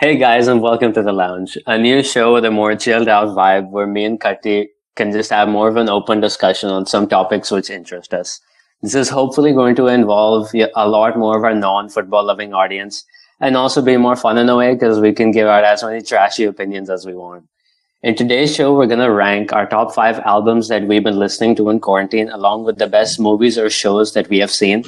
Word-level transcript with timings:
Hey 0.00 0.16
guys, 0.16 0.48
and 0.48 0.62
welcome 0.62 0.94
to 0.94 1.02
the 1.02 1.12
lounge, 1.12 1.58
a 1.66 1.76
new 1.76 2.02
show 2.02 2.32
with 2.32 2.46
a 2.46 2.50
more 2.50 2.74
chilled 2.74 3.06
out 3.06 3.36
vibe 3.36 3.68
where 3.68 3.86
me 3.86 4.06
and 4.06 4.18
Katti 4.18 4.68
can 4.96 5.12
just 5.12 5.28
have 5.28 5.46
more 5.46 5.68
of 5.68 5.76
an 5.76 5.90
open 5.90 6.20
discussion 6.20 6.70
on 6.70 6.86
some 6.86 7.06
topics 7.06 7.50
which 7.50 7.68
interest 7.68 8.14
us. 8.14 8.40
This 8.80 8.94
is 8.94 9.10
hopefully 9.10 9.52
going 9.52 9.74
to 9.76 9.88
involve 9.88 10.54
a 10.54 10.88
lot 10.88 11.18
more 11.18 11.36
of 11.36 11.44
our 11.44 11.54
non-football 11.54 12.24
loving 12.24 12.54
audience 12.54 13.04
and 13.40 13.58
also 13.58 13.82
be 13.82 13.98
more 13.98 14.16
fun 14.16 14.38
in 14.38 14.48
a 14.48 14.56
way 14.56 14.72
because 14.72 15.00
we 15.00 15.12
can 15.12 15.32
give 15.32 15.46
out 15.46 15.64
as 15.64 15.82
many 15.82 16.00
trashy 16.00 16.44
opinions 16.44 16.88
as 16.88 17.04
we 17.04 17.12
want. 17.12 17.44
In 18.02 18.14
today's 18.14 18.56
show, 18.56 18.74
we're 18.74 18.86
going 18.86 19.00
to 19.00 19.12
rank 19.12 19.52
our 19.52 19.66
top 19.66 19.94
five 19.94 20.18
albums 20.20 20.68
that 20.68 20.86
we've 20.88 21.04
been 21.04 21.18
listening 21.18 21.56
to 21.56 21.68
in 21.68 21.78
quarantine, 21.78 22.30
along 22.30 22.64
with 22.64 22.78
the 22.78 22.86
best 22.86 23.20
movies 23.20 23.58
or 23.58 23.68
shows 23.68 24.14
that 24.14 24.30
we 24.30 24.38
have 24.38 24.50
seen. 24.50 24.84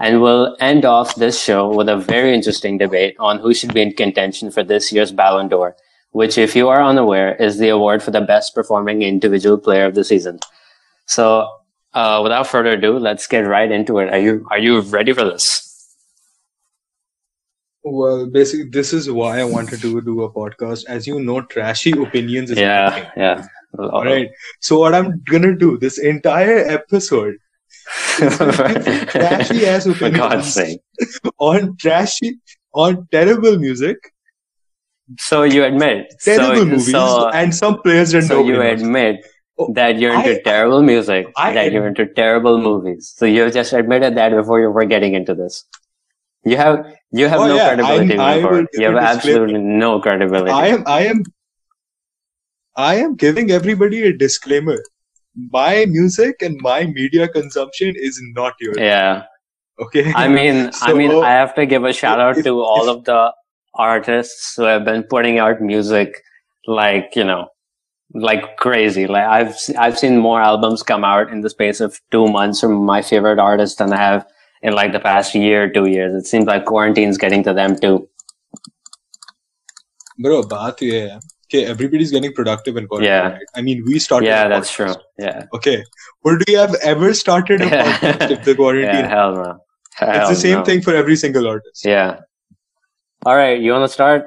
And 0.00 0.22
we'll 0.22 0.56
end 0.60 0.86
off 0.86 1.14
this 1.14 1.40
show 1.40 1.68
with 1.68 1.88
a 1.88 1.96
very 1.96 2.34
interesting 2.34 2.78
debate 2.78 3.16
on 3.18 3.38
who 3.38 3.52
should 3.52 3.74
be 3.74 3.82
in 3.82 3.92
contention 3.92 4.50
for 4.50 4.64
this 4.64 4.90
year's 4.90 5.12
Ballon 5.12 5.48
d'Or, 5.48 5.76
which, 6.12 6.38
if 6.38 6.56
you 6.56 6.68
are 6.68 6.82
unaware, 6.82 7.36
is 7.36 7.58
the 7.58 7.68
award 7.68 8.02
for 8.02 8.10
the 8.10 8.22
best 8.22 8.54
performing 8.54 9.02
individual 9.02 9.58
player 9.58 9.84
of 9.84 9.94
the 9.94 10.02
season. 10.02 10.40
So, 11.06 11.48
uh, 11.92 12.20
without 12.22 12.46
further 12.46 12.70
ado, 12.70 12.98
let's 12.98 13.26
get 13.26 13.40
right 13.40 13.70
into 13.70 13.98
it. 13.98 14.12
Are 14.12 14.18
you 14.18 14.46
are 14.50 14.58
you 14.58 14.80
ready 14.80 15.12
for 15.12 15.24
this? 15.24 15.66
Well, 17.82 18.26
basically, 18.26 18.68
this 18.70 18.92
is 18.92 19.10
why 19.10 19.40
I 19.40 19.44
wanted 19.44 19.80
to 19.80 20.00
do 20.00 20.22
a 20.22 20.32
podcast. 20.32 20.84
As 20.86 21.06
you 21.06 21.20
know, 21.20 21.40
trashy 21.42 21.92
opinions 21.92 22.50
is 22.50 22.58
yeah, 22.58 23.10
yeah. 23.16 23.46
All 23.78 24.04
right. 24.04 24.30
So 24.60 24.78
what 24.78 24.94
I'm 24.94 25.22
gonna 25.30 25.56
do 25.56 25.78
this 25.78 25.98
entire 25.98 26.58
episode, 26.58 27.36
trashy 28.18 29.66
ass 29.66 29.86
opinions 29.86 29.98
For 29.98 30.10
God's 30.10 30.52
sake. 30.54 30.80
on 31.38 31.76
trashy 31.76 32.38
on 32.74 33.06
terrible 33.10 33.58
music, 33.58 33.96
So 35.18 35.42
you 35.42 35.64
admit, 35.64 36.06
terrible 36.22 36.56
so, 36.56 36.64
movies, 36.64 36.90
so, 36.92 37.28
and 37.30 37.54
some 37.54 37.80
players 37.82 38.12
that 38.12 38.24
so 38.24 38.44
you 38.44 38.60
admit 38.62 39.26
Oh, 39.58 39.72
that 39.74 39.98
you're 39.98 40.14
into 40.14 40.36
I- 40.38 40.42
terrible 40.42 40.82
music, 40.82 41.26
I 41.36 41.52
that 41.52 41.72
you're 41.72 41.86
into 41.86 42.06
terrible 42.06 42.60
movies. 42.60 43.12
So 43.16 43.26
you 43.26 43.50
just 43.50 43.72
admitted 43.74 44.16
that 44.16 44.30
before 44.32 44.60
you 44.60 44.70
were 44.70 44.86
getting 44.86 45.12
into 45.14 45.34
this. 45.34 45.64
You 46.44 46.56
have 46.56 46.86
you 47.12 47.28
have 47.28 47.40
Oh, 47.40 47.48
no 47.48 47.56
yeah, 47.56 47.66
credibility 47.74 48.16
I- 48.18 48.32
I 48.32 48.36
before. 48.36 48.52
will 48.52 48.66
You 48.72 48.84
have 48.86 48.94
give 48.94 48.94
a 48.94 49.00
disclaimer. 49.00 49.16
absolutely 49.16 49.58
no 49.58 50.00
credibility. 50.00 50.50
I 50.52 50.66
am 50.68 50.84
I 50.86 51.00
am 51.06 51.22
I 52.76 52.94
am 53.02 53.16
giving 53.16 53.50
everybody 53.50 54.02
a 54.04 54.12
disclaimer. 54.16 54.78
My 55.36 55.86
music 55.86 56.42
and 56.42 56.58
my 56.60 56.84
media 56.86 57.28
consumption 57.28 57.94
is 57.96 58.20
not 58.34 58.54
yours. 58.60 58.76
yeah. 58.78 59.24
Okay. 59.82 60.12
I 60.14 60.28
mean, 60.28 60.70
I 60.82 60.92
mean, 60.92 61.10
I 61.24 61.30
have 61.30 61.54
to 61.54 61.64
give 61.64 61.84
a 61.84 61.92
shout 61.92 62.20
out 62.20 62.36
if- 62.38 62.44
to 62.44 62.60
all 62.62 62.88
if- 62.88 62.96
of 62.96 63.04
the 63.04 63.32
artists 63.74 64.54
who 64.56 64.64
have 64.64 64.84
been 64.84 65.02
putting 65.04 65.38
out 65.38 65.60
music, 65.62 66.20
like 66.66 67.14
you 67.16 67.24
know, 67.24 67.48
like 68.12 68.56
crazy. 68.58 69.06
Like 69.06 69.24
I've 69.24 69.56
I've 69.78 69.98
seen 69.98 70.18
more 70.18 70.42
albums 70.42 70.82
come 70.82 71.04
out 71.04 71.30
in 71.30 71.40
the 71.40 71.48
space 71.50 71.80
of 71.80 71.98
two 72.10 72.26
months 72.28 72.60
from 72.60 72.84
my 72.84 73.00
favorite 73.00 73.38
artists 73.38 73.76
than 73.78 73.92
I 73.92 73.96
have 73.96 74.26
in 74.62 74.74
like 74.74 74.92
the 74.92 75.00
past 75.00 75.34
year, 75.34 75.70
two 75.70 75.86
years. 75.86 76.12
It 76.14 76.26
seems 76.26 76.44
like 76.46 76.66
quarantine's 76.66 77.16
getting 77.16 77.42
to 77.44 77.54
them 77.54 77.78
too. 77.78 78.06
Bro, 80.18 80.42
baat 80.54 80.80
ye 80.82 81.08
hai 81.08 81.18
कि 81.52 81.62
everybody's 81.72 82.10
getting 82.16 82.32
productive 82.32 82.76
in 82.76 82.86
quarantine. 82.86 83.10
Yeah. 83.12 83.28
right? 83.32 83.48
I 83.54 83.62
mean, 83.62 83.82
we 83.86 83.98
started. 83.98 84.26
Yeah, 84.26 84.48
that's 84.48 84.70
true. 84.72 84.94
Yeah, 85.18 85.46
Okay. 85.54 85.82
Would 86.24 86.44
we 86.48 86.54
have 86.54 86.74
ever 86.82 87.12
started 87.14 87.60
a 87.62 87.66
podcast 87.70 88.30
if 88.30 88.44
the 88.44 88.54
quarantine? 88.54 89.04
yeah, 89.04 89.08
hell 89.08 89.34
no. 89.34 89.58
it's 90.00 90.28
the 90.30 90.34
same 90.42 90.58
no. 90.58 90.64
thing 90.64 90.82
for 90.82 90.94
every 90.94 91.16
single 91.16 91.46
artist. 91.48 91.84
Yeah. 91.84 92.20
All 93.26 93.36
right, 93.36 93.60
you 93.60 93.72
want 93.72 93.84
to 93.88 93.92
start? 93.92 94.26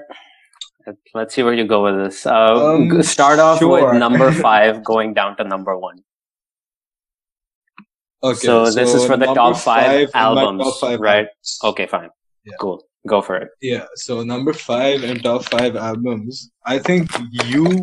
Let's 1.16 1.34
see 1.34 1.44
where 1.44 1.54
you 1.54 1.66
go 1.66 1.84
with 1.84 1.96
this. 2.04 2.26
Uh, 2.26 2.76
Um, 2.76 3.02
start 3.04 3.40
off 3.40 3.60
sure. 3.60 3.72
with 3.92 4.00
number 4.00 4.32
five, 4.48 4.84
going 4.84 5.14
down 5.14 5.38
to 5.38 5.44
number 5.44 5.78
one. 5.78 6.04
Okay. 8.22 8.40
So 8.48 8.70
this 8.72 8.94
is 8.94 9.06
for 9.06 9.18
the 9.18 9.26
top 9.34 9.58
five 9.58 10.10
my 10.14 10.20
albums, 10.20 10.64
top 10.64 10.80
five 10.82 11.00
right? 11.00 11.26
albums. 11.28 11.60
Okay, 11.64 11.88
fine. 11.88 12.10
Yeah. 12.46 12.54
Cool. 12.60 12.84
Go 13.08 13.22
for 13.22 13.36
it. 13.36 13.50
Yeah. 13.62 13.86
So 13.96 14.24
number 14.24 14.54
five 14.54 15.04
and 15.04 15.22
top 15.22 15.44
five 15.46 15.76
albums. 15.76 16.52
I 16.66 16.80
think 16.80 17.10
you 17.52 17.82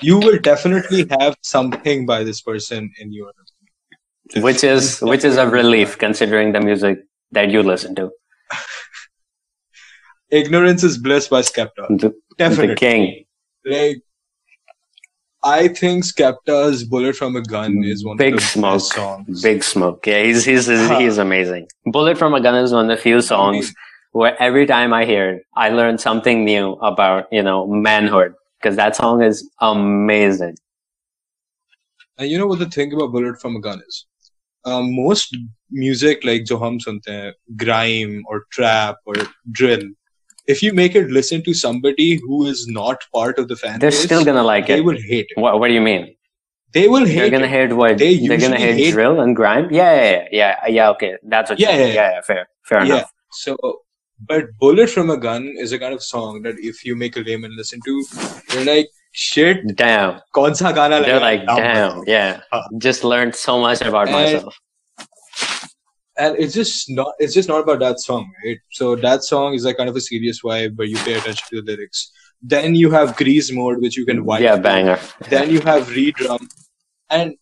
you 0.00 0.18
will 0.18 0.38
definitely 0.38 1.06
have 1.20 1.36
something 1.42 2.04
by 2.04 2.24
this 2.24 2.40
person 2.40 2.90
in 2.98 3.12
your 3.12 3.30
Which 4.36 4.64
is 4.64 5.00
which 5.00 5.24
is 5.24 5.36
a 5.36 5.48
relief 5.48 5.98
considering 5.98 6.52
the 6.52 6.60
music 6.60 6.98
that 7.30 7.50
you 7.50 7.62
listen 7.62 7.94
to. 7.94 8.10
Ignorance 10.30 10.82
is 10.82 10.98
bliss 10.98 11.28
by 11.28 11.42
Skepta. 11.42 11.86
The, 12.00 12.12
Definitely. 12.36 12.66
the 12.68 12.74
king. 12.74 13.24
Like 13.64 13.98
I 15.44 15.68
think 15.68 16.04
Skepta's 16.04 16.84
Bullet 16.84 17.14
from 17.14 17.36
a 17.36 17.42
Gun 17.42 17.74
mm, 17.74 17.86
is 17.86 18.04
one 18.04 18.16
Big 18.16 18.34
of 18.34 18.40
the 18.40 18.46
Smoke. 18.46 18.74
best 18.76 18.92
songs. 18.94 19.42
Big 19.42 19.62
Smoke. 19.62 20.04
Yeah, 20.06 20.24
he's 20.24 20.44
he's 20.44 20.66
he's, 20.66 20.88
he's 20.88 21.18
amazing. 21.18 21.68
Bullet 21.86 22.18
from 22.18 22.34
a 22.34 22.40
Gun 22.40 22.56
is 22.56 22.72
one 22.72 22.90
of 22.90 22.96
the 22.96 23.00
few 23.00 23.20
songs 23.20 23.72
where 24.13 24.35
every 24.41 24.65
time 24.65 24.93
I 24.93 25.05
hear 25.05 25.29
it, 25.29 25.43
I 25.55 25.69
learn 25.69 25.97
something 25.97 26.43
new 26.45 26.73
about 26.91 27.27
you 27.31 27.43
know 27.43 27.67
manhood 27.67 28.33
because 28.61 28.75
that 28.75 28.95
song 28.95 29.21
is 29.23 29.47
amazing. 29.61 30.55
And 32.17 32.29
you 32.29 32.37
know 32.37 32.47
what 32.47 32.59
the 32.59 32.65
thing 32.69 32.91
about 32.93 33.11
Bullet 33.11 33.39
from 33.41 33.55
a 33.55 33.59
Gun 33.61 33.81
is? 33.87 34.05
Um, 34.65 34.93
most 34.93 35.35
music 35.71 36.25
like 36.25 36.43
जो 36.43 36.57
हम 36.57 36.77
सुनते 36.85 37.11
हैं, 37.11 37.31
grime 37.55 38.21
or 38.27 38.43
trap 38.51 38.97
or 39.05 39.15
drill, 39.51 39.83
if 40.47 40.61
you 40.61 40.73
make 40.73 40.95
it 40.95 41.09
listen 41.09 41.41
to 41.43 41.53
somebody 41.53 42.19
who 42.23 42.45
is 42.47 42.67
not 42.67 43.05
part 43.15 43.39
of 43.39 43.47
the 43.47 43.55
fan 43.55 43.79
They're 43.79 43.89
base, 43.91 44.03
still 44.03 44.25
gonna 44.25 44.43
like 44.43 44.67
they 44.67 44.79
it. 44.79 44.83
will 44.89 44.97
hate 44.97 45.27
it. 45.29 45.39
What 45.39 45.59
What 45.61 45.69
do 45.69 45.73
you 45.73 45.81
mean? 45.81 46.13
They 46.73 46.87
will 46.87 47.05
They're 47.05 47.15
hate 47.21 47.31
gonna 47.31 47.45
it. 47.45 47.49
hate 47.49 47.73
what? 47.73 47.97
They 47.97 48.15
They 48.17 48.25
are 48.25 48.27
gonna 48.27 48.35
usually 48.35 48.57
hate, 48.63 48.75
hate- 48.83 48.91
drill 48.91 49.21
and 49.21 49.35
grime. 49.35 49.69
Yeah, 49.71 49.93
yeah, 49.95 50.11
yeah, 50.11 50.27
yeah. 50.41 50.67
yeah 50.67 50.89
okay, 50.95 51.13
that's 51.23 51.49
what. 51.49 51.59
Yeah, 51.59 51.69
you're 51.69 51.77
saying. 51.85 51.95
yeah, 51.95 52.09
yeah, 52.09 52.15
yeah. 52.15 52.21
Fair, 52.31 52.47
fair 52.65 52.85
Yeah. 52.85 52.95
enough. 52.97 53.13
So, 53.31 53.57
but 54.20 54.44
Bullet 54.58 54.90
from 54.90 55.10
a 55.10 55.16
Gun 55.16 55.54
is 55.58 55.72
a 55.72 55.78
kind 55.78 55.94
of 55.94 56.02
song 56.02 56.42
that 56.42 56.54
if 56.58 56.84
you 56.84 56.96
make 56.96 57.16
a 57.16 57.20
layman 57.20 57.56
listen 57.56 57.80
to, 57.84 58.04
you're 58.52 58.64
like, 58.64 58.88
shit, 59.12 59.58
Damn. 59.76 60.20
kaun 60.34 60.54
sa 60.54 60.72
gana 60.72 61.00
They're 61.02 61.20
like, 61.20 61.44
damn, 61.46 62.02
yeah. 62.06 62.40
Huh. 62.52 62.62
Just 62.78 63.04
learned 63.04 63.34
so 63.34 63.60
much 63.60 63.80
about 63.80 64.08
And- 64.08 64.16
myself. 64.16 64.54
and 66.16 66.36
it's 66.38 66.54
just 66.54 66.88
not 66.90 67.12
it's 67.18 67.34
just 67.34 67.48
not 67.48 67.60
about 67.62 67.80
that 67.80 67.98
song 67.98 68.26
right 68.44 68.58
so 68.70 68.94
that 69.04 69.24
song 69.24 69.54
is 69.54 69.64
like 69.64 69.76
kind 69.76 69.88
of 69.92 69.96
a 69.96 70.00
serious 70.00 70.40
vibe 70.42 70.76
where 70.76 70.86
you 70.86 70.96
pay 70.98 71.14
attention 71.14 71.44
to 71.50 71.60
the 71.60 71.72
lyrics 71.72 72.02
then 72.40 72.76
you 72.76 72.90
have 72.92 73.16
grease 73.16 73.50
mode 73.56 73.80
which 73.80 73.96
you 73.96 74.04
can 74.06 74.24
wipe 74.24 74.40
Yeah, 74.40 74.56
banger. 74.56 74.98
then 75.28 75.50
you 75.50 75.60
have 75.62 75.88
redrum 75.88 76.46
and 77.10 77.34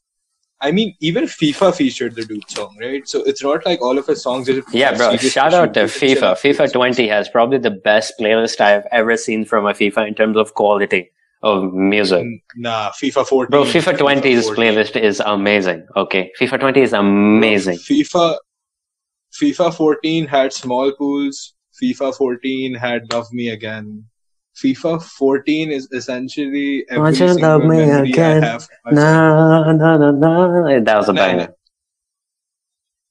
i 0.66 0.70
mean 0.76 0.94
even 1.08 1.24
fifa 1.24 1.68
featured 1.76 2.14
the 2.18 2.24
dude 2.24 2.50
song 2.50 2.76
right 2.80 3.08
so 3.12 3.22
it's 3.32 3.42
not 3.46 3.64
like 3.66 3.80
all 3.82 3.98
of 4.02 4.06
his 4.06 4.22
songs 4.22 4.48
are 4.48 4.62
Yeah, 4.72 4.96
bro. 4.96 5.16
Shout 5.16 5.54
out 5.54 5.74
to 5.74 5.82
issues. 5.84 6.02
You 6.02 6.16
can 6.16 6.24
FIFA. 6.24 6.32
FIFA 6.44 6.72
20 6.72 7.08
has 7.08 7.28
probably 7.28 7.58
the 7.58 7.70
best 7.88 8.14
playlist 8.20 8.60
I've 8.60 8.86
ever 9.00 9.16
seen 9.16 9.44
from 9.44 9.66
a 9.66 9.72
FIFA 9.80 10.06
in 10.08 10.14
terms 10.14 10.36
of 10.36 10.54
quality 10.54 11.02
of 11.42 11.72
music. 11.74 12.22
Mm, 12.24 12.40
nah 12.56 12.90
fifa 13.00 13.26
14 13.26 13.50
Bro, 13.50 13.64
FIFA 13.64 13.96
20's 13.98 14.46
14. 14.46 14.56
playlist 14.56 14.96
is 15.10 15.20
amazing. 15.34 15.86
Okay. 15.96 16.30
FIFA 16.40 16.60
20 16.60 16.80
is 16.82 16.92
amazing. 16.92 17.78
fifa 17.78 18.36
fifa 19.40 19.74
14 19.74 20.26
had 20.26 20.52
Smallpools 20.52 21.42
fifa 21.82 22.14
14 22.14 22.74
had 22.74 23.12
love 23.12 23.26
me 23.32 23.48
again 23.50 24.04
FIFA 24.60 25.02
14 25.02 25.70
is 25.70 25.88
essentially 25.92 26.84
every 26.90 27.02
Won't 27.02 27.16
single 27.16 27.58
memory 27.60 28.10
again? 28.10 28.44
I 28.44 28.46
have. 28.46 28.68
No, 28.90 29.72
no, 29.72 29.96
no, 29.96 30.10
no. 30.12 30.80
That 30.84 30.96
was 30.96 31.08
a 31.08 31.12
Nah, 31.12 31.26
banger. 31.26 31.54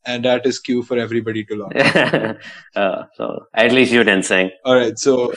and 0.06 0.25
that 0.25 0.46
is 0.46 0.59
cue 0.59 0.84
for 0.84 0.97
everybody 0.97 1.44
to 1.45 1.56
learn. 1.56 2.38
uh, 2.75 3.04
so 3.16 3.45
at 3.54 3.71
least 3.71 3.92
you 3.92 4.04
didn't 4.04 4.25
sing. 4.25 4.51
All 4.66 4.75
right, 4.75 4.98
so 4.98 5.33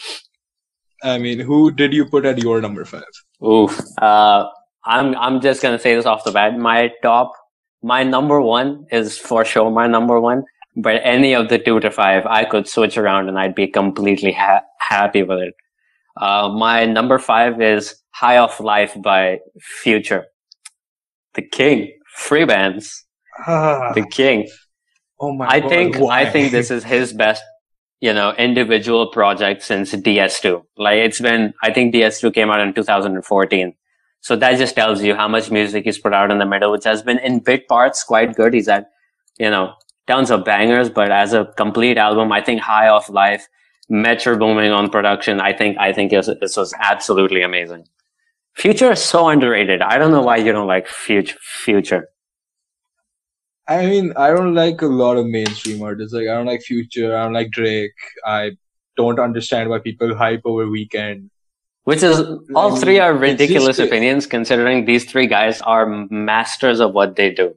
I 1.02 1.19
mean, 1.19 1.38
who 1.40 1.70
did 1.70 1.93
you 1.93 2.05
put 2.06 2.25
at 2.26 2.38
your 2.38 2.61
number 2.61 2.84
five? 2.84 3.12
Oof. 3.46 3.81
Uh, 4.00 4.46
I'm 4.84 5.14
I'm 5.17 5.40
just 5.40 5.62
gonna 5.62 5.79
say 5.79 5.94
this 5.94 6.06
off 6.06 6.25
the 6.25 6.32
bat. 6.32 6.58
My 6.58 6.90
top, 7.02 7.32
my 7.82 8.02
number 8.02 8.40
one 8.40 8.87
is 8.93 9.17
for 9.19 9.44
sure 9.44 9.70
my 9.70 9.87
number 9.87 10.20
one. 10.20 10.44
But 10.76 11.00
any 11.05 11.34
of 11.34 11.49
the 11.50 11.58
two 11.58 11.79
to 11.81 11.90
five, 11.90 12.26
I 12.26 12.44
could 12.44 12.67
switch 12.69 12.99
around 12.99 13.29
and 13.29 13.38
I'd 13.38 13.55
be 13.55 13.69
completely 13.69 14.32
ha- 14.32 14.62
happy 14.81 15.23
with 15.23 15.38
it. 15.38 15.55
Uh, 16.16 16.49
my 16.49 16.84
number 16.87 17.19
five 17.19 17.61
is 17.61 17.96
"High 18.12 18.37
Off 18.38 18.61
Life" 18.61 18.96
by 19.02 19.40
Future, 19.61 20.26
the 21.34 21.43
King. 21.43 21.90
Free 22.16 22.44
bands, 22.44 23.05
Ah, 23.46 23.93
the 23.94 24.06
King. 24.06 24.49
oh 25.20 25.32
my 25.34 25.49
I 25.49 25.61
god! 25.61 25.69
think 25.69 25.96
why? 25.99 26.20
I 26.20 26.31
think 26.31 26.52
this 26.52 26.70
is 26.70 26.84
his 26.84 27.12
best, 27.12 27.43
you 28.00 28.12
know, 28.14 28.32
individual 28.38 29.08
project 29.11 29.62
since 29.64 29.93
DS2. 29.93 30.62
Like 30.76 30.99
it's 30.99 31.20
been, 31.20 31.52
I 31.62 31.72
think 31.72 31.93
DS2 31.93 32.31
came 32.32 32.50
out 32.50 32.60
in 32.60 32.72
2014. 32.72 33.75
So 34.20 34.37
that 34.37 34.58
just 34.58 34.76
tells 34.76 35.02
you 35.02 35.14
how 35.17 35.26
much 35.28 35.50
music 35.50 35.84
he's 35.84 35.99
put 35.99 36.14
out 36.14 36.31
in 36.31 36.38
the 36.38 36.46
middle, 36.46 36.70
which 36.70 36.84
has 36.84 37.02
been 37.02 37.19
in 37.19 37.40
bit 37.40 37.67
parts 37.69 38.05
quite 38.05 38.37
good. 38.37 38.55
He's 38.55 38.69
had, 38.69 38.87
you 39.38 39.50
know, 39.50 39.75
tons 40.06 40.31
of 40.31 40.44
bangers, 40.44 40.88
but 40.88 41.10
as 41.10 41.32
a 41.32 41.46
complete 41.56 41.99
album, 41.99 42.31
I 42.32 42.40
think 42.40 42.60
High 42.60 42.88
Off 42.88 43.10
Life 43.10 43.49
Metro 43.88 44.36
Boomin 44.36 44.72
on 44.72 44.90
production. 44.90 45.40
I 45.40 45.52
think 45.52 45.78
I 45.78 45.92
think 45.92 46.10
this, 46.10 46.28
this 46.40 46.56
was 46.56 46.75
absolutely 46.78 47.42
amazing. 47.42 47.84
Future 48.54 48.92
is 48.92 49.02
so 49.02 49.28
underrated. 49.28 49.82
I 49.82 49.98
don't 49.98 50.12
know 50.12 50.22
why 50.22 50.36
you 50.36 50.52
don't 50.52 50.66
like 50.66 50.86
Future. 50.86 51.36
Future. 51.40 52.08
I 53.66 53.86
mean, 53.86 54.12
I 54.16 54.28
don't 54.28 54.54
like 54.54 54.82
a 54.82 54.86
lot 54.86 55.16
of 55.16 55.26
mainstream 55.26 55.82
artists. 55.82 56.12
Like, 56.12 56.28
I 56.28 56.34
don't 56.34 56.46
like 56.46 56.62
Future. 56.62 57.16
I 57.16 57.25
don't 57.25 57.32
like 57.32 57.50
Drake. 57.50 57.92
I 58.25 58.52
don't 58.96 59.19
understand 59.19 59.70
why 59.70 59.78
people 59.78 60.14
hype 60.14 60.42
over 60.44 60.66
Weeknd. 60.66 61.31
Which 61.84 62.02
is 62.02 62.22
all 62.54 62.76
three 62.76 62.98
are 62.98 63.14
ridiculous 63.14 63.76
just- 63.76 63.88
opinions, 63.88 64.26
considering 64.26 64.84
these 64.84 65.04
three 65.04 65.26
guys 65.26 65.60
are 65.62 65.86
masters 66.10 66.81
of 66.81 66.92
what 66.92 67.16
they 67.16 67.31
do. 67.31 67.54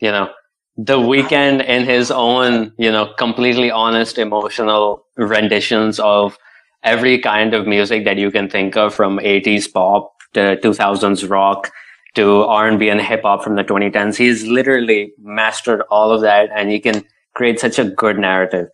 You 0.00 0.10
know, 0.12 0.30
the 0.76 0.98
Weeknd 0.98 1.64
in 1.64 1.84
his 1.84 2.10
own, 2.10 2.72
you 2.78 2.90
know, 2.92 3.12
completely 3.18 3.70
honest, 3.70 4.18
emotional 4.18 5.06
renditions 5.26 6.00
of 6.00 6.36
every 6.82 7.18
kind 7.18 7.54
of 7.54 7.66
music 7.66 8.04
that 8.04 8.16
you 8.16 8.30
can 8.30 8.48
think 8.48 8.76
of, 8.76 8.94
from 8.94 9.18
80s 9.18 9.72
pop 9.72 10.12
to 10.34 10.56
2000s 10.62 11.28
rock 11.28 11.70
to 12.14 12.42
R&B 12.42 12.88
and 12.88 13.00
hip 13.00 13.22
hop 13.22 13.44
from 13.44 13.56
the 13.56 13.64
2010s. 13.64 14.16
He's 14.16 14.46
literally 14.46 15.12
mastered 15.20 15.82
all 15.90 16.10
of 16.10 16.22
that, 16.22 16.50
and 16.54 16.70
he 16.70 16.80
can 16.80 17.04
create 17.34 17.60
such 17.60 17.78
a 17.78 17.84
good 17.84 18.18
narrative. 18.18 18.68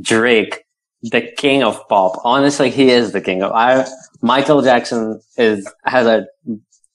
Drake, 0.00 0.64
the 1.02 1.20
king 1.36 1.62
of 1.62 1.80
pop. 1.88 2.20
Honestly, 2.24 2.70
he 2.70 2.90
is 2.90 3.12
the 3.12 3.20
king 3.20 3.42
of. 3.42 3.52
I 3.52 3.86
Michael 4.22 4.62
Jackson 4.62 5.20
is 5.36 5.70
has 5.84 6.06
a 6.06 6.26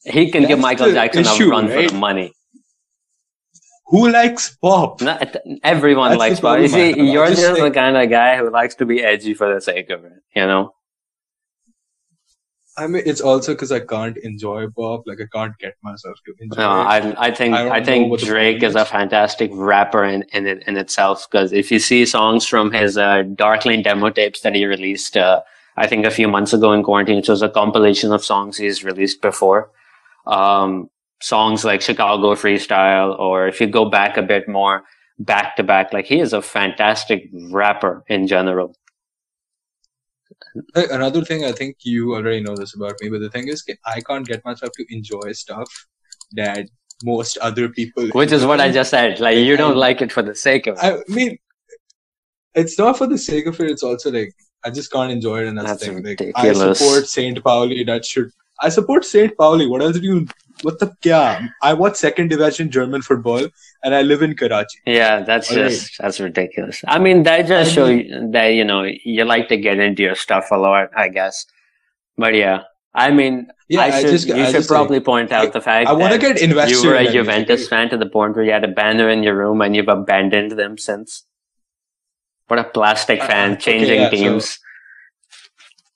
he 0.03 0.31
can 0.31 0.43
give 0.45 0.59
Michael 0.59 0.91
Jackson 0.91 1.25
a 1.25 1.33
issue, 1.33 1.49
run 1.49 1.67
for 1.67 1.87
the 1.87 1.93
money. 1.93 2.33
Who 3.91 4.09
likes 4.09 4.55
pop? 4.55 5.01
Everyone 5.63 6.11
That's 6.11 6.19
likes 6.19 6.39
pop. 6.39 6.59
You 6.59 6.69
see. 6.69 6.93
I'm 6.93 7.05
you're 7.05 7.27
just 7.27 7.41
just 7.41 7.61
the 7.61 7.71
kind 7.71 7.97
of 7.97 8.09
guy 8.09 8.37
who 8.37 8.49
likes 8.49 8.75
to 8.75 8.85
be 8.85 9.03
edgy 9.03 9.33
for 9.33 9.53
the 9.53 9.59
sake 9.59 9.89
of 9.89 10.05
it. 10.05 10.13
You 10.33 10.47
know. 10.47 10.73
I 12.77 12.87
mean, 12.87 13.03
it's 13.05 13.19
also 13.19 13.53
because 13.53 13.71
I 13.73 13.81
can't 13.81 14.17
enjoy 14.17 14.67
pop. 14.69 15.03
Like, 15.05 15.19
I 15.19 15.27
can't 15.37 15.57
get 15.59 15.73
myself 15.83 16.15
to 16.25 16.33
enjoy 16.39 16.61
No, 16.61 16.81
it. 16.81 16.85
I 16.85 17.27
I 17.27 17.31
think 17.31 17.53
I 17.53 17.69
I, 17.69 17.83
think 17.83 18.17
Drake 18.19 18.63
is 18.63 18.75
a 18.75 18.85
fantastic 18.85 19.51
rapper 19.53 20.05
in 20.05 20.23
in 20.31 20.47
it 20.47 20.63
in 20.67 20.77
itself. 20.77 21.27
Because 21.29 21.51
if 21.51 21.69
you 21.69 21.79
see 21.79 22.05
songs 22.05 22.47
from 22.47 22.71
his 22.71 22.97
uh, 22.97 23.23
Dark 23.35 23.65
Lane 23.65 23.83
demo 23.83 24.09
tapes 24.09 24.39
that 24.41 24.55
he 24.55 24.65
released, 24.65 25.17
uh, 25.17 25.41
I 25.75 25.85
think 25.85 26.05
a 26.05 26.11
few 26.11 26.29
months 26.29 26.53
ago 26.53 26.71
in 26.71 26.81
quarantine, 26.81 27.17
which 27.17 27.27
was 27.27 27.41
a 27.41 27.49
compilation 27.49 28.13
of 28.13 28.23
songs 28.23 28.57
he's 28.57 28.85
released 28.85 29.21
before. 29.21 29.69
Um, 30.25 30.89
songs 31.21 31.63
like 31.63 31.81
Chicago 31.81 32.35
Freestyle, 32.35 33.17
or 33.19 33.47
if 33.47 33.61
you 33.61 33.67
go 33.67 33.89
back 33.89 34.17
a 34.17 34.21
bit 34.21 34.47
more, 34.47 34.83
back 35.19 35.55
to 35.55 35.63
back, 35.63 35.93
like 35.93 36.05
he 36.05 36.19
is 36.19 36.33
a 36.33 36.41
fantastic 36.41 37.29
rapper 37.51 38.03
in 38.07 38.27
general. 38.27 38.75
Another 40.75 41.23
thing, 41.23 41.45
I 41.45 41.51
think 41.51 41.77
you 41.83 42.15
already 42.15 42.41
know 42.41 42.55
this 42.55 42.75
about 42.75 42.95
me, 43.01 43.09
but 43.09 43.19
the 43.19 43.29
thing 43.29 43.47
is, 43.47 43.63
I 43.85 44.01
can't 44.01 44.27
get 44.27 44.43
myself 44.43 44.71
to 44.73 44.85
enjoy 44.93 45.31
stuff 45.31 45.87
that 46.33 46.67
most 47.03 47.37
other 47.37 47.69
people. 47.69 48.07
Which 48.09 48.31
is 48.31 48.45
what 48.45 48.59
I 48.59 48.71
just 48.71 48.89
said. 48.89 49.19
Like 49.19 49.37
you 49.37 49.55
don't 49.57 49.77
like 49.77 50.01
it 50.01 50.11
for 50.11 50.21
the 50.21 50.35
sake 50.35 50.67
of 50.67 50.77
it. 50.77 50.83
I 50.83 50.99
mean, 51.07 51.37
it's 52.53 52.77
not 52.77 52.97
for 52.97 53.07
the 53.07 53.17
sake 53.17 53.45
of 53.45 53.59
it. 53.59 53.71
It's 53.71 53.83
also 53.83 54.11
like 54.11 54.33
I 54.63 54.69
just 54.69 54.91
can't 54.91 55.11
enjoy 55.11 55.41
it, 55.41 55.47
and 55.47 55.57
that's, 55.57 55.69
That's 55.69 55.85
the 55.85 56.01
thing. 56.01 56.17
Like, 56.17 56.31
I 56.35 56.53
support 56.53 57.07
Saint 57.07 57.43
Pauli. 57.43 57.83
That 57.83 58.05
should. 58.05 58.31
I 58.61 58.69
support 58.69 59.05
Saint 59.05 59.35
Pauli. 59.37 59.67
What 59.67 59.81
else 59.81 59.99
do 59.99 60.05
you? 60.05 60.27
What 60.63 60.77
the 60.79 60.87
kya? 61.01 61.49
I 61.63 61.73
watch 61.73 61.95
second 61.95 62.27
division 62.29 62.69
German 62.69 63.01
football, 63.01 63.47
and 63.83 63.95
I 63.95 64.01
live 64.03 64.21
in 64.21 64.35
Karachi. 64.35 64.77
Yeah, 64.85 65.21
that's 65.21 65.49
Alright. 65.51 65.71
just 65.71 65.97
that's 65.99 66.19
ridiculous. 66.19 66.83
I 66.87 66.99
mean, 66.99 67.23
that 67.23 67.47
just 67.47 67.71
I 67.71 67.73
show 67.73 67.87
you 67.87 68.29
that 68.31 68.47
you 68.49 68.63
know 68.63 68.83
you 68.83 69.25
like 69.25 69.47
to 69.49 69.57
get 69.57 69.79
into 69.79 70.03
your 70.03 70.15
stuff 70.15 70.51
a 70.51 70.57
lot, 70.57 70.89
I 70.95 71.07
guess. 71.09 71.45
But 72.17 72.35
yeah, 72.35 72.63
I 72.93 73.09
mean, 73.09 73.47
Yeah, 73.69 73.81
I 73.81 73.85
I, 73.87 74.01
should 74.01 74.09
just. 74.11 74.27
you 74.27 74.35
I 74.35 74.45
should 74.45 74.53
just 74.57 74.69
probably 74.69 74.97
like, 74.99 75.05
point 75.05 75.31
out 75.31 75.47
I- 75.47 75.49
the 75.49 75.61
fact 75.61 75.89
I 75.89 75.93
want 75.93 76.13
to 76.13 76.19
get 76.19 76.39
invested. 76.39 76.75
you 76.83 76.87
were 76.89 76.95
a 76.95 77.05
that. 77.05 77.13
Juventus 77.13 77.67
fan 77.67 77.89
to 77.89 77.97
the 77.97 78.05
point 78.05 78.35
where 78.35 78.45
you 78.45 78.51
had 78.51 78.63
a 78.63 78.67
banner 78.67 79.09
in 79.09 79.23
your 79.23 79.35
room 79.35 79.61
and 79.61 79.75
you've 79.75 79.87
abandoned 79.89 80.51
them 80.51 80.77
since. 80.77 81.23
What 82.49 82.59
a 82.59 82.65
plastic 82.65 83.21
Uh, 83.21 83.27
fan 83.27 83.51
okay, 83.53 83.61
changing 83.61 84.01
yeah, 84.01 84.09
so- 84.09 84.15
teams. 84.15 84.59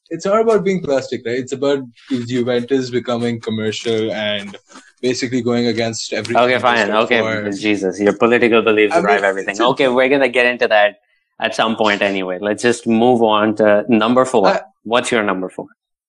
It's 0.10 0.26
not 0.26 0.40
about 0.42 0.64
being 0.64 0.82
plastic, 0.82 1.22
right? 1.26 1.40
It's 1.40 1.52
about 1.52 1.80
Juventus 2.10 2.90
becoming 2.90 3.40
commercial 3.42 4.12
and 4.12 4.56
basically 5.02 5.42
going 5.42 5.68
against 5.68 6.14
everything. 6.14 6.42
Okay, 6.44 6.60
fine. 6.60 6.92
Okay, 6.92 7.20
for. 7.20 7.52
Jesus, 7.52 8.00
your 8.00 8.18
political 8.18 8.62
beliefs 8.62 8.94
I 8.94 8.98
mean, 8.98 9.06
drive 9.06 9.24
everything. 9.24 9.60
a- 9.60 9.70
Okay, 9.70 9.88
we're 9.88 10.10
gonna 10.10 10.30
get 10.30 10.46
into 10.46 10.68
that 10.68 10.98
at 11.42 11.56
some 11.56 11.76
point 11.76 12.02
anyway. 12.02 12.38
Let's 12.40 12.62
just 12.64 12.88
move 12.88 13.22
on 13.24 13.56
to 13.58 13.86
number 13.90 14.26
four. 14.26 14.48
I- 14.48 14.62
What's 14.84 15.12
your 15.12 15.24
number 15.24 15.50
four? 15.50 15.68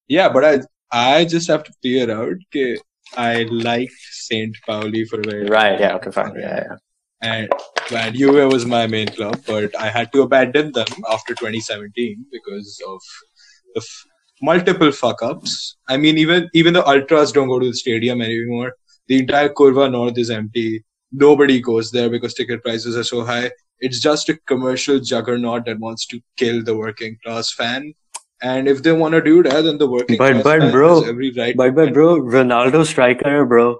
Yeah, 0.09 0.29
but 0.29 0.45
I 0.45 0.61
I 0.93 1.25
just 1.25 1.49
have 1.49 1.65
to 1.65 1.73
clear 1.83 2.11
out 2.11 2.37
that 2.53 2.81
I 3.17 3.45
like 3.51 3.91
Saint 4.13 4.57
Pauli 4.67 5.05
for 5.07 5.21
a 5.21 5.23
very 5.23 5.47
Right. 5.47 5.81
Yeah. 5.81 5.95
Okay. 5.97 6.11
Fine. 6.11 6.35
Yeah. 6.39 6.63
Yeah. 6.69 6.77
And 7.23 7.49
and 7.91 8.15
Juve 8.15 8.53
was 8.53 8.67
my 8.67 8.87
main 8.87 9.09
club, 9.09 9.41
but 9.47 9.75
I 9.81 9.89
had 9.89 10.13
to 10.13 10.23
abandon 10.23 10.73
them 10.73 10.87
after 11.11 11.35
2017 11.35 12.27
because 12.31 12.79
of 12.87 13.01
multiple 14.43 14.93
fuck 14.93 15.23
ups. 15.23 15.77
I 15.89 15.97
mean, 15.97 16.19
even 16.19 16.49
even 16.55 16.75
the 16.75 16.87
ultras 16.87 17.33
don't 17.33 17.49
go 17.49 17.59
to 17.59 17.67
the 17.67 17.75
stadium 17.75 18.21
anymore. 18.21 18.73
The 19.09 19.19
entire 19.19 19.49
Curva 19.49 19.91
North 19.91 20.19
is 20.19 20.31
empty. 20.31 20.85
Nobody 21.13 21.61
goes 21.61 21.91
there 21.91 22.11
because 22.11 22.35
ticket 22.35 22.63
prices 22.63 22.97
are 22.97 23.05
so 23.05 23.25
high. 23.25 23.51
It's 23.79 24.01
just 24.01 24.29
a 24.29 24.39
commercial 24.47 24.99
juggernaut 25.01 25.67
that 25.67 25.79
wants 25.79 26.07
to 26.07 26.21
kill 26.37 26.63
the 26.63 26.77
working 26.77 27.17
class 27.25 27.53
fan. 27.53 27.93
And 28.43 28.69
if 28.69 28.83
they 28.83 28.93
want 28.93 29.15
to 29.15 29.23
do 29.23 29.43
that, 29.45 29.63
then 29.63 29.79
the 29.79 29.87
working 29.87 30.17
But- 30.19 30.33
class 30.33 30.43
but 30.45 30.61
fan 30.61 30.73
bro, 30.73 31.01
has 31.01 31.09
every 31.09 31.33
right. 31.37 31.57
But 31.57 31.75
but 31.75 31.93
bro, 31.95 32.21
Ronaldo 32.21 32.85
striker, 32.87 33.45
bro. 33.47 33.79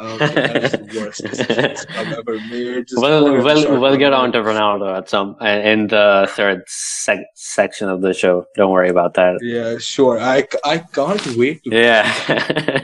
Okay, 0.00 0.34
that's 0.34 0.72
the 0.76 1.00
worst 1.00 1.22
decision 1.24 1.76
I've 1.96 2.12
ever 2.12 2.38
made. 2.50 2.86
Just 2.88 3.00
We'll 3.02 3.42
we'll 3.42 3.80
we'll 3.80 3.96
get 3.96 4.12
on 4.12 4.32
to 4.32 4.38
Ronaldo 4.38 4.96
at 4.96 5.08
some 5.08 5.36
in 5.40 5.88
the 5.88 6.28
third 6.30 6.62
sec- 6.66 7.26
section 7.34 7.88
of 7.88 8.00
the 8.00 8.14
show. 8.14 8.44
Don't 8.56 8.70
worry 8.70 8.88
about 8.90 9.14
that. 9.14 9.38
Yeah, 9.42 9.78
sure. 9.78 10.18
I, 10.20 10.46
I 10.64 10.78
can't 10.78 11.24
wait 11.36 11.62
to 11.64 11.70
Yeah. 11.74 12.04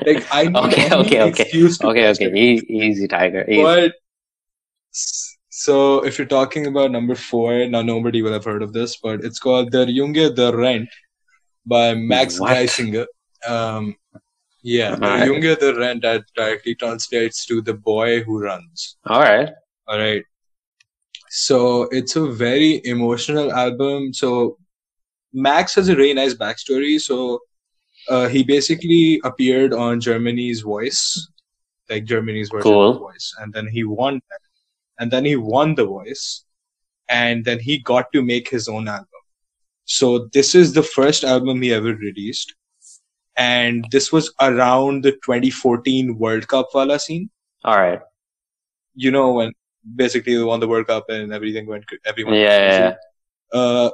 like 0.06 0.26
I 0.32 0.44
need 0.48 0.56
Okay, 0.56 0.94
okay, 0.94 1.22
okay. 1.22 1.68
okay. 1.84 2.08
Okay. 2.10 2.32
E- 2.34 2.66
easy, 2.68 3.06
Tiger. 3.08 3.44
Easy. 3.48 3.62
But 3.62 3.92
so 5.50 6.04
if 6.04 6.18
you're 6.18 6.26
talking 6.26 6.66
about 6.66 6.90
number 6.90 7.14
four, 7.14 7.66
now 7.68 7.82
nobody 7.82 8.22
will 8.22 8.32
have 8.32 8.44
heard 8.44 8.62
of 8.62 8.72
this, 8.72 8.96
but 9.02 9.24
it's 9.24 9.38
called 9.38 9.70
Der 9.70 9.86
Junge 9.86 10.34
der 10.34 10.52
rennt 10.56 10.88
by 11.66 11.94
Max 11.94 12.40
What? 12.40 12.56
Giesinger. 12.56 13.06
Um, 13.46 13.94
yeah, 14.64 14.92
Alright. 14.94 15.28
Junge 15.28 15.58
der 15.60 15.74
rennt 15.78 16.02
that 16.02 16.24
directly 16.34 16.74
translates 16.74 17.44
to 17.46 17.60
the 17.60 17.74
boy 17.74 18.22
who 18.22 18.40
runs. 18.40 18.96
All 19.06 19.20
right. 19.20 19.50
All 19.86 19.98
right. 19.98 20.24
So 21.28 21.82
it's 21.90 22.16
a 22.16 22.26
very 22.26 22.80
emotional 22.84 23.52
album. 23.52 24.14
So 24.14 24.56
Max 25.34 25.74
has 25.74 25.88
a 25.90 25.96
really 25.96 26.14
nice 26.14 26.32
backstory. 26.32 26.98
So 26.98 27.40
uh, 28.08 28.28
he 28.28 28.42
basically 28.42 29.20
appeared 29.24 29.74
on 29.74 30.00
Germany's 30.00 30.62
Voice, 30.62 31.28
like 31.90 32.04
Germany's 32.04 32.48
version 32.48 32.62
Cool. 32.62 32.90
of 32.92 32.98
Voice, 33.00 33.34
and 33.40 33.52
then 33.52 33.66
he 33.66 33.84
won 33.84 34.14
that. 34.14 34.40
And 34.98 35.10
then 35.10 35.24
he 35.24 35.36
won 35.36 35.74
the 35.74 35.84
Voice, 35.84 36.44
and 37.08 37.44
then 37.44 37.58
he 37.58 37.78
got 37.78 38.12
to 38.12 38.22
make 38.22 38.48
his 38.48 38.68
own 38.68 38.88
album. 38.88 39.08
So 39.84 40.30
this 40.32 40.54
is 40.54 40.72
the 40.72 40.82
first 40.82 41.24
album 41.24 41.60
he 41.60 41.72
ever 41.74 41.94
released, 41.94 42.54
and 43.36 43.84
this 43.90 44.12
was 44.12 44.32
around 44.40 45.02
the 45.02 45.12
2014 45.12 46.18
World 46.18 46.46
Cup 46.48 46.68
wala 46.74 46.98
scene 46.98 47.30
All 47.64 47.76
right. 47.76 48.00
you 48.94 49.10
know 49.10 49.32
when 49.32 49.52
basically 49.96 50.36
they 50.36 50.42
won 50.42 50.60
the 50.60 50.68
World 50.68 50.86
Cup 50.86 51.06
and 51.08 51.32
everything 51.32 51.66
went 51.66 51.84
everyone 52.06 52.34
Yeah. 52.34 52.68
yeah. 52.78 52.94
Uh, 53.52 53.90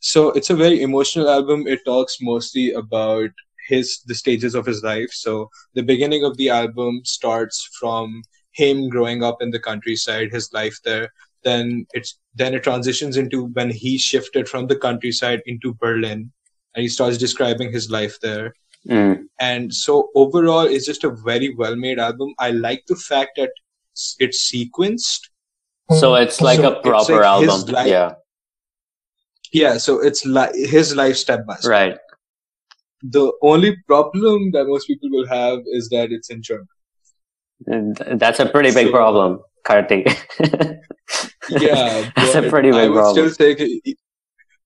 so 0.00 0.30
it's 0.32 0.50
a 0.50 0.54
very 0.54 0.82
emotional 0.82 1.30
album. 1.30 1.66
It 1.66 1.80
talks 1.86 2.18
mostly 2.20 2.72
about 2.72 3.30
his 3.68 4.02
the 4.06 4.14
stages 4.14 4.54
of 4.54 4.66
his 4.66 4.82
life. 4.82 5.10
So 5.12 5.48
the 5.74 5.82
beginning 5.82 6.24
of 6.24 6.36
the 6.36 6.50
album 6.50 7.00
starts 7.04 7.68
from 7.80 8.22
him 8.52 8.88
growing 8.88 9.22
up 9.24 9.40
in 9.40 9.50
the 9.50 9.58
countryside, 9.58 10.30
his 10.30 10.52
life 10.52 10.78
there. 10.84 11.10
Then 11.42 11.86
it's 11.94 12.18
then 12.34 12.54
it 12.54 12.62
transitions 12.62 13.16
into 13.16 13.46
when 13.54 13.70
he 13.70 13.96
shifted 13.96 14.48
from 14.48 14.66
the 14.66 14.76
countryside 14.76 15.40
into 15.46 15.74
Berlin, 15.74 16.30
and 16.74 16.82
he 16.82 16.88
starts 16.88 17.16
describing 17.16 17.72
his 17.72 17.90
life 17.90 18.18
there 18.20 18.52
Mm. 18.88 19.24
and 19.40 19.72
so 19.72 20.10
overall 20.14 20.66
it's 20.66 20.84
just 20.84 21.04
a 21.04 21.10
very 21.10 21.54
well 21.54 21.74
made 21.74 21.98
album 21.98 22.34
i 22.38 22.50
like 22.50 22.82
the 22.86 22.96
fact 22.96 23.30
that 23.36 23.50
it's 24.18 24.40
sequenced 24.50 25.30
So 26.00 26.14
it's 26.16 26.40
like 26.42 26.60
So 26.60 26.72
a 26.72 26.82
proper 26.82 27.14
like 27.16 27.24
album. 27.24 27.60
life- 27.72 27.86
Yeah. 27.88 28.10
yeah 29.52 29.78
so 29.78 30.00
it's 30.00 30.26
like 30.26 30.54
his 30.54 30.94
life 30.94 31.16
step 31.16 31.46
by 31.46 31.56
step 31.56 31.70
Right. 31.70 31.96
the 33.02 33.32
only 33.42 33.74
problem 33.86 34.50
that 34.52 34.66
most 34.66 34.86
people 34.86 35.08
will 35.10 35.26
have 35.28 35.60
is 35.80 35.88
that 35.88 36.12
it's 36.12 36.28
in 36.30 36.42
german 36.42 36.68
And 37.66 37.96
That's 38.22 38.40
a 38.40 38.46
pretty 38.46 38.72
big 38.72 38.88
So- 38.88 38.92
problem, 38.92 39.40
Kartik. 39.64 40.06
yeah, 41.50 42.10
That's 42.16 42.34
a 42.34 42.42
but 42.42 42.50
pretty 42.50 42.70
I 42.70 42.72
big 42.80 42.90
would 42.90 42.96
problem. 43.00 43.14
still 43.14 43.30
say 43.56 43.80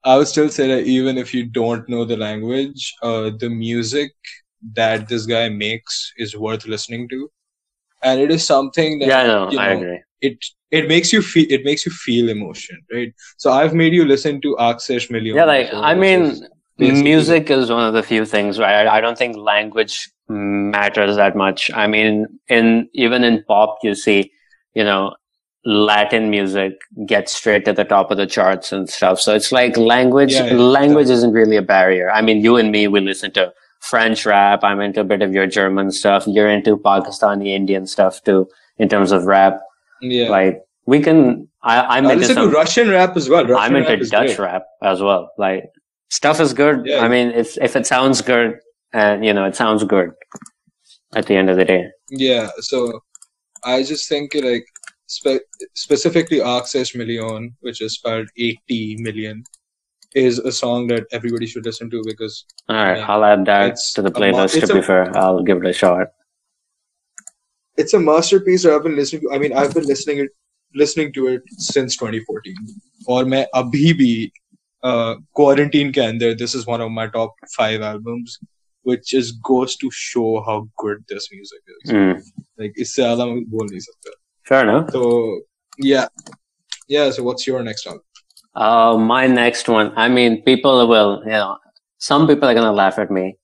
I 0.04 0.16
would 0.16 0.28
still 0.28 0.48
say 0.48 0.68
that 0.68 0.84
even 0.86 1.18
if 1.18 1.34
you 1.34 1.44
don't 1.46 1.88
know 1.88 2.04
the 2.04 2.16
language, 2.16 2.94
uh, 3.02 3.30
the 3.38 3.48
music 3.50 4.12
that 4.74 5.08
this 5.08 5.26
guy 5.26 5.48
makes 5.48 6.12
is 6.16 6.36
worth 6.36 6.66
listening 6.66 7.08
to, 7.10 7.30
and 8.02 8.20
it 8.20 8.30
is 8.30 8.46
something 8.46 8.98
that 9.00 9.08
Yeah, 9.08 9.26
no, 9.26 9.48
you 9.50 9.58
I 9.58 9.66
agree. 9.72 10.00
it 10.20 10.44
it 10.70 10.88
makes 10.88 11.12
you 11.12 11.22
feel 11.22 11.46
it 11.50 11.64
makes 11.64 11.84
you 11.86 11.92
feel 11.92 12.28
emotion, 12.28 12.78
right? 12.92 13.12
So 13.36 13.50
I've 13.50 13.74
made 13.74 13.92
you 13.92 14.04
listen 14.04 14.40
to 14.42 14.56
Aksesh 14.58 15.10
Million. 15.10 15.36
Yeah, 15.36 15.44
like 15.44 15.72
I 15.72 15.94
mean, 15.94 16.46
music 16.78 17.50
is 17.50 17.70
one 17.70 17.84
of 17.84 17.94
the 17.94 18.02
few 18.02 18.24
things 18.24 18.58
right. 18.58 18.86
I, 18.86 18.98
I 18.98 19.00
don't 19.00 19.18
think 19.18 19.36
language 19.36 20.10
matters 20.28 21.16
that 21.16 21.36
much. 21.36 21.70
I 21.74 21.86
mean, 21.86 22.26
in 22.48 22.88
even 22.94 23.24
in 23.24 23.44
pop, 23.48 23.78
you 23.82 23.94
see, 23.94 24.30
you 24.74 24.84
know, 24.84 25.14
Latin 25.64 26.30
music 26.30 26.72
gets 27.06 27.32
straight 27.32 27.64
to 27.64 27.72
the 27.72 27.84
top 27.84 28.10
of 28.10 28.16
the 28.16 28.26
charts 28.26 28.72
and 28.72 28.88
stuff. 28.88 29.20
So 29.20 29.34
it's 29.34 29.52
like 29.52 29.76
language. 29.76 30.32
Yeah, 30.32 30.46
yeah, 30.46 30.54
language 30.54 31.10
isn't 31.10 31.32
really 31.32 31.56
a 31.56 31.62
barrier. 31.62 32.10
I 32.10 32.22
mean, 32.22 32.40
you 32.42 32.56
and 32.56 32.70
me, 32.70 32.88
we 32.88 33.00
listen 33.00 33.32
to 33.32 33.52
French 33.80 34.24
rap. 34.24 34.60
I'm 34.62 34.80
into 34.80 35.00
a 35.00 35.04
bit 35.04 35.20
of 35.22 35.32
your 35.32 35.46
German 35.46 35.90
stuff. 35.90 36.26
You're 36.26 36.48
into 36.48 36.76
Pakistani 36.76 37.48
Indian 37.48 37.86
stuff 37.86 38.22
too, 38.22 38.48
in 38.78 38.88
terms 38.88 39.12
of 39.12 39.24
rap. 39.26 39.60
yeah. 40.00 40.28
Like 40.28 40.62
we 40.86 41.00
can. 41.00 41.48
I, 41.62 41.98
I'm 41.98 42.06
I 42.06 42.12
into 42.12 42.20
listen 42.20 42.34
some. 42.36 42.50
to 42.50 42.56
Russian 42.56 42.88
rap 42.88 43.16
as 43.16 43.28
well. 43.28 43.44
Russian 43.44 43.76
I'm 43.76 43.76
into 43.76 43.96
Dutch 44.08 44.36
great. 44.36 44.38
rap 44.38 44.62
as 44.82 45.02
well. 45.02 45.30
Like 45.38 45.64
stuff 46.08 46.40
is 46.40 46.54
good. 46.54 46.88
I 46.90 47.08
mean, 47.08 47.30
if 47.32 47.58
if 47.58 47.74
it 47.76 47.86
sounds 47.86 48.22
good, 48.22 48.54
and 48.92 49.24
you 49.24 49.34
know, 49.34 49.44
it 49.44 49.56
sounds 49.56 49.82
good. 49.84 50.12
At 51.14 51.26
the 51.26 51.34
end 51.36 51.50
of 51.50 51.56
the 51.56 51.64
day, 51.64 51.88
Yeah, 52.10 52.50
so 52.60 53.00
I 53.64 53.82
just 53.82 54.08
think 54.08 54.34
like 54.34 54.66
spe- 55.07 55.43
specifically 55.75 56.41
Access 56.41 56.95
Million, 56.95 57.55
which 57.61 57.81
is 57.81 57.95
spelled 57.95 58.27
80 58.37 58.97
million, 58.99 59.43
is 60.15 60.39
a 60.39 60.51
song 60.51 60.87
that 60.87 61.05
everybody 61.11 61.45
should 61.47 61.65
listen 61.65 61.89
to 61.89 62.01
because 62.05 62.45
all 62.69 62.75
right, 62.75 62.97
Yeah. 62.97 63.05
I'll 63.11 63.23
add 63.25 63.45
that 63.45 63.69
It's 63.71 63.93
to 63.93 64.01
the 64.01 64.09
a 64.09 64.13
mo- 64.13 64.19
playlist. 64.19 64.55
it's 64.57 64.67
To 64.67 64.73
a- 64.73 64.75
be 64.75 64.81
fair, 64.81 65.17
I'll 65.17 65.41
give 65.43 65.57
it 65.63 65.69
a 65.69 65.73
shot. 65.73 66.07
it's 67.77 67.93
a 67.93 67.99
masterpiece 67.99 68.63
that 68.63 68.73
I've 68.73 68.83
been 68.83 68.95
listening 68.95 69.21
to. 69.23 69.31
I 69.35 69.39
mean, 69.39 69.53
I've 69.53 69.73
been 69.73 69.85
listening 69.85 70.19
it 70.19 70.29
listening 70.75 71.11
to 71.13 71.27
it 71.27 71.41
since 71.57 71.95
2014. 71.97 72.55
और 73.09 73.25
मैं 73.33 73.45
अभी 73.55 73.93
भी 74.01 74.13
uh, 74.89 75.15
quarantine 75.39 75.91
के 75.93 76.01
अंदर 76.01 76.37
this 76.37 76.53
is 76.59 76.65
one 76.67 76.81
of 76.85 76.91
my 76.91 77.07
top 77.15 77.31
five 77.55 77.81
albums, 77.89 78.37
which 78.91 79.13
is 79.19 79.31
goes 79.49 79.75
to 79.83 79.89
show 79.91 80.41
how 80.47 80.57
good 80.83 81.03
this 81.13 81.29
music 81.31 81.61
is. 81.75 81.91
Mm, 81.91 82.21
Like 82.61 82.73
इससे 82.85 83.01
ज़्यादा 83.01 83.25
मैं 83.25 83.43
बोल 83.55 83.67
नहीं 83.69 83.79
सकता. 83.87 84.11
fair 84.48 84.62
enough. 84.62 84.90
So 84.90 85.40
yeah, 85.78 86.06
yeah. 86.88 87.10
So 87.10 87.22
what's 87.22 87.46
your 87.46 87.62
next 87.62 87.86
album? 87.86 88.02
Uh, 88.54 88.96
my 88.98 89.26
next 89.26 89.68
one. 89.68 89.92
I 89.96 90.08
mean, 90.08 90.42
people 90.42 90.88
will. 90.88 91.22
You 91.24 91.30
know, 91.30 91.58
some 91.98 92.26
people 92.26 92.48
are 92.48 92.54
gonna 92.54 92.72
laugh 92.72 92.98
at 92.98 93.10
me. 93.10 93.36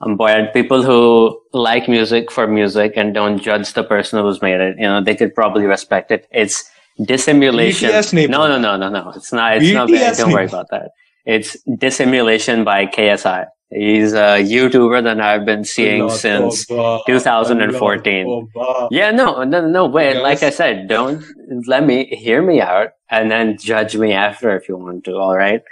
Um, 0.00 0.16
but 0.16 0.52
people 0.52 0.82
who 0.82 1.40
like 1.52 1.88
music 1.88 2.30
for 2.30 2.46
music 2.46 2.94
and 2.96 3.14
don't 3.14 3.38
judge 3.38 3.72
the 3.72 3.84
person 3.84 4.20
who's 4.20 4.42
made 4.42 4.60
it, 4.60 4.76
you 4.76 4.82
know, 4.82 5.00
they 5.00 5.14
could 5.14 5.32
probably 5.32 5.64
respect 5.64 6.10
it. 6.10 6.26
It's 6.32 6.68
dissimulation. 7.04 7.90
BTS. 7.90 8.28
No, 8.28 8.48
no, 8.48 8.58
no, 8.58 8.76
no, 8.76 8.88
no. 8.88 9.12
It's 9.14 9.32
not. 9.32 9.58
It's 9.58 9.72
not. 9.72 9.88
Bad. 9.88 10.16
Don't 10.16 10.32
worry 10.32 10.46
about 10.46 10.68
that. 10.70 10.90
It's 11.24 11.56
dissimulation 11.78 12.64
by 12.64 12.86
KSI. 12.86 13.46
He's 13.74 14.12
a 14.12 14.42
YouTuber 14.44 15.02
that 15.04 15.20
I've 15.20 15.46
been 15.46 15.64
seeing 15.64 16.10
since. 16.10 16.66
Tawbah, 16.66 17.06
2014. 17.06 18.26
Allah 18.54 18.88
Yeah, 18.90 19.10
no, 19.10 19.44
no, 19.44 19.66
no. 19.66 19.86
Wait, 19.86 20.14
Yes. 20.14 20.22
like 20.22 20.42
I 20.42 20.50
said, 20.50 20.88
don't 20.88 21.24
let 21.66 21.84
me 21.86 22.04
hear 22.06 22.42
me 22.42 22.60
out 22.60 22.90
and 23.10 23.30
then 23.30 23.56
judge 23.58 23.96
me 23.96 24.12
after 24.12 24.54
if 24.56 24.68
you 24.68 24.76
want 24.76 25.04
to. 25.04 25.14
All 25.16 25.36
right. 25.36 25.62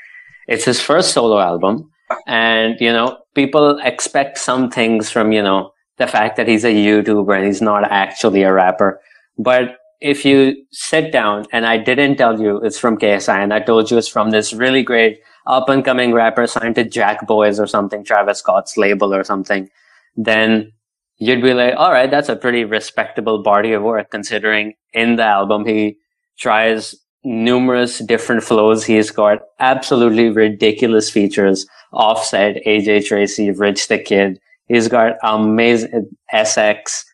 It's 0.49 0.64
his 0.64 0.80
first 0.80 1.12
solo 1.12 1.38
album, 1.38 1.90
and 2.26 2.76
you 2.80 2.92
know, 2.92 3.19
people 3.35 3.78
expect 3.85 4.38
some 4.38 4.71
things 4.71 5.11
from 5.11 5.30
you 5.33 5.42
know 5.42 5.73
the 5.99 6.07
fact 6.07 6.37
that 6.37 6.49
he's 6.49 6.64
a 6.64 6.73
YouTuber 6.75 7.37
and 7.37 7.47
he's 7.47 7.61
not 7.62 7.85
actually 7.85 8.42
a 8.42 8.52
rapper. 8.52 9.00
But 9.38 9.76
if 10.00 10.25
you 10.25 10.57
sit 10.73 11.12
down 11.12 11.47
and 11.52 11.66
I 11.66 11.76
didn't 11.76 12.16
tell 12.16 12.40
you 12.40 12.57
it's 12.62 12.78
from 12.78 12.97
KSI 12.97 13.42
and 13.42 13.52
I 13.52 13.61
told 13.61 13.90
you 13.90 13.99
it's 13.99 14.09
from 14.09 14.30
this 14.30 14.52
really 14.54 14.83
great 14.83 15.21
up 15.47 15.69
and 15.69 15.85
coming 15.85 16.13
rapper 16.13 16.47
signed 16.47 16.75
to 16.77 16.85
Jack 16.85 17.27
Boys 17.27 17.59
or 17.59 17.67
something, 17.67 18.05
Travis 18.05 18.39
Scott's 18.39 18.77
label 18.77 19.15
or 19.15 19.25
something, 19.25 19.69
then 20.17 20.73
you'd 21.19 21.43
be 21.43 21.55
like, 21.55 21.75
all 21.77 21.93
right, 21.93 22.11
that's 22.11 22.29
a 22.29 22.37
pretty 22.37 22.65
respectable 22.65 23.43
body 23.43 23.73
of 23.73 23.83
work 23.83 24.11
considering 24.11 24.75
in 24.93 25.17
the 25.17 25.25
album 25.25 25.65
he 25.65 25.97
tries 26.39 26.95
numerous 27.25 27.99
different 27.99 28.43
flows. 28.43 28.85
He's 28.85 29.11
got 29.11 29.41
absolutely 29.59 30.31
ridiculous 30.31 31.11
features. 31.11 31.67
Offset, 31.93 32.63
AJ 32.67 33.07
Tracey, 33.07 33.51
Rich 33.51 33.89
the 33.89 33.99
Kid. 33.99 34.41
He's 34.67 34.89
got 34.89 35.17
amazing 35.23 36.09
SX, 36.33 37.05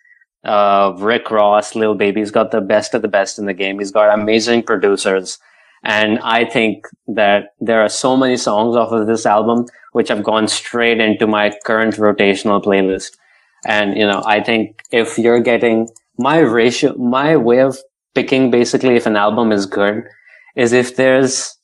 uh, 0.44 0.94
Rick 0.98 1.30
Ross, 1.30 1.74
Lil 1.74 1.94
Baby. 1.94 2.20
He's 2.20 2.30
got 2.30 2.50
the 2.50 2.60
best 2.60 2.94
of 2.94 3.02
the 3.02 3.08
best 3.08 3.38
in 3.38 3.46
the 3.46 3.54
game. 3.54 3.78
He's 3.78 3.90
got 3.90 4.16
amazing 4.16 4.62
producers. 4.62 5.38
And 5.86 6.18
I 6.18 6.44
think 6.44 6.84
that 7.06 7.54
there 7.60 7.80
are 7.80 7.88
so 7.88 8.16
many 8.16 8.36
songs 8.36 8.74
off 8.74 8.90
of 8.90 9.06
this 9.06 9.24
album 9.24 9.66
which 9.92 10.08
have 10.08 10.24
gone 10.24 10.48
straight 10.48 11.00
into 11.00 11.28
my 11.28 11.56
current 11.64 11.94
rotational 11.94 12.60
playlist. 12.60 13.16
And, 13.64 13.96
you 13.96 14.04
know, 14.04 14.20
I 14.26 14.42
think 14.42 14.82
if 14.90 15.16
you're 15.16 15.38
getting 15.38 15.88
my 16.18 16.38
ratio, 16.38 16.96
my 16.96 17.36
way 17.36 17.60
of 17.60 17.78
picking 18.16 18.50
basically 18.50 18.96
if 18.96 19.06
an 19.06 19.14
album 19.14 19.52
is 19.52 19.64
good 19.64 20.02
is 20.56 20.72
if 20.72 20.96
there's 20.96 21.56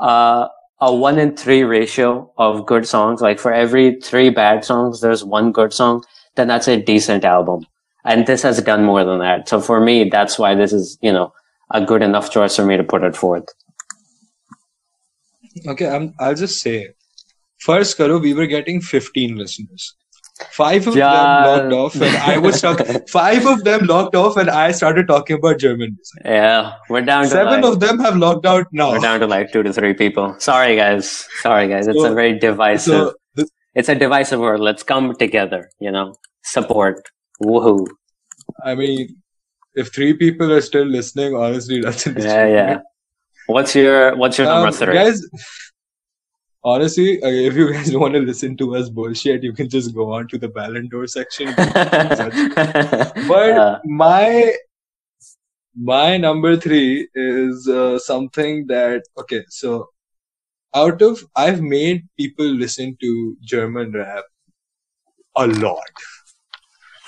uh, 0.00 0.48
a 0.80 0.94
one 0.94 1.18
in 1.18 1.36
three 1.36 1.62
ratio 1.62 2.32
of 2.38 2.64
good 2.64 2.86
songs, 2.86 3.20
like 3.20 3.38
for 3.38 3.52
every 3.52 4.00
three 4.00 4.30
bad 4.30 4.64
songs, 4.64 5.02
there's 5.02 5.24
one 5.24 5.52
good 5.52 5.74
song, 5.74 6.02
then 6.36 6.48
that's 6.48 6.68
a 6.68 6.80
decent 6.80 7.22
album. 7.22 7.66
And 8.06 8.26
this 8.26 8.40
has 8.42 8.62
done 8.62 8.84
more 8.84 9.04
than 9.04 9.18
that. 9.18 9.46
So 9.46 9.60
for 9.60 9.78
me, 9.78 10.08
that's 10.08 10.38
why 10.38 10.54
this 10.54 10.72
is, 10.72 10.96
you 11.02 11.12
know, 11.12 11.34
a 11.70 11.84
good 11.84 12.02
enough 12.02 12.30
choice 12.30 12.56
for 12.56 12.64
me 12.64 12.76
to 12.76 12.84
put 12.84 13.02
it 13.04 13.16
forth. 13.16 13.44
Okay, 15.66 15.88
I'm, 15.88 16.14
I'll 16.20 16.34
just 16.34 16.60
say, 16.60 16.88
first, 17.60 17.96
Karo, 17.96 18.18
we 18.18 18.34
were 18.34 18.46
getting 18.46 18.80
15 18.80 19.36
listeners. 19.36 19.94
Five 20.52 20.86
of 20.86 20.94
Yeah. 20.94 21.10
them 21.56 21.70
logged 21.70 21.72
off, 21.72 21.94
and 22.00 22.16
I 22.16 22.38
was 22.38 22.58
stuck. 22.58 22.78
Five 23.10 23.44
of 23.44 23.64
them 23.64 23.86
logged 23.86 24.14
off, 24.14 24.36
and 24.36 24.48
I 24.48 24.70
started 24.70 25.08
talking 25.08 25.36
about 25.36 25.58
German 25.58 25.96
music. 25.96 26.22
Yeah, 26.24 26.74
we're 26.88 27.00
down 27.02 27.24
to 27.24 27.30
Seven 27.30 27.62
like, 27.62 27.64
of 27.64 27.80
them 27.80 27.98
have 27.98 28.16
logged 28.16 28.46
out 28.46 28.66
now. 28.70 28.92
we're 28.92 29.00
down 29.00 29.18
to 29.18 29.26
like 29.26 29.52
two 29.52 29.64
to 29.64 29.72
three 29.72 29.94
people. 29.94 30.36
Sorry, 30.38 30.76
guys. 30.76 31.26
Sorry, 31.40 31.66
guys. 31.66 31.88
It's 31.88 32.04
a 32.04 32.14
very 32.14 32.38
divisive. 32.38 32.92
So, 32.92 33.14
the, 33.34 33.48
it's 33.74 33.88
a 33.88 33.96
divisive 33.96 34.38
world. 34.38 34.60
Let's 34.60 34.84
come 34.84 35.16
together. 35.16 35.70
You 35.80 35.90
know, 35.90 36.14
support. 36.44 37.02
Woohoo! 37.42 37.88
I 38.64 38.76
mean, 38.76 39.16
if 39.78 39.92
three 39.94 40.12
people 40.14 40.52
are 40.52 40.60
still 40.60 40.84
listening, 40.84 41.34
honestly, 41.34 41.80
that's 41.86 42.06
an 42.06 42.20
Yeah, 42.20 42.46
yeah. 42.46 42.78
What's 43.46 43.74
your 43.74 44.16
What's 44.16 44.38
your 44.38 44.46
number 44.46 44.68
Um, 44.68 44.74
three? 44.74 44.94
Guys, 44.94 45.22
honestly, 46.62 47.22
uh, 47.22 47.28
if 47.28 47.54
you 47.54 47.72
guys 47.72 47.96
want 48.04 48.14
to 48.14 48.20
listen 48.20 48.56
to 48.58 48.76
us 48.76 48.88
bullshit, 48.90 49.42
you 49.42 49.52
can 49.52 49.68
just 49.68 49.94
go 49.94 50.12
on 50.12 50.28
to 50.28 50.38
the 50.38 50.48
Ballon 50.48 50.88
d'Or 50.88 51.06
section. 51.06 51.54
but 51.56 52.34
But 53.28 53.80
my 53.84 54.54
my 55.74 56.16
number 56.16 56.56
three 56.56 57.08
is 57.14 57.68
uh, 57.68 57.98
something 57.98 58.66
that 58.66 59.02
okay. 59.18 59.44
So 59.48 59.88
out 60.74 61.02
of 61.02 61.24
I've 61.36 61.62
made 61.62 62.08
people 62.18 62.46
listen 62.46 62.96
to 63.00 63.36
German 63.40 63.92
rap 63.92 64.24
a 65.36 65.46
lot, 65.46 66.02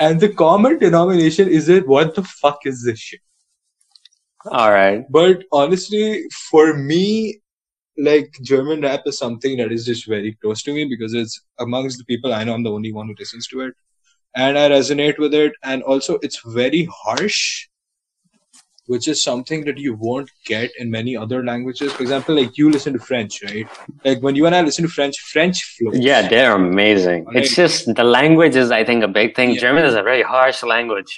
and 0.01 0.21
the 0.21 0.29
common 0.29 0.79
denomination 0.79 1.49
is 1.49 1.69
it 1.69 1.87
what 1.87 2.15
the 2.15 2.25
fuck 2.25 2.61
is 2.65 2.85
this 2.85 2.99
shit? 2.99 3.21
all 4.47 4.73
right. 4.73 5.05
But 5.11 5.45
honestly, 5.53 6.25
for 6.51 6.75
me, 6.75 7.41
like 7.99 8.33
German 8.43 8.81
rap 8.81 9.03
is 9.07 9.19
something 9.19 9.59
that 9.59 9.73
is 9.73 9.85
just 9.85 10.07
very 10.07 10.37
close 10.41 10.63
to 10.63 10.73
me 10.73 10.87
because 10.87 11.13
it's 11.13 11.41
amongst 11.59 11.99
the 11.99 12.05
people 12.05 12.33
I 12.33 12.45
know 12.45 12.55
I'm 12.55 12.63
the 12.63 12.71
only 12.73 12.93
one 12.93 13.09
who 13.09 13.15
listens 13.19 13.47
to 13.49 13.61
it. 13.61 13.75
And 14.35 14.59
I 14.59 14.71
resonate 14.71 15.19
with 15.19 15.35
it. 15.35 15.53
And 15.63 15.83
also 15.83 16.19
it's 16.23 16.41
very 16.45 16.89
harsh, 16.91 17.69
which 18.91 19.07
is 19.13 19.23
something 19.23 19.61
that 19.67 19.79
you 19.79 19.93
won't 19.95 20.29
get 20.53 20.69
in 20.81 20.91
many 20.91 21.17
other 21.17 21.45
languages. 21.45 21.93
For 21.93 22.03
example, 22.03 22.35
like 22.35 22.59
you 22.59 22.71
listen 22.77 22.93
to 22.95 22.99
French, 22.99 23.41
right? 23.45 23.67
Like 24.05 24.21
when 24.21 24.35
you 24.35 24.47
and 24.47 24.55
I 24.55 24.63
listen 24.63 24.85
to 24.89 24.91
French, 24.99 25.17
French 25.33 25.59
flows. 25.77 25.97
Yeah, 26.09 26.29
they're 26.29 26.57
amazing. 26.57 27.27
It's 27.39 27.55
just 27.55 27.95
the 27.95 28.03
language 28.03 28.57
is, 28.57 28.73
I 28.73 28.83
think, 28.89 29.05
a 29.05 29.13
big 29.21 29.37
thing. 29.37 29.51
Yeah. 29.53 29.61
German 29.67 29.85
is 29.91 29.95
a 29.95 30.03
very 30.03 30.23
harsh 30.23 30.65
language. 30.65 31.13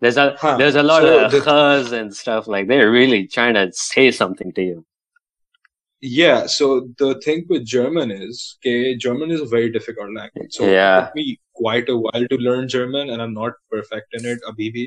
There's 0.00 0.18
a 0.24 0.26
Huh. 0.42 0.58
there's 0.58 0.74
a 0.74 0.82
lot 0.82 1.00
So 1.02 1.24
of 1.24 1.32
the- 1.32 1.96
and 2.00 2.14
stuff 2.24 2.42
like 2.54 2.68
they're 2.68 2.90
really 3.00 3.22
trying 3.36 3.54
to 3.60 3.64
say 3.72 4.10
something 4.10 4.52
to 4.58 4.62
you. 4.70 4.84
Yeah, 6.02 6.44
so 6.58 6.66
the 6.98 7.10
thing 7.24 7.46
with 7.48 7.64
German 7.64 8.10
is, 8.10 8.58
okay, 8.58 8.94
German 9.06 9.30
is 9.30 9.40
a 9.46 9.46
very 9.56 9.70
difficult 9.78 10.10
language. 10.20 10.52
So 10.58 10.64
Yeah. 10.66 10.98
it 10.98 11.04
took 11.06 11.14
me 11.22 11.40
quite 11.64 11.88
a 11.88 11.96
while 12.04 12.26
to 12.32 12.36
learn 12.48 12.68
German, 12.68 13.08
and 13.08 13.22
I'm 13.22 13.32
not 13.42 13.54
perfect 13.70 14.08
in 14.18 14.26
it, 14.34 14.38
Abibi. 14.50 14.86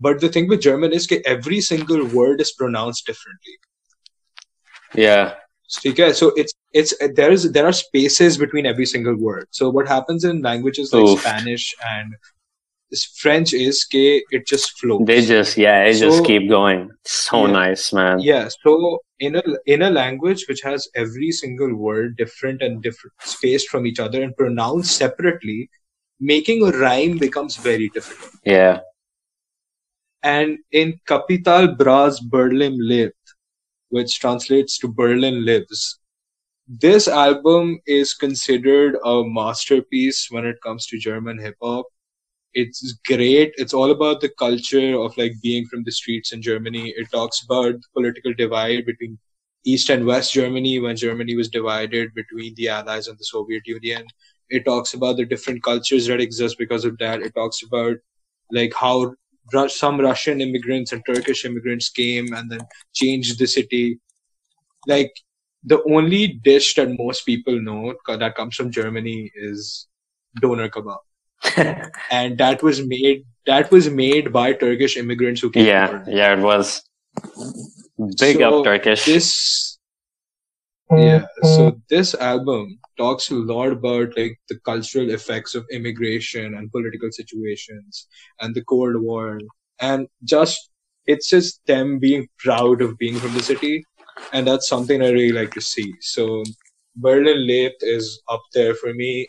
But 0.00 0.20
the 0.20 0.28
thing 0.28 0.48
with 0.48 0.60
German 0.60 0.92
is 0.92 1.06
that 1.06 1.26
every 1.26 1.60
single 1.60 2.04
word 2.06 2.40
is 2.40 2.52
pronounced 2.52 3.06
differently. 3.06 3.54
Yeah. 4.94 5.34
Okay, 5.86 6.12
so 6.12 6.32
it's 6.36 6.52
it's 6.72 6.94
there 7.14 7.32
is 7.32 7.50
there 7.52 7.66
are 7.66 7.72
spaces 7.72 8.36
between 8.36 8.66
every 8.66 8.86
single 8.86 9.16
word. 9.16 9.46
So 9.50 9.70
what 9.70 9.88
happens 9.88 10.24
in 10.24 10.42
languages 10.42 10.92
like 10.92 11.04
Oof. 11.04 11.20
Spanish 11.20 11.74
and 11.84 12.14
French 13.16 13.52
is 13.52 13.84
que 13.84 14.22
it 14.30 14.46
just 14.46 14.78
flows. 14.78 15.02
They 15.06 15.24
just 15.24 15.56
yeah, 15.56 15.84
they 15.84 15.98
just 15.98 16.24
keep 16.24 16.48
going. 16.48 16.90
So 17.04 17.46
Yeah. 17.46 17.52
nice, 17.52 17.92
man. 17.92 18.20
yeah. 18.20 18.48
So 18.62 19.00
in 19.18 19.36
a 19.36 19.42
in 19.66 19.82
a 19.82 19.90
language 19.90 20.44
which 20.48 20.60
has 20.62 20.86
every 20.94 21.32
single 21.32 21.74
word 21.74 22.16
different 22.16 22.62
and 22.62 22.82
different 22.82 23.14
spaced 23.20 23.68
from 23.68 23.86
each 23.86 23.98
other 23.98 24.22
and 24.22 24.36
pronounced 24.36 24.96
separately, 24.96 25.70
making 26.20 26.62
a 26.62 26.70
rhyme 26.78 27.18
becomes 27.18 27.56
very 27.56 27.88
difficult. 27.88 28.32
Yeah. 28.44 28.80
And 30.24 30.58
in 30.72 30.98
Capital 31.06 31.76
Bra's 31.76 32.18
Berlin 32.18 32.78
lebt, 32.80 33.12
which 33.90 34.18
translates 34.18 34.78
to 34.78 34.88
Berlin 34.88 35.44
lives, 35.44 36.00
this 36.66 37.06
album 37.08 37.78
is 37.86 38.14
considered 38.14 38.96
a 39.04 39.22
masterpiece 39.24 40.28
when 40.30 40.46
it 40.46 40.56
comes 40.62 40.86
to 40.86 40.98
German 40.98 41.38
hip 41.38 41.56
hop. 41.62 41.86
It's 42.54 42.98
great. 43.06 43.52
It's 43.56 43.74
all 43.74 43.90
about 43.90 44.20
the 44.20 44.30
culture 44.38 44.98
of 44.98 45.16
like 45.18 45.34
being 45.42 45.66
from 45.66 45.84
the 45.84 45.92
streets 45.92 46.32
in 46.32 46.40
Germany. 46.42 46.94
It 46.96 47.10
talks 47.12 47.42
about 47.44 47.74
the 47.74 47.88
political 47.94 48.32
divide 48.34 48.86
between 48.86 49.18
East 49.66 49.90
and 49.90 50.06
West 50.06 50.32
Germany 50.32 50.80
when 50.80 50.96
Germany 50.96 51.36
was 51.36 51.48
divided 51.50 52.14
between 52.14 52.54
the 52.54 52.68
Allies 52.68 53.08
and 53.08 53.18
the 53.18 53.24
Soviet 53.24 53.66
Union. 53.66 54.06
It 54.48 54.64
talks 54.64 54.94
about 54.94 55.16
the 55.18 55.26
different 55.26 55.62
cultures 55.62 56.06
that 56.06 56.20
exist 56.20 56.56
because 56.58 56.84
of 56.84 56.96
that. 56.98 57.22
It 57.22 57.34
talks 57.34 57.62
about 57.62 57.96
like 58.52 58.72
how 58.74 59.14
some 59.68 60.00
Russian 60.00 60.40
immigrants 60.40 60.92
and 60.92 61.02
Turkish 61.06 61.44
immigrants 61.44 61.88
came 61.90 62.32
and 62.32 62.50
then 62.50 62.60
changed 62.94 63.38
the 63.38 63.46
city. 63.46 63.98
Like 64.86 65.12
the 65.64 65.82
only 65.84 66.28
dish 66.28 66.74
that 66.74 66.88
most 66.98 67.22
people 67.26 67.60
know 67.60 67.94
that 68.06 68.34
comes 68.34 68.56
from 68.56 68.70
Germany 68.70 69.30
is 69.34 69.86
doner 70.40 70.68
kebab, 70.68 70.98
and 72.10 72.38
that 72.38 72.62
was 72.62 72.84
made 72.86 73.24
that 73.46 73.70
was 73.70 73.88
made 73.90 74.32
by 74.32 74.52
Turkish 74.52 74.96
immigrants 74.96 75.40
who 75.40 75.50
came. 75.50 75.66
yeah, 75.66 76.02
yeah, 76.06 76.32
it 76.34 76.40
was 76.40 76.82
big 78.18 78.38
So, 78.38 78.58
up 78.58 78.64
Turkish. 78.64 79.04
This 79.04 79.73
yeah, 80.90 81.20
mm-hmm. 81.20 81.46
so 81.46 81.80
this 81.88 82.14
album 82.14 82.78
talks 82.98 83.30
a 83.30 83.34
lot 83.34 83.72
about 83.72 84.16
like 84.16 84.38
the 84.48 84.58
cultural 84.64 85.10
effects 85.10 85.54
of 85.54 85.64
immigration 85.72 86.54
and 86.54 86.70
political 86.70 87.10
situations 87.10 88.06
and 88.40 88.54
the 88.54 88.64
Cold 88.64 89.00
War 89.00 89.38
and 89.80 90.06
just 90.24 90.70
it's 91.06 91.28
just 91.28 91.60
them 91.66 91.98
being 91.98 92.28
proud 92.38 92.80
of 92.82 92.98
being 92.98 93.16
from 93.16 93.34
the 93.34 93.42
city 93.42 93.84
and 94.32 94.46
that's 94.46 94.68
something 94.68 95.02
I 95.02 95.10
really 95.10 95.32
like 95.32 95.52
to 95.54 95.60
see. 95.60 95.94
So 96.00 96.44
Berlin 96.96 97.46
Lebt 97.48 97.82
is 97.82 98.22
up 98.28 98.42
there 98.52 98.74
for 98.74 98.94
me. 98.94 99.26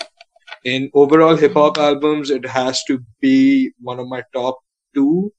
In 0.63 0.89
overall 0.93 1.35
hip 1.35 1.53
hop 1.53 1.77
albums, 1.77 2.29
it 2.29 2.45
has 2.45 2.83
to 2.85 3.03
be 3.19 3.71
one 3.79 3.99
of 3.99 4.07
my 4.07 4.23
top 4.33 4.59
two. 4.93 5.31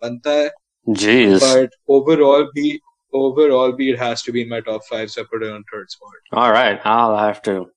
Banta 0.00 0.50
hai. 0.50 0.50
Jeez. 0.88 1.40
But 1.40 1.70
overall, 1.88 2.48
be 2.54 2.80
overall, 3.12 3.72
be 3.72 3.90
it 3.90 3.98
has 3.98 4.22
to 4.22 4.32
be 4.32 4.42
in 4.42 4.48
my 4.48 4.60
top 4.60 4.82
five. 4.84 5.10
So 5.10 5.22
I 5.22 5.24
put 5.30 5.42
it 5.42 5.52
on 5.52 5.64
third 5.72 5.90
spot. 5.90 6.10
All 6.32 6.50
right, 6.52 6.80
I'll 6.84 7.16
have 7.16 7.42
to 7.42 7.70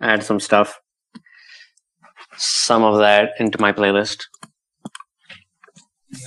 add 0.00 0.22
some 0.22 0.40
stuff, 0.40 0.80
some 2.36 2.82
of 2.82 2.98
that 2.98 3.30
into 3.38 3.60
my 3.60 3.72
playlist. 3.72 4.24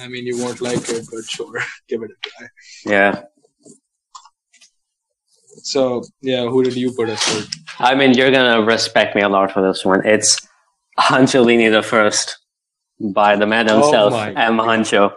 I 0.02 0.08
mean, 0.08 0.26
you 0.26 0.38
won't 0.38 0.62
like 0.62 0.88
it, 0.90 1.08
but 1.12 1.24
sure, 1.26 1.60
give 1.88 2.04
it 2.04 2.12
a 2.12 2.30
try. 2.30 2.48
Yeah, 2.86 3.22
So 5.64 6.04
yeah, 6.22 6.44
who 6.48 6.64
did 6.64 6.76
you 6.76 6.92
put 6.94 7.10
as 7.10 7.20
third? 7.22 7.48
I 7.80 7.96
mean, 7.96 8.14
you're 8.14 8.32
gonna 8.32 8.62
respect 8.64 9.16
me 9.16 9.22
a 9.22 9.30
lot 9.30 9.52
for 9.52 9.62
this 9.66 9.84
one. 9.86 10.06
It's 10.06 10.48
Huncholini 11.00 11.72
the 11.72 11.82
First 11.82 12.38
by 13.00 13.36
the 13.36 13.48
man 13.48 13.70
Oh 13.70 13.82
himself, 13.82 14.14
my 14.14 14.30
M. 14.34 14.58
Huncho, 14.58 15.14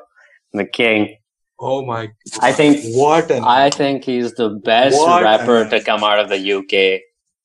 the 0.53 0.65
king. 0.65 1.17
Oh 1.65 1.85
my! 1.87 2.07
God. 2.07 2.15
I 2.41 2.53
think 2.53 2.81
What 2.97 3.31
an 3.31 3.45
I 3.45 3.71
think 3.71 4.05
he's 4.05 4.33
the 4.35 4.49
best 4.51 4.99
rapper 5.07 5.63
an- 5.63 5.71
to 5.71 5.81
come 5.83 6.03
out 6.03 6.19
of 6.19 6.29
the 6.29 6.41
UK 6.59 7.01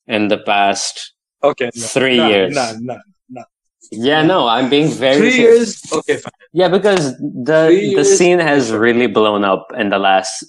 in 0.08 0.28
the 0.30 0.40
past. 0.40 1.14
okay. 1.44 1.70
No, 1.76 1.86
Three 1.86 2.18
no, 2.18 2.28
years. 2.28 2.56
No, 2.56 2.76
no, 2.80 2.98
no. 3.30 3.44
Yeah, 3.92 4.24
no, 4.24 4.48
I'm 4.48 4.70
being 4.72 4.90
very 4.92 5.18
Three 5.20 5.32
serious. 5.32 5.70
years. 5.92 5.94
Okay, 6.00 6.18
fine. 6.18 6.32
Yeah, 6.52 6.68
because 6.68 7.16
the 7.20 7.68
Three 7.68 7.94
the 7.94 8.02
years- 8.02 8.18
scene 8.18 8.40
has 8.40 8.72
really 8.72 9.08
blown 9.08 9.44
up 9.44 9.68
in 9.78 9.90
the 9.90 10.00
last 10.00 10.44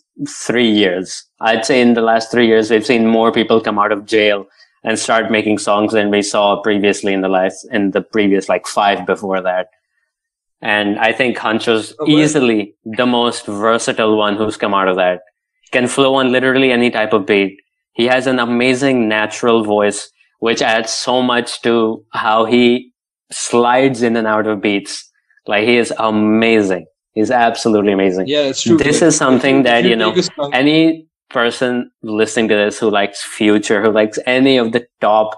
three 0.46 0.70
years. 0.70 1.24
I'd 1.40 1.64
say 1.66 1.80
in 1.80 1.92
the 1.94 2.00
last 2.00 2.30
three 2.32 2.46
years, 2.46 2.70
we've 2.70 2.86
seen 2.86 3.06
more 3.06 3.30
people 3.30 3.60
come 3.60 3.78
out 3.78 3.92
of 3.92 4.06
jail 4.06 4.46
and 4.82 4.98
start 4.98 5.30
making 5.30 5.58
songs 5.58 5.92
than 5.92 6.10
we 6.10 6.22
saw 6.22 6.60
previously 6.62 7.12
in 7.12 7.20
the 7.20 7.28
last 7.28 7.66
in 7.70 7.90
the 7.90 8.00
previous 8.00 8.48
like 8.48 8.66
five 8.66 9.04
before 9.06 9.40
that. 9.42 9.66
And 10.60 10.98
I 10.98 11.12
think 11.12 11.36
Huncho's 11.36 11.94
Oh, 12.00 12.06
easily 12.08 12.74
the 12.84 13.06
most 13.06 13.46
versatile 13.46 14.16
one 14.16 14.36
who's 14.36 14.56
come 14.56 14.74
out 14.74 14.88
of 14.88 14.96
that. 14.96 15.20
Can 15.72 15.86
flow 15.86 16.14
on 16.16 16.32
literally 16.32 16.72
any 16.72 16.90
type 16.90 17.12
of 17.12 17.26
beat. 17.26 17.60
He 17.92 18.06
has 18.06 18.26
an 18.26 18.38
amazing 18.38 19.08
natural 19.08 19.62
voice, 19.64 20.10
which 20.40 20.62
adds 20.62 20.92
so 20.92 21.22
much 21.22 21.62
to 21.62 22.04
how 22.12 22.44
he 22.44 22.92
slides 23.30 24.02
in 24.02 24.16
and 24.16 24.26
out 24.26 24.46
of 24.46 24.60
beats. 24.60 25.08
Like 25.46 25.64
he 25.64 25.76
is 25.76 25.92
amazing. 25.98 26.86
He's 27.12 27.30
absolutely 27.30 27.92
amazing. 27.92 28.26
Yeah, 28.28 28.42
it's 28.42 28.62
true. 28.62 28.76
This 28.78 29.00
Like, 29.00 29.08
is 29.08 29.16
something 29.16 29.62
that, 29.64 29.84
you 29.84 29.96
know, 29.96 30.10
take 30.10 30.18
a 30.18 30.22
song- 30.34 30.50
Any 30.54 31.06
person 31.30 31.90
listening 32.02 32.48
to 32.48 32.54
this 32.54 32.78
who 32.78 32.90
likes 32.90 33.22
Future, 33.22 33.82
who 33.82 33.90
likes 33.90 34.18
any 34.26 34.56
of 34.56 34.72
the 34.72 34.86
top 35.00 35.36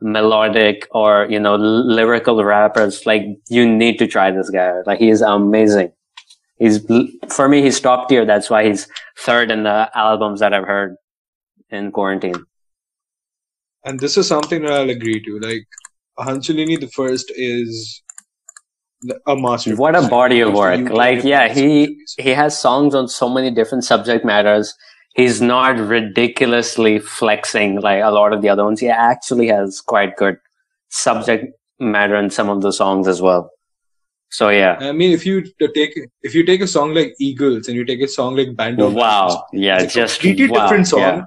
melodic 0.00 0.86
or, 0.92 1.26
you 1.30 1.40
know, 1.40 1.54
l- 1.54 1.86
lyrical 1.94 2.42
rappers, 2.44 3.04
like 3.06 3.22
you 3.48 3.68
need 3.68 3.98
to 3.98 4.06
try 4.06 4.30
this 4.30 4.50
guy. 4.50 4.72
Like 4.86 4.98
he 4.98 5.08
is 5.10 5.22
amazing. 5.22 5.92
He's, 6.58 6.84
for 7.30 7.48
me, 7.48 7.62
he's 7.62 7.80
top 7.80 8.08
tier. 8.08 8.24
That's 8.24 8.50
why 8.50 8.66
he's 8.66 8.88
third 9.18 9.50
in 9.50 9.62
the 9.62 9.90
albums 9.94 10.40
that 10.40 10.52
I've 10.52 10.64
heard 10.66 10.96
in 11.70 11.92
quarantine. 11.92 12.44
and 13.84 14.00
this 14.00 14.16
is 14.16 14.26
something 14.26 14.62
that 14.62 14.72
I'll 14.72 14.90
agree 14.90 15.22
to. 15.24 15.38
Like 15.40 15.66
Huncholini, 16.18 16.78
the 16.80 16.88
first 16.88 17.30
is 17.36 18.02
a 19.26 19.36
master. 19.36 19.76
What 19.76 19.94
a 19.94 20.08
body 20.08 20.40
of 20.40 20.52
work. 20.52 20.90
Like, 20.90 21.22
yeah, 21.24 21.52
he, 21.52 21.96
he 22.18 22.30
has 22.30 22.58
songs 22.58 22.94
on 22.94 23.08
so 23.08 23.28
many 23.28 23.50
different 23.50 23.84
subject 23.84 24.24
matters. 24.24 24.74
He's 25.18 25.40
not 25.42 25.78
ridiculously 25.78 26.98
flexing 27.00 27.80
like 27.80 28.02
a 28.02 28.10
lot 28.10 28.32
of 28.32 28.40
the 28.42 28.48
other 28.48 28.64
ones. 28.64 28.80
He 28.80 28.88
actually 28.88 29.48
has 29.48 29.80
quite 29.80 30.16
good 30.16 30.36
subject 30.90 31.46
matter 31.80 32.16
in 32.16 32.30
some 32.30 32.48
of 32.48 32.62
the 32.62 32.72
songs 32.72 33.08
as 33.08 33.20
well. 33.20 33.50
So 34.30 34.48
yeah. 34.50 34.76
I 34.80 34.92
mean, 34.92 35.12
if 35.12 35.26
you 35.26 35.42
take 35.74 35.98
if 36.22 36.34
you 36.36 36.44
take 36.44 36.60
a 36.60 36.66
song 36.76 36.94
like 36.94 37.14
Eagles 37.18 37.66
and 37.68 37.76
you 37.76 37.84
take 37.84 38.00
a 38.00 38.08
song 38.08 38.36
like 38.36 38.54
Band 38.56 38.80
of 38.80 38.94
Wow. 38.94 39.44
Yeah, 39.52 39.80
it's 39.82 39.94
a 39.96 40.00
just 40.02 40.20
completely 40.20 40.48
wow. 40.56 40.62
different 40.66 40.86
song, 40.86 41.00
Yeah. 41.00 41.22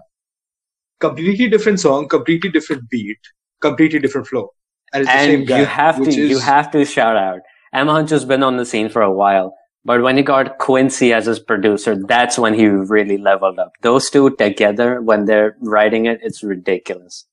completely 0.99 1.49
different 1.49 1.79
song, 1.79 2.07
completely 2.07 2.49
different 2.49 2.89
beat, 2.89 3.17
completely 3.59 3.99
different 3.99 4.27
flow, 4.27 4.49
and 4.93 5.03
it's 5.03 5.11
the 5.11 5.17
same 5.17 5.39
And 5.39 5.47
guy. 5.47 5.59
you 5.59 5.65
have 5.65 5.95
to 5.97 6.01
which 6.03 6.15
you 6.15 6.39
have 6.39 6.71
to 6.71 6.85
shout 6.85 7.17
out. 7.17 7.39
M 7.73 7.87
Huncho's 7.87 8.25
been 8.25 8.43
on 8.43 8.57
the 8.57 8.65
scene 8.65 8.89
for 8.89 9.01
a 9.01 9.11
while, 9.11 9.55
but 9.83 10.01
when 10.01 10.17
he 10.17 10.23
got 10.23 10.57
Quincy 10.57 11.13
as 11.13 11.25
his 11.25 11.39
producer, 11.39 11.95
that's 11.95 12.37
when 12.37 12.53
he 12.53 12.67
really 12.67 13.17
leveled 13.17 13.59
up. 13.59 13.73
Those 13.81 14.09
two 14.09 14.29
together, 14.35 15.01
when 15.01 15.25
they're 15.25 15.55
writing 15.61 16.05
it, 16.05 16.19
it's 16.21 16.43
ridiculous. 16.43 17.25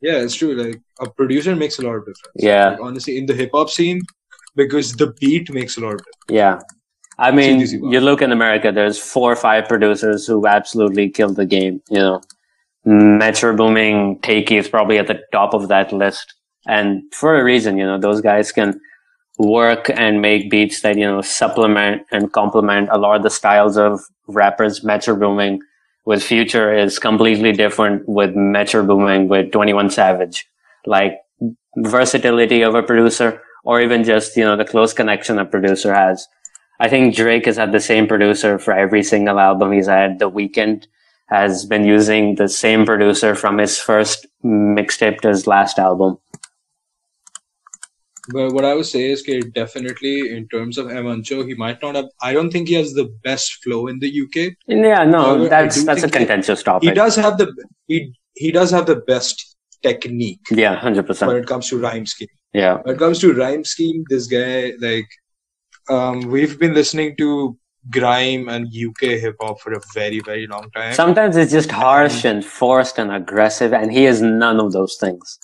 Yeah, 0.00 0.18
it's 0.18 0.34
true. 0.34 0.54
Like 0.54 0.80
a 1.00 1.08
producer 1.08 1.56
makes 1.56 1.78
a 1.78 1.82
lot 1.82 1.94
of 1.94 2.00
difference. 2.00 2.36
Yeah. 2.36 2.70
Like, 2.70 2.80
honestly, 2.80 3.16
in 3.16 3.26
the 3.26 3.34
hip 3.34 3.50
hop 3.54 3.70
scene, 3.70 4.02
because 4.54 4.92
the 4.92 5.14
beat 5.18 5.52
makes 5.52 5.78
a 5.78 5.80
lot 5.80 5.94
of 5.94 5.98
difference. 5.98 6.26
Yeah. 6.28 6.58
I 7.18 7.30
mean, 7.30 7.60
you 7.60 8.00
look 8.00 8.22
in 8.22 8.32
America, 8.32 8.72
there's 8.72 8.98
four 8.98 9.32
or 9.32 9.36
five 9.36 9.68
producers 9.68 10.26
who 10.26 10.46
absolutely 10.46 11.08
killed 11.08 11.36
the 11.36 11.46
game, 11.46 11.80
you 11.88 11.98
know. 11.98 12.20
Metro 12.84 13.56
Boomin, 13.56 14.16
Takey 14.18 14.58
is 14.58 14.68
probably 14.68 14.98
at 14.98 15.06
the 15.06 15.22
top 15.32 15.54
of 15.54 15.68
that 15.68 15.92
list. 15.92 16.34
And 16.66 17.02
for 17.14 17.38
a 17.38 17.44
reason, 17.44 17.78
you 17.78 17.86
know, 17.86 17.98
those 17.98 18.20
guys 18.20 18.52
can 18.52 18.80
work 19.38 19.90
and 19.90 20.22
make 20.22 20.50
beats 20.50 20.82
that, 20.82 20.96
you 20.96 21.04
know, 21.04 21.20
supplement 21.20 22.02
and 22.12 22.32
complement 22.32 22.88
a 22.90 22.98
lot 22.98 23.16
of 23.16 23.22
the 23.22 23.30
styles 23.30 23.76
of 23.76 24.00
rappers. 24.28 24.84
Metro 24.84 25.16
Boomin 25.16 25.60
with 26.04 26.22
Future 26.22 26.72
is 26.72 26.98
completely 26.98 27.52
different 27.52 28.08
with 28.08 28.34
Metro 28.34 28.84
Boomin 28.84 29.28
with 29.28 29.50
21 29.52 29.90
Savage. 29.90 30.46
Like 30.86 31.18
versatility 31.76 32.62
of 32.62 32.74
a 32.74 32.82
producer 32.82 33.42
or 33.64 33.80
even 33.80 34.04
just, 34.04 34.36
you 34.36 34.44
know, 34.44 34.56
the 34.56 34.64
close 34.64 34.92
connection 34.92 35.38
a 35.38 35.44
producer 35.44 35.94
has. 35.94 36.28
I 36.78 36.88
think 36.88 37.14
Drake 37.14 37.46
has 37.46 37.56
had 37.56 37.72
the 37.72 37.80
same 37.80 38.06
producer 38.06 38.58
for 38.58 38.72
every 38.72 39.02
single 39.02 39.40
album 39.40 39.72
he's 39.72 39.86
had. 39.86 40.18
The 40.18 40.30
Weeknd 40.30 40.86
has 41.28 41.64
been 41.64 41.84
using 41.84 42.34
the 42.34 42.48
same 42.48 42.84
producer 42.84 43.34
from 43.34 43.58
his 43.58 43.78
first 43.78 44.26
mixtape 44.44 45.20
to 45.20 45.28
his 45.28 45.46
last 45.46 45.78
album. 45.78 46.18
But 48.32 48.52
what 48.52 48.64
I 48.64 48.74
would 48.74 48.86
say 48.86 49.10
is 49.10 49.22
that 49.24 49.52
definitely 49.54 50.34
in 50.36 50.48
terms 50.48 50.78
of 50.78 50.90
M 50.90 51.04
Huncho, 51.04 51.46
he 51.46 51.54
might 51.54 51.82
not 51.82 51.94
have. 51.94 52.06
I 52.22 52.32
don't 52.32 52.50
think 52.50 52.68
he 52.68 52.74
has 52.74 52.92
the 52.94 53.04
best 53.22 53.62
flow 53.62 53.86
in 53.86 53.98
the 53.98 54.08
UK. 54.08 54.54
Yeah, 54.66 55.04
no, 55.04 55.20
However, 55.22 55.48
that's 55.48 55.84
that's 55.84 56.02
a 56.02 56.06
he- 56.06 56.12
contentious 56.12 56.62
topic. 56.62 56.88
He 56.88 56.94
does 56.94 57.16
have 57.16 57.36
the 57.38 57.52
he 57.86 58.14
he 58.34 58.50
does 58.50 58.70
have 58.70 58.86
the 58.86 58.96
best 58.96 59.56
technique 59.82 60.40
Yeah, 60.50 60.76
hundred 60.76 61.06
percent. 61.06 61.30
when 61.32 61.42
it 61.42 61.46
comes 61.46 61.68
to 61.68 61.78
rhyme 61.78 62.06
scheme. 62.06 62.28
Yeah, 62.54 62.78
When 62.82 62.94
it 62.94 62.98
comes 62.98 63.18
to 63.20 63.34
rhyme 63.34 63.64
scheme, 63.64 64.04
this 64.08 64.26
guy 64.26 64.72
like 64.80 65.08
um 65.90 66.22
we've 66.22 66.58
been 66.58 66.72
listening 66.72 67.16
to 67.18 67.58
grime 67.90 68.48
and 68.48 68.66
UK 68.88 69.02
hip 69.24 69.36
hop 69.42 69.60
for 69.60 69.74
a 69.74 69.80
very 69.92 70.20
very 70.20 70.46
long 70.46 70.70
time. 70.70 70.94
sometimes 70.94 71.36
it's 71.36 71.52
just 71.52 71.70
harsh 71.70 72.24
and 72.24 72.42
forced 72.42 72.98
and 72.98 73.12
aggressive, 73.12 73.74
and 73.74 73.92
he 73.92 74.06
is 74.06 74.22
none 74.22 74.58
of 74.60 74.72
those 74.72 74.96
things. 74.98 75.38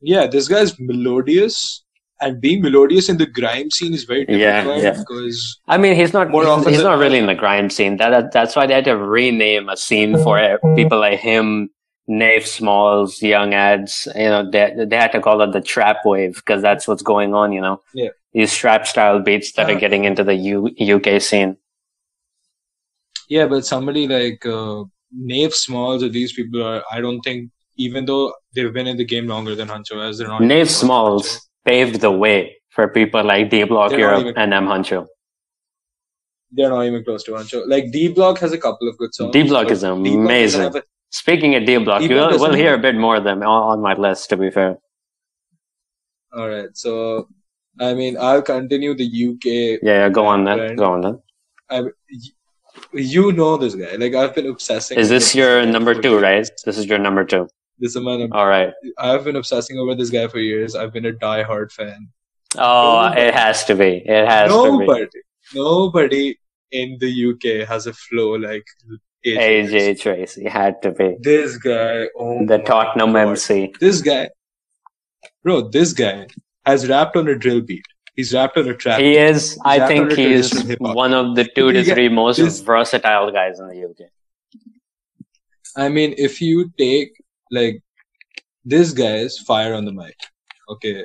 Yeah, 0.00 0.26
this 0.26 0.48
guy's 0.48 0.78
melodious. 0.78 1.84
And 2.20 2.40
being 2.40 2.62
melodious 2.62 3.08
in 3.08 3.16
the 3.18 3.26
grime 3.26 3.70
scene 3.70 3.94
is 3.94 4.02
very 4.04 4.26
Yeah, 4.28 4.62
difficult 4.64 4.82
yeah. 4.82 4.92
yeah. 4.92 4.98
because 4.98 5.60
I 5.68 5.78
mean, 5.78 5.94
he's 5.94 6.12
not 6.12 6.30
More 6.30 6.42
he's, 6.42 6.50
often 6.50 6.72
he's 6.72 6.82
not 6.82 6.96
not. 6.96 6.98
really 6.98 7.18
in 7.18 7.26
the 7.26 7.34
grime 7.36 7.70
scene. 7.70 7.96
That 7.98 8.32
that's 8.32 8.56
why 8.56 8.66
they 8.66 8.74
had 8.74 8.84
to 8.86 8.96
rename 8.96 9.68
a 9.68 9.76
scene 9.76 10.18
for 10.24 10.36
it. 10.38 10.60
people 10.74 10.98
like 10.98 11.20
him, 11.20 11.70
Nafe 12.10 12.42
Smallz, 12.58 13.22
Young 13.22 13.52
Adz. 13.52 14.08
You 14.16 14.30
know, 14.30 14.50
they 14.50 14.74
they 14.90 14.96
had 14.96 15.12
to 15.12 15.20
call 15.20 15.40
it 15.42 15.52
the 15.52 15.60
trap 15.60 15.98
wave 16.04 16.34
because 16.36 16.60
that's 16.60 16.88
what's 16.88 17.02
going 17.02 17.34
on. 17.34 17.52
You 17.52 17.60
know, 17.60 17.82
Yeah. 17.94 18.08
these 18.32 18.52
trap 18.52 18.86
style 18.88 19.20
beats 19.20 19.52
that 19.52 19.70
are 19.70 19.76
Uh, 19.76 19.78
getting 19.78 20.04
into 20.04 20.24
the 20.24 20.34
U, 20.34 20.70
UK 20.80 21.20
scene. 21.20 21.56
Yeah, 23.28 23.46
but 23.46 23.64
somebody 23.66 24.08
like 24.08 24.44
uh, 24.46 24.84
Nafe 25.16 25.54
Smallz 25.54 26.02
or 26.02 26.08
these 26.08 26.32
people 26.32 26.62
are, 26.64 26.82
I 26.90 27.00
don't 27.00 27.20
think, 27.20 27.50
even 27.78 28.04
though 28.04 28.34
they've 28.54 28.72
been 28.72 28.86
in 28.86 28.96
the 28.96 29.04
game 29.04 29.26
longer 29.26 29.54
than 29.54 29.68
Huncho, 29.68 30.06
as 30.06 30.18
they're 30.18 30.28
not. 30.28 30.42
Nafe 30.42 30.68
Smallz 30.82 31.38
paved 31.64 32.00
the 32.00 32.10
way 32.10 32.56
for 32.70 32.88
people 32.88 33.24
like 33.24 33.50
D 33.50 33.64
Block 33.64 33.90
They're 33.90 34.00
Europe 34.00 34.20
even- 34.20 34.36
and 34.36 34.52
M 34.52 34.66
Huncho. 34.66 35.06
They're 36.50 36.70
not 36.70 36.84
even 36.86 37.04
close 37.04 37.24
to 37.24 37.32
Huncho. 37.32 37.66
Like 37.66 37.90
D 37.92 38.08
Block 38.08 38.38
has 38.38 38.52
a 38.52 38.58
couple 38.58 38.88
of 38.88 38.96
good 38.98 39.14
songs. 39.14 39.32
D 39.32 39.42
Block 39.44 39.70
is 39.70 39.82
amazing. 39.82 40.74
a- 40.76 40.82
Speaking 41.10 41.54
of 41.54 41.64
D 41.64 41.78
Block, 41.78 42.02
you'll, 42.02 42.28
we'll 42.38 42.52
hear 42.52 42.74
a 42.74 42.78
bit 42.78 42.94
more 42.94 43.16
of 43.16 43.24
them 43.24 43.42
on, 43.42 43.62
on 43.72 43.80
my 43.82 43.94
list. 43.94 44.28
To 44.30 44.36
be 44.36 44.50
fair, 44.50 44.76
All 46.34 46.48
right, 46.48 46.68
so 46.74 47.28
I 47.80 47.94
mean, 47.94 48.16
I'll 48.18 48.42
continue 48.42 48.94
the 48.94 49.06
UK. 49.06 49.44
yeah, 49.82 50.00
yeah 50.02 50.08
go 50.10 50.26
on 50.26 50.44
then. 50.44 50.76
Go 50.76 50.92
on 50.92 51.00
then. 51.00 51.18
I, 51.70 51.82
you 52.92 53.32
know 53.32 53.56
this 53.56 53.74
guy. 53.74 53.94
Like 53.96 54.14
I've 54.14 54.34
been 54.34 54.46
obsessing. 54.46 54.98
Is 54.98 55.08
this 55.08 55.34
your 55.34 55.64
number 55.64 55.94
two, 55.94 56.18
right? 56.18 56.48
This 56.64 56.76
is 56.76 56.86
your 56.86 56.98
number 56.98 57.24
two. 57.24 57.48
This 57.78 57.94
is 57.94 58.02
my 58.02 58.16
number. 58.16 58.36
All 58.36 58.46
right. 58.48 58.72
I've 58.98 59.24
been 59.24 59.36
obsessing 59.36 59.78
over 59.78 59.94
this 59.94 60.10
guy 60.10 60.26
for 60.28 60.38
years. 60.38 60.74
I've 60.74 60.92
been 60.92 61.06
a 61.06 61.12
die-hard 61.12 61.70
fan. 61.72 62.08
Oh, 62.56 63.02
Nobody- 63.08 63.20
it 63.22 63.34
has 63.34 63.64
to 63.66 63.74
be. 63.74 64.02
It 64.06 64.26
has 64.28 64.50
to 64.50 64.56
nobody, 64.56 65.06
nobody 65.54 66.38
in 66.72 66.96
the 66.98 67.10
UK 67.30 67.66
has 67.68 67.86
a 67.86 67.92
flow 67.92 68.30
like 68.34 68.64
be. 69.22 69.36
AJ. 69.36 69.68
AJ 69.70 70.00
Tracey 70.00 70.44
had 70.48 70.80
to 70.82 70.90
be 70.92 71.16
This 71.20 71.56
guy, 71.58 72.06
oh 72.16 72.46
the 72.46 72.58
Tottenham 72.58 73.12
God. 73.12 73.28
MC. 73.30 73.72
This 73.80 74.00
guy, 74.00 74.30
bro, 75.42 75.68
this 75.68 75.92
guy 75.92 76.26
has 76.64 76.88
rapped 76.88 77.16
on 77.16 77.28
a 77.28 77.36
drill 77.36 77.60
beat. 77.60 77.84
He's 78.16 78.32
rapped 78.34 78.56
on 78.56 78.68
a 78.68 78.74
trap. 78.74 79.00
He 79.00 79.16
is. 79.16 79.58
I 79.64 79.86
think 79.86 80.12
he 80.12 80.32
is 80.32 80.52
one 80.80 81.12
of 81.14 81.34
the 81.36 81.44
two 81.44 81.70
to 81.72 81.84
three 81.84 82.08
most 82.08 82.38
this- 82.38 82.60
versatile 82.60 83.30
guys 83.30 83.58
in 83.60 83.68
the 83.68 83.84
UK. 83.84 84.08
I 85.76 85.88
mean, 85.88 86.14
if 86.16 86.40
you 86.40 86.70
take 86.78 87.12
like 87.50 87.82
this 88.64 88.92
guy's 88.92 89.38
fire 89.38 89.74
on 89.74 89.84
the 89.84 89.92
mic, 89.92 90.16
okay, 90.68 91.04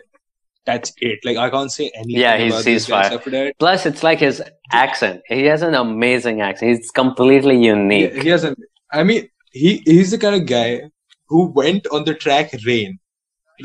that's 0.66 0.92
it. 0.98 1.20
Like 1.24 1.38
I 1.38 1.50
can't 1.50 1.72
say 1.72 1.92
anything 1.96 2.22
Yeah, 2.22 2.38
he's- 2.38 2.54
about 2.54 2.66
he's 2.66 2.88
fire. 2.88 3.52
Plus, 3.60 3.86
it's 3.86 4.04
like 4.04 4.20
his 4.20 4.42
accent. 4.72 5.22
He 5.28 5.44
has 5.46 5.62
an 5.62 5.76
amazing 5.76 6.42
accent. 6.42 6.78
He's 6.78 6.92
completely 6.92 7.58
unique. 7.64 8.14
he 8.22 8.30
hasn't. 8.30 8.58
I 8.92 9.04
mean, 9.04 9.30
he 9.52 9.82
he's 9.86 10.12
the 10.12 10.18
kind 10.18 10.36
of 10.36 10.46
guy 10.48 10.82
who 11.28 11.48
went 11.52 11.88
on 11.88 12.06
the 12.06 12.14
track 12.14 12.52
"Rain," 12.66 13.00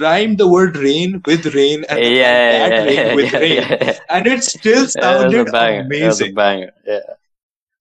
rhymed 0.01 0.38
the 0.38 0.49
word 0.49 0.77
"rain" 0.77 1.23
with 1.27 1.47
"rain" 1.55 1.85
and 1.88 1.99
Yeah, 1.99 2.09
yeah, 2.09 2.69
that 2.69 2.93
yeah, 2.93 3.03
rain 3.03 3.17
with 3.17 3.33
yeah, 3.33 3.38
"rain," 3.38 3.53
yeah, 3.57 3.79
yeah. 3.83 3.99
and 4.11 4.27
it 4.27 4.43
still 4.45 4.73
Yeah, 4.75 4.81
it 4.81 4.85
was 4.85 4.97
a 4.97 5.01
sounded. 5.01 5.49
It 5.49 5.87
amazing. 5.87 6.35
banger. 6.35 6.73
Yeah. 6.87 7.01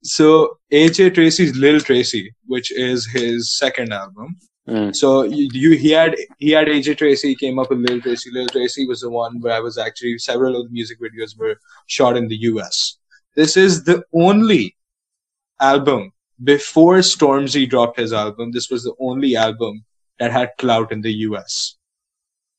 So 0.03 0.57
AJ 0.71 1.15
Tracey's 1.15 1.55
Lil 1.57 1.79
Tracey, 1.79 2.31
which 2.45 2.71
is 2.71 3.05
his 3.07 3.57
second 3.57 3.91
album. 3.93 4.38
Mm. 4.67 4.93
So 4.95 5.23
you, 5.23 5.49
you 5.53 5.77
he 5.77 5.91
had 5.91 6.15
he 6.39 6.51
had 6.51 6.67
AJ 6.67 6.97
Tracey, 6.97 7.30
he 7.30 7.36
came 7.36 7.58
up 7.58 7.69
with 7.69 7.80
Lil 7.80 8.01
Tracey. 8.01 8.30
Lil 8.32 8.47
Tracey 8.47 8.86
was 8.86 9.01
the 9.01 9.10
one 9.10 9.39
where 9.39 9.53
I 9.53 9.60
was 9.62 9.77
actually 9.77 10.17
several 10.17 10.60
of 10.60 10.67
the 10.67 10.73
music 10.73 10.99
videos 10.99 11.38
were 11.38 11.56
shot 11.86 12.17
in 12.17 12.27
the 12.27 12.36
US. 12.51 12.97
This 13.36 13.56
is 13.56 13.84
the 13.86 14.03
only 14.13 14.75
album 15.62 16.12
before 16.43 16.97
Stormzy 16.97 17.69
dropped 17.69 17.97
his 17.97 18.12
album. 18.12 18.51
This 18.51 18.69
was 18.69 18.84
the 18.84 18.93
only 18.99 19.36
album 19.36 19.86
that 20.19 20.32
had 20.32 20.51
clout 20.58 20.91
in 20.91 21.01
the 21.01 21.13
US. 21.27 21.77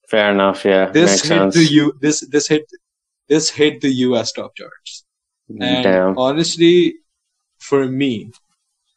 Fair 0.09 0.33
enough. 0.33 0.65
Yeah. 0.65 0.91
This 0.91 1.11
Makes 1.11 1.23
hit 1.23 1.29
sense. 1.29 1.55
the 1.55 1.65
U 1.65 1.93
this 2.01 2.27
this 2.29 2.49
hit 2.49 2.65
this 3.29 3.51
hit 3.51 3.83
the 3.83 3.93
US 4.07 4.33
top 4.33 4.57
charts. 4.57 5.05
And 5.49 5.85
Damn. 5.85 6.19
honestly, 6.19 6.95
for 7.59 7.87
me, 7.87 8.31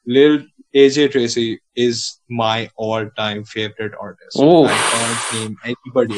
Lil 0.06 0.44
AJ 0.74 1.12
Tracey 1.12 1.60
is 1.76 2.20
my 2.30 2.70
all-time 2.76 3.44
favorite 3.44 3.94
artist. 4.00 4.40
Oof. 4.40 4.70
I 4.70 4.78
can't 4.92 5.34
name 5.34 5.58
anybody. 5.66 6.18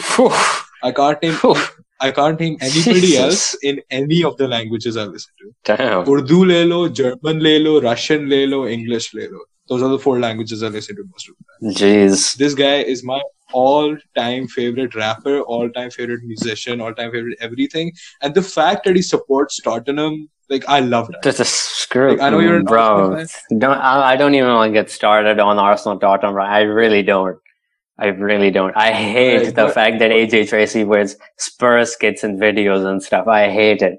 I 0.83 0.91
can't 0.91 1.21
name. 1.21 1.37
I 1.99 2.11
can't 2.11 2.39
name 2.39 2.57
anybody 2.61 3.01
Jesus. 3.01 3.19
else 3.19 3.57
in 3.63 3.81
any 3.89 4.23
of 4.23 4.37
the 4.37 4.47
languages 4.47 4.97
I 4.97 5.05
listen 5.05 5.33
to. 5.39 5.75
Damn. 5.75 6.07
Urdu 6.07 6.45
le 6.45 6.65
lo, 6.65 6.89
German 6.89 7.39
le 7.39 7.59
lo, 7.59 7.81
Russian 7.81 8.29
le 8.29 8.45
lo, 8.45 8.67
English 8.67 9.13
le 9.13 9.29
lo. 9.29 9.39
Those 9.69 9.81
are 9.81 9.89
the 9.89 9.97
four 9.97 10.19
languages 10.19 10.61
I 10.61 10.67
listen 10.67 10.97
to 10.97 11.03
most 11.09 11.29
of 11.29 11.35
the 11.39 11.45
time. 11.71 11.75
Jeez. 11.75 12.35
This 12.35 12.53
guy 12.53 12.79
is 12.81 13.03
my 13.03 13.21
all-time 13.53 14.47
favorite 14.47 14.93
rapper, 14.93 15.39
all-time 15.41 15.89
favorite 15.89 16.21
musician, 16.23 16.81
all-time 16.81 17.11
favorite 17.11 17.37
everything. 17.39 17.93
And 18.21 18.35
the 18.35 18.41
fact 18.41 18.83
that 18.83 18.95
he 18.95 19.01
supports 19.01 19.61
Tottenham, 19.61 20.29
like 20.49 20.63
I 20.67 20.79
love 20.79 21.08
that. 21.12 21.23
Just 21.23 21.39
a 21.39 21.45
screw, 21.45 22.12
Like, 22.12 22.21
I 22.21 22.29
know 22.29 22.39
you're 22.39 22.58
an 22.58 22.65
bro. 22.65 23.13
Arsenal 23.15 23.60
Don't 23.60 23.77
I, 23.77 24.12
I 24.13 24.15
don't 24.15 24.36
even 24.36 24.49
want 24.53 24.69
to 24.69 24.73
get 24.73 24.89
started 24.89 25.39
on 25.39 25.58
Arsenal 25.60 25.99
Tottenham. 25.99 26.34
Right? 26.36 26.49
I 26.49 26.62
really 26.62 27.03
don't. 27.03 27.38
I 27.99 28.08
really 28.08 28.49
don't. 28.51 28.75
I 28.75 28.91
hate 28.91 29.45
the 29.56 29.65
but- 29.65 29.73
fact 29.73 29.99
that 29.99 30.12
AJ 30.12 30.49
Tracey 30.49 30.84
wears 30.84 31.15
Spurs 31.38 31.95
kits 31.95 32.23
and 32.23 32.39
videos 32.39 32.86
and 32.86 33.01
stuff. 33.01 33.27
I 33.27 33.49
hate 33.49 33.82
it. 33.82 33.97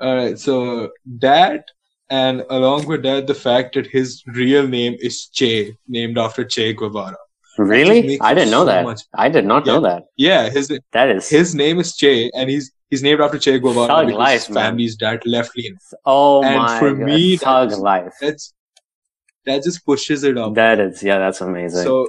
All 0.00 0.16
right, 0.16 0.36
so 0.38 0.90
that 1.20 1.64
and 2.10 2.44
along 2.50 2.86
with 2.86 3.02
that, 3.04 3.26
the 3.26 3.34
fact 3.34 3.74
that 3.74 3.86
his 3.86 4.22
real 4.26 4.66
name 4.66 4.96
is 4.98 5.26
Che, 5.28 5.72
named 5.88 6.18
after 6.18 6.44
Che 6.44 6.72
Guevara. 6.74 7.16
Really? 7.58 8.20
I 8.20 8.34
didn't 8.34 8.50
know 8.50 8.62
so 8.62 8.64
that. 8.66 8.84
much- 8.84 9.02
I 9.14 9.28
did 9.28 9.44
not 9.46 9.64
know 9.66 9.80
that. 9.80 10.04
Yeah, 10.16 10.48
his 10.50 10.68
That 10.92 11.10
is 11.10 11.28
his 11.28 11.54
name 11.54 11.78
is 11.78 11.94
Che, 11.96 12.30
and 12.34 12.50
he's 12.50 12.72
he's 12.92 13.02
named 13.02 13.20
after 13.26 13.38
Che 13.38 13.58
Guevara 13.58 13.86
Thug 13.88 14.06
because 14.08 14.18
life, 14.18 14.46
his 14.46 14.50
man. 14.50 14.64
family's 14.64 14.96
dad 14.96 15.22
left 15.34 15.56
lean. 15.56 15.76
oh 16.04 16.42
and 16.44 16.58
my 16.62 16.78
for 16.78 16.90
god, 16.94 17.06
me, 17.06 17.36
thug 17.36 17.68
that's- 17.70 17.80
life. 17.90 18.14
That's 18.20 18.54
that 19.46 19.62
just 19.64 19.84
pushes 19.84 20.22
it 20.22 20.36
up. 20.38 20.54
That 20.54 20.78
is 20.78 21.02
yeah, 21.02 21.18
that's 21.18 21.40
amazing. 21.40 21.82
So, 21.84 22.06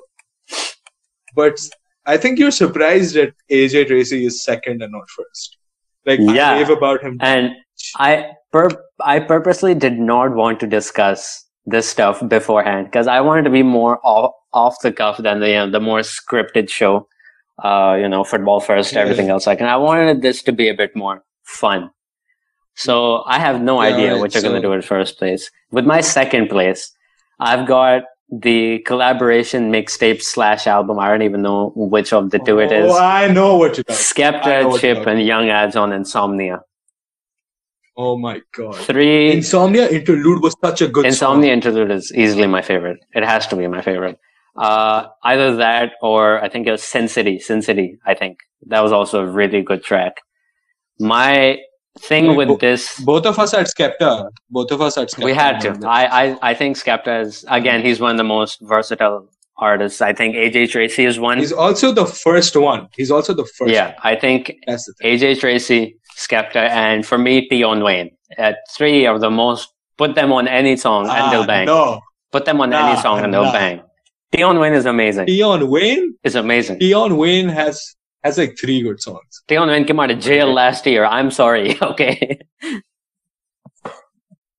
but 1.36 1.60
I 2.06 2.18
think 2.18 2.38
you're 2.40 2.52
surprised 2.52 3.16
that 3.16 3.34
AJ 3.50 3.88
Tracey 3.88 4.26
is 4.26 4.44
second 4.44 4.82
and 4.84 4.92
not 4.92 5.10
first. 5.10 5.58
Like 6.06 6.20
Yeah. 6.22 6.52
I 6.52 6.58
rave 6.60 6.70
about 6.70 7.02
him. 7.02 7.18
and 7.22 7.52
I 7.98 8.32
pur- 8.52 8.84
I 9.02 9.20
purposely 9.20 9.74
did 9.74 9.98
not 9.98 10.36
want 10.36 10.60
to 10.60 10.68
discuss 10.68 11.46
this 11.66 11.88
stuff 11.90 12.22
beforehand 12.28 12.88
because 12.88 13.08
I 13.08 13.22
wanted 13.22 13.44
to 13.46 13.50
be 13.50 13.64
more 13.64 14.00
off, 14.04 14.34
off 14.54 14.76
the 14.84 14.92
cuff 14.92 15.18
than 15.18 15.40
the 15.40 15.48
you 15.48 15.56
know, 15.56 15.72
the 15.72 15.80
more 15.80 16.00
scripted 16.02 16.70
show. 16.70 17.08
Uh, 17.62 17.98
you 18.00 18.10
know, 18.10 18.24
football 18.24 18.60
first, 18.60 18.96
everything 18.96 19.30
else. 19.30 19.46
Like, 19.46 19.60
and 19.60 19.70
I 19.70 19.78
wanted 19.78 20.22
this 20.22 20.42
to 20.44 20.52
be 20.52 20.70
a 20.70 20.74
bit 20.74 20.96
more 20.96 21.24
fun. 21.44 21.92
So 22.76 23.24
I 23.28 23.40
have 23.40 23.62
no 23.62 23.82
Yeah, 23.82 23.90
idea 23.90 24.08
alright, 24.08 24.20
what 24.22 24.34
you're 24.34 24.42
going 24.42 24.56
to 24.56 24.68
do 24.68 24.74
in 24.74 24.82
first 24.82 25.20
place. 25.20 25.52
With 25.72 25.86
my 25.86 26.02
second 26.02 26.50
place, 26.50 26.92
I've 27.40 27.68
got 27.68 28.04
the 28.32 28.80
collaboration 28.80 29.72
mixtape 29.72 30.22
slash 30.22 30.66
album. 30.66 30.98
I 30.98 31.08
don't 31.10 31.22
even 31.22 31.44
know 31.44 31.72
which 31.76 32.12
of 32.12 32.32
the 32.32 32.40
two 32.40 32.60
it 32.60 32.72
is. 32.72 32.92
Oh, 32.92 32.98
I 32.98 33.28
know 33.28 33.58
what 33.58 33.78
you're 33.78 33.84
talking. 33.84 34.02
Skepta, 34.02 34.80
Chip, 34.80 35.06
and 35.06 35.22
Young 35.22 35.50
Adz 35.50 35.76
on 35.76 35.94
Insomnia. 35.94 36.62
Oh 37.96 38.18
my 38.18 38.42
god. 38.58 38.76
Three 38.76 39.32
Insomnia 39.34 39.88
Interlude 39.88 40.42
was 40.42 40.56
such 40.64 40.82
a 40.82 40.88
good 40.88 41.06
Insomnia 41.06 41.54
Interlude 41.54 41.92
is 41.92 42.12
easily 42.16 42.48
my 42.48 42.64
favorite. 42.64 43.06
It 43.14 43.24
has 43.24 43.46
to 43.48 43.56
be 43.56 43.68
my 43.68 43.82
favorite. 43.82 44.18
Uh, 44.56 45.08
either 45.24 45.56
that 45.56 45.94
or 46.02 46.44
I 46.44 46.48
think 46.50 46.68
it 46.68 46.72
was 46.72 46.84
Sin 46.84 47.08
City. 47.08 47.40
Sin 47.40 47.62
City, 47.62 47.98
I 48.06 48.14
think. 48.14 48.40
That 48.68 48.82
was 48.82 48.92
also 48.92 49.22
a 49.22 49.26
really 49.26 49.62
good 49.62 49.84
track. 49.84 50.18
My 51.00 51.58
thing 52.00 52.28
Like, 52.28 52.38
with 52.38 52.48
bo- 52.50 52.58
this. 52.58 53.00
Both 53.00 53.26
of 53.26 53.38
us 53.40 53.52
had 53.52 53.66
Skepta. 53.68 54.30
Both 54.50 54.72
of 54.72 54.82
us 54.82 54.96
had 54.96 55.10
Skepta. 55.10 55.24
we 55.24 55.34
had 55.34 55.60
to. 55.62 55.80
I, 55.88 56.24
I, 56.32 56.50
I 56.52 56.54
think 56.54 56.78
Skepta 56.78 57.22
is, 57.26 57.46
again, 57.50 57.84
he's 57.84 58.00
one 58.00 58.12
of 58.12 58.18
the 58.18 58.24
most 58.24 58.60
versatile 58.62 59.28
artists. 59.58 60.02
I 60.02 60.14
think 60.14 60.36
AJ 60.36 60.70
Tracey 60.72 61.06
is 61.06 61.20
one. 61.20 61.40
He's 61.40 61.52
also 61.52 61.92
the 61.92 62.06
first 62.06 62.56
one. 62.56 62.90
He's 62.96 63.12
also 63.12 63.34
the 63.34 63.46
first. 63.46 63.72
yeah, 63.74 63.88
one. 63.88 63.96
I 64.04 64.16
think 64.16 64.56
that's 64.68 64.86
the 64.86 64.94
thing. 64.94 65.18
AJ 65.20 65.40
Tracey, 65.40 65.98
Skepta, 66.18 66.70
and 66.70 67.06
for 67.06 67.18
me, 67.18 67.48
Tion 67.50 67.84
Wayne. 67.84 68.12
At 68.38 68.58
three 68.76 69.06
are 69.06 69.20
the 69.20 69.30
most. 69.30 69.70
Put 69.98 70.16
them 70.16 70.32
on 70.32 70.48
any 70.48 70.76
song 70.76 71.08
and 71.08 71.32
they'll 71.32 71.44
Ah, 71.44 71.46
bang. 71.46 71.66
no, 71.68 72.00
Put 72.32 72.46
them 72.46 72.60
on 72.62 72.72
Nah, 72.72 72.92
any 72.94 73.00
song 73.02 73.20
and 73.24 73.32
they'll 73.32 73.44
nah. 73.44 73.52
bang. 73.52 73.82
Tion 74.36 74.60
Wayne 74.60 74.74
is 74.74 74.86
amazing. 74.86 75.28
Tion 75.28 75.70
Wayne. 75.70 76.16
is 76.24 76.36
amazing. 76.36 76.80
Tion 76.80 77.18
Wayne 77.18 77.50
has 77.50 77.96
has 78.24 78.38
like 78.38 78.56
three 78.60 78.82
good 78.82 79.02
songs. 79.02 79.44
Tion 79.50 79.68
Wayne 79.68 79.86
came 79.86 80.00
out 80.00 80.12
of 80.12 80.20
jail 80.20 80.52
last 80.54 80.86
year. 80.86 81.06
I'm 81.06 81.32
sorry. 81.32 81.78
Okay. 81.82 82.40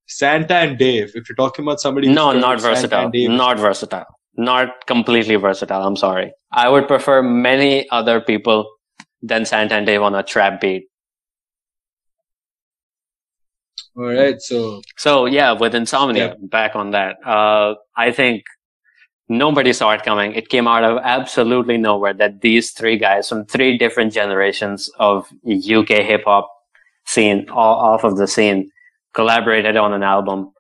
Santan 0.09 0.79
Dave. 0.79 1.11
If 1.17 1.29
you're 1.29 1.35
talking 1.35 1.65
about 1.65 1.81
somebody, 1.81 2.09
No, 2.09 2.31
not 2.33 2.61
versatile. 2.61 3.11
Not 3.13 3.59
versatile. 3.59 4.07
Not 4.37 4.87
completely 4.87 5.35
versatile. 5.35 5.83
I'm 5.83 5.97
sorry. 5.97 6.33
I 6.53 6.69
would 6.69 6.87
prefer 6.87 7.21
many 7.23 7.89
other 7.91 8.21
people 8.21 8.71
than 9.23 9.43
Santan 9.43 9.87
Dave 9.87 10.03
on 10.03 10.15
a 10.15 10.23
trap 10.23 10.61
beat. 10.61 10.85
All 13.97 14.05
right, 14.05 14.41
so 14.41 14.83
So 14.97 15.27
yeah, 15.27 15.53
with 15.53 15.75
Insomnia, 15.75 16.37
back 16.43 16.75
on 16.77 16.91
that, 16.93 17.17
uh, 17.27 17.75
I 17.97 18.11
think 18.13 18.43
nobody 19.29 19.73
saw 19.73 19.93
it 19.93 20.03
coming. 20.03 20.33
It 20.33 20.49
came 20.49 20.69
out 20.69 20.85
of 20.85 20.99
absolutely 21.03 21.77
nowhere 21.77 22.15
that 22.15 22.41
these 22.41 22.73
three 22.73 22.99
guys 22.99 23.29
from 23.29 23.47
three 23.47 23.79
different 23.79 24.13
generations 24.13 24.91
of 24.99 25.27
UK 25.47 25.89
hip 26.05 26.25
hop 26.27 26.51
scene, 27.07 27.49
all 27.51 27.77
off 27.77 28.05
of 28.05 28.17
the 28.17 28.27
scene, 28.27 28.71
collaborated 29.15 29.77
on 29.77 29.93
an 29.93 30.03
album. 30.03 30.53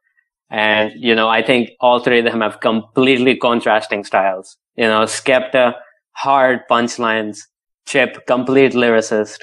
And, 0.50 0.92
you 0.96 1.14
know, 1.14 1.28
I 1.28 1.42
think 1.42 1.70
all 1.80 2.00
three 2.00 2.20
of 2.20 2.24
them 2.24 2.40
have 2.40 2.60
completely 2.60 3.36
contrasting 3.36 4.04
styles. 4.04 4.56
You 4.76 4.84
know, 4.84 5.02
Skepta, 5.02 5.74
hard 6.12 6.60
punchlines, 6.70 7.40
Chip, 7.86 8.26
complete 8.26 8.72
lyricist, 8.72 9.40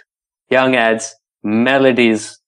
Young 0.50 0.74
Adz, 0.74 1.14
melodies 1.44 2.40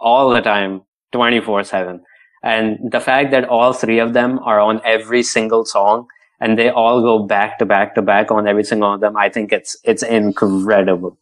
all 0.00 0.30
the 0.30 0.40
time, 0.40 0.82
24 1.12 1.64
7. 1.64 2.00
And 2.42 2.78
the 2.90 3.00
fact 3.00 3.30
that 3.30 3.48
all 3.48 3.72
three 3.72 3.98
of 3.98 4.12
them 4.12 4.38
are 4.40 4.60
on 4.60 4.80
every 4.84 5.22
single 5.22 5.64
song 5.64 6.06
and 6.40 6.58
they 6.58 6.70
all 6.70 7.02
go 7.02 7.26
back 7.26 7.58
to 7.58 7.66
back 7.66 7.94
to 7.96 8.02
back 8.02 8.30
on 8.30 8.46
every 8.46 8.64
single 8.64 8.88
one 8.88 8.94
of 8.96 9.00
them, 9.00 9.16
I 9.16 9.28
think 9.28 9.52
it's, 9.52 9.76
it's 9.84 10.02
incredible. 10.02 11.18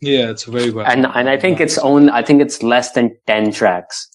yeah, 0.00 0.30
it's 0.30 0.44
very 0.44 0.70
well. 0.70 0.86
And, 0.86 1.06
and 1.06 1.28
I 1.28 1.36
think 1.38 1.60
it's 1.60 1.76
own, 1.78 2.08
I 2.10 2.22
think 2.22 2.40
it's 2.40 2.62
less 2.62 2.92
than 2.92 3.16
10 3.26 3.52
tracks 3.52 4.08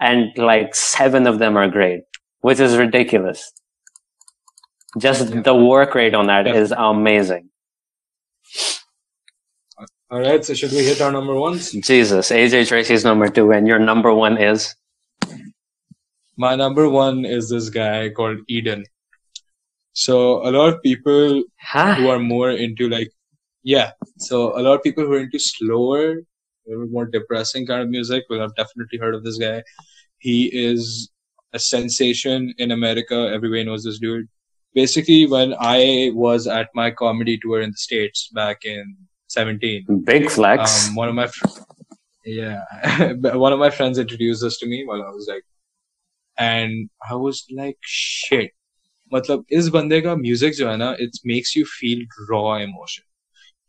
and 0.00 0.30
like 0.38 0.74
seven 0.74 1.26
of 1.26 1.38
them 1.38 1.56
are 1.56 1.68
great, 1.68 2.02
which 2.40 2.60
is 2.60 2.76
ridiculous. 2.76 3.52
Just 4.98 5.28
Yeah. 5.34 5.40
the 5.42 5.54
work 5.54 5.94
rate 5.94 6.14
on 6.14 6.26
that 6.28 6.46
is 6.46 6.72
amazing. 6.76 7.50
All 10.10 10.20
right, 10.20 10.44
so 10.44 10.54
should 10.54 10.70
we 10.70 10.84
hit 10.84 11.00
our 11.00 11.10
number 11.10 11.34
ones? 11.34 11.72
Jesus, 11.72 12.30
AJ 12.30 12.68
Tracey's 12.68 13.04
number 13.04 13.28
two 13.28 13.50
and 13.52 13.66
your 13.66 13.78
number 13.80 14.14
one 14.14 14.38
is 14.38 14.74
My 16.36 16.54
number 16.54 16.88
one 16.88 17.24
is 17.24 17.48
this 17.48 17.70
guy 17.70 18.10
called 18.10 18.38
Eden. 18.48 18.84
So 19.92 20.46
a 20.46 20.50
lot 20.50 20.74
of 20.74 20.82
people 20.82 21.42
huh? 21.60 21.94
who 21.94 22.08
are 22.08 22.18
more 22.18 22.50
into 22.50 22.88
like, 22.88 23.10
yeah. 23.62 23.92
So 24.18 24.58
a 24.58 24.60
lot 24.60 24.74
of 24.74 24.82
people 24.82 25.04
who 25.04 25.14
are 25.14 25.20
into 25.20 25.38
slower, 25.38 26.10
a 26.12 26.70
little 26.70 26.88
more 26.88 27.06
depressing 27.06 27.66
kind 27.66 27.82
of 27.82 27.88
music 27.88 28.24
will 28.28 28.40
have 28.40 28.54
definitely 28.54 28.98
heard 28.98 29.14
of 29.14 29.24
this 29.24 29.38
guy. 29.38 29.62
He 30.18 30.46
is 30.52 31.10
a 31.54 31.58
sensation 31.58 32.52
in 32.58 32.70
America. 32.70 33.30
Everybody 33.32 33.64
knows 33.64 33.84
this 33.84 33.98
dude. 33.98 34.28
Basically, 34.74 35.26
when 35.26 35.54
I 35.58 36.10
was 36.12 36.46
at 36.46 36.68
my 36.74 36.90
comedy 36.90 37.38
tour 37.38 37.62
in 37.62 37.70
the 37.70 37.76
States 37.78 38.28
back 38.34 38.66
in 38.66 38.96
17, 39.28 40.02
Big 40.04 40.30
flex. 40.30 40.88
um, 40.88 40.94
one 40.94 41.08
of 41.08 41.14
my 41.14 41.26
fr- 41.28 41.62
yeah 42.26 42.60
one 43.34 43.52
of 43.52 43.58
my 43.60 43.70
friends 43.70 43.98
introduced 43.98 44.42
this 44.42 44.58
to 44.58 44.66
me 44.66 44.84
while 44.84 45.00
I 45.00 45.10
was 45.10 45.28
like 45.28 45.44
and 46.37 46.89
I 47.09 47.15
was 47.15 47.43
like 47.61 47.77
shit 47.81 48.51
मतलब 49.13 49.45
इस 49.59 49.67
बंदे 49.75 49.99
का 50.01 50.15
music 50.15 50.53
जो 50.55 50.69
है 50.69 50.75
ना 50.77 50.95
it 51.05 51.17
makes 51.31 51.55
you 51.59 51.65
feel 51.75 52.03
raw 52.29 52.53
emotion 52.65 53.03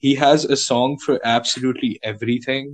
he 0.07 0.15
has 0.23 0.45
a 0.45 0.57
song 0.57 0.97
for 1.07 1.19
absolutely 1.33 1.91
everything 2.11 2.69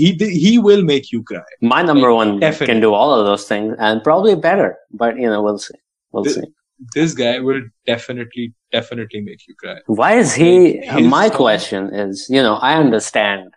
he 0.00 0.10
he 0.42 0.52
will 0.68 0.82
make 0.90 1.10
you 1.12 1.22
cry 1.30 1.54
My 1.74 1.82
number 1.90 2.10
one 2.16 2.38
definitely. 2.42 2.66
can 2.74 2.80
do 2.86 2.92
all 2.98 3.14
of 3.18 3.24
those 3.30 3.46
things 3.48 3.74
and 3.78 4.02
probably 4.04 4.34
better, 4.36 4.68
but 5.02 5.16
you 5.22 5.28
know, 5.32 5.42
we'll 5.46 5.58
see. 5.64 5.78
We'll 6.12 6.24
The- 6.28 6.34
see. 6.36 6.48
this 6.94 7.14
guy 7.22 7.32
will 7.46 7.62
definitely 7.88 8.44
definitely 8.76 9.20
make 9.30 9.42
you 9.48 9.54
cry 9.62 9.74
Why 10.02 10.12
is 10.20 10.32
he? 10.42 10.52
His 10.92 11.08
my 11.16 11.24
song- 11.28 11.36
question 11.40 11.90
is, 12.04 12.22
you 12.36 12.42
know, 12.46 12.54
I 12.68 12.70
understand 12.84 13.50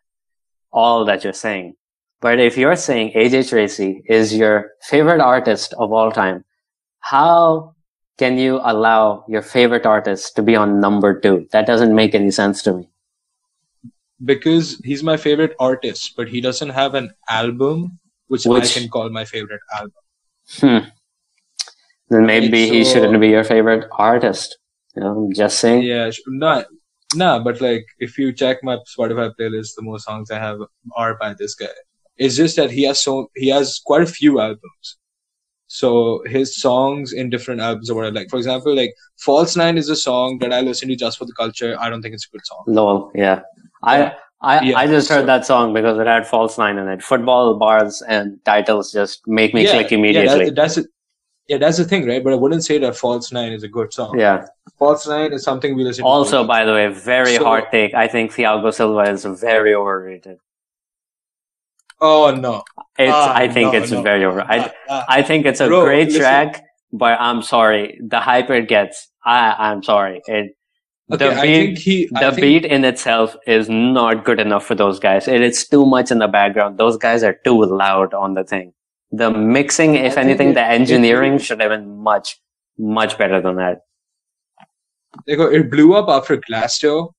all 0.82 1.06
that 1.12 1.24
you're 1.24 1.40
saying, 1.46 1.70
but 2.21 2.41
if 2.41 2.57
you're 2.59 2.77
saying 2.77 3.13
AJ 3.15 3.49
Tracey 3.51 4.03
is 4.09 4.35
your 4.37 4.73
favorite 4.83 5.21
artist 5.21 5.75
of 5.79 5.93
all 5.93 6.11
time, 6.13 6.45
how 7.01 7.75
can 8.19 8.39
you 8.39 8.61
allow 8.65 9.25
your 9.29 9.43
favorite 9.43 9.87
artist 9.87 10.35
to 10.37 10.43
be 10.43 10.57
on 10.57 10.81
number 10.81 11.19
two? 11.21 11.47
That 11.53 11.67
doesn't 11.67 11.95
make 11.95 12.15
any 12.15 12.31
sense 12.31 12.63
to 12.63 12.73
me. 12.75 12.89
because 14.25 14.81
he's 14.85 15.03
my 15.09 15.17
favorite 15.17 15.53
artist 15.65 16.15
but 16.17 16.29
he 16.29 16.41
doesn't 16.41 16.71
have 16.71 16.95
an 17.01 17.11
album 17.31 17.99
which, 18.27 18.47
I 18.47 18.61
can 18.67 18.89
call 18.89 19.09
my 19.11 19.25
favorite 19.25 19.61
album 19.79 20.03
Hmm. 20.61 20.89
Then 22.11 22.27
maybe 22.27 22.69
he 22.69 22.83
so- 22.85 22.95
shouldn't 22.95 23.21
be 23.21 23.29
your 23.29 23.45
favorite 23.45 23.87
artist. 23.93 24.59
You 24.97 25.03
know, 25.03 25.13
I'm 25.27 25.33
just 25.33 25.59
saying. 25.61 25.83
Yeah, 25.83 26.11
not 26.27 26.67
nah, 27.15 27.39
but 27.39 27.61
like 27.61 27.85
if 27.99 28.19
you 28.19 28.33
check 28.33 28.65
my 28.65 28.77
Spotify 28.93 29.27
playlist, 29.39 29.77
the 29.77 29.83
most 29.83 30.05
songs 30.07 30.31
I 30.31 30.39
have 30.39 30.59
are 30.97 31.15
by 31.23 31.35
this 31.35 31.55
guy. 31.55 31.77
It's 32.19 32.37
just 32.37 32.57
that 32.57 32.71
he 32.71 32.83
has 32.85 33.03
so 33.03 33.31
he 33.37 33.49
has 33.49 33.81
quite 33.85 34.03
a 34.03 34.07
few 34.07 34.41
albums. 34.41 34.97
So 35.67 36.23
his 36.27 36.57
songs 36.61 37.13
in 37.13 37.29
different 37.31 37.61
albums 37.61 37.91
are 37.91 37.95
what 37.95 38.07
I 38.07 38.09
like. 38.09 38.31
For 38.31 38.37
example, 38.37 38.75
like 38.75 38.95
False 39.19 39.55
Nine 39.57 39.77
is 39.77 39.89
a 39.91 39.97
song 39.97 40.39
that 40.39 40.53
I 40.53 40.61
listen 40.63 40.89
to 40.89 40.97
just 40.97 41.19
for 41.19 41.27
the 41.27 41.35
culture. 41.35 41.77
I 41.79 41.91
don't 41.91 42.01
think 42.03 42.15
it's 42.15 42.27
a 42.27 42.31
good 42.33 42.47
song. 42.47 42.65
Lol, 42.67 43.11
yeah. 43.15 43.41
I 43.83 44.15
I, 44.41 44.61
Yeah, 44.63 44.79
I 44.79 44.87
just 44.87 45.09
heard 45.09 45.23
so- 45.23 45.27
that 45.27 45.45
song 45.47 45.75
because 45.75 45.99
it 45.99 46.07
had 46.07 46.27
false 46.27 46.59
line 46.59 46.79
in 46.79 46.89
it. 46.89 47.03
Football 47.03 47.57
bars 47.59 48.03
and 48.03 48.39
titles 48.45 48.93
just 48.93 49.27
make 49.27 49.53
me 49.53 49.67
click 49.67 49.91
immediately. 49.93 50.39
Yeah, 50.39 50.45
that, 50.47 50.55
that's 50.55 50.77
it. 50.79 50.87
Yeah, 51.49 51.57
that's 51.59 51.79
the 51.79 51.85
thing, 51.85 52.07
right? 52.07 52.23
But 52.23 52.35
I 52.35 52.37
wouldn't 52.37 52.63
say 52.65 52.77
that 52.79 52.95
False 52.95 53.33
Nine 53.33 53.53
is 53.53 53.63
a 53.63 53.69
good 53.69 53.93
song. 53.93 54.19
Yeah. 54.19 54.47
False 54.79 55.09
Nine 55.09 55.33
is 55.33 55.43
something 55.43 55.75
we 55.75 55.83
listen 55.83 56.05
to. 56.05 56.09
Also, 56.09 56.45
by 56.47 56.65
the 56.67 56.73
way, 56.73 56.89
very 56.89 57.37
So- 57.37 57.45
hard 57.45 57.65
take. 57.71 57.95
I 57.95 58.07
think 58.07 58.33
Thiago 58.33 58.73
Silva 58.73 59.11
is 59.11 59.25
very 59.25 59.75
overrated. 59.75 60.39
Oh 62.01 62.35
no, 62.35 62.63
It's 62.99 63.13
Ah, 63.13 63.35
I 63.35 63.49
think 63.49 63.73
no, 63.73 63.79
it's 63.81 63.91
no. 63.93 64.03
very 64.03 64.25
over. 64.25 64.43
I 64.43 64.59
Ah, 64.59 64.73
ah. 64.91 65.05
I 65.09 65.23
think 65.23 65.47
it's 65.47 65.61
a 65.61 65.67
Bro, 65.67 65.85
great 65.85 66.07
listen. 66.09 66.21
track, 66.21 66.65
but 66.93 67.21
I'm 67.21 67.43
sorry, 67.43 67.99
the 68.03 68.21
hype 68.21 68.51
it 68.51 68.69
gets. 68.69 69.09
I 69.25 69.55
I'm 69.59 69.83
sorry. 69.83 70.23
It 70.27 70.55
okay, 71.13 71.29
the 71.29 71.35
I 71.35 71.43
beat 71.43 71.53
think 71.75 71.79
he. 71.79 72.09
I 72.15 72.25
the 72.25 72.31
think- 72.33 72.41
beat 72.43 72.65
in 72.65 72.85
itself 72.85 73.37
is 73.47 73.69
not 73.69 74.25
good 74.25 74.41
enough 74.41 74.65
for 74.65 74.75
those 74.75 74.99
guys. 74.99 75.29
It 75.29 75.41
is 75.43 75.67
too 75.69 75.85
much 75.87 76.11
in 76.11 76.19
the 76.19 76.29
background. 76.29 76.79
Those 76.79 76.97
guys 76.97 77.23
are 77.23 77.35
too 77.45 77.65
loud 77.65 78.15
on 78.15 78.35
the 78.35 78.45
thing. 78.45 78.73
The 79.11 79.31
mixing, 79.31 79.95
if 79.95 80.15
think 80.15 80.25
anything, 80.27 80.49
it- 80.51 80.55
the 80.55 80.61
it- 80.67 80.81
engineering 80.81 81.39
should 81.39 81.61
have 81.63 81.71
been 81.71 81.97
much, 81.99 82.39
much 82.79 83.17
better 83.19 83.41
than 83.41 83.57
that. 83.57 83.79
It 85.27 85.71
blew 85.71 85.95
up 85.95 86.09
after 86.09 86.37
Glasto. 86.37 87.13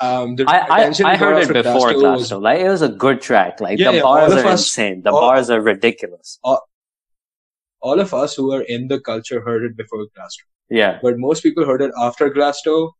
Um, 0.00 0.36
the 0.36 0.44
I, 0.48 0.58
I, 0.86 0.92
I 1.12 1.16
heard 1.16 1.42
it 1.42 1.52
before 1.52 1.90
Glasto. 1.92 2.16
was- 2.16 2.32
Like 2.32 2.60
it 2.60 2.68
was 2.68 2.82
a 2.82 2.88
good 2.88 3.20
track. 3.20 3.60
Like 3.60 3.78
Yeah, 3.78 3.90
the 3.92 3.96
yeah, 3.98 4.02
bars 4.02 4.32
are 4.32 4.46
us- 4.46 4.60
insane. 4.60 5.02
The 5.02 5.10
all- 5.12 5.20
bars 5.20 5.50
are 5.50 5.60
ridiculous. 5.60 6.38
all 6.42 7.98
of 8.00 8.12
us 8.12 8.34
who 8.36 8.52
are 8.52 8.62
in 8.62 8.88
the 8.88 9.00
culture 9.00 9.40
heard 9.40 9.64
it 9.64 9.76
before 9.76 10.04
Glasto, 10.16 10.44
Yeah. 10.68 10.98
but 11.02 11.18
most 11.18 11.42
people 11.42 11.64
heard 11.64 11.80
it 11.80 11.90
after 11.98 12.28
Glasto, 12.30 12.92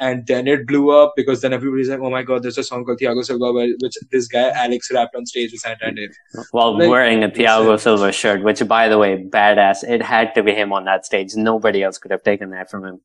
and 0.00 0.26
then 0.26 0.48
it 0.48 0.66
blew 0.66 0.90
up 0.90 1.12
because 1.16 1.42
then 1.42 1.52
everybody's 1.52 1.90
like, 1.90 2.00
"Oh 2.00 2.10
my 2.10 2.22
God, 2.22 2.42
there's 2.42 2.56
a 2.58 2.64
song 2.64 2.84
called 2.84 2.98
Thiago 2.98 3.22
Silva, 3.24 3.52
which 3.82 3.94
this 4.10 4.26
guy 4.26 4.48
Alex 4.50 4.90
rapped 4.90 5.14
on 5.14 5.26
stage 5.26 5.52
with 5.52 5.62
Santan 5.62 5.96
Dave." 5.96 6.10
While 6.50 6.78
Like, 6.78 6.88
wearing 6.88 7.22
a 7.22 7.28
Thiago 7.28 7.78
Silva 7.78 8.10
shirt, 8.10 8.42
which 8.42 8.66
by 8.66 8.88
the 8.88 8.98
way, 8.98 9.22
badass. 9.22 9.84
It 9.84 10.02
had 10.02 10.34
to 10.34 10.42
be 10.42 10.52
him 10.54 10.72
on 10.72 10.86
that 10.86 11.04
stage. 11.04 11.36
Nobody 11.36 11.82
else 11.82 11.98
could 11.98 12.10
have 12.10 12.22
taken 12.24 12.50
that 12.50 12.70
from 12.70 12.84
him. 12.86 13.00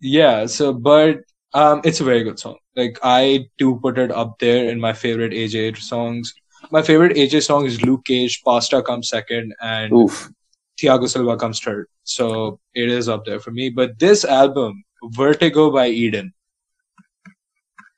Yeah, 0.00 0.46
so 0.46 0.72
but 0.74 1.20
um, 1.54 1.80
it's 1.84 2.00
a 2.00 2.04
very 2.04 2.22
good 2.24 2.38
song. 2.38 2.56
Like 2.76 2.98
I 3.02 3.46
do 3.58 3.78
put 3.80 3.98
it 3.98 4.10
up 4.10 4.38
there 4.40 4.68
in 4.68 4.80
my 4.80 4.92
favorite 4.92 5.32
AJ 5.32 5.78
songs. 5.78 6.34
My 6.70 6.82
favorite 6.82 7.16
AJ 7.16 7.44
song 7.44 7.66
is 7.66 7.82
Luke 7.82 8.04
Cage. 8.04 8.42
Pasta 8.44 8.82
comes 8.82 9.08
second, 9.08 9.54
and 9.60 9.92
Oof. 9.92 10.30
Thiago 10.78 11.08
Silva 11.08 11.36
comes 11.36 11.60
third. 11.60 11.86
So 12.02 12.58
it 12.74 12.88
is 12.88 13.08
up 13.08 13.24
there 13.24 13.38
for 13.38 13.52
me. 13.52 13.70
But 13.70 13.98
this 13.98 14.24
album, 14.24 14.82
Vertigo 15.04 15.70
by 15.70 15.88
Eden. 15.88 16.34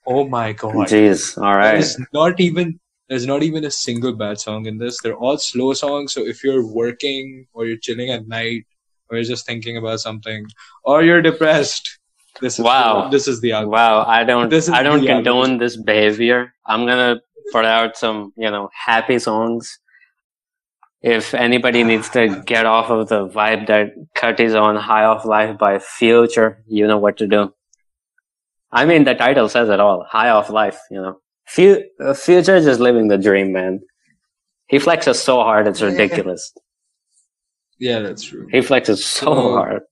Oh 0.06 0.28
my 0.28 0.52
god. 0.52 0.74
Jeez. 0.88 1.36
All 1.40 1.56
right. 1.56 1.72
There's 1.72 1.98
not 2.12 2.38
even 2.38 2.78
there's 3.08 3.26
not 3.26 3.42
even 3.42 3.64
a 3.64 3.70
single 3.70 4.12
bad 4.12 4.38
song 4.38 4.66
in 4.66 4.78
this. 4.78 5.00
They're 5.00 5.16
all 5.16 5.38
slow 5.38 5.72
songs. 5.72 6.12
So 6.12 6.26
if 6.26 6.44
you're 6.44 6.66
working 6.66 7.46
or 7.52 7.66
you're 7.66 7.78
chilling 7.78 8.10
at 8.10 8.28
night 8.28 8.66
or 9.08 9.16
you're 9.16 9.24
just 9.24 9.46
thinking 9.46 9.76
about 9.76 10.00
something, 10.00 10.46
or 10.82 11.04
you're 11.04 11.22
depressed, 11.22 12.00
this 12.40 12.58
is 12.58 12.64
Wow. 12.64 13.08
this 13.08 13.28
is 13.28 13.40
the 13.40 13.52
album. 13.52 13.70
Wow, 13.70 14.04
I 14.06 14.24
don't 14.24 14.48
This 14.50 14.68
is 14.68 14.74
I 14.74 14.82
don't 14.82 15.00
the 15.00 15.06
condone 15.08 15.58
this 15.58 15.76
behavior. 15.76 16.52
I'm 16.66 16.86
gonna 16.86 17.20
put 17.52 17.64
out 17.64 17.96
some, 17.96 18.32
you 18.36 18.50
know, 18.50 18.68
happy 18.74 19.18
songs. 19.18 19.78
If 21.02 21.34
anybody 21.34 21.84
needs 21.84 22.08
to 22.10 22.42
get 22.46 22.66
off 22.66 22.90
of 22.90 23.08
the 23.08 23.28
vibe 23.28 23.66
that 23.68 23.92
Cut 24.14 24.40
is 24.40 24.54
on 24.54 24.76
High 24.76 25.04
Off 25.04 25.24
Life 25.24 25.56
by 25.58 25.78
Future, 25.78 26.64
you 26.66 26.86
know 26.86 26.98
what 26.98 27.16
to 27.18 27.26
do. 27.28 27.52
I 28.72 28.84
mean, 28.86 29.04
the 29.04 29.14
title 29.14 29.48
says 29.48 29.68
it 29.68 29.78
all. 29.78 30.04
High 30.08 30.30
Off 30.30 30.50
Life, 30.50 30.78
you 30.90 31.00
know. 31.00 31.20
Uh, 32.00 32.12
Future 32.14 32.56
is 32.56 32.64
just 32.64 32.80
living 32.80 33.06
the 33.08 33.18
dream, 33.18 33.52
man. 33.52 33.80
He 34.66 34.78
flexes 34.78 35.16
so 35.16 35.36
hard, 35.42 35.68
it's 35.68 35.80
ridiculous. 35.80 36.52
Yeah, 37.78 38.00
that's 38.00 38.24
true. 38.24 38.48
He 38.50 38.58
flexes 38.58 38.98
so 38.98 39.26
So- 39.26 39.34
hard. 39.54 39.82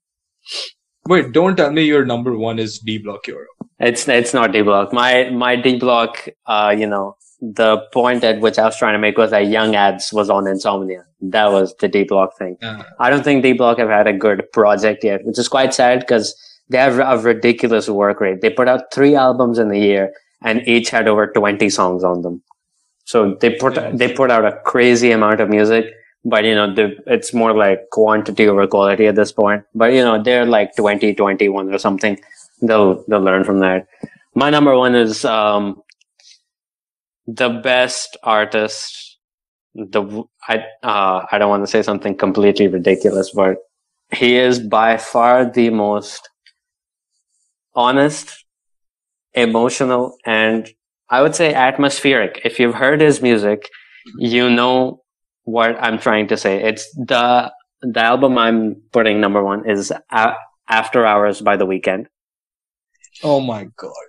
Wait, 1.08 1.32
don't 1.32 1.56
tell 1.56 1.70
me 1.70 1.84
your 1.84 2.04
number 2.04 2.36
one 2.36 2.58
is 2.58 2.78
D 2.78 2.98
Block 2.98 3.26
Europe. 3.26 3.48
It's 3.78 4.08
it's 4.08 4.32
not 4.32 4.52
D 4.52 4.62
block. 4.62 4.92
My 4.92 5.30
my 5.30 5.56
D 5.56 5.76
block. 5.78 6.28
Uh, 6.46 6.74
you 6.76 6.86
know, 6.86 7.16
the 7.40 7.78
point 7.92 8.24
at 8.24 8.40
which 8.40 8.58
I 8.58 8.64
was 8.64 8.76
trying 8.78 8.94
to 8.94 8.98
make 8.98 9.18
was 9.18 9.30
that 9.32 9.48
Young 9.48 9.74
Adz 9.74 10.12
was 10.12 10.30
on 10.30 10.46
Insomnia. 10.46 11.04
That 11.20 11.50
was 11.52 11.74
the 11.80 11.88
D 11.88 12.04
block 12.04 12.38
thing. 12.38 12.56
Uh, 12.62 12.84
I 13.00 13.10
don't 13.10 13.22
think 13.24 13.42
D 13.42 13.52
block 13.52 13.78
have 13.78 13.88
had 13.90 14.06
a 14.06 14.12
good 14.12 14.50
project 14.52 15.04
yet, 15.04 15.24
which 15.24 15.38
is 15.38 15.48
quite 15.48 15.74
sad 15.74 16.00
because 16.00 16.34
they 16.70 16.78
have 16.78 16.98
a 16.98 17.18
ridiculous 17.22 17.88
work 17.88 18.20
rate. 18.20 18.40
They 18.40 18.48
put 18.50 18.68
out 18.68 18.92
three 18.92 19.14
albums 19.14 19.58
in 19.58 19.70
a 19.70 19.78
year, 19.78 20.12
and 20.42 20.66
each 20.66 20.88
had 20.88 21.06
over 21.08 21.26
twenty 21.26 21.68
songs 21.68 22.02
on 22.04 22.22
them. 22.22 22.42
So 23.04 23.34
they 23.40 23.50
put 23.56 23.74
Yes. 23.74 23.98
they 23.98 24.12
put 24.14 24.30
out 24.30 24.46
a 24.46 24.58
crazy 24.64 25.10
amount 25.10 25.40
of 25.40 25.50
music, 25.50 25.86
but 26.24 26.44
you 26.44 26.54
know, 26.54 26.72
the, 26.72 26.96
it's 27.06 27.34
more 27.34 27.54
like 27.54 27.90
quantity 27.90 28.48
over 28.48 28.66
quality 28.66 29.06
at 29.06 29.14
this 29.14 29.32
point. 29.32 29.64
But 29.74 29.92
you 29.92 30.02
know, 30.02 30.22
they're 30.22 30.46
like 30.46 30.74
20, 30.76 31.14
21 31.14 31.72
or 31.72 31.78
something. 31.78 32.18
They'll 32.62 33.04
they'll 33.08 33.20
learn 33.20 33.44
from 33.44 33.60
that. 33.60 33.86
My 34.34 34.50
number 34.50 34.76
one 34.76 34.94
is 34.94 35.24
um, 35.24 35.82
the 37.26 37.50
best 37.50 38.16
artist. 38.22 39.18
The 39.74 40.24
I 40.48 40.64
uh, 40.82 41.26
I 41.30 41.38
don't 41.38 41.50
want 41.50 41.62
to 41.64 41.70
say 41.70 41.82
something 41.82 42.16
completely 42.16 42.68
ridiculous, 42.68 43.30
but 43.32 43.58
he 44.12 44.36
is 44.36 44.60
by 44.60 44.96
far 44.96 45.44
the 45.50 45.70
most 45.70 46.28
honest, 47.74 48.44
emotional, 49.34 50.16
and 50.24 50.70
I 51.10 51.22
would 51.22 51.34
say 51.34 51.52
atmospheric. 51.52 52.40
If 52.44 52.58
you've 52.58 52.74
heard 52.74 53.00
his 53.00 53.20
music, 53.20 53.68
you 54.16 54.48
know 54.48 55.03
what 55.44 55.76
I'm 55.82 55.98
trying 55.98 56.28
to 56.28 56.36
say. 56.36 56.62
It's 56.62 56.90
the 56.94 57.52
the 57.82 58.00
album 58.00 58.38
I'm 58.38 58.76
putting 58.92 59.20
number 59.20 59.42
one 59.44 59.68
is 59.68 59.92
A- 60.10 60.34
After 60.68 61.04
Hours 61.06 61.40
by 61.40 61.56
The 61.56 61.66
Weeknd, 61.66 62.06
oh 63.22 63.40
my 63.40 63.68
god. 63.76 64.06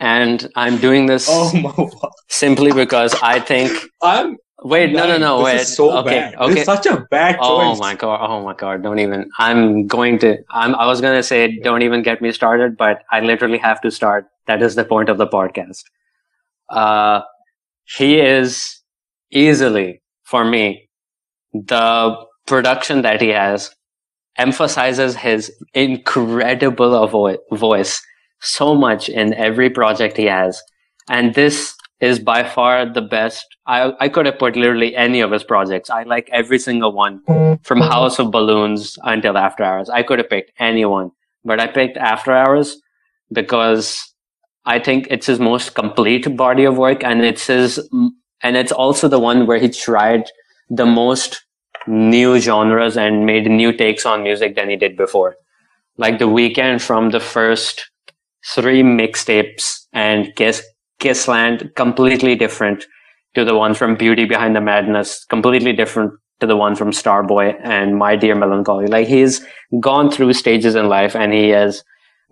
and 0.00 0.50
I'm 0.56 0.78
doing 0.78 1.06
this 1.06 1.26
Oh 1.30 1.52
my 1.54 1.72
god. 1.76 2.10
simply 2.28 2.72
because 2.72 3.14
I 3.22 3.40
think. 3.40 3.72
I'm 4.02 4.36
Wait, 4.64 4.90
no, 4.92 5.06
no, 5.06 5.18
no, 5.18 5.36
This 5.38 5.44
wait. 5.44 5.60
is 5.60 5.76
so 5.76 5.96
okay, 5.98 6.10
bad. 6.18 6.34
okay. 6.34 6.50
This 6.54 6.58
is 6.62 6.64
such 6.66 6.86
a 6.86 7.06
bad 7.12 7.36
choice. 7.36 7.44
Oh 7.46 7.76
my 7.78 7.94
god! 7.94 8.18
Oh 8.28 8.42
my 8.42 8.54
god! 8.54 8.82
Don't 8.82 8.98
even. 8.98 9.30
I'm 9.38 9.86
going 9.86 10.18
to. 10.18 10.36
I'm. 10.50 10.74
I 10.74 10.84
was 10.86 11.00
gonna 11.00 11.22
say, 11.22 11.60
don't 11.60 11.82
even 11.82 12.02
get 12.02 12.20
me 12.20 12.32
started, 12.32 12.76
but 12.76 13.04
I 13.12 13.20
literally 13.20 13.58
have 13.58 13.80
to 13.82 13.90
start. 13.92 14.26
That 14.48 14.60
is 14.60 14.74
the 14.74 14.84
point 14.84 15.08
of 15.10 15.16
the 15.16 15.28
podcast. 15.28 15.84
Uh, 16.70 17.20
he 17.96 18.18
is 18.18 18.82
easily 19.30 20.02
for 20.30 20.44
me 20.44 20.88
the 21.52 22.16
production 22.46 23.02
that 23.02 23.20
he 23.20 23.28
has 23.28 23.70
emphasizes 24.36 25.16
his 25.16 25.52
incredible 25.74 26.90
avo- 27.06 27.38
voice 27.52 28.00
so 28.40 28.74
much 28.74 29.08
in 29.08 29.34
every 29.34 29.68
project 29.70 30.16
he 30.16 30.26
has, 30.26 30.62
and 31.08 31.34
this 31.34 31.74
is 32.00 32.20
by 32.20 32.44
far 32.44 32.86
the 32.92 33.02
best. 33.02 33.44
I 33.66 33.92
I 33.98 34.08
could 34.08 34.26
have 34.26 34.38
put 34.38 34.54
literally 34.56 34.94
any 34.94 35.20
of 35.20 35.32
his 35.32 35.42
projects. 35.42 35.90
I 35.90 36.04
like 36.04 36.28
every 36.32 36.58
single 36.58 36.92
one 36.92 37.22
from 37.62 37.80
House 37.80 38.18
of 38.20 38.30
Balloons 38.30 38.96
until 39.02 39.36
After 39.36 39.64
Hours. 39.64 39.90
I 39.90 40.02
could 40.04 40.20
have 40.20 40.30
picked 40.30 40.52
anyone, 40.58 41.10
but 41.44 41.58
I 41.60 41.66
picked 41.66 41.96
After 41.96 42.32
Hours 42.32 42.76
because 43.32 44.00
I 44.64 44.78
think 44.78 45.08
it's 45.10 45.26
his 45.26 45.40
most 45.40 45.74
complete 45.74 46.36
body 46.36 46.64
of 46.64 46.76
work, 46.76 47.02
and 47.02 47.24
it's 47.24 47.46
his, 47.48 47.80
and 48.42 48.56
it's 48.56 48.72
also 48.72 49.08
the 49.08 49.18
one 49.18 49.46
where 49.46 49.58
he 49.58 49.68
tried 49.68 50.24
the 50.70 50.86
most 50.86 51.44
new 51.86 52.38
genres 52.38 52.96
and 52.96 53.24
made 53.24 53.46
new 53.46 53.72
takes 53.72 54.04
on 54.04 54.22
music 54.22 54.54
than 54.54 54.68
he 54.68 54.76
did 54.76 54.96
before. 54.96 55.36
Like 55.96 56.18
the 56.18 56.28
Weeknd 56.28 56.80
from 56.80 57.10
the 57.10 57.20
first 57.20 57.90
three 58.54 58.82
mixtapes 58.82 59.86
and 59.92 60.34
Kiss 60.36 60.62
Kissland, 61.00 61.74
completely 61.74 62.34
different 62.34 62.84
to 63.34 63.44
the 63.44 63.54
one 63.54 63.74
from 63.74 63.96
Beauty 63.96 64.24
Behind 64.24 64.54
the 64.56 64.60
Madness, 64.60 65.24
completely 65.24 65.72
different 65.72 66.12
to 66.40 66.46
the 66.46 66.56
one 66.56 66.74
from 66.74 66.90
Starboy 66.90 67.58
and 67.62 67.96
My 67.96 68.16
Dear 68.16 68.34
Melancholy. 68.34 68.86
Like 68.86 69.08
he's 69.08 69.44
gone 69.80 70.10
through 70.10 70.32
stages 70.32 70.74
in 70.74 70.88
life 70.88 71.14
and 71.14 71.32
he 71.32 71.48
has 71.50 71.82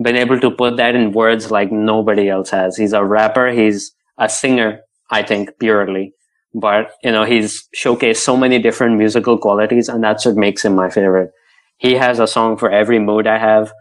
been 0.03 0.17
able 0.17 0.39
to 0.41 0.51
put 0.51 0.77
that 0.77 0.95
in 0.95 1.13
words 1.13 1.51
like 1.51 1.73
nobody 1.73 2.29
else 2.29 2.51
has. 2.51 2.77
He's 2.77 2.93
a 2.93 3.05
rapper, 3.05 3.51
he's 3.51 3.93
a 4.19 4.29
singer, 4.29 4.81
I 5.11 5.23
think, 5.23 5.59
purely. 5.59 6.13
But, 6.55 6.93
you 7.03 7.13
know, 7.13 7.25
he's 7.25 7.69
showcased 7.77 8.17
so 8.17 8.37
many 8.37 8.59
different 8.59 8.97
musical 8.97 9.37
qualities 9.39 9.89
and 9.89 10.03
that's 10.03 10.25
what 10.25 10.37
makes 10.37 10.65
him 10.65 10.75
my 10.75 10.89
favorite. 10.89 11.31
He 11.77 11.95
has 11.95 12.19
a 12.19 12.27
song 12.27 12.57
for 12.57 12.71
every 12.71 12.99
mood 12.99 13.27
I 13.27 13.39
have. 13.39 13.73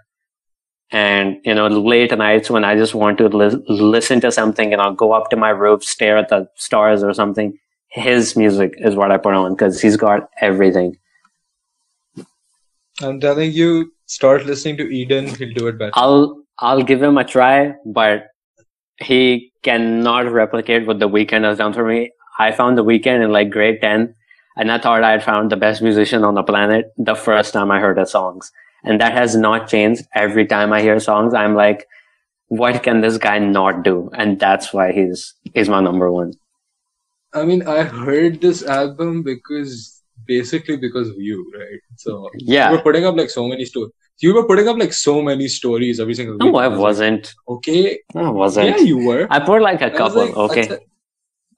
And, 0.92 1.38
you 1.44 1.54
know, 1.54 1.68
late 1.68 2.16
nights 2.16 2.50
when 2.50 2.64
I 2.64 2.76
just 2.76 2.94
want 2.94 3.18
to 3.20 3.28
li- 3.28 3.64
listen 3.68 4.20
to 4.22 4.32
something 4.32 4.72
and 4.72 4.82
I'll 4.82 4.94
go 4.94 5.14
up 5.14 5.30
to 5.30 5.38
my 5.38 5.50
roof, 5.50 5.84
stare 5.84 6.18
at 6.18 6.30
the 6.30 6.48
stars 6.56 7.02
or 7.02 7.14
something, 7.14 7.58
his 7.88 8.36
music 8.36 8.74
is 8.78 8.96
what 8.96 9.12
I 9.12 9.18
put 9.18 9.34
on 9.34 9.54
because 9.54 9.82
he's 9.82 9.98
got 9.98 10.30
everything. 10.42 10.98
I'm 13.02 13.20
telling 13.20 13.52
you, 13.52 13.92
start 14.06 14.46
listening 14.46 14.78
to 14.78 14.84
Eden. 14.84 15.28
He'll 15.28 15.54
do 15.54 15.68
it 15.68 15.78
better. 15.78 15.92
I'll 15.96 16.42
I'll 16.60 16.84
give 16.84 17.02
him 17.02 17.18
a 17.18 17.24
try, 17.24 17.74
but 17.86 18.28
he 19.00 19.52
cannot 19.66 20.32
replicate 20.32 20.86
what 20.88 21.00
the 21.00 21.10
Weeknd 21.10 21.44
has 21.44 21.58
done 21.58 21.74
for 21.74 21.86
me. 21.86 22.12
I 22.40 22.52
found 22.52 22.78
the 22.78 22.84
Weeknd 22.84 23.24
in 23.24 23.32
like 23.32 23.50
grade 23.50 23.82
ten, 23.82 24.16
and 24.56 24.72
I 24.72 24.78
thought 24.78 25.04
I 25.04 25.12
had 25.12 25.24
found 25.24 25.52
the 25.52 25.58
best 25.66 25.82
musician 25.82 26.24
on 26.24 26.36
the 26.36 26.44
planet 26.44 26.94
the 26.98 27.16
first 27.16 27.54
time 27.54 27.72
I 27.72 27.80
heard 27.80 27.98
his 27.98 28.12
songs, 28.12 28.52
and 28.84 29.02
that 29.02 29.14
has 29.14 29.36
not 29.36 29.68
changed. 29.68 30.06
Every 30.14 30.46
time 30.46 30.72
I 30.72 30.82
hear 30.82 31.00
songs, 31.00 31.34
I'm 31.34 31.56
like, 31.56 31.88
what 32.48 32.82
can 32.84 33.02
this 33.02 33.18
guy 33.18 33.40
not 33.40 33.84
do? 33.84 34.10
And 34.14 34.40
that's 34.40 34.74
why 34.74 34.92
he's 34.92 35.34
he's 35.54 35.70
my 35.76 35.82
number 35.82 36.12
one. 36.12 36.34
I 37.34 37.44
mean, 37.44 37.68
I 37.68 37.84
heard 37.84 38.42
this 38.42 38.64
album 38.64 39.24
because 39.24 40.02
basically 40.26 40.78
because 40.78 41.10
of 41.10 41.18
you, 41.18 41.52
right? 41.58 41.82
So 41.98 42.30
yeah, 42.38 42.72
we're 42.72 42.82
putting 42.90 43.06
up 43.06 43.16
like 43.18 43.30
so 43.30 43.48
many 43.48 43.66
stories 43.66 43.92
you 44.20 44.34
were 44.34 44.46
putting 44.46 44.68
up 44.68 44.78
like 44.78 44.94
so 44.94 45.22
many 45.22 45.48
stories 45.48 46.00
every 46.00 46.16
single 46.16 46.38
no, 46.38 46.46
week. 46.46 46.54
No, 46.54 46.60
I 46.60 46.68
wasn't. 46.68 47.34
Okay. 47.48 48.00
No, 48.14 48.26
I 48.26 48.30
wasn't. 48.30 48.68
Yeah, 48.70 48.78
you 48.78 48.98
were. 48.98 49.28
I 49.30 49.40
put 49.40 49.62
like 49.62 49.82
a 49.82 49.92
couple. 49.92 50.26
Like, 50.26 50.38
okay. 50.38 50.78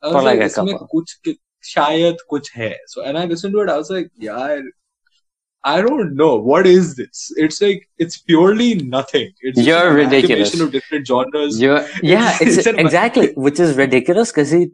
I 0.01 0.11
put 0.11 0.23
like, 0.23 0.39
like 0.39 0.51
a 0.51 0.53
couple. 0.53 0.87
Kuch, 0.93 1.37
kuch 2.31 2.51
hai. 2.55 2.75
So, 2.87 3.03
and 3.03 3.17
I 3.17 3.25
listened 3.25 3.53
to 3.53 3.61
it. 3.61 3.69
I 3.69 3.77
was 3.77 3.89
like, 3.89 4.09
yeah, 4.15 4.59
I 5.63 5.81
don't 5.81 6.15
know. 6.15 6.35
What 6.35 6.65
is 6.65 6.95
this? 6.95 7.31
It's 7.35 7.61
like, 7.61 7.87
it's 7.97 8.17
purely 8.17 8.75
nothing. 8.75 9.31
It's 9.41 9.59
You're 9.59 9.93
ridiculous. 9.93 10.59
of 10.59 10.71
different 10.71 11.05
genres. 11.05 11.59
You're, 11.59 11.85
yeah, 12.01 12.37
it's, 12.41 12.57
it's 12.57 12.67
exactly. 12.67 13.33
Which 13.33 13.59
is 13.59 13.75
ridiculous 13.75 14.31
because 14.31 14.49
he 14.49 14.71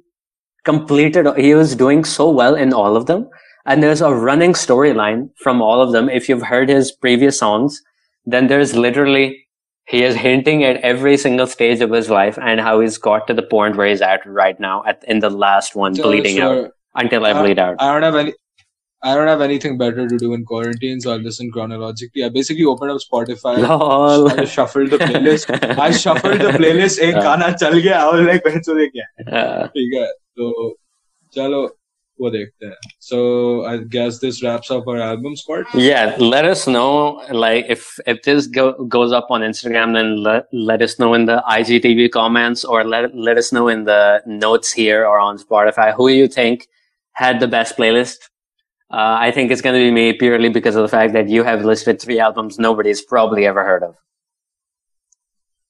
completed, 0.63 1.27
he 1.37 1.55
was 1.55 1.75
doing 1.75 2.05
so 2.05 2.29
well 2.29 2.55
in 2.55 2.73
all 2.73 2.95
of 2.95 3.07
them 3.07 3.29
And 3.66 3.82
there's 3.82 4.00
a 4.00 4.14
running 4.14 4.52
storyline 4.54 5.28
from 5.42 5.60
all 5.60 5.80
of 5.82 5.92
them. 5.92 6.08
If 6.08 6.28
you've 6.28 6.42
heard 6.42 6.68
his 6.68 6.90
previous 6.90 7.38
songs, 7.38 7.82
then 8.24 8.46
there's 8.46 8.74
literally, 8.74 9.46
he 9.86 10.02
is 10.04 10.14
hinting 10.14 10.64
at 10.64 10.76
every 10.82 11.16
single 11.16 11.46
stage 11.46 11.80
of 11.80 11.90
his 11.90 12.08
life 12.10 12.38
and 12.40 12.60
how 12.60 12.80
he's 12.80 12.96
got 12.98 13.26
to 13.26 13.34
the 13.34 13.42
point 13.42 13.76
where 13.76 13.86
he's 13.86 14.00
at 14.02 14.24
right 14.26 14.58
now 14.58 14.82
at, 14.86 15.02
in 15.06 15.20
the 15.20 15.30
last 15.30 15.74
one, 15.76 15.94
So- 15.94 16.02
bleeding 16.04 16.40
out 16.40 16.56
so 16.64 16.70
until 16.94 17.26
I 17.26 17.32
Uh, 17.32 17.42
bleed 17.42 17.58
out. 17.58 17.76
I 17.78 17.92
don't 17.92 18.02
have 18.02 18.16
any. 18.16 18.32
I 19.08 19.14
don't 19.14 19.28
have 19.28 19.40
anything 19.40 19.78
better 19.78 20.08
to 20.08 20.16
do 20.18 20.34
in 20.34 20.44
quarantine, 20.44 21.00
so 21.00 21.12
I 21.12 21.16
listen 21.24 21.52
chronologically. 21.52 22.24
I 22.24 22.30
basically 22.30 22.64
opened 22.64 22.90
up 22.90 22.98
Spotify. 23.02 23.52
Lol. 23.64 24.28
I 24.30 24.36
just 24.38 24.54
shuffled 24.54 24.90
the 24.90 24.98
playlist. 24.98 25.52
I 25.78 25.92
shuffled 25.92 26.40
the 26.40 26.48
playlist. 26.56 26.98
एक 27.08 27.14
हाँ. 27.14 27.22
गाना 27.22 27.50
चल 27.62 27.78
गया. 27.78 28.00
I 28.00 28.08
was 28.14 28.26
like, 28.30 28.42
बहन 28.46 28.60
चोद 28.60 28.80
ये 28.80 28.86
क्या 28.96 29.04
है? 29.10 29.26
Uh, 29.42 29.66
ठीक 29.76 29.94
है. 29.94 30.06
तो 30.40 30.74
चलो 31.36 31.62
वो 32.20 32.30
देखते 32.30 32.66
हैं. 32.66 32.76
So 33.08 33.18
I 33.64 33.76
guess 33.96 34.18
this 34.22 34.42
wraps 34.44 34.70
up 34.76 34.88
our 34.92 34.98
album 34.98 35.36
spot. 35.36 35.74
Yeah, 35.74 36.16
let 36.18 36.44
us 36.44 36.66
know. 36.66 36.88
Like, 37.42 37.66
if 37.68 37.98
if 38.06 38.22
this 38.22 38.46
go, 38.46 38.72
goes 38.96 39.12
up 39.12 39.30
on 39.30 39.46
Instagram, 39.50 39.94
then 39.98 40.22
let, 40.22 40.48
let 40.52 40.82
us 40.82 40.98
know 40.98 41.12
in 41.14 41.26
the 41.26 41.42
IGTV 41.58 42.10
comments, 42.10 42.64
or 42.64 42.82
let 42.84 43.14
let 43.28 43.38
us 43.44 43.52
know 43.52 43.68
in 43.68 43.84
the 43.84 44.00
notes 44.26 44.72
here 44.72 45.06
or 45.06 45.20
on 45.20 45.38
Spotify 45.38 45.94
who 45.94 46.08
you 46.08 46.26
think 46.28 46.66
had 47.12 47.40
the 47.40 47.48
best 47.48 47.76
playlist. 47.76 48.28
Uh, 48.90 49.16
I 49.20 49.30
think 49.30 49.50
it's 49.50 49.60
going 49.60 49.74
to 49.78 49.84
be 49.86 49.90
me 49.90 50.12
purely 50.14 50.48
because 50.48 50.74
of 50.74 50.82
the 50.82 50.88
fact 50.88 51.12
that 51.12 51.28
you 51.28 51.42
have 51.44 51.64
listed 51.64 52.00
three 52.00 52.18
albums 52.18 52.58
nobody's 52.58 53.02
probably 53.02 53.44
ever 53.46 53.62
heard 53.62 53.82
of. 53.82 53.96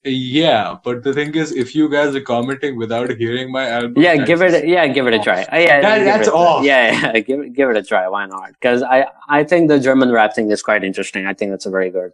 Yeah, 0.06 0.78
but 0.84 1.02
the 1.04 1.14
thing 1.14 1.34
is, 1.34 1.54
if 1.54 1.74
you 1.74 1.88
guys 1.90 2.14
are 2.14 2.20
commenting 2.22 2.78
without 2.78 3.10
hearing 3.12 3.52
my 3.54 3.70
album, 3.70 4.02
Yeah, 4.04 4.18
give 4.26 4.42
it. 4.42 4.64
A, 4.64 4.68
yeah, 4.68 4.86
give 4.88 5.08
it 5.08 5.14
a 5.14 5.20
try. 5.20 5.44
Uh, 5.44 5.58
yeah, 5.58 5.80
That- 5.82 5.98
give 6.00 6.06
that's 6.06 6.28
it, 6.28 6.34
off. 6.34 6.66
Yeah, 6.66 6.92
yeah, 7.14 7.20
give 7.22 7.40
it, 7.40 7.54
give 7.54 7.70
it 7.70 7.78
a 7.78 7.84
try. 7.84 8.08
Why 8.10 8.26
not? 8.26 8.50
Because 8.52 8.84
I, 8.84 9.08
I 9.30 9.46
think 9.46 9.70
the 9.70 9.80
German 9.80 10.12
rap 10.12 10.34
thing 10.36 10.52
is 10.52 10.62
quite 10.62 10.84
interesting. 10.84 11.26
I 11.26 11.34
think 11.34 11.52
that's 11.52 11.66
a 11.66 11.70
very 11.70 11.90
good 11.90 12.12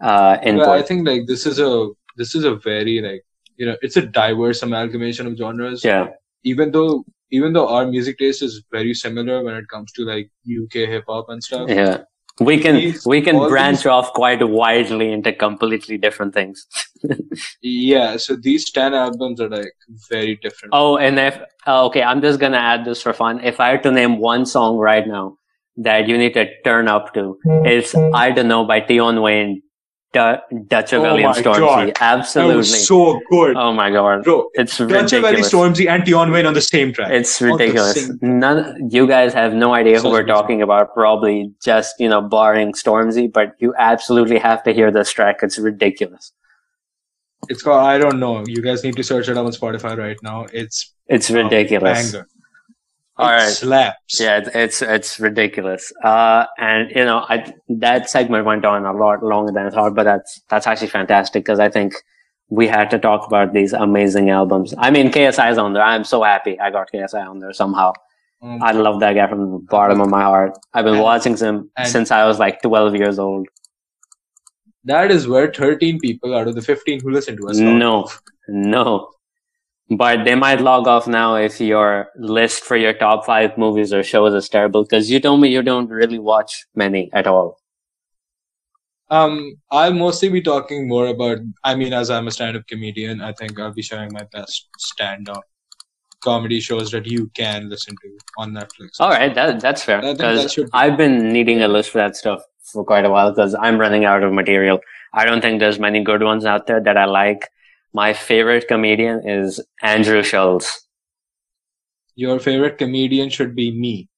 uh, 0.00 0.36
But 0.36 0.46
input. 0.46 0.68
I 0.68 0.82
think 0.82 1.06
like 1.08 1.26
this 1.26 1.46
is 1.46 1.58
a 1.58 1.88
this 2.16 2.34
is 2.34 2.44
a 2.44 2.56
very 2.56 3.00
like 3.00 3.24
you 3.56 3.64
know 3.64 3.76
it's 3.80 3.96
a 3.96 4.02
diverse 4.02 4.62
amalgamation 4.62 5.26
of 5.26 5.36
genres. 5.38 5.82
yeah, 5.82 6.08
Even 6.44 6.72
though 6.72 7.06
even 7.30 7.54
though 7.54 7.68
our 7.68 7.86
music 7.86 8.18
taste 8.18 8.42
is 8.42 8.62
very 8.70 8.92
similar 8.92 9.42
when 9.42 9.54
it 9.54 9.66
comes 9.68 9.92
to 9.92 10.02
like 10.04 10.30
UK 10.46 10.86
hip 10.88 11.04
hop 11.08 11.30
and 11.30 11.42
stuff. 11.42 11.70
yeah. 11.70 12.02
We 12.40 12.58
can 12.60 12.76
These- 12.76 13.04
we 13.06 13.20
can 13.20 13.36
branch 13.48 13.78
these- 13.78 13.86
off 13.86 14.12
quite 14.12 14.42
widely 14.46 15.10
into 15.12 15.32
completely 15.32 15.98
different 15.98 16.34
things. 16.34 16.66
Yeah, 17.62 18.16
so 18.16 18.36
these 18.36 18.70
ten 18.70 18.94
albums 18.94 19.40
are 19.40 19.48
like 19.48 19.72
very 20.10 20.36
different. 20.42 20.72
Oh, 20.72 20.96
and 20.96 21.18
if 21.18 21.38
uh, 21.66 21.86
okay, 21.86 22.02
I'm 22.02 22.20
just 22.20 22.38
gonna 22.40 22.58
add 22.58 22.84
this 22.84 23.02
for 23.02 23.12
fun. 23.12 23.40
If 23.44 23.60
I 23.60 23.70
had 23.70 23.82
to 23.84 23.90
name 23.92 24.18
one 24.18 24.46
song 24.46 24.78
right 24.78 25.06
now 25.06 25.36
that 25.76 26.08
you 26.08 26.18
need 26.18 26.34
to 26.34 26.46
turn 26.62 26.88
up 26.88 27.14
to, 27.14 27.38
it's 27.64 27.94
I 27.94 28.30
don't 28.30 28.48
know 28.48 28.64
by 28.64 28.84
Tion 28.86 29.20
Wayne, 29.22 29.62
Dutch 30.68 30.92
oh 30.92 30.98
of 30.98 31.04
Oh 31.04 31.12
William 31.14 31.30
my 31.30 31.40
Stormzy. 31.40 31.58
God. 31.58 31.92
Absolutely. 32.00 32.62
so 32.64 33.20
good, 33.30 33.56
oh 33.56 33.72
my 33.72 33.90
god, 33.90 34.24
bro. 34.24 34.48
it's 34.54 34.78
Dutchavelli. 34.78 35.42
Stormzy 35.52 35.88
and 35.88 36.06
Tion 36.06 36.30
Wayne 36.30 36.46
on 36.46 36.54
the 36.54 36.60
same 36.60 36.92
track. 36.92 37.10
It's 37.12 37.40
ridiculous. 37.40 38.10
None, 38.22 38.88
you 38.90 39.06
guys 39.06 39.32
have 39.34 39.54
no 39.54 39.74
idea 39.74 40.00
who 40.00 40.10
we're 40.10 40.26
talking 40.26 40.62
about. 40.62 40.92
Probably 40.94 41.52
just 41.62 41.94
you 41.98 42.08
know, 42.08 42.20
barring 42.20 42.72
Stormzy, 42.72 43.32
but 43.32 43.54
you 43.58 43.74
absolutely 43.78 44.38
have 44.38 44.62
to 44.64 44.72
hear 44.72 44.90
this 44.90 45.10
track. 45.10 45.36
It's 45.42 45.58
ridiculous. 45.58 46.32
It's 47.48 47.62
called 47.62 47.84
I 47.86 47.98
don't 47.98 48.18
know. 48.18 48.44
You 48.46 48.60
guys 48.62 48.82
need 48.84 48.96
to 48.96 49.02
search 49.04 49.28
it 49.28 49.36
up 49.38 49.46
on 49.46 49.52
Spotify 49.52 49.96
right 49.96 50.16
now. 50.22 50.46
It's 50.52 50.92
It's 51.06 51.30
ridiculous. 51.30 52.12
banger. 52.12 52.26
All 53.18 53.28
right. 53.30 53.48
slaps. 53.48 54.20
Yeah, 54.20 54.48
it's 54.54 54.80
it's, 54.80 55.18
ridiculous. 55.18 55.92
Uh, 56.04 56.46
and 56.58 56.90
you 56.90 57.04
know, 57.04 57.26
I 57.28 57.52
that 57.68 58.08
segment 58.08 58.44
went 58.46 58.64
on 58.64 58.86
a 58.86 58.92
lot 58.92 59.22
longer 59.22 59.52
than 59.52 59.66
I 59.66 59.70
thought, 59.70 59.94
but 59.94 60.04
that's 60.04 60.40
that's 60.48 60.66
actually 60.66 60.88
fantastic 60.88 61.44
because 61.44 61.58
I 61.58 61.68
think 61.68 61.94
we 62.48 62.66
had 62.68 62.90
to 62.90 62.98
talk 62.98 63.26
about 63.26 63.52
these 63.52 63.72
amazing 63.72 64.30
albums. 64.30 64.72
I 64.78 64.90
mean, 64.90 65.10
KSI 65.10 65.50
is 65.50 65.58
on 65.58 65.72
there. 65.72 65.82
I'm 65.82 66.04
so 66.04 66.22
happy 66.22 66.58
I 66.60 66.70
got 66.70 66.90
KSI 66.92 67.28
on 67.28 67.40
there 67.40 67.52
somehow. 67.52 67.92
Um, 68.40 68.62
I 68.62 68.70
love 68.70 69.00
that 69.00 69.14
guy 69.14 69.28
from 69.28 69.50
the 69.50 69.58
bottom 69.68 70.00
of 70.00 70.08
my 70.08 70.22
heart. 70.22 70.56
I've 70.72 70.84
been 70.84 70.94
And- 70.94 71.02
watching 71.02 71.36
him 71.36 71.70
since 71.84 72.12
I 72.12 72.24
was 72.24 72.38
like 72.38 72.62
12 72.62 72.94
years 72.94 73.18
old. 73.18 73.48
that 74.84 75.10
is 75.10 75.26
where 75.26 75.52
13 75.52 75.98
people 75.98 76.34
out 76.34 76.46
of 76.48 76.54
the 76.54 76.62
15 76.62 77.00
who 77.00 77.10
listen 77.10 77.36
to 77.36 77.48
us. 77.48 77.58
No, 77.58 78.08
no. 78.48 79.10
But 79.90 80.24
they 80.24 80.34
might 80.34 80.60
log 80.60 80.86
off 80.86 81.06
now 81.06 81.36
if 81.36 81.60
your 81.60 82.08
list 82.18 82.62
for 82.62 82.76
your 82.76 82.92
top 82.92 83.24
five 83.24 83.56
movies 83.56 83.92
or 83.92 84.02
shows 84.02 84.34
is 84.34 84.48
terrible 84.48 84.82
because 84.82 85.10
you 85.10 85.18
told 85.18 85.40
me 85.40 85.48
you 85.48 85.62
don't 85.62 85.88
really 85.88 86.18
watch 86.18 86.66
many 86.74 87.10
at 87.14 87.26
all. 87.26 87.58
Um, 89.10 89.56
I'll 89.70 89.94
mostly 89.94 90.28
be 90.28 90.42
talking 90.42 90.86
more 90.86 91.06
about. 91.06 91.38
I 91.64 91.74
mean, 91.74 91.94
as 91.94 92.10
I'm 92.10 92.28
a 92.28 92.30
stand-up 92.30 92.66
comedian, 92.66 93.22
I 93.22 93.32
think 93.32 93.58
I'll 93.58 93.72
be 93.72 93.80
sharing 93.80 94.12
my 94.12 94.24
best 94.30 94.68
stand-up 94.76 95.44
comedy 96.20 96.60
shows 96.60 96.90
that 96.90 97.06
you 97.06 97.30
can 97.34 97.70
listen 97.70 97.94
to 98.02 98.18
on 98.36 98.52
Netflix. 98.52 99.00
All 99.00 99.08
right, 99.08 99.34
that 99.34 99.60
that's 99.60 99.82
fair. 99.82 100.02
Because 100.02 100.54
that 100.56 100.68
I've 100.74 100.98
been 100.98 101.32
needing 101.32 101.62
a 101.62 101.68
list 101.68 101.90
for 101.90 101.98
that 101.98 102.16
stuff 102.16 102.42
for 102.72 102.84
quite 102.84 103.04
a 103.04 103.10
while 103.10 103.30
because 103.30 103.54
I'm 103.58 103.78
running 103.78 104.04
out 104.04 104.22
of 104.22 104.32
material. 104.32 104.80
I 105.14 105.24
don't 105.24 105.40
think 105.40 105.60
there's 105.60 105.78
many 105.78 106.04
good 106.04 106.22
ones 106.22 106.44
out 106.44 106.66
there 106.66 106.80
that 106.82 106.96
I 106.98 107.06
like. 107.06 107.48
My 107.94 108.12
favorite 108.12 108.68
comedian 108.68 109.26
is 109.28 109.60
Andrew 109.82 110.22
Schulz. 110.22 110.86
Your 112.16 112.38
favorite 112.38 112.78
comedian 112.78 113.30
should 113.30 113.54
be 113.54 113.70
me. 113.72 114.08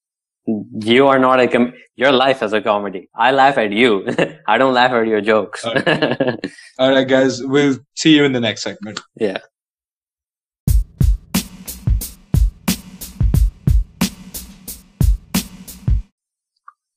You 0.46 1.06
are 1.06 1.18
not 1.18 1.38
a 1.38 1.46
com- 1.46 1.74
your 1.94 2.10
life 2.10 2.42
is 2.42 2.52
a 2.52 2.60
comedy. 2.60 3.08
I 3.14 3.30
laugh 3.30 3.58
at 3.58 3.72
you. 3.72 4.08
I 4.48 4.58
don't 4.58 4.74
laugh 4.74 4.90
at 4.90 5.06
your 5.06 5.20
jokes. 5.20 5.64
All 5.64 5.74
All 6.78 6.90
right, 6.90 7.06
guys. 7.06 7.42
We'll 7.44 7.78
see 7.94 8.16
you 8.16 8.24
in 8.24 8.32
the 8.32 8.40
next 8.40 8.62
segment. 8.62 9.00
yeah. 9.16 9.38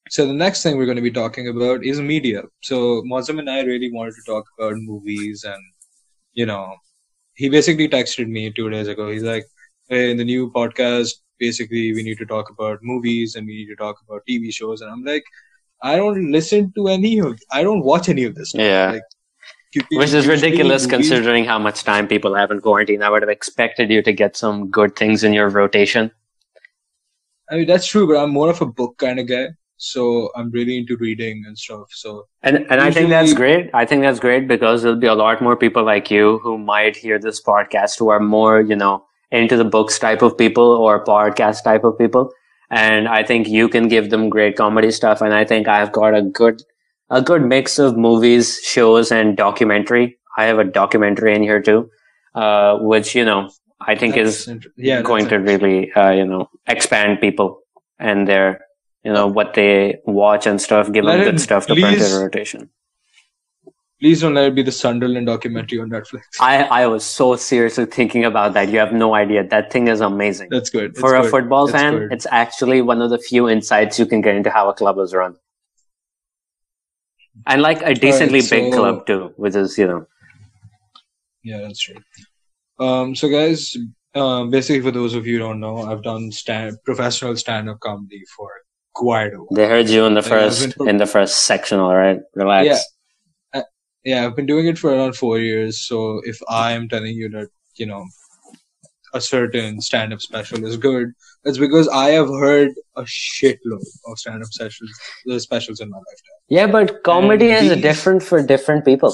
So 0.10 0.28
the 0.28 0.34
next 0.34 0.62
thing 0.62 0.78
we're 0.78 0.86
going 0.86 0.96
to 0.98 1.02
be 1.02 1.10
talking 1.12 1.48
about 1.48 1.84
is 1.84 2.00
media. 2.00 2.44
So 2.62 3.02
Mozam 3.02 3.40
and 3.40 3.50
I 3.50 3.62
really 3.62 3.92
wanted 3.92 4.14
to 4.14 4.22
talk 4.28 4.46
about 4.60 4.76
movies, 4.76 5.44
and 5.44 5.60
you 6.34 6.46
know, 6.46 6.76
he 7.36 7.50
basically 7.50 7.88
texted 7.88 8.28
me 8.28 8.52
two 8.52 8.70
days 8.70 8.88
ago. 8.88 9.10
He's 9.12 9.24
like, 9.24 9.46
"Hey, 9.90 10.12
in 10.12 10.18
the 10.18 10.24
new 10.24 10.52
podcast, 10.52 11.14
basically 11.40 11.94
we 11.94 12.04
need 12.04 12.18
to 12.20 12.26
talk 12.26 12.50
about 12.50 12.80
movies 12.82 13.36
and 13.36 13.48
we 13.48 13.56
need 13.58 13.68
to 13.68 13.76
talk 13.76 13.98
about 14.08 14.24
TV 14.30 14.54
shows." 14.54 14.82
And 14.82 14.92
I'm 14.92 15.04
like, 15.04 15.24
"I 15.82 15.96
don't 15.96 16.32
listen 16.32 16.72
to 16.76 16.88
any 16.88 17.20
of. 17.20 17.40
I 17.52 17.64
don't 17.64 17.84
watch 17.84 18.10
any 18.10 18.24
of 18.24 18.36
this." 18.36 18.50
Stuff. 18.50 18.62
Yeah. 18.62 18.92
Like, 18.92 19.04
Which 19.92 20.14
is 20.14 20.28
ridiculous 20.28 20.86
considering 20.86 21.46
how 21.46 21.58
much 21.58 21.84
time 21.84 22.08
people 22.08 22.36
have 22.36 22.52
in 22.52 22.62
quarantine. 22.62 23.02
I 23.02 23.10
would 23.10 23.24
have 23.24 23.30
expected 23.30 23.90
you 23.90 24.04
to 24.04 24.14
get 24.14 24.38
some 24.38 24.70
good 24.70 24.96
things 24.96 25.24
in 25.24 25.34
your 25.34 25.50
rotation. 25.50 26.12
I 27.50 27.56
mean, 27.58 27.68
that's 27.68 27.88
true, 27.88 28.08
but 28.08 28.18
I'm 28.18 28.30
more 28.30 28.50
of 28.52 28.62
a 28.62 28.66
book 28.66 28.98
kind 28.98 29.20
of 29.20 29.28
guy. 29.28 29.48
So 29.84 30.30
I'm 30.36 30.50
really 30.52 30.78
into 30.78 30.96
reading 30.98 31.44
and 31.46 31.58
stuff. 31.58 31.88
So 31.92 32.28
And 32.42 32.66
and 32.70 32.80
I 32.80 32.90
think 32.92 33.10
that's 33.10 33.34
great. 33.34 33.70
I 33.74 33.86
think 33.86 34.04
that's 34.04 34.20
great 34.20 34.48
because 34.48 34.84
there'll 34.84 35.00
be 35.00 35.08
a 35.08 35.14
lot 35.14 35.42
more 35.42 35.58
people 35.58 35.84
like 35.84 36.10
you 36.10 36.40
who 36.44 36.58
might 36.58 36.96
hear 36.96 37.20
this 37.20 37.42
podcast 37.42 38.00
who 38.00 38.10
are 38.10 38.22
more, 38.22 38.62
you 38.62 38.78
know, 38.78 39.06
into 39.32 39.58
the 39.58 39.66
books 39.66 40.00
type 40.00 40.22
of 40.22 40.38
people 40.38 40.64
or 40.64 41.04
podcast 41.04 41.64
type 41.64 41.84
of 41.84 41.98
people. 41.98 42.32
And 42.70 43.08
I 43.08 43.24
think 43.24 43.48
you 43.48 43.68
can 43.68 43.88
give 43.88 44.10
them 44.10 44.30
great 44.30 44.56
comedy 44.56 44.92
stuff. 44.92 45.22
And 45.22 45.34
I 45.34 45.44
think 45.44 45.68
I've 45.68 45.92
got 45.92 46.16
a 46.16 46.22
good 46.22 46.64
a 47.10 47.22
good 47.22 47.44
mix 47.44 47.78
of 47.78 47.98
movies, 47.98 48.60
shows, 48.64 49.12
and 49.12 49.38
documentary. 49.38 50.18
I 50.38 50.46
have 50.46 50.60
a 50.60 50.64
documentary 50.64 51.36
in 51.36 51.44
here 51.44 51.62
too, 51.62 51.90
uh, 52.36 52.78
which 52.80 53.16
you 53.16 53.26
know 53.26 53.50
I 53.82 53.96
think 53.96 54.16
that's 54.16 54.42
is 54.42 54.48
inter- 54.48 54.72
yeah, 54.78 55.02
going 55.02 55.28
to 55.28 55.38
really 55.38 55.92
uh, 55.92 56.12
you 56.12 56.26
know 56.26 56.50
expand 56.68 57.20
people 57.20 57.60
and 58.00 58.28
their 58.28 58.62
you 59.04 59.12
know 59.12 59.28
what 59.28 59.54
they 59.54 60.00
watch 60.06 60.48
and 60.48 60.62
stuff 60.62 60.92
give 60.92 61.04
Let 61.06 61.18
them 61.18 61.22
it- 61.28 61.32
good 61.32 61.42
stuff 61.42 61.68
to 61.68 61.74
put 61.76 61.84
into 61.84 61.90
please- 61.98 62.12
the 62.14 62.20
rotation 62.20 62.70
Please 64.02 64.20
don't 64.20 64.34
let 64.34 64.48
it 64.48 64.56
be 64.56 64.64
the 64.64 64.72
Sunderland 64.72 65.28
documentary 65.28 65.80
on 65.80 65.90
Netflix. 65.90 66.24
I, 66.42 66.64
I 66.64 66.88
was 66.88 67.06
so 67.06 67.38
seriously 67.38 67.86
thinking 67.86 68.26
about 68.26 68.54
that 68.54 68.68
you 68.68 68.78
have 68.78 68.92
no 68.92 69.14
idea 69.16 69.48
that 69.48 69.72
thing 69.72 69.88
is 69.88 70.02
amazing 70.02 70.50
That's 70.52 70.70
good. 70.70 70.92
It's 70.92 71.00
for 71.00 71.16
a 71.16 71.22
good. 71.22 71.32
football 71.32 71.66
It's 71.66 71.72
fan 71.72 71.94
good. 72.00 72.12
it's 72.12 72.28
actually 72.30 72.82
one 72.82 73.02
of 73.02 73.12
the 73.12 73.18
few 73.18 73.48
insights 73.48 73.98
you 73.98 74.06
can 74.06 74.20
get 74.20 74.36
into 74.36 74.50
how 74.50 74.68
a 74.70 74.74
club 74.74 74.98
is 75.00 75.14
run 75.14 75.38
and 77.48 77.62
like 77.62 77.82
a 77.82 77.94
decently 77.94 78.42
big 78.42 78.74
so- 78.74 78.78
club 78.80 79.08
too 79.08 79.34
which 79.38 79.56
is 79.56 79.78
you 79.78 79.88
know 79.88 80.06
Yeah, 81.44 81.62
that's 81.62 81.80
true. 81.80 81.96
Um, 82.80 83.16
so 83.16 83.30
guys, 83.30 83.78
um, 84.16 84.50
basically 84.50 84.82
for 84.82 84.92
those 84.92 85.14
of 85.14 85.26
you 85.28 85.34
who 85.38 85.40
don't 85.46 85.60
know, 85.60 85.78
I've 85.90 86.04
done 86.04 86.32
stand 86.32 86.78
professional 86.86 87.36
stand-up 87.38 87.80
comedy 87.82 88.22
for 88.36 88.50
quite 88.94 89.34
a 89.34 89.38
while. 89.38 89.48
they 89.56 89.68
heard 89.68 89.90
you 89.90 90.06
in 90.06 90.14
the 90.14 90.22
Like, 90.22 90.30
first 90.36 90.76
in 90.92 90.98
the 90.98 91.06
first 91.16 91.46
section 91.46 91.80
all 91.80 91.96
right 91.96 92.20
relax 92.36 92.66
Yeah. 92.68 92.80
Uh, 93.60 93.64
yeah, 94.04 94.26
I've 94.26 94.36
been 94.36 94.46
doing 94.54 94.68
it 94.68 94.78
for 94.78 94.90
around 94.94 95.16
four 95.16 95.40
years. 95.40 95.86
So 95.88 96.22
if 96.26 96.38
I 96.50 96.74
am 96.74 96.90
telling 96.90 97.16
you 97.22 97.30
that 97.30 97.48
you 97.76 97.86
know 97.86 98.04
a 99.14 99.22
certain 99.22 99.80
stand-up 99.80 100.22
special 100.22 100.66
is 100.66 100.76
good, 100.76 101.08
it's 101.46 101.60
because 101.60 101.88
I 101.90 102.10
have 102.18 102.28
heard 102.30 102.72
a 102.96 103.04
shitload 103.04 103.86
of 104.08 104.18
stand-up 104.18 104.52
sessions, 104.52 104.90
the 105.26 105.40
specials 105.40 105.80
in 105.82 105.90
my 105.90 105.98
lifetime. 105.98 106.40
yeah 106.58 106.68
but 106.76 107.04
comedy 107.04 107.52
And 107.52 107.66
is 107.68 107.74
these- 107.74 107.84
different 107.90 108.22
for 108.24 108.42
different 108.54 108.84
people 108.86 109.12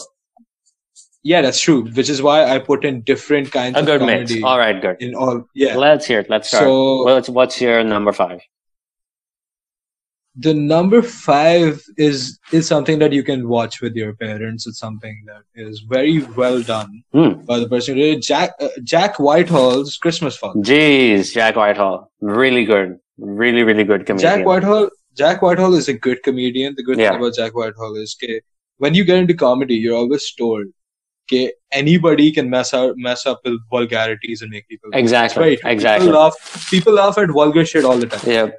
Yeah, 1.32 1.42
that's 1.46 1.60
true. 1.60 1.82
Which 1.98 2.10
is 2.10 2.22
why 2.22 2.38
I 2.54 2.60
put 2.60 2.86
in 2.90 3.02
different 3.12 3.52
kinds 3.52 3.76
a 3.76 3.80
of 3.82 3.86
good 3.90 4.02
mix 4.10 4.32
all 4.50 4.58
right 4.66 4.80
good 4.86 4.98
in 5.06 5.16
all. 5.16 5.44
Yeah. 5.64 5.76
let's 5.86 6.06
hear 6.10 6.20
it 6.24 6.30
let's 6.30 6.48
start 6.48 6.64
So 6.64 7.04
what's, 7.04 7.30
what's 7.38 7.60
your 7.66 7.84
number 7.84 8.14
five 8.14 8.40
the 10.46 10.54
number 10.54 11.02
five 11.02 11.82
is 11.98 12.40
is 12.58 12.68
something 12.68 13.00
that 13.00 13.12
you 13.18 13.24
can 13.30 13.48
watch 13.50 13.82
with 13.82 13.96
your 14.02 14.14
parents. 14.14 14.68
It's 14.68 14.80
something 14.80 15.16
that 15.30 15.42
is 15.68 15.80
very 15.96 16.20
well 16.42 16.62
done 16.62 17.04
Hmm. 17.14 17.32
by 17.50 17.60
the 17.60 17.68
person 17.68 17.96
who 17.98 18.02
did. 18.04 18.22
Jack 18.22 18.52
uh, 18.60 18.70
Jack 18.84 19.20
Whitehall's 19.20 19.98
Christmas 19.98 20.38
Father. 20.38 20.60
Jeez, 20.62 21.34
Jack 21.34 21.56
Whitehall. 21.56 22.12
Really 22.22 22.64
good. 22.66 22.98
Really, 23.18 23.64
really 23.64 23.84
good 23.84 24.06
comedian. 24.06 24.38
Jack 24.38 24.46
Whitehall. 24.46 24.90
Jack 25.18 25.42
Whitehall 25.42 25.74
is 25.74 25.90
a 25.90 25.94
good 25.94 26.24
comedian. 26.24 26.76
The 26.78 26.84
good 26.84 26.98
Yeah. 27.00 27.10
thing 27.12 27.20
about 27.20 27.34
Jack 27.36 27.54
Whitehall 27.56 27.96
is 27.96 28.16
that 28.22 28.42
when 28.78 28.94
you 28.94 29.04
get 29.04 29.18
into 29.18 29.34
comedy, 29.34 29.76
you're 29.76 29.98
always 29.98 30.32
told 30.36 30.68
that 31.32 31.54
anybody 31.72 32.32
can 32.32 32.50
mess 32.50 32.74
up 32.74 32.96
mess 32.98 33.26
up 33.26 33.42
with 33.44 33.60
vulgarities 33.70 34.42
and 34.42 34.52
make 34.52 34.68
people 34.70 34.90
laugh. 34.92 35.00
Exactly. 35.00 35.54
It's 35.54 35.62
very. 35.64 35.74
Exactly. 35.76 36.08
People 36.08 36.22
laugh. 36.22 36.68
People 36.72 36.94
laugh 36.94 37.18
at 37.18 37.30
vulgar 37.30 37.66
shit 37.66 37.84
all 37.86 37.98
the 37.98 38.08
time. 38.08 38.32
Yeah. 38.38 38.50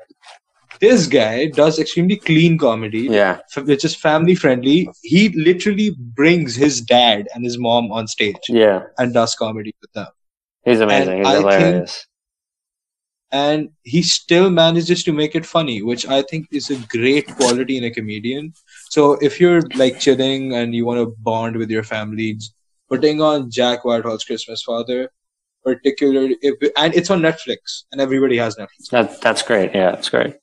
This 0.81 1.07
guy 1.07 1.47
does 1.47 1.79
extremely 1.79 2.17
clean 2.17 2.57
comedy, 2.59 3.01
Yeah. 3.03 3.41
which 3.65 3.85
is 3.85 3.95
family 3.95 4.35
friendly. 4.35 4.89
He 5.03 5.29
literally 5.31 5.95
brings 5.99 6.57
his 6.57 6.81
dad 6.81 7.29
and 7.35 7.45
his 7.45 7.59
mom 7.59 7.93
on 7.93 8.07
stage 8.09 8.37
Yeah. 8.49 8.85
and 8.99 9.13
does 9.13 9.35
comedy 9.35 9.75
with 9.81 9.93
them. 9.93 10.09
He's 10.65 10.81
amazing. 10.81 11.19
He's 11.19 11.27
I 11.27 11.33
think- 11.35 11.51
hilarious. 11.53 12.07
and 13.33 13.71
he 13.85 14.03
still 14.03 14.51
manages 14.51 15.05
to 15.05 15.13
make 15.13 15.35
it 15.37 15.47
funny 15.47 15.83
which 15.83 16.05
i 16.09 16.21
think 16.31 16.47
is 16.51 16.69
a 16.69 16.77
great 16.95 17.29
quality 17.37 17.77
in 17.79 17.85
a 17.85 17.91
comedian 17.99 18.53
so 18.95 19.13
if 19.29 19.41
you're 19.41 19.63
like 19.77 20.01
chilling 20.01 20.53
and 20.61 20.75
you 20.75 20.85
want 20.85 20.99
to 20.99 21.15
bond 21.29 21.55
with 21.57 21.71
your 21.71 21.85
family 21.85 22.31
putting 22.89 23.23
on 23.23 23.49
jack 23.49 23.85
whitehall's 23.85 24.25
christmas 24.25 24.65
father 24.65 25.09
particularly 25.63 26.37
if, 26.43 26.55
and 26.77 26.93
it's 26.95 27.09
on 27.11 27.21
netflix 27.21 27.85
and 27.93 28.01
everybody 28.01 28.37
has 28.37 28.57
netflix 28.57 28.91
That 28.91 29.21
that's 29.21 29.43
great. 29.43 29.71
Yeah, 29.75 29.93
that's 29.93 30.09
great. 30.09 30.35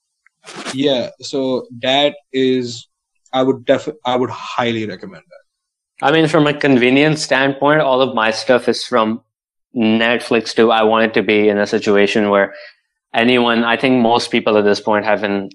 Yeah 0.73 1.09
so 1.21 1.67
that 1.81 2.15
is 2.33 2.87
i 3.33 3.41
would 3.41 3.65
def 3.65 3.89
i 4.05 4.15
would 4.15 4.29
highly 4.29 4.85
recommend 4.85 5.23
that 5.29 5.37
I 5.99 6.11
mean, 6.11 6.27
from 6.27 6.45
a 6.45 6.53
convenience 6.53 7.23
standpoint, 7.23 7.81
all 7.81 8.01
of 8.01 8.13
my 8.13 8.29
stuff 8.29 8.69
is 8.69 8.83
from 8.83 9.21
Netflix 9.75 10.53
too. 10.53 10.71
I 10.71 10.83
wanted 10.83 11.13
to 11.15 11.23
be 11.23 11.49
in 11.49 11.57
a 11.57 11.65
situation 11.65 12.29
where 12.29 12.53
anyone, 13.15 13.63
I 13.63 13.77
think 13.77 14.01
most 14.01 14.29
people 14.29 14.57
at 14.57 14.63
this 14.63 14.79
point 14.79 15.05
have 15.05 15.23
an, 15.23 15.49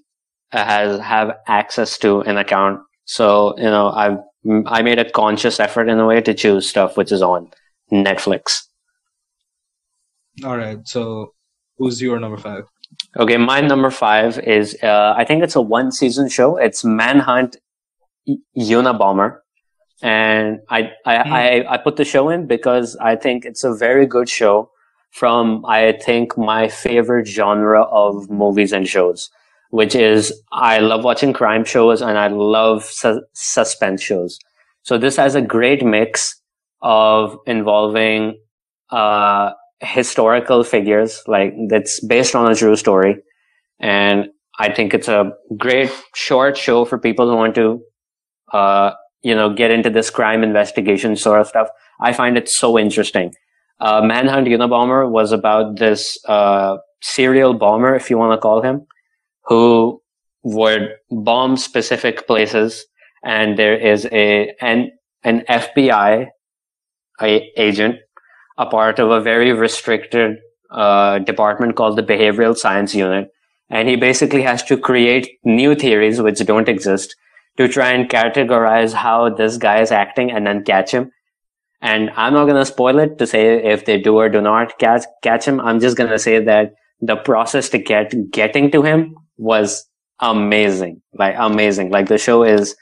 has 0.50 1.00
have 1.00 1.36
access 1.46 1.96
to 1.98 2.22
an 2.22 2.38
account. 2.38 2.80
So 3.04 3.56
you 3.56 3.64
know, 3.64 3.90
I've 3.90 4.18
I 4.66 4.82
made 4.82 4.98
a 4.98 5.08
conscious 5.08 5.60
effort 5.60 5.88
in 5.88 6.00
a 6.00 6.06
way 6.06 6.20
to 6.20 6.34
choose 6.34 6.68
stuff 6.68 6.96
which 6.96 7.12
is 7.12 7.22
on 7.22 7.50
Netflix. 7.92 8.64
all 10.44 10.56
right 10.56 10.80
so 10.88 11.32
who's 11.78 12.00
your 12.00 12.18
number 12.18 12.38
five 12.38 12.64
Okay, 13.18 13.36
my 13.36 13.60
number 13.60 13.90
five 13.90 14.38
is 14.38 14.76
uh, 14.82 15.14
I 15.16 15.24
think 15.24 15.42
it's 15.42 15.56
a 15.56 15.60
one 15.60 15.92
season 15.92 16.28
show. 16.28 16.56
It's 16.56 16.82
Manhunt 16.84 17.56
Y- 18.26 18.36
Unabomber, 18.56 19.38
and 20.02 20.60
I 20.70 20.92
I, 21.04 21.16
Hmm. 21.22 21.32
I 21.32 21.64
I 21.74 21.76
put 21.78 21.96
the 21.96 22.04
show 22.04 22.30
in 22.30 22.46
because 22.46 22.96
I 22.96 23.16
think 23.16 23.44
it's 23.44 23.64
a 23.64 23.74
very 23.74 24.06
good 24.06 24.28
show 24.28 24.70
from 25.10 25.64
I 25.66 25.92
think 25.92 26.38
my 26.38 26.68
favorite 26.68 27.26
genre 27.28 27.82
of 27.82 28.30
movies 28.30 28.72
and 28.72 28.88
shows, 28.88 29.30
which 29.70 29.94
is 29.94 30.32
I 30.52 30.78
love 30.78 31.04
watching 31.04 31.34
crime 31.34 31.64
shows 31.64 32.00
and 32.00 32.16
I 32.16 32.28
love 32.28 32.84
su- 32.84 33.22
suspense 33.34 34.02
shows. 34.02 34.38
So 34.84 34.96
this 34.98 35.16
has 35.16 35.34
a 35.34 35.42
great 35.42 35.84
mix 35.84 36.40
of 36.80 37.38
involving 37.46 38.38
uh, 38.90 39.52
historical 39.82 40.64
figures, 40.64 41.22
like 41.26 41.54
that's 41.68 42.00
based 42.06 42.34
on 42.34 42.50
a 42.50 42.54
true 42.54 42.76
story. 42.76 43.16
And 43.80 44.28
I 44.58 44.72
think 44.72 44.94
it's 44.94 45.08
a 45.08 45.32
great 45.56 45.90
short 46.14 46.56
show 46.56 46.84
for 46.84 46.98
people 46.98 47.28
who 47.28 47.36
want 47.36 47.54
to, 47.56 47.82
uh, 48.52 48.92
you 49.22 49.34
know, 49.34 49.52
get 49.52 49.70
into 49.70 49.90
this 49.90 50.10
crime 50.10 50.42
investigation 50.42 51.16
sort 51.16 51.40
of 51.40 51.48
stuff. 51.48 51.68
I 52.00 52.12
find 52.12 52.36
it 52.36 52.48
so 52.48 52.78
interesting. 52.78 53.32
Uh, 53.80 54.00
Manhunt 54.02 54.46
Unabomber 54.46 55.10
was 55.10 55.32
about 55.32 55.78
this 55.78 56.18
uh, 56.28 56.76
serial 57.00 57.54
bomber, 57.54 57.94
if 57.96 58.10
you 58.10 58.18
want 58.18 58.32
to 58.32 58.40
call 58.40 58.62
him, 58.62 58.86
who 59.44 60.00
would 60.44 60.90
bomb 61.10 61.56
specific 61.56 62.26
places. 62.26 62.84
And 63.24 63.58
there 63.58 63.76
is 63.76 64.06
a 64.12 64.54
an 64.60 64.90
an 65.24 65.44
FBI 65.48 66.28
a- 67.20 67.52
agent 67.56 67.96
a 68.58 68.66
part 68.66 68.98
of 68.98 69.10
a 69.10 69.20
very 69.20 69.52
restricted 69.52 70.38
uh, 70.70 71.18
department 71.20 71.76
called 71.76 71.96
the 71.96 72.02
Behavioral 72.02 72.56
Science 72.56 72.94
Unit. 72.94 73.30
And 73.70 73.88
he 73.88 73.96
basically 73.96 74.42
has 74.42 74.62
to 74.64 74.76
create 74.76 75.38
new 75.44 75.74
theories 75.74 76.20
which 76.20 76.44
don't 76.44 76.68
exist 76.68 77.14
to 77.56 77.68
try 77.68 77.90
and 77.90 78.08
categorize 78.08 78.92
how 78.92 79.30
this 79.30 79.56
guy 79.56 79.80
is 79.80 79.92
acting 79.92 80.30
and 80.30 80.46
then 80.46 80.64
catch 80.64 80.90
him. 80.90 81.10
And 81.80 82.10
I'm 82.16 82.32
not 82.32 82.44
going 82.44 82.56
to 82.56 82.64
spoil 82.64 82.98
it 83.00 83.18
to 83.18 83.26
say 83.26 83.62
if 83.62 83.84
they 83.86 83.98
do 83.98 84.16
or 84.16 84.28
do 84.28 84.40
not 84.40 84.78
catch, 84.78 85.04
catch 85.22 85.46
him. 85.46 85.60
I'm 85.60 85.80
just 85.80 85.96
going 85.96 86.10
to 86.10 86.18
say 86.18 86.42
that 86.44 86.74
the 87.00 87.16
process 87.16 87.68
to 87.70 87.78
get 87.78 88.14
getting 88.30 88.70
to 88.70 88.82
him 88.82 89.16
was 89.36 89.84
amazing. 90.20 91.02
Like 91.12 91.34
amazing. 91.36 91.90
Like 91.90 92.08
the 92.08 92.18
show 92.18 92.44
is 92.44 92.76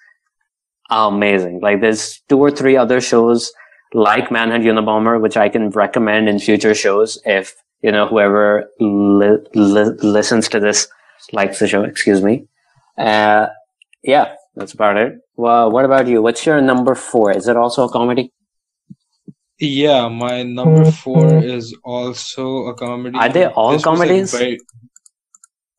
amazing. 0.90 1.60
Like 1.60 1.80
there's 1.80 2.20
two 2.28 2.38
or 2.38 2.50
three 2.50 2.76
other 2.76 3.00
shows 3.00 3.50
like 3.92 4.30
Manhunt 4.30 4.64
Unabomber, 4.64 5.20
which 5.20 5.36
I 5.36 5.48
can 5.48 5.70
recommend 5.70 6.28
in 6.28 6.38
future 6.38 6.74
shows 6.74 7.18
if 7.24 7.54
you 7.82 7.90
know 7.92 8.06
whoever 8.06 8.70
li- 8.80 9.38
li- 9.54 9.96
listens 10.02 10.48
to 10.50 10.60
this 10.60 10.86
likes 11.32 11.58
the 11.58 11.66
show. 11.68 11.82
Excuse 11.84 12.22
me. 12.22 12.46
Uh, 12.98 13.46
yeah, 14.02 14.34
that's 14.56 14.72
about 14.72 14.96
it. 14.96 15.18
Well, 15.36 15.70
what 15.70 15.84
about 15.84 16.06
you? 16.06 16.22
What's 16.22 16.44
your 16.46 16.60
number 16.60 16.94
four? 16.94 17.32
Is 17.32 17.48
it 17.48 17.56
also 17.56 17.84
a 17.84 17.88
comedy? 17.90 18.32
Yeah, 19.58 20.08
my 20.08 20.42
number 20.42 20.90
four 20.90 21.26
is 21.42 21.76
also 21.84 22.66
a 22.68 22.74
comedy. 22.74 23.18
Are 23.18 23.28
they 23.28 23.46
all 23.46 23.72
This 23.72 23.84
comedies? 23.84 24.32
very- 24.32 24.58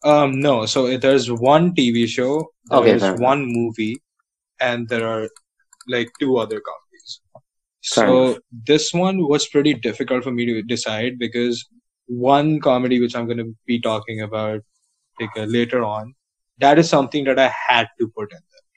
Um, 0.03 0.39
no. 0.39 0.65
So 0.65 0.97
there's 0.97 1.31
one 1.31 1.73
TV 1.75 2.07
show, 2.07 2.47
Okay, 2.71 2.89
there's 2.91 3.03
enough. 3.03 3.19
one 3.19 3.45
movie, 3.45 4.01
and 4.59 4.87
there 4.89 5.07
are 5.07 5.29
like 5.87 6.09
two 6.19 6.37
other 6.37 6.59
comedies. 6.61 6.80
So 7.81 8.39
this 8.51 8.93
one 8.93 9.27
was 9.27 9.47
pretty 9.47 9.73
difficult 9.73 10.23
for 10.23 10.31
me 10.31 10.45
to 10.45 10.61
decide 10.61 11.17
because 11.19 11.65
one 12.07 12.59
comedy 12.59 12.99
which 12.99 13.15
I'm 13.15 13.25
going 13.25 13.37
to 13.37 13.55
be 13.65 13.79
talking 13.81 14.21
about 14.21 14.61
like 15.19 15.35
uh, 15.37 15.43
later 15.43 15.83
on, 15.83 16.13
that 16.59 16.79
is 16.79 16.89
something 16.89 17.23
that 17.25 17.39
I 17.39 17.51
had 17.67 17.87
to 17.99 18.07
put 18.15 18.31
in 18.31 18.39
there. 18.51 18.67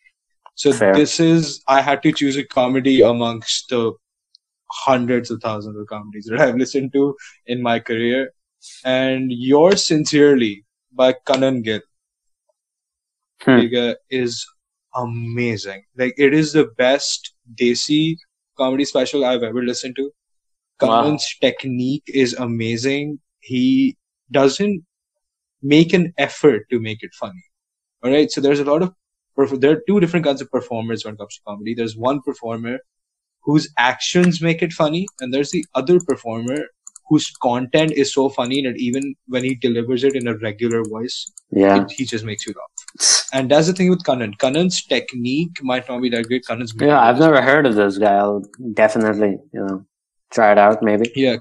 So 0.55 0.73
Fair. 0.73 0.95
this 0.95 1.21
is 1.21 1.63
I 1.69 1.81
had 1.83 2.03
to 2.03 2.13
choose 2.13 2.37
a 2.37 2.45
comedy 2.45 3.03
amongst 3.03 3.69
the 3.71 3.93
hundreds 4.71 5.31
of 5.31 5.41
thousands 5.41 5.77
of 5.79 5.87
comedies 5.87 6.27
that 6.31 6.41
I've 6.41 6.57
listened 6.57 6.93
to 6.95 7.15
in 7.47 7.63
my 7.63 7.81
career, 7.81 8.33
and 8.85 9.31
yours 9.31 9.87
sincerely 9.87 10.65
by 10.93 11.15
Kanan 11.27 11.63
Gill 11.63 11.81
Hmm. 13.43 13.59
like, 13.59 13.75
uh, 13.75 13.95
is 14.11 14.47
amazing. 14.95 15.85
Like 15.97 16.15
it 16.17 16.33
is 16.33 16.53
the 16.53 16.67
best 16.79 17.35
Desi 17.61 18.17
comedy 18.57 18.85
special 18.85 19.25
I've 19.25 19.43
ever 19.43 19.63
listened 19.63 19.97
to. 19.97 20.11
Wow. 20.81 21.17
Technique 21.41 22.03
is 22.09 22.35
amazing. 22.35 23.21
He 23.41 23.97
doesn't 24.31 24.85
make 25.63 25.93
an 25.93 26.13
effort 26.19 26.67
to 26.71 26.81
make 26.81 27.03
it 27.03 27.15
funny. 27.15 27.45
All 28.03 28.11
right. 28.11 28.31
So 28.31 28.41
there's 28.41 28.61
a 28.61 28.65
lot 28.65 28.83
of 28.83 28.93
there 29.61 29.73
are 29.73 29.83
two 29.89 29.99
different 30.01 30.25
kinds 30.27 30.41
of 30.41 30.51
performers 30.51 31.05
when 31.05 31.15
it 31.15 31.19
comes 31.19 31.35
to 31.37 31.41
comedy. 31.47 31.75
There's 31.75 31.97
one 31.97 32.21
performer 32.23 32.79
whose 33.43 33.69
actions 33.79 34.41
make 34.41 34.63
it 34.63 34.73
funny, 34.73 35.07
and 35.21 35.33
there's 35.35 35.51
the 35.51 35.65
other 35.75 35.99
performer 36.01 36.57
whose 37.09 37.31
content 37.43 37.93
is 37.93 38.13
so 38.13 38.29
funny 38.31 38.63
that 38.63 38.77
even 38.79 39.15
when 39.27 39.45
he 39.45 39.55
delivers 39.55 40.05
it 40.05 40.17
in 40.17 40.27
a 40.27 40.37
regular 40.39 40.83
voice, 40.85 41.31
Yeah. 41.51 41.83
it, 41.83 41.91
he 41.91 42.05
just 42.07 42.25
makes 42.25 42.47
you 42.47 42.55
laugh. 42.57 42.74
And 43.33 43.51
that's 43.51 43.67
the 43.67 43.73
thing 43.73 43.91
with 43.91 44.05
Kanan. 44.05 44.37
Kanan's 44.37 44.85
technique 44.85 45.59
might 45.63 45.89
not 45.89 46.01
be 46.01 46.09
that 46.11 46.27
great. 46.29 46.45
Kanan's 46.45 46.75
Yeah, 46.79 47.01
I've 47.01 47.19
never 47.19 47.43
heard 47.43 47.67
of 47.67 47.75
this 47.75 47.99
guy. 47.99 48.15
I'll 48.15 48.45
definitely, 48.75 49.39
you 49.53 49.67
know, 49.67 49.85
try 50.31 50.53
it 50.53 50.59
out 50.59 50.83
maybe. 50.83 51.11
Yeah, 51.17 51.37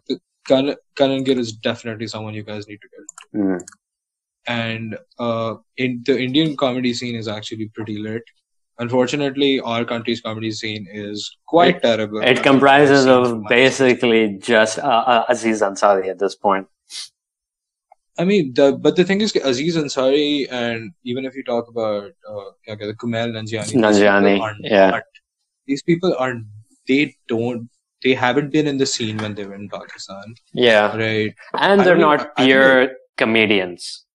Kanan, 0.50 0.76
Kanan 0.96 1.24
Gill 1.24 1.40
is 1.40 1.54
definitely 1.54 2.08
someone 2.08 2.34
you 2.34 2.44
guys 2.44 2.68
need 2.68 2.80
to 2.82 2.88
get. 2.90 3.42
Mm. 3.42 3.62
And 4.48 4.98
uh, 5.20 5.56
in 5.78 6.02
the 6.06 6.20
Indian 6.20 6.58
comedy 6.58 6.94
scene 6.94 7.16
is 7.16 7.28
actually 7.28 7.70
pretty 7.70 7.98
lit. 7.98 8.24
Unfortunately, 8.80 9.60
our 9.60 9.86
country's 9.86 10.20
comedy 10.20 10.52
scene 10.52 10.88
is 10.92 11.38
quite 11.46 11.82
terrible. 11.84 12.22
It 12.22 12.42
comprises 12.42 13.06
I've 13.06 13.26
seen 13.26 13.36
from 13.36 13.44
of 13.44 13.50
basically 13.50 14.40
just 14.40 14.80
uh, 14.80 14.82
uh, 14.82 15.26
Aziz 15.30 15.62
Ansari 15.62 16.10
at 16.10 16.18
this 16.18 16.36
point. 16.36 16.68
I 18.18 18.24
mean, 18.26 18.54
the 18.54 18.74
but 18.74 18.96
the 18.96 19.04
thing 19.04 19.22
is, 19.22 19.36
Aziz 19.36 19.76
Ansari, 19.76 20.48
and 20.52 20.92
even 21.04 21.26
if 21.26 21.36
you 21.36 21.44
talk 21.44 21.68
about 21.68 22.12
uh, 22.30 22.50
the 22.68 22.94
Kumail 23.02 23.32
Nanjiani, 23.36 23.66
these 23.72 23.74
Nanjiani, 23.74 24.34
people 24.34 24.44
are 24.46 24.56
yeah. 24.62 24.90
not- 24.92 25.04
these 25.68 25.82
people 25.82 26.14
are 26.20 26.34
they 26.88 27.16
don't 27.28 27.70
they 28.04 28.14
haven't 28.14 28.52
been 28.52 28.68
in 28.68 28.78
the 28.78 28.86
scene 28.86 29.18
when 29.18 29.34
they 29.34 29.46
were 29.46 29.56
in 29.56 29.70
Pakistan, 29.70 30.36
Yeah. 30.54 30.96
right? 30.98 31.34
And 31.54 31.82
I 31.82 31.84
they're 31.86 31.98
not 31.98 32.20
even- 32.20 32.32
I- 32.38 32.44
I 32.44 32.46
pure 32.46 32.92
comedians. 33.18 34.06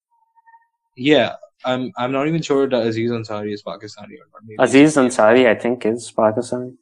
Yeah, 0.96 1.36
I'm 1.64 1.90
I'm 1.96 2.12
not 2.12 2.28
even 2.28 2.42
sure 2.42 2.68
that 2.68 2.86
Aziz 2.86 3.11
Ansari 3.11 3.53
is 3.53 3.62
Pakistani 3.62 4.14
or 4.22 4.26
not. 4.32 4.42
Maybe 4.44 4.57
Aziz 4.66 4.96
Ansari, 4.96 5.46
I 5.49 5.55
think, 5.55 5.86
is 5.86 6.12
Pakistani. 6.12 6.76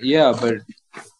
Yeah, 0.00 0.32
but 0.40 0.56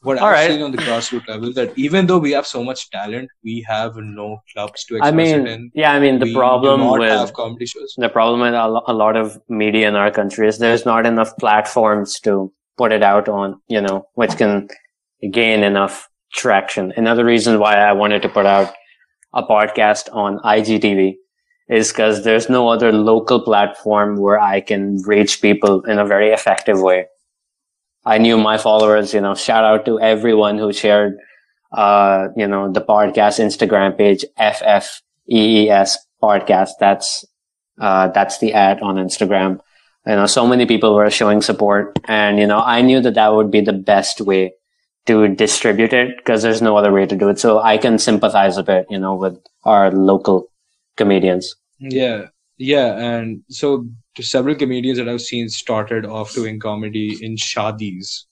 what 0.02 0.18
All 0.18 0.26
I've 0.26 0.32
right. 0.32 0.50
seen 0.50 0.62
on 0.62 0.70
the 0.72 0.78
grassroots 0.78 1.28
level 1.28 1.52
that 1.54 1.76
even 1.76 2.06
though 2.06 2.18
we 2.18 2.30
have 2.32 2.46
so 2.46 2.62
much 2.64 2.90
talent, 2.90 3.28
we 3.44 3.64
have 3.68 3.96
no 3.96 4.38
clubs 4.52 4.84
to 4.86 4.94
I 4.96 5.08
express 5.08 5.28
it 5.30 5.38
mean, 5.38 5.46
in. 5.46 5.70
yeah, 5.74 5.92
I 5.92 6.00
mean, 6.00 6.18
the 6.18 6.26
we 6.26 6.34
problem 6.34 6.88
with 6.98 7.10
have 7.10 7.32
comedy 7.32 7.66
shows. 7.66 7.94
the 7.96 8.08
problem 8.08 8.40
with 8.40 8.54
a 8.54 8.92
lot 8.92 9.16
of 9.16 9.38
media 9.48 9.88
in 9.88 9.96
our 9.96 10.10
country 10.10 10.48
is 10.48 10.58
there's 10.58 10.86
not 10.86 11.06
enough 11.06 11.36
platforms 11.38 12.20
to 12.20 12.52
put 12.76 12.92
it 12.92 13.02
out 13.02 13.28
on, 13.28 13.60
you 13.68 13.80
know, 13.80 14.06
which 14.14 14.36
can 14.36 14.68
gain 15.32 15.62
enough 15.64 16.08
traction. 16.32 16.92
Another 16.96 17.24
reason 17.24 17.58
why 17.58 17.74
I 17.76 17.92
wanted 17.92 18.22
to 18.22 18.28
put 18.28 18.46
out 18.46 18.72
a 19.34 19.42
podcast 19.42 20.12
on 20.14 20.38
IGTV 20.40 21.16
is 21.68 21.88
because 21.92 22.24
there's 22.24 22.48
no 22.48 22.68
other 22.68 22.92
local 22.92 23.40
platform 23.40 24.16
where 24.16 24.38
I 24.40 24.60
can 24.60 25.02
reach 25.02 25.42
people 25.42 25.82
in 25.82 25.98
a 25.98 26.06
very 26.06 26.30
effective 26.30 26.80
way. 26.80 27.06
I 28.08 28.16
knew 28.16 28.38
my 28.38 28.56
followers, 28.56 29.12
you 29.12 29.20
know, 29.20 29.34
shout 29.34 29.64
out 29.64 29.84
to 29.84 30.00
everyone 30.00 30.56
who 30.56 30.72
shared, 30.72 31.18
uh, 31.72 32.28
you 32.36 32.48
know, 32.48 32.72
the 32.72 32.80
podcast 32.80 33.38
Instagram 33.38 33.98
page, 33.98 34.24
FFEES 34.40 35.92
podcast. 36.22 36.70
That's, 36.80 37.26
uh, 37.78 38.08
that's 38.08 38.38
the 38.38 38.54
ad 38.54 38.80
on 38.80 38.96
Instagram. 38.96 39.60
You 40.06 40.16
know, 40.16 40.24
so 40.24 40.46
many 40.46 40.64
people 40.64 40.94
were 40.94 41.10
showing 41.10 41.42
support 41.42 41.98
and, 42.06 42.38
you 42.38 42.46
know, 42.46 42.60
I 42.60 42.80
knew 42.80 43.02
that 43.02 43.12
that 43.12 43.34
would 43.34 43.50
be 43.50 43.60
the 43.60 43.74
best 43.74 44.22
way 44.22 44.54
to 45.04 45.28
distribute 45.28 45.92
it 45.92 46.16
because 46.16 46.42
there's 46.42 46.62
no 46.62 46.78
other 46.78 46.92
way 46.92 47.04
to 47.04 47.14
do 47.14 47.28
it. 47.28 47.38
So 47.38 47.60
I 47.60 47.76
can 47.76 47.98
sympathize 47.98 48.56
a 48.56 48.62
bit, 48.62 48.86
you 48.88 48.98
know, 48.98 49.16
with 49.16 49.38
our 49.64 49.90
local 49.90 50.50
comedians. 50.96 51.54
Yeah, 51.78 52.28
yeah, 52.56 52.96
and 52.96 53.42
so 53.50 53.86
several 54.22 54.54
comedians 54.54 54.98
that 54.98 55.08
I've 55.08 55.20
seen 55.20 55.48
started 55.48 56.04
off 56.06 56.34
doing 56.34 56.58
comedy 56.58 57.18
in 57.24 57.36
shadis. 57.36 58.24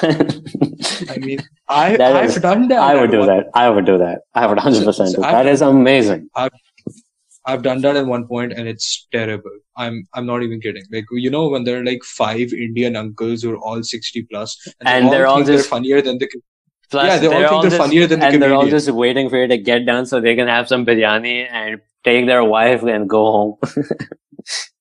I 0.00 1.16
mean, 1.18 1.40
I 1.68 1.96
That 2.02 2.16
I've 2.16 2.30
is- 2.30 2.36
done 2.36 2.68
that. 2.68 2.78
I 2.78 2.94
would 3.00 3.10
do 3.10 3.18
one- 3.20 3.28
that. 3.28 3.46
I 3.54 3.68
would 3.70 3.84
do 3.86 3.98
that. 3.98 4.20
I 4.34 4.46
would 4.46 4.58
100% 4.58 4.84
So- 4.84 4.92
so 4.92 5.04
do. 5.16 5.22
I've- 5.22 5.32
That 5.32 5.46
is 5.46 5.62
amazing. 5.62 6.28
I've 7.44 7.62
done 7.62 7.80
that 7.80 7.96
at 7.96 8.06
one 8.06 8.28
point, 8.28 8.52
and 8.52 8.68
it's 8.68 9.08
terrible. 9.10 9.50
I'm 9.76 10.06
I'm 10.14 10.26
not 10.26 10.44
even 10.44 10.60
kidding. 10.60 10.84
Like 10.92 11.06
you 11.10 11.28
know, 11.28 11.48
when 11.48 11.64
there 11.64 11.80
are 11.80 11.84
like 11.84 12.04
five 12.04 12.52
Indian 12.52 12.94
uncles 12.94 13.42
who 13.42 13.50
are 13.54 13.56
all 13.58 13.82
sixty 13.82 14.22
plus, 14.22 14.56
And 14.86 15.10
they're 15.10 15.26
all 15.26 15.36
think 15.38 15.48
just- 15.48 15.64
they're 15.64 15.70
funnier 15.70 16.00
than 16.02 16.18
the 16.18 16.28
Plus, 16.90 17.06
Yeah, 17.06 17.18
they 17.18 17.26
all 17.44 17.62
think 17.62 17.62
they're 17.62 17.70
just, 17.70 17.76
funnier 17.82 18.06
than 18.06 18.20
the 18.20 18.26
and 18.26 18.42
they're 18.42 18.52
all 18.54 18.66
just 18.68 18.90
waiting 18.90 19.28
for 19.30 19.38
you 19.38 19.48
to 19.48 19.56
get 19.56 19.86
done 19.86 20.04
so 20.06 20.20
they 20.20 20.36
can 20.36 20.46
have 20.46 20.68
some 20.68 20.84
biryani 20.86 21.48
and 21.50 21.80
take 22.04 22.26
their 22.26 22.44
wife 22.44 22.82
and 22.82 23.08
go 23.08 23.24
home. 23.32 23.54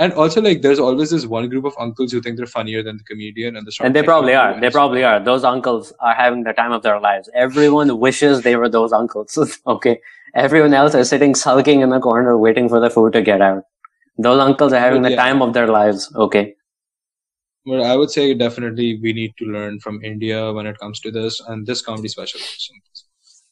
And 0.00 0.14
also, 0.14 0.40
like, 0.40 0.62
there's 0.62 0.78
always 0.78 1.10
this 1.10 1.26
one 1.26 1.50
group 1.50 1.66
of 1.66 1.74
uncles 1.78 2.10
who 2.10 2.22
think 2.22 2.38
they're 2.38 2.46
funnier 2.46 2.82
than 2.82 2.96
the 2.96 3.04
comedian, 3.04 3.54
and 3.54 3.66
the 3.66 3.72
and 3.84 3.94
they 3.94 4.02
probably 4.02 4.34
are. 4.34 4.58
They 4.58 4.70
probably 4.70 5.04
are. 5.04 5.20
Those 5.22 5.44
uncles 5.44 5.92
are 6.00 6.14
having 6.14 6.42
the 6.42 6.54
time 6.54 6.72
of 6.72 6.82
their 6.82 6.98
lives. 6.98 7.28
Everyone 7.34 7.98
wishes 8.00 8.40
they 8.40 8.56
were 8.56 8.70
those 8.70 8.94
uncles. 8.94 9.38
okay. 9.66 10.00
Everyone 10.34 10.72
else 10.72 10.94
is 10.94 11.10
sitting 11.10 11.34
sulking 11.34 11.82
in 11.82 11.90
the 11.90 12.00
corner 12.00 12.38
waiting 12.38 12.66
for 12.66 12.80
the 12.80 12.88
food 12.88 13.12
to 13.12 13.20
get 13.20 13.42
out. 13.42 13.64
Those 14.16 14.40
uncles 14.40 14.72
are 14.72 14.80
having 14.80 15.02
But 15.02 15.10
the 15.10 15.14
yeah. 15.16 15.22
time 15.22 15.42
of 15.42 15.52
their 15.52 15.68
lives. 15.68 16.10
Okay. 16.16 16.54
But 17.66 17.82
I 17.82 17.94
would 17.94 18.10
say 18.10 18.32
definitely 18.32 18.98
we 19.02 19.12
need 19.12 19.34
to 19.38 19.44
learn 19.44 19.80
from 19.80 20.02
India 20.02 20.50
when 20.50 20.66
it 20.66 20.78
comes 20.78 21.00
to 21.00 21.10
this, 21.10 21.40
and 21.40 21.66
this 21.66 21.82
comedy 21.82 22.08
special. 22.08 22.40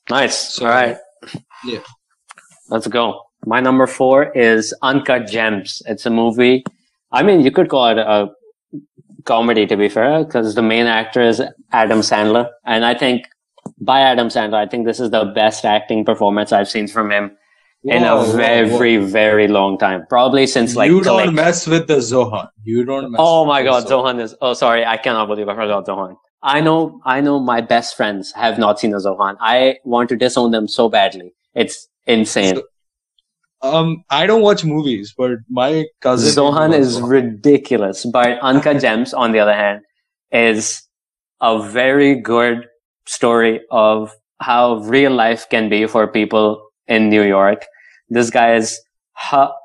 Nice. 0.09 0.55
So, 0.55 0.65
All 0.65 0.73
right. 0.73 0.97
yeah. 1.67 1.81
Let's 2.71 2.87
go. 2.87 3.28
My 3.47 3.61
number 3.61 3.87
four 3.87 4.31
is 4.37 4.75
Uncut 4.83 5.27
Gems. 5.29 5.83
It's 5.87 6.07
a 6.07 6.11
movie. 6.11 6.65
I 7.13 7.23
mean, 7.23 7.41
you 7.41 7.51
could 7.51 7.69
call 7.69 7.89
it 7.89 7.99
a 7.99 8.29
comedy 9.25 9.67
to 9.67 9.77
be 9.77 9.89
fair, 9.89 10.25
because 10.25 10.55
the 10.55 10.63
main 10.63 10.87
actor 10.87 11.23
is 11.23 11.43
Adam 11.73 12.01
Sandler. 12.01 12.49
And 12.65 12.85
I 12.85 12.95
think 12.95 13.27
by 13.81 14.01
Adam 14.01 14.29
Sandler, 14.29 14.55
I 14.55 14.67
think 14.67 14.87
this 14.87 15.01
is 15.01 15.11
the 15.11 15.25
best 15.27 15.65
acting 15.65 16.05
performance 16.05 16.53
I've 16.53 16.69
seen 16.69 16.89
from 16.89 17.11
him 17.11 17.37
in 17.85 18.03
a 18.03 18.17
whoa, 18.17 18.33
very, 18.33 18.99
whoa. 18.99 19.07
very 19.07 19.49
long 19.49 19.79
time. 19.79 20.05
Probably 20.09 20.47
since 20.47 20.77
like 20.77 20.91
you 20.91 21.03
don't 21.03 21.35
mess 21.35 21.67
with 21.67 21.87
the 21.87 21.97
Zohan. 21.97 22.49
You 22.65 22.85
don't 22.85 23.13
mess. 23.13 23.21
Oh 23.23 23.45
my 23.45 23.63
the 23.63 23.69
god, 23.71 23.87
Zohan 23.87 24.21
is 24.21 24.35
oh 24.41 24.55
sorry, 24.55 24.85
I 24.85 24.97
cannot 24.97 25.27
believe 25.27 25.49
I 25.49 25.55
forgot 25.55 25.87
Zohan. 25.87 26.17
I 26.43 26.61
know 26.61 27.01
I 27.05 27.21
know 27.21 27.39
my 27.39 27.61
best 27.61 27.97
friends 27.97 28.33
have 28.33 28.59
not 28.59 28.81
seen 28.81 28.95
a 28.95 28.99
Zohan. 28.99 29.37
I 29.41 29.77
want 29.85 30.09
to 30.11 30.17
disown 30.17 30.51
them 30.51 30.69
so 30.69 30.89
badly. 30.89 31.33
It's 31.55 31.89
insane. 32.07 32.57
So- 32.57 32.63
Um, 33.61 34.05
I 34.09 34.27
don't 34.27 34.43
watch 34.43 34.65
movies, 34.65 35.15
but 35.17 35.39
my 35.49 35.87
cousin 36.01 36.31
Zohan 36.31 36.75
is 36.75 37.01
ridiculous, 37.01 38.05
but 38.05 38.39
Uncut 38.41 38.81
Gems, 38.81 39.13
on 39.13 39.33
the 39.33 39.41
other 39.41 39.55
hand, 39.55 39.83
is 40.31 40.83
a 41.41 41.61
very 41.63 42.15
good 42.15 42.67
story 43.07 43.61
of 43.71 44.13
how 44.41 44.77
real 44.77 45.13
life 45.13 45.49
can 45.49 45.69
be 45.69 45.87
for 45.87 46.07
people 46.07 46.71
in 46.87 47.09
New 47.09 47.23
York. 47.23 47.67
This 48.09 48.31
guy 48.31 48.55
is 48.55 48.81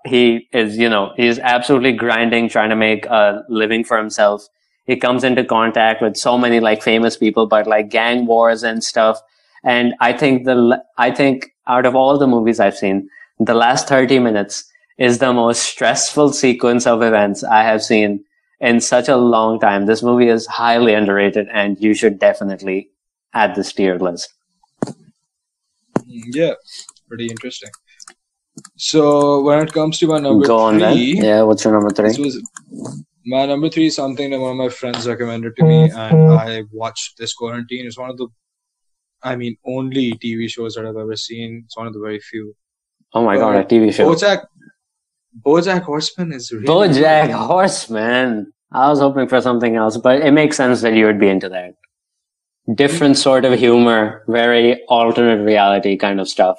he 0.05 0.47
is, 0.51 0.77
you 0.77 0.89
know, 0.89 1.13
he's 1.15 1.39
absolutely 1.39 1.93
grinding, 1.93 2.49
trying 2.49 2.69
to 2.69 2.75
make 2.75 3.05
a 3.05 3.43
living 3.49 3.83
for 3.83 3.97
himself. 3.97 4.47
He 4.85 4.95
comes 4.95 5.23
into 5.23 5.43
contact 5.45 6.01
with 6.01 6.17
so 6.17 6.37
many 6.37 6.59
like 6.59 6.81
famous 6.81 7.15
people, 7.15 7.45
but 7.45 7.67
like 7.67 7.89
gang 7.89 8.25
wars 8.25 8.63
and 8.63 8.83
stuff. 8.83 9.21
And 9.63 9.93
I 10.01 10.11
think 10.11 10.45
the 10.45 10.83
I 10.97 11.11
think 11.11 11.51
out 11.67 11.85
of 11.85 11.95
all 11.95 12.17
the 12.17 12.27
movies 12.27 12.59
I've 12.59 12.75
seen, 12.75 13.07
the 13.39 13.53
last 13.53 13.87
30 13.87 14.19
minutes 14.19 14.65
is 14.97 15.17
the 15.19 15.33
most 15.33 15.63
stressful 15.63 16.33
sequence 16.33 16.85
of 16.85 17.01
events 17.01 17.43
I 17.43 17.63
have 17.63 17.81
seen 17.83 18.23
in 18.59 18.79
such 18.79 19.09
a 19.09 19.17
long 19.17 19.59
time. 19.59 19.85
This 19.85 20.03
movie 20.03 20.29
is 20.29 20.45
highly 20.47 20.93
underrated 20.93 21.47
and 21.51 21.79
you 21.79 21.93
should 21.93 22.19
definitely 22.19 22.89
add 23.33 23.55
this 23.55 23.73
to 23.73 23.83
your 23.83 23.99
list. 23.99 24.33
Yeah, 26.05 26.53
pretty 27.07 27.27
interesting. 27.27 27.69
So 28.77 29.41
when 29.41 29.59
it 29.59 29.73
comes 29.73 29.97
to 29.99 30.07
my 30.07 30.19
number 30.19 30.45
Go 30.45 30.59
on 30.59 30.79
three, 30.79 31.19
Yeah, 31.19 31.41
what's 31.41 31.63
your 31.63 31.73
number 31.73 31.91
this 31.91 32.15
three? 32.15 32.25
was 32.25 32.41
my 33.25 33.45
number 33.45 33.69
three 33.69 33.87
is 33.87 33.95
something 33.95 34.29
that 34.31 34.39
one 34.39 34.51
of 34.51 34.57
my 34.57 34.69
friends 34.69 35.07
recommended 35.07 35.55
to 35.55 35.63
me, 35.63 35.89
and 35.89 36.31
I 36.33 36.63
watched 36.71 37.17
this 37.17 37.33
quarantine. 37.33 37.87
It's 37.87 37.97
one 37.97 38.09
of 38.09 38.17
the, 38.17 38.27
I 39.23 39.37
mean, 39.37 39.55
only 39.65 40.11
TV 40.13 40.49
shows 40.49 40.75
that 40.75 40.85
I've 40.85 40.97
ever 40.97 41.15
seen. 41.15 41.63
It's 41.65 41.77
one 41.77 41.87
of 41.87 41.93
the 41.93 42.01
very 42.01 42.19
few. 42.19 42.53
Oh 43.13 43.23
my 43.23 43.37
god, 43.37 43.55
a 43.55 43.63
TV 43.63 43.93
show. 43.93 44.13
BoJack, 44.13 44.45
BoJack 45.45 45.81
Horseman 45.83 46.33
is 46.33 46.51
really 46.51 46.65
BoJack 46.65 47.27
good. 47.27 47.35
Horseman. 47.35 48.53
I 48.71 48.89
was 48.89 48.99
hoping 48.99 49.27
for 49.27 49.39
something 49.39 49.75
else, 49.75 49.97
but 49.97 50.21
it 50.21 50.31
makes 50.31 50.57
sense 50.57 50.81
that 50.81 50.95
you 50.95 51.05
would 51.05 51.19
be 51.19 51.29
into 51.29 51.47
that. 51.49 51.75
Different 52.73 53.15
mm-hmm. 53.15 53.21
sort 53.21 53.45
of 53.45 53.59
humor, 53.59 54.23
very 54.27 54.83
alternate 54.85 55.43
reality 55.43 55.95
kind 55.97 56.19
of 56.19 56.27
stuff. 56.27 56.57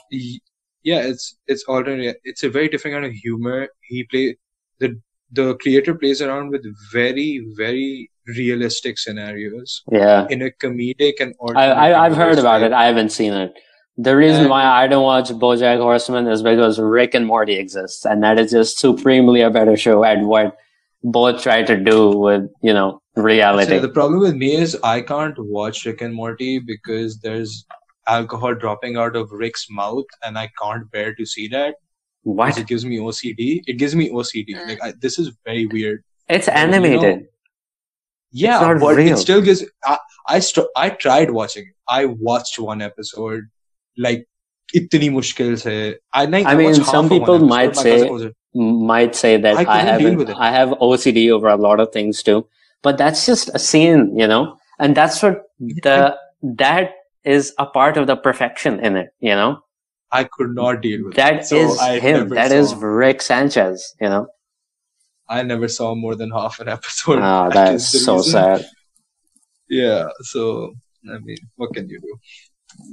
Yeah, 0.82 1.00
it's 1.00 1.36
it's 1.46 1.64
alternate. 1.64 2.18
It's 2.24 2.42
a 2.44 2.50
very 2.50 2.68
different 2.68 2.94
kind 2.94 3.06
of 3.06 3.12
humor. 3.12 3.68
He 3.80 4.04
play 4.04 4.36
the 4.78 5.00
the 5.32 5.56
creator 5.56 5.94
plays 5.94 6.22
around 6.22 6.50
with 6.50 6.64
very 6.92 7.44
very 7.56 8.10
realistic 8.26 8.98
scenarios 8.98 9.82
Yeah. 9.90 10.26
in 10.30 10.40
a 10.42 10.50
comedic 10.50 11.20
and 11.20 11.34
I, 11.54 11.66
I 11.66 12.06
I've 12.06 12.16
heard 12.16 12.38
about 12.38 12.62
it. 12.62 12.72
I 12.72 12.86
haven't 12.86 13.10
seen 13.10 13.32
it. 13.32 13.54
The 13.96 14.16
reason 14.16 14.42
And- 14.42 14.50
why 14.50 14.64
I 14.64 14.86
don't 14.88 15.04
watch 15.04 15.28
BoJack 15.30 15.78
Horseman 15.78 16.26
is 16.26 16.42
because 16.42 16.78
Rick 16.80 17.14
and 17.14 17.26
Morty 17.26 17.54
exists, 17.54 18.04
and 18.04 18.22
that 18.24 18.38
is 18.38 18.50
just 18.50 18.78
supremely 18.78 19.40
a 19.40 19.50
better 19.50 19.76
show 19.76 20.02
at 20.04 20.20
what 20.20 20.56
both 21.04 21.42
try 21.42 21.62
to 21.62 21.76
do 21.76 22.10
with 22.10 22.50
you 22.62 22.72
know 22.72 23.00
reality. 23.14 23.68
So 23.70 23.78
the 23.80 23.88
problem 23.88 24.20
with 24.20 24.34
me 24.34 24.54
is 24.56 24.76
I 24.82 25.00
can't 25.02 25.36
watch 25.38 25.84
Rick 25.84 26.00
and 26.00 26.12
Morty 26.14 26.58
because 26.58 27.18
there's 27.20 27.64
alcohol 28.08 28.54
dropping 28.54 28.96
out 28.96 29.14
of 29.16 29.30
Rick's 29.30 29.66
mouth, 29.70 30.06
and 30.24 30.36
I 30.38 30.50
can't 30.60 30.90
bear 30.90 31.14
to 31.14 31.24
see 31.24 31.46
that. 31.48 31.74
because 32.24 32.36
what? 32.36 32.58
It 32.58 32.66
gives 32.66 32.84
me 32.84 32.98
OCD. 32.98 33.62
It 33.66 33.74
gives 33.74 33.94
me 33.94 34.10
OCD. 34.10 34.54
Mm. 34.56 34.68
Like 34.68 34.82
I, 34.82 34.92
this 35.00 35.18
is 35.18 35.30
very 35.44 35.66
weird. 35.66 36.02
It's 36.28 36.48
animated. 36.48 37.28
Yeah, 38.32 38.58
not 38.60 38.80
but 38.80 38.96
real. 38.96 39.12
it 39.12 39.18
still 39.18 39.40
gives. 39.40 39.62
I 39.84 39.98
I, 40.26 40.38
st- 40.40 40.66
I 40.74 40.90
tried 40.90 41.30
watching 41.30 41.64
it. 41.68 41.74
I 41.86 42.06
watched 42.06 42.58
one 42.58 42.80
episode, 42.80 43.44
like 43.96 44.26
itni 44.74 45.10
mushkil 45.10 45.58
se 45.58 45.96
i, 46.12 46.24
I 46.24 46.54
mean 46.54 46.74
some 46.74 47.08
people 47.08 47.38
might 47.38 47.76
say 47.76 47.98
might 48.54 49.14
say 49.14 49.36
that 49.36 49.56
i, 49.56 49.64
I 49.78 49.80
have 49.80 50.30
i 50.48 50.50
have 50.50 50.70
ocd 50.70 51.30
over 51.30 51.48
a 51.48 51.56
lot 51.56 51.80
of 51.80 51.92
things 51.92 52.22
too 52.22 52.46
but 52.84 52.98
that's 52.98 53.26
just 53.26 53.50
a 53.54 53.58
scene 53.58 54.16
you 54.16 54.28
know? 54.28 54.58
And 54.78 54.96
that's 54.96 55.22
what 55.22 55.42
the 55.58 56.16
that 56.42 56.92
is 57.24 57.52
a 57.58 57.66
part 57.66 57.96
of 57.96 58.06
the 58.06 58.16
perfection 58.16 58.78
in 58.78 58.96
it 58.96 59.08
you 59.20 59.34
know? 59.34 59.60
I 60.12 60.24
could 60.24 60.54
not 60.54 60.82
deal 60.82 61.04
with 61.04 61.16
that 61.16 61.46
so 61.46 61.74
him. 61.98 62.28
that 62.28 62.52
is 62.52 62.74
rick 62.74 63.22
sanchez 63.22 63.94
you 64.00 64.08
know? 64.08 64.26
I 65.28 65.42
never 65.42 65.68
saw 65.68 65.94
more 65.94 66.14
than 66.14 66.30
half 66.30 66.60
an 66.60 66.68
episode. 66.76 67.18
Ah 67.18 67.48
that's 67.48 68.04
so 68.04 68.16
reason. 68.16 68.32
sad. 68.32 68.66
Yeah 69.68 70.08
so 70.32 70.74
i 71.10 71.18
mean 71.18 71.38
what 71.56 71.72
can 71.74 71.88
you 71.88 72.00
do? 72.00 72.18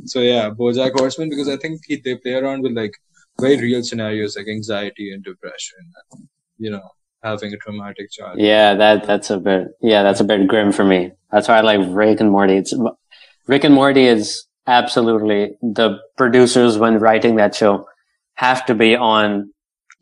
So 0.05 0.19
yeah, 0.19 0.49
BoJack 0.49 0.93
Horseman 0.97 1.29
because 1.29 1.47
I 1.47 1.57
think 1.57 1.81
he, 1.85 1.97
they 1.97 2.15
play 2.15 2.33
around 2.33 2.63
with 2.63 2.73
like 2.73 2.93
very 3.39 3.57
real 3.57 3.83
scenarios 3.83 4.35
like 4.37 4.47
anxiety 4.47 5.11
and 5.11 5.23
depression, 5.23 5.79
and, 6.11 6.27
you 6.57 6.69
know, 6.71 6.81
having 7.23 7.53
a 7.53 7.57
traumatic 7.57 8.11
child. 8.11 8.39
Yeah, 8.39 8.75
that 8.75 9.05
that's 9.05 9.29
a 9.29 9.37
bit 9.37 9.69
yeah, 9.81 10.03
that's 10.03 10.19
a 10.19 10.23
bit 10.23 10.47
grim 10.47 10.71
for 10.71 10.83
me. 10.83 11.11
That's 11.31 11.47
why 11.47 11.57
I 11.57 11.61
like 11.61 11.79
Rick 11.89 12.19
and 12.19 12.31
Morty. 12.31 12.55
It's 12.55 12.73
Rick 13.47 13.63
and 13.63 13.73
Morty 13.73 14.05
is 14.05 14.45
absolutely 14.67 15.55
the 15.61 15.99
producers 16.17 16.77
when 16.77 16.99
writing 16.99 17.35
that 17.35 17.55
show 17.55 17.85
have 18.35 18.65
to 18.65 18.75
be 18.75 18.95
on 18.95 19.51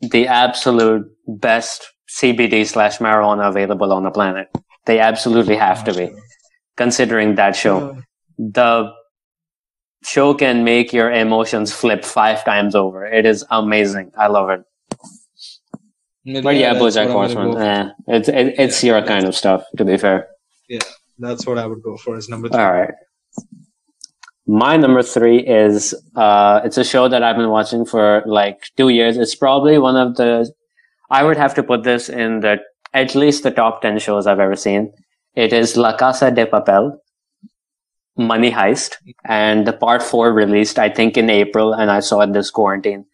the 0.00 0.26
absolute 0.26 1.06
best 1.26 1.86
CBD 2.08 2.66
slash 2.66 2.98
marijuana 2.98 3.48
available 3.48 3.92
on 3.92 4.02
the 4.02 4.10
planet. 4.10 4.48
They 4.86 4.98
absolutely 4.98 5.56
have 5.56 5.84
to 5.84 5.94
be 5.94 6.10
considering 6.76 7.34
that 7.36 7.54
show. 7.54 7.96
The 8.38 8.92
show 10.02 10.34
can 10.34 10.64
make 10.64 10.92
your 10.92 11.10
emotions 11.10 11.72
flip 11.72 12.04
five 12.04 12.44
times 12.44 12.74
over. 12.74 13.04
It 13.06 13.26
is 13.26 13.44
amazing. 13.50 14.12
I 14.16 14.28
love 14.28 14.50
it. 14.50 14.62
But 16.42 16.56
yeah, 16.56 16.74
that's 16.74 16.96
BoJack 16.96 17.14
what 17.14 17.30
I'm 17.30 17.36
Horseman. 17.36 17.50
go. 17.52 17.58
Eh, 17.58 17.90
it's 18.08 18.28
it, 18.28 18.54
it's 18.58 18.84
your 18.84 19.02
kind 19.02 19.26
of 19.26 19.34
stuff. 19.34 19.64
To 19.78 19.84
be 19.84 19.96
fair. 19.96 20.28
Yeah, 20.68 20.80
that's 21.18 21.46
what 21.46 21.58
I 21.58 21.66
would 21.66 21.82
go 21.82 21.96
for 21.96 22.16
as 22.16 22.28
number 22.28 22.48
three. 22.48 22.60
All 22.60 22.72
right. 22.72 22.94
My 24.46 24.76
number 24.76 25.02
three 25.02 25.38
is 25.38 25.94
uh, 26.16 26.60
it's 26.64 26.76
a 26.76 26.84
show 26.84 27.08
that 27.08 27.22
I've 27.22 27.36
been 27.36 27.50
watching 27.50 27.86
for 27.86 28.22
like 28.26 28.58
two 28.76 28.88
years. 28.88 29.16
It's 29.16 29.34
probably 29.34 29.78
one 29.78 29.96
of 29.96 30.16
the 30.16 30.52
I 31.10 31.24
would 31.24 31.36
have 31.36 31.54
to 31.54 31.62
put 31.62 31.84
this 31.84 32.08
in 32.08 32.40
the 32.40 32.58
at 32.92 33.14
least 33.14 33.42
the 33.42 33.50
top 33.50 33.80
ten 33.80 33.98
shows 33.98 34.26
I've 34.26 34.40
ever 34.40 34.56
seen. 34.56 34.92
It 35.34 35.52
is 35.52 35.76
La 35.76 35.96
Casa 35.96 36.30
de 36.30 36.46
Papel, 36.46 36.98
Money 38.20 38.50
Heist, 38.52 38.96
and 39.24 39.66
the 39.66 39.72
part 39.72 40.02
four 40.02 40.32
released 40.32 40.78
I 40.78 40.88
think 40.90 41.16
in 41.16 41.30
April, 41.30 41.72
and 41.72 41.90
I 41.90 42.00
saw 42.00 42.20
it 42.20 42.32
this 42.32 42.50
quarantine. 42.50 43.06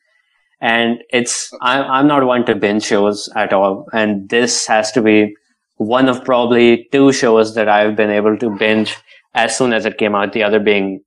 And 0.61 0.99
it's 1.11 1.51
I'm 1.63 1.85
I'm 1.91 2.07
not 2.07 2.25
one 2.27 2.45
to 2.47 2.55
binge 2.55 2.83
shows 2.83 3.29
at 3.37 3.53
all, 3.53 3.87
and 3.93 4.29
this 4.29 4.67
has 4.67 4.93
to 4.93 5.03
be 5.03 5.35
one 5.77 6.09
of 6.09 6.25
probably 6.25 6.89
two 6.93 7.13
shows 7.13 7.55
that 7.55 7.69
I've 7.69 7.95
been 7.97 8.11
able 8.11 8.37
to 8.39 8.51
binge 8.51 8.97
as 9.35 9.57
soon 9.57 9.73
as 9.73 9.85
it 9.87 9.99
came 9.99 10.15
out. 10.15 10.33
The 10.33 10.43
other 10.43 10.59
being 10.61 11.03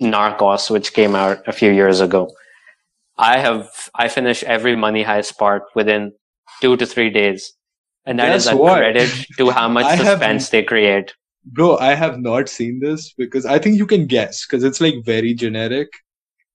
Narcos, 0.00 0.70
which 0.70 0.92
came 0.92 1.14
out 1.14 1.46
a 1.46 1.52
few 1.52 1.70
years 1.70 2.00
ago. 2.00 2.30
I 3.18 3.38
have 3.38 3.68
I 3.94 4.08
finish 4.08 4.42
every 4.44 4.76
Money 4.76 5.04
Heist 5.04 5.36
part 5.38 5.62
within 5.74 6.12
two 6.60 6.76
to 6.76 6.86
three 6.86 7.10
days, 7.10 7.52
and 8.04 8.18
that 8.18 8.34
is 8.34 8.44
Guess 8.46 8.54
a 8.54 8.56
what? 8.56 8.78
credit 8.78 9.10
to 9.38 9.50
how 9.50 9.68
much 9.76 9.84
I 9.86 9.96
have- 9.96 10.06
suspense 10.18 10.48
they 10.50 10.62
create. 10.62 11.14
Bro, 11.46 11.78
I 11.78 11.94
have 11.94 12.18
not 12.18 12.48
seen 12.48 12.80
this 12.80 13.12
because 13.12 13.46
I 13.46 13.58
think 13.58 13.76
you 13.76 13.86
can 13.86 14.06
guess 14.06 14.44
because 14.46 14.64
it's 14.64 14.80
like 14.80 14.94
very 15.04 15.32
generic. 15.34 15.88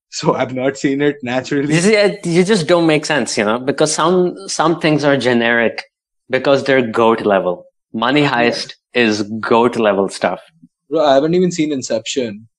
So 0.09 0.33
I've 0.35 0.53
not 0.53 0.75
seen 0.77 1.01
it 1.01 1.15
naturally. 1.23 1.73
You, 1.73 1.79
see, 1.79 2.17
you 2.25 2.43
just 2.43 2.67
don't 2.67 2.85
make 2.85 3.05
sense, 3.05 3.37
you 3.37 3.45
know, 3.45 3.59
because 3.59 3.93
some 3.93 4.35
some 4.49 4.79
things 4.81 5.05
are 5.05 5.15
generic 5.15 5.85
because 6.29 6.65
they're 6.65 6.85
goat 6.85 7.21
level. 7.21 7.65
Money 7.93 8.23
Heist 8.23 8.73
is 8.93 9.23
goat 9.39 9.77
level 9.77 10.09
stuff. 10.09 10.41
Bro, 10.89 11.05
I 11.05 11.13
haven't 11.13 11.33
even 11.33 11.51
seen 11.51 11.71
Inception 11.71 12.49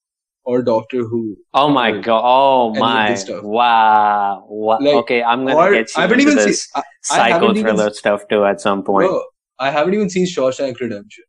or 0.44 0.62
Doctor 0.62 1.04
Who. 1.04 1.36
Oh 1.52 1.68
my 1.68 1.92
god! 2.00 2.22
Oh 2.24 2.74
my! 2.74 3.14
Wow! 3.42 4.46
Wha- 4.48 4.78
Like, 4.80 4.94
okay, 5.04 5.22
I'm 5.22 5.44
gonna 5.44 5.56
Or 5.56 5.72
get 5.72 5.88
you 5.94 5.98
I 5.98 6.00
haven't 6.02 6.20
into 6.20 6.32
even 6.32 6.46
this 6.46 6.62
seen. 6.64 6.72
I, 6.76 6.80
I 6.80 6.84
psycho 7.02 7.32
haven't 7.34 7.56
even 7.58 7.76
thriller 7.76 7.90
stuff 7.92 8.22
too 8.30 8.46
at 8.46 8.62
some 8.62 8.82
point. 8.82 9.08
bro, 9.08 9.22
I 9.58 9.70
haven't 9.70 9.92
even 9.92 10.08
seen 10.08 10.26
Shawshank 10.26 10.80
Redemption. 10.80 11.24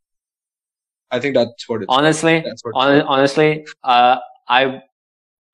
I 1.14 1.20
think 1.20 1.34
that's 1.34 1.68
what 1.68 1.82
it's. 1.82 1.86
honestly, 1.88 2.44
what. 2.62 2.74
hon- 2.74 3.02
honestly, 3.02 3.66
uh, 3.84 4.18
I, 4.48 4.82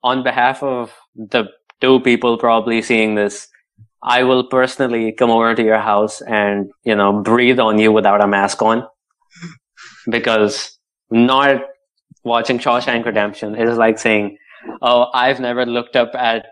on 0.03 0.23
behalf 0.23 0.63
of 0.63 0.93
the 1.15 1.45
two 1.81 1.99
people 1.99 2.37
probably 2.37 2.81
seeing 2.81 3.15
this, 3.15 3.47
I 4.01 4.23
will 4.23 4.43
personally 4.43 5.11
come 5.11 5.29
over 5.29 5.53
to 5.53 5.63
your 5.63 5.79
house 5.79 6.21
and 6.21 6.71
you 6.83 6.95
know 6.95 7.21
breathe 7.21 7.59
on 7.59 7.77
you 7.77 7.91
without 7.91 8.21
a 8.21 8.27
mask 8.27 8.61
on, 8.61 8.87
because 10.09 10.77
not 11.11 11.61
watching 12.23 12.57
Shawshank 12.57 13.05
Redemption 13.05 13.55
is 13.55 13.77
like 13.77 13.99
saying, 13.99 14.37
"Oh, 14.81 15.09
I've 15.13 15.39
never 15.39 15.65
looked 15.65 15.95
up 15.95 16.15
at 16.15 16.47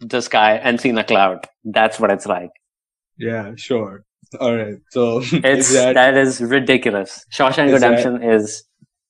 the 0.00 0.22
sky 0.22 0.56
and 0.56 0.80
seen 0.80 0.96
a 0.96 1.04
cloud." 1.04 1.46
That's 1.64 2.00
what 2.00 2.10
it's 2.10 2.26
like. 2.26 2.50
yeah, 3.18 3.52
sure. 3.56 4.04
All 4.40 4.56
right. 4.56 4.76
So 4.90 5.18
It's 5.32 5.68
is 5.70 5.74
that 5.74 5.94
that 5.94 6.16
is 6.16 6.40
ridiculous. 6.40 7.24
Shawshank 7.32 7.66
Is 7.68 7.72
Redemption 7.74 8.22
is 8.22 8.64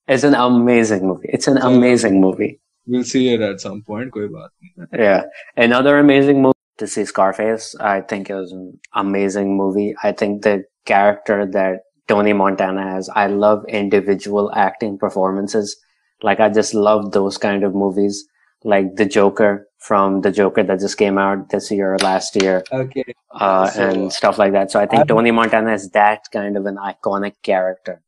is 0.08 0.24
an 0.24 0.34
amazing 0.34 1.06
movie. 1.06 1.28
It's 1.32 1.46
an 1.48 1.60
So- 1.60 1.68
amazing 1.74 2.20
movie. 2.20 2.60
we'll 2.86 3.04
see 3.04 3.32
it 3.34 3.40
at 3.40 3.60
some 3.60 3.82
point. 3.82 4.12
Koi 4.12 4.26
baat. 4.28 4.50
Yeah. 4.92 5.22
Another 5.56 5.98
amazing 5.98 6.42
movie 6.42 6.52
to 6.78 6.86
see 6.86 7.04
Scarface. 7.04 7.74
I 7.80 8.00
think 8.02 8.28
it 8.28 8.34
was 8.34 8.52
an 8.52 8.78
amazing 8.94 9.56
movie. 9.56 9.94
I 10.02 10.12
think 10.12 10.42
the 10.42 10.64
character 10.84 11.46
that 11.52 11.80
Tony 12.08 12.34
Montana 12.34 12.82
has, 12.82 13.08
I 13.08 13.26
love 13.28 13.64
individual 13.68 14.50
acting 14.54 14.98
performances. 14.98 15.74
Like 16.22 16.40
I 16.40 16.50
just 16.50 16.74
love 16.74 17.12
those 17.12 17.38
kind 17.38 17.64
of 17.64 17.74
movies. 17.74 18.22
Like 18.64 18.96
the 18.96 19.06
Joker 19.06 19.66
from 19.84 20.22
the 20.22 20.32
Joker 20.32 20.62
that 20.62 20.80
just 20.80 20.96
came 20.96 21.18
out 21.18 21.50
this 21.50 21.70
year 21.70 21.92
or 21.94 21.98
last 21.98 22.40
year. 22.42 22.64
Okay. 22.72 23.04
Uh, 23.30 23.66
So, 23.68 23.88
and 23.88 24.12
stuff 24.12 24.38
like 24.38 24.52
that. 24.52 24.70
So 24.70 24.80
I 24.80 24.86
think 24.86 25.00
I'm- 25.00 25.06
Tony 25.08 25.30
Montana 25.30 25.74
is 25.74 25.90
that 25.90 26.20
kind 26.32 26.56
of 26.56 26.64
an 26.64 26.76
iconic 26.76 27.34
character. 27.42 28.00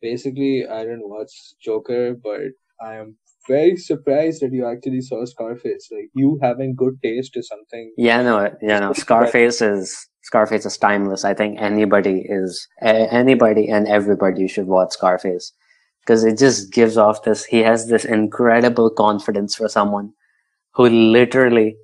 Basically, 0.00 0.64
I 0.68 0.80
didn't 0.84 1.08
watch 1.08 1.32
Joker, 1.60 2.14
but 2.14 2.42
I 2.80 2.94
am 2.96 3.16
very 3.48 3.76
surprised 3.76 4.42
that 4.42 4.52
you 4.52 4.64
actually 4.66 5.00
saw 5.00 5.24
Scarface. 5.24 5.88
Like 5.90 6.10
you 6.14 6.38
having 6.42 6.74
good 6.76 7.02
taste 7.02 7.36
is 7.36 7.48
something. 7.48 7.92
Yeah, 7.96 8.22
no, 8.22 8.34
you 8.62 8.68
know, 8.82 8.92
Scarface 9.04 9.60
is 9.60 10.08
Scarface 10.22 10.64
is 10.64 10.78
timeless. 10.78 11.24
I 11.24 11.34
think 11.34 11.60
anybody 11.60 12.24
is 12.40 12.68
anybody 12.80 13.68
and 13.68 13.88
everybody 13.88 14.46
should 14.46 14.68
watch 14.68 14.92
Scarface 14.92 15.52
because 16.02 16.22
it 16.24 16.38
just 16.38 16.72
gives 16.72 16.96
off 16.96 17.24
this. 17.24 17.44
He 17.44 17.60
has 17.70 17.88
this 17.88 18.04
incredible 18.04 18.90
confidence 18.90 19.54
for 19.56 19.68
someone 19.68 20.12
who 20.74 20.88
literally 20.88 21.76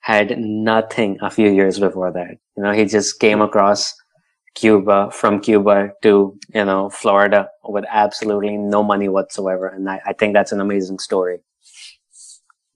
had 0.00 0.38
nothing 0.38 1.18
a 1.20 1.30
few 1.30 1.50
years 1.50 1.78
before 1.78 2.12
that. 2.12 2.38
You 2.56 2.62
know, 2.62 2.72
he 2.72 2.84
just 2.84 3.18
came 3.18 3.40
across 3.40 3.94
Cuba 4.54 5.10
from 5.10 5.40
Cuba 5.40 5.90
to 6.02 6.38
you 6.54 6.64
know 6.64 6.88
Florida 6.90 7.48
with 7.64 7.84
absolutely 7.90 8.56
no 8.56 8.82
money 8.82 9.08
whatsoever, 9.08 9.68
and 9.68 9.88
I, 9.88 10.00
I 10.06 10.12
think 10.14 10.34
that's 10.34 10.52
an 10.52 10.60
amazing 10.60 10.98
story. 10.98 11.38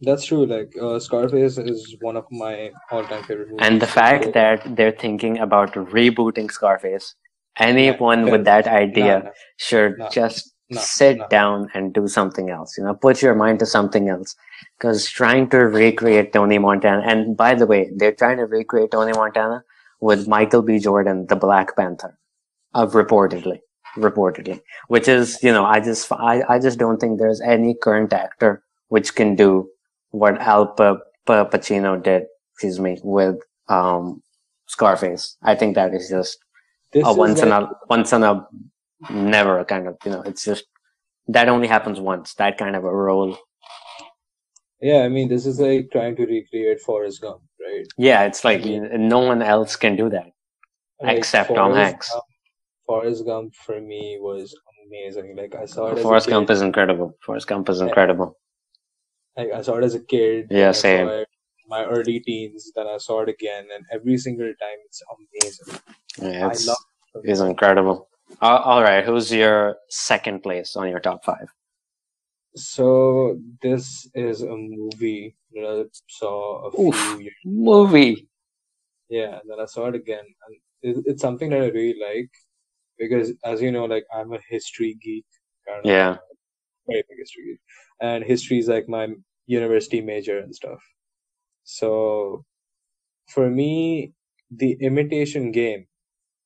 That's 0.02 0.24
true. 0.24 0.46
Like 0.46 0.72
uh, 0.80 0.98
Scarface 0.98 1.58
is 1.58 1.96
one 2.00 2.16
of 2.16 2.24
my 2.30 2.70
all-time 2.90 3.22
favorite 3.24 3.50
movies. 3.50 3.66
And 3.66 3.82
the 3.82 3.86
fact 3.86 4.32
that 4.32 4.76
they're 4.76 4.92
thinking 4.92 5.38
about 5.38 5.74
rebooting 5.74 6.50
Scarface, 6.50 7.14
anyone 7.58 8.26
Yeah, 8.26 8.32
with 8.32 8.44
that 8.44 8.66
idea 8.66 9.22
nah, 9.24 9.30
should 9.58 9.98
no, 9.98 10.08
just 10.08 10.49
no, 10.70 10.80
sit 10.80 11.18
no. 11.18 11.28
down 11.28 11.70
and 11.74 11.92
do 11.92 12.08
something 12.08 12.50
else. 12.50 12.76
You 12.78 12.84
know, 12.84 12.94
put 12.94 13.22
your 13.22 13.34
mind 13.34 13.58
to 13.60 13.66
something 13.66 14.08
else. 14.08 14.36
Because 14.78 15.08
trying 15.10 15.48
to 15.50 15.58
recreate 15.58 16.32
Tony 16.32 16.58
Montana, 16.58 17.02
and 17.06 17.36
by 17.36 17.54
the 17.54 17.66
way, 17.66 17.90
they're 17.96 18.12
trying 18.14 18.38
to 18.38 18.46
recreate 18.46 18.90
Tony 18.92 19.12
Montana 19.12 19.64
with 20.00 20.28
Michael 20.28 20.62
B. 20.62 20.78
Jordan, 20.78 21.26
the 21.26 21.36
Black 21.36 21.76
Panther, 21.76 22.18
uh, 22.74 22.86
reportedly, 22.86 23.60
reportedly. 23.96 24.60
Which 24.88 25.08
is, 25.08 25.42
you 25.42 25.52
know, 25.52 25.64
I 25.64 25.80
just, 25.80 26.10
I, 26.12 26.42
I 26.48 26.58
just 26.58 26.78
don't 26.78 26.98
think 26.98 27.18
there's 27.18 27.40
any 27.40 27.74
current 27.74 28.12
actor 28.12 28.62
which 28.88 29.14
can 29.14 29.36
do 29.36 29.68
what 30.10 30.38
Al 30.40 30.66
Pa- 30.68 30.98
Pa- 31.26 31.44
Pacino 31.44 32.02
did, 32.02 32.24
excuse 32.54 32.80
me, 32.80 32.98
with 33.02 33.36
um, 33.68 34.22
Scarface. 34.66 35.36
I 35.42 35.54
think 35.54 35.74
that 35.74 35.94
is 35.94 36.08
just 36.08 36.38
This 36.92 37.04
a 37.06 37.12
once 37.12 37.40
in 37.42 37.52
a 37.52 37.70
once 37.88 38.12
in 38.12 38.22
a 38.22 38.46
never 39.08 39.64
kind 39.64 39.88
of 39.88 39.96
you 40.04 40.10
know 40.10 40.22
it's 40.22 40.44
just 40.44 40.64
that 41.28 41.48
only 41.48 41.68
happens 41.68 41.98
once 42.00 42.34
that 42.34 42.58
kind 42.58 42.76
of 42.76 42.84
a 42.84 42.94
role 42.94 43.36
yeah. 44.82 45.00
I 45.02 45.08
mean, 45.10 45.28
this 45.28 45.44
is 45.44 45.60
like 45.60 45.90
trying 45.92 46.16
to 46.16 46.24
recreate 46.24 46.80
Forrest 46.80 47.20
Gump, 47.20 47.42
right? 47.60 47.86
yeah 47.98 48.24
it's 48.24 48.44
like 48.44 48.64
Yeah. 48.64 48.96
no 48.96 49.18
one 49.18 49.42
else 49.42 49.76
can 49.76 49.94
do 49.96 50.08
that 50.10 50.28
Like, 51.02 51.18
Except 51.18 51.48
Tom 51.48 51.72
Forrest 51.72 51.76
Hanks. 51.76 52.10
Gump, 52.10 52.24
Forrest 52.86 53.24
Gump 53.26 53.54
for 53.54 53.80
me 53.80 54.18
was 54.20 54.54
amazing. 54.86 55.36
Like 55.36 55.54
I 55.54 55.66
saw 55.66 55.88
it 55.92 55.98
Forrest. 56.00 56.28
Gump 56.28 56.50
is 56.50 56.62
incredible 56.62 57.14
Forrest 57.24 57.46
Gump 57.46 57.68
is 57.68 57.80
incredible 57.80 58.36
Like 59.36 59.52
I 59.52 59.62
saw 59.62 59.76
it 59.76 59.84
as 59.84 59.94
a 59.94 60.00
kid. 60.00 60.48
Yeah, 60.50 60.72
same. 60.72 61.08
It 61.08 61.28
my 61.68 61.84
early 61.84 62.18
teens. 62.20 62.72
Then 62.74 62.88
I 62.88 62.98
saw 62.98 63.20
it 63.22 63.28
again, 63.28 63.68
and 63.74 63.84
every 63.92 64.18
single 64.18 64.52
time 64.60 64.78
it's 64.86 65.00
amazing. 65.14 65.78
yeah, 66.20 66.48
it's, 66.50 66.66
I 66.66 66.72
love. 66.72 66.78
it. 67.24 67.30
it's 67.30 67.40
incredible 67.40 68.08
uh, 68.42 68.60
all 68.64 68.82
right 68.82 69.04
who's 69.04 69.32
your 69.32 69.76
second 69.88 70.42
place 70.42 70.76
on 70.76 70.88
your 70.88 71.00
top 71.00 71.24
five 71.24 71.48
So 72.54 73.38
this 73.62 74.08
is 74.14 74.42
a 74.42 74.56
movie 74.56 75.36
that 75.52 75.64
I 75.64 75.84
saw 76.08 76.68
a 76.68 76.80
Oof. 76.80 76.94
few 76.94 77.18
years. 77.20 77.34
movie 77.44 78.28
Yeah, 79.08 79.38
then 79.48 79.60
I 79.60 79.66
saw 79.66 79.86
it 79.88 79.94
again, 79.94 80.24
and 80.46 80.56
it, 80.82 81.04
it's 81.06 81.22
something 81.22 81.50
that 81.50 81.62
I 81.62 81.68
really 81.68 81.98
like 82.00 82.30
because, 82.98 83.32
as 83.44 83.60
you 83.62 83.72
know, 83.72 83.84
like 83.86 84.04
I'm 84.14 84.32
a 84.32 84.38
history 84.48 84.96
geek. 85.02 85.26
Kind 85.66 85.86
of, 85.86 85.86
yeah 85.90 86.16
very 86.86 87.04
big 87.08 87.18
history 87.18 87.44
geek, 87.52 87.60
and 88.00 88.24
history 88.24 88.58
is 88.58 88.68
like 88.68 88.88
my 88.88 89.08
university 89.46 90.00
major 90.00 90.38
and 90.38 90.54
stuff. 90.54 90.80
So, 91.64 92.44
for 93.28 93.50
me, 93.50 94.12
the 94.50 94.72
Imitation 94.80 95.52
Game 95.52 95.86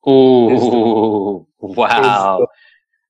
ooh 0.09 1.47
wow 1.61 2.47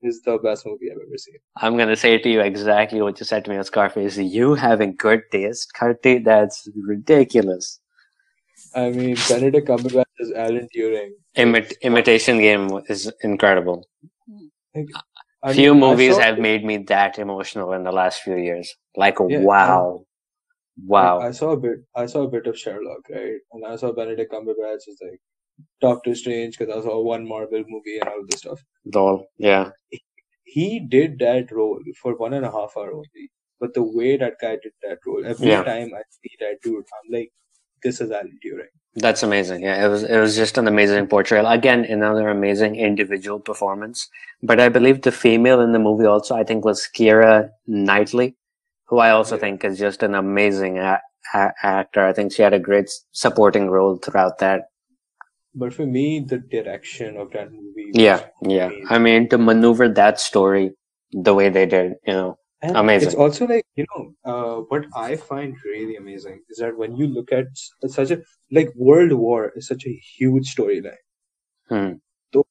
This 0.02 0.16
is 0.16 0.22
the 0.22 0.38
best 0.38 0.66
movie 0.66 0.90
I've 0.90 0.98
ever 1.06 1.16
seen. 1.16 1.36
i'm 1.56 1.76
gonna 1.76 1.96
say 1.96 2.18
to 2.18 2.28
you 2.28 2.40
exactly 2.40 3.00
what 3.02 3.18
you 3.20 3.26
said 3.26 3.44
to 3.44 3.50
me 3.50 3.56
on 3.56 3.64
scarface 3.64 4.16
you 4.18 4.54
having 4.54 4.94
good 4.96 5.22
taste 5.32 5.72
Karti, 5.78 6.22
that's 6.24 6.68
ridiculous 6.76 7.80
I 8.74 8.90
mean, 8.90 9.16
Benedict 9.28 9.68
Cumberbatch 9.68 10.04
is 10.18 10.32
Alan 10.32 10.68
Turing. 10.74 11.12
Imit- 11.36 11.80
imitation 11.82 12.38
game 12.38 12.80
is 12.88 13.12
incredible. 13.22 13.86
I 15.42 15.52
Few 15.52 15.74
mean, 15.74 15.84
I 15.84 15.86
movies 15.90 16.16
have 16.18 16.38
made 16.38 16.64
me 16.64 16.78
that 16.88 17.18
emotional 17.18 17.72
in 17.72 17.84
the 17.84 17.92
last 17.92 18.22
few 18.22 18.36
years. 18.36 18.74
Like 18.96 19.18
Yeah, 19.28 19.40
wow, 19.40 20.04
wow. 20.86 21.20
I 21.20 21.30
saw 21.32 21.50
a 21.50 21.56
bit. 21.56 21.84
I 21.94 22.06
saw 22.06 22.22
a 22.22 22.28
bit 22.28 22.46
of 22.46 22.58
Sherlock, 22.58 23.08
right? 23.10 23.38
And 23.52 23.64
I 23.66 23.76
saw 23.76 23.92
Benedict 23.92 24.32
Cumberbatch 24.32 24.88
as 24.88 24.98
like 25.02 25.20
Doctor 25.80 26.14
Strange 26.14 26.58
because 26.58 26.74
I 26.76 26.80
saw 26.86 27.02
one 27.02 27.26
Marvel 27.28 27.62
movie 27.68 27.98
and 27.98 28.08
all 28.08 28.24
this 28.28 28.40
stuff. 28.40 28.60
Doll, 28.90 29.26
yeah. 29.38 29.70
He 30.44 30.80
did 30.80 31.18
that 31.20 31.50
role 31.52 31.80
for 32.00 32.14
one 32.16 32.34
and 32.34 32.44
a 32.44 32.50
half 32.50 32.74
hour 32.76 32.92
only. 32.92 33.30
But 33.60 33.74
the 33.74 33.82
way 33.82 34.16
that 34.16 34.34
guy 34.40 34.56
did 34.62 34.72
that 34.82 34.98
role, 35.06 35.24
every 35.24 35.48
Yeah. 35.48 35.62
time 35.64 35.90
I 35.94 36.02
see 36.10 36.30
that 36.40 36.60
dude, 36.62 36.84
I'm 36.96 37.12
like, 37.12 37.32
this 37.82 38.00
is 38.00 38.10
Alan 38.10 38.38
Turing. 38.44 38.72
That's 38.96 39.22
amazing. 39.24 39.62
Yeah, 39.62 39.84
it 39.84 39.88
was 39.88 40.04
it 40.04 40.18
was 40.18 40.36
just 40.36 40.56
an 40.56 40.68
amazing 40.68 41.08
portrayal. 41.08 41.46
Again, 41.46 41.84
another 41.84 42.28
amazing 42.28 42.76
individual 42.76 43.40
performance. 43.40 44.08
But 44.42 44.60
I 44.60 44.68
believe 44.68 45.02
the 45.02 45.10
female 45.12 45.60
in 45.60 45.72
the 45.72 45.80
movie 45.80 46.04
also, 46.06 46.36
I 46.36 46.44
think, 46.44 46.64
was 46.64 46.88
Keira 46.96 47.50
Knightley, 47.66 48.36
who 48.86 48.98
I 48.98 49.10
also 49.10 49.34
Yeah. 49.36 49.40
think 49.40 49.64
is 49.64 49.78
just 49.78 50.02
an 50.04 50.14
amazing 50.14 50.78
a- 50.78 51.02
a- 51.34 51.54
actor. 51.64 52.04
I 52.06 52.12
think 52.12 52.32
she 52.32 52.42
had 52.42 52.54
a 52.54 52.60
great 52.60 52.88
supporting 53.12 53.68
role 53.68 53.96
throughout 53.96 54.38
that 54.38 54.68
but 55.54 55.72
for 55.72 55.86
me 55.86 56.20
the 56.20 56.38
direction 56.38 57.16
of 57.16 57.30
that 57.32 57.52
movie 57.52 57.90
yeah 57.92 58.24
yeah 58.42 58.66
amazing. 58.66 58.86
i 58.90 58.98
mean 58.98 59.28
to 59.28 59.38
maneuver 59.38 59.88
that 59.88 60.20
story 60.20 60.72
the 61.12 61.34
way 61.34 61.48
they 61.48 61.66
did 61.66 61.94
you 62.06 62.12
know 62.12 62.38
and 62.62 62.76
amazing 62.76 63.08
it's 63.08 63.16
also 63.16 63.46
like 63.46 63.64
you 63.76 63.86
know 63.90 64.02
uh, 64.24 64.56
what 64.68 64.84
i 64.96 65.16
find 65.16 65.56
really 65.64 65.96
amazing 65.96 66.40
is 66.50 66.58
that 66.58 66.76
when 66.76 66.96
you 66.96 67.06
look 67.06 67.32
at 67.32 67.46
uh, 67.82 67.88
such 67.88 68.10
a 68.10 68.20
like 68.50 68.72
world 68.74 69.12
war 69.12 69.52
is 69.56 69.66
such 69.66 69.86
a 69.86 69.94
huge 70.16 70.54
storyline 70.54 71.04
hmm. 71.68 71.92
so 72.32 72.44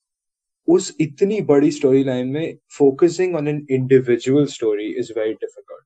us 0.75 0.91
itni 1.07 1.41
badi 1.51 1.71
storyline 1.79 2.31
mein 2.37 2.59
focusing 2.81 3.35
on 3.41 3.53
an 3.55 3.65
individual 3.79 4.47
story 4.57 4.89
is 5.03 5.11
very 5.21 5.35
difficult 5.45 5.83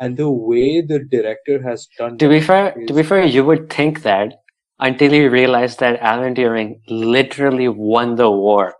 and 0.00 0.16
the 0.16 0.30
way 0.30 0.80
the 0.80 0.98
director 1.14 1.62
has 1.62 1.88
done 1.98 2.18
to 2.18 2.28
be 2.34 2.40
fair 2.50 2.74
to 2.90 3.00
be 3.00 3.08
fair 3.12 3.24
you 3.38 3.44
would 3.44 3.68
think 3.78 4.02
that 4.10 4.38
until 4.80 5.12
you 5.12 5.30
realize 5.30 5.76
that 5.76 6.00
Alan 6.00 6.34
Turing 6.34 6.80
literally 6.88 7.68
won 7.68 8.14
the 8.14 8.30
war 8.30 8.74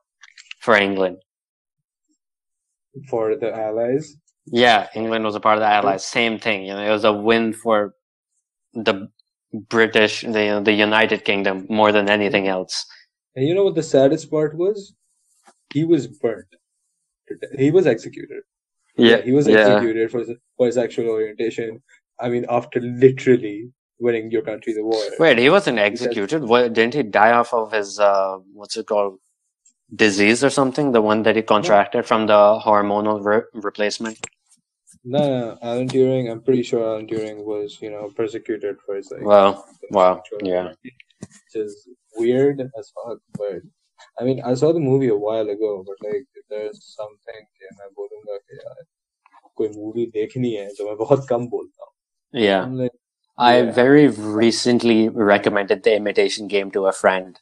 for 0.60 0.76
England. 0.76 1.18
for 3.08 3.36
the 3.36 3.54
Allies. 3.54 4.16
Yeah, 4.46 4.88
England 4.94 5.24
was 5.24 5.34
a 5.34 5.40
part 5.40 5.58
of 5.58 5.60
the 5.60 5.68
Allies. 5.68 6.02
Mm. 6.02 6.06
Same 6.06 6.38
thing. 6.38 6.64
You 6.64 6.74
know, 6.74 6.84
it 6.84 6.90
was 6.90 7.04
a 7.04 7.12
win 7.12 7.52
for 7.52 7.94
the 8.74 9.08
British, 9.68 10.22
the 10.22 10.44
you 10.44 10.50
know, 10.50 10.62
the 10.62 10.72
United 10.72 11.24
Kingdom 11.24 11.66
more 11.68 11.92
than 11.92 12.08
anything 12.08 12.44
mm. 12.44 12.48
else. 12.56 12.84
And 13.36 13.46
you 13.46 13.54
know 13.54 13.64
what 13.64 13.74
the 13.76 13.82
saddest 13.82 14.30
part 14.30 14.56
was? 14.56 14.94
He 15.72 15.84
was 15.84 16.06
burnt. 16.06 16.46
He 17.56 17.70
was 17.70 17.86
executed. 17.86 18.42
Yeah, 18.96 19.10
yeah 19.10 19.22
he 19.22 19.32
was 19.32 19.46
yeah. 19.46 19.58
executed 19.58 20.10
for, 20.10 20.24
for 20.56 20.66
his 20.66 20.74
sexual 20.74 21.08
orientation. 21.08 21.82
I 22.18 22.28
mean, 22.30 22.46
after 22.48 22.80
literally 22.80 23.70
winning 23.99 24.31
your 24.31 24.41
country 24.41 24.73
the 24.73 24.83
war. 24.83 25.01
Wait, 25.19 25.37
he 25.37 25.49
wasn't 25.49 25.79
executed. 25.79 26.43
What 26.43 26.73
didn't 26.73 26.93
he 26.93 27.03
die 27.03 27.31
off 27.31 27.53
of 27.53 27.71
his 27.71 27.99
uh, 27.99 28.37
what's 28.53 28.77
it 28.77 28.87
called, 28.87 29.19
disease 29.95 30.43
or 30.43 30.49
something? 30.49 30.91
The 30.91 31.01
one 31.01 31.23
that 31.23 31.35
he 31.35 31.41
contracted 31.41 32.05
from 32.05 32.27
the 32.27 32.59
hormonal 32.63 33.23
re- 33.23 33.49
replacement. 33.53 34.19
No, 35.05 35.19
no, 35.19 35.57
Alan 35.61 35.87
Turing. 35.87 36.31
I'm 36.31 36.41
pretty 36.41 36.63
sure 36.63 36.83
Alan 36.83 37.07
Turing 37.07 37.43
was, 37.43 37.77
you 37.81 37.91
know, 37.91 38.09
persecuted 38.15 38.77
for 38.85 38.95
his 38.95 39.11
like. 39.11 39.21
Wow, 39.21 39.65
wow, 39.91 40.15
sexual 40.15 40.47
yeah. 40.47 40.55
orientation, 40.55 40.97
Which 41.19 41.65
is 41.65 41.87
weird 42.15 42.61
as 42.61 42.91
fuck, 42.95 43.19
but 43.37 43.61
I 44.19 44.23
mean, 44.23 44.41
I 44.43 44.53
saw 44.53 44.71
the 44.71 44.79
movie 44.79 45.09
a 45.09 45.15
while 45.15 45.49
ago, 45.49 45.83
but 45.85 46.09
like, 46.09 46.25
there's 46.49 46.79
something 46.95 47.41
कि 47.57 47.67
मैं 47.79 47.89
बोलूँगा 47.97 48.37
कि 48.37 48.57
यार 48.57 48.83
कोई 49.57 49.69
movie 49.75 50.11
देखनी 50.13 50.51
है 50.53 50.67
जो 50.75 50.87
मैं 50.87 50.97
बहुत 50.97 51.27
कम 51.29 51.47
बोलता 51.47 51.83
हूँ. 51.83 51.93
Yeah. 52.33 52.63
I'm 52.63 52.77
like, 52.77 52.91
I 53.38 53.60
Yeah. 53.62 53.70
very 53.72 54.08
recently 54.08 55.08
recommended 55.08 55.82
the 55.84 55.94
imitation 55.96 56.48
game 56.48 56.70
to 56.72 56.86
a 56.86 56.92
friend. 56.92 57.38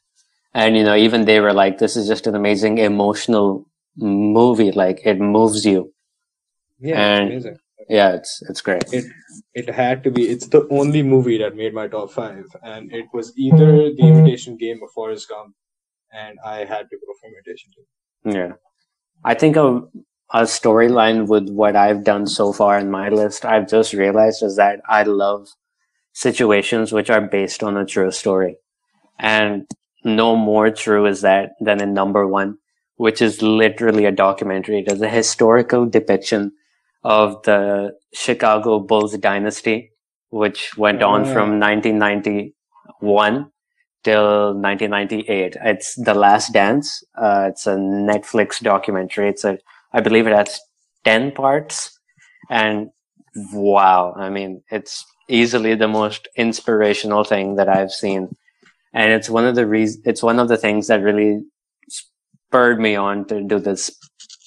And, 0.53 0.75
you 0.77 0.83
know, 0.83 0.95
even 0.95 1.25
they 1.25 1.39
were 1.39 1.53
like, 1.53 1.77
this 1.79 1.95
is 1.95 2.07
just 2.07 2.27
an 2.27 2.35
amazing 2.35 2.77
emotional 2.77 3.65
movie. 3.95 4.71
Like, 4.71 5.01
it 5.05 5.19
moves 5.19 5.65
you. 5.65 5.93
yeah, 6.79 6.99
And- 7.17 7.31
it's 7.33 7.45
amazing. 7.45 7.59
Yeah, 7.89 8.15
it's, 8.15 8.41
it's 8.49 8.61
great. 8.61 8.83
It 9.53 9.69
had 9.69 10.03
to 10.03 10.11
be. 10.11 10.23
It's 10.27 10.47
the 10.47 10.67
only 10.69 11.03
movie 11.03 11.37
that 11.37 11.55
made 11.55 11.73
my 11.73 11.87
top 11.87 12.11
five, 12.11 12.43
and 12.61 12.91
it 12.91 13.05
was 13.13 13.31
either 13.37 13.93
The 13.93 14.01
Imitation 14.11 14.57
Game 14.57 14.79
or 14.81 14.89
Forrest 14.89 15.29
Gump, 15.29 15.55
and 16.11 16.37
I 16.45 16.57
had 16.65 16.89
to 16.89 16.97
go 16.97 17.13
for 17.21 17.27
Imitation 17.33 17.71
Game. 17.75 18.33
Yeah. 18.35 18.53
I 19.23 19.35
think 19.35 19.55
a, 19.55 19.83
a 20.33 20.41
storyline 20.41 21.27
with 21.27 21.49
what 21.49 21.77
I've 21.77 22.03
done 22.03 22.27
so 22.27 22.51
far 22.51 22.77
in 22.77 22.91
my 22.91 23.07
list, 23.07 23.45
I've 23.45 23.69
just 23.69 23.93
realized 23.93 24.43
is 24.43 24.57
that 24.57 24.81
I 24.89 25.03
love 25.03 25.47
situations 26.17 26.91
which 26.91 27.09
are 27.11 27.21
based 27.21 27.61
on 27.63 27.77
a 27.77 27.85
true 27.85 28.11
story. 28.11 28.57
And 29.19 29.67
no 30.03 30.35
more 30.35 30.71
true 30.71 31.05
is 31.05 31.21
that 31.21 31.51
than 31.59 31.79
in 31.81 31.93
number 31.93 32.27
one, 32.27 32.57
which 32.95 33.21
is 33.21 33.41
literally 33.41 34.05
a 34.05 34.11
documentary. 34.11 34.79
It 34.79 34.91
is 34.91 35.01
a 35.01 35.09
historical 35.09 35.85
depiction 35.85 36.53
of 37.03 37.41
the 37.43 37.91
Chicago 38.13 38.79
Bulls 38.79 39.15
dynasty, 39.17 39.91
which 40.29 40.75
went 40.77 41.03
on 41.03 41.21
Ah. 41.21 41.33
from 41.33 41.59
1991 41.59 43.51
till 44.03 44.53
1998. 44.55 45.55
It's 45.63 45.95
The 45.95 46.13
Last 46.15 46.51
Dance. 46.53 47.03
Uh, 47.15 47.45
it's 47.51 47.67
a 47.67 47.75
Netflix 47.75 48.59
documentary. 48.61 49.29
It's 49.29 49.43
a, 49.45 49.57
I 49.93 50.01
believe 50.01 50.25
it 50.27 50.35
has 50.35 50.59
10 51.03 51.31
parts. 51.31 51.99
And 52.49 52.89
wow, 53.53 54.13
I 54.17 54.29
mean, 54.29 54.63
it's 54.71 55.05
easily 55.28 55.74
the 55.74 55.88
most 55.88 56.28
inspirational 56.36 57.24
thing 57.24 57.56
that 57.56 57.68
I've 57.68 57.90
seen. 57.92 58.28
And 58.92 59.12
it's 59.12 59.30
one 59.30 59.46
of 59.46 59.54
the 59.54 59.66
reasons, 59.66 60.02
it's 60.06 60.22
one 60.22 60.38
of 60.38 60.48
the 60.48 60.56
things 60.58 60.86
that 60.88 61.02
really 61.02 61.40
spurred 61.88 62.80
me 62.80 62.94
on 62.96 63.24
to 63.26 63.42
do 63.42 63.58
this 63.58 63.90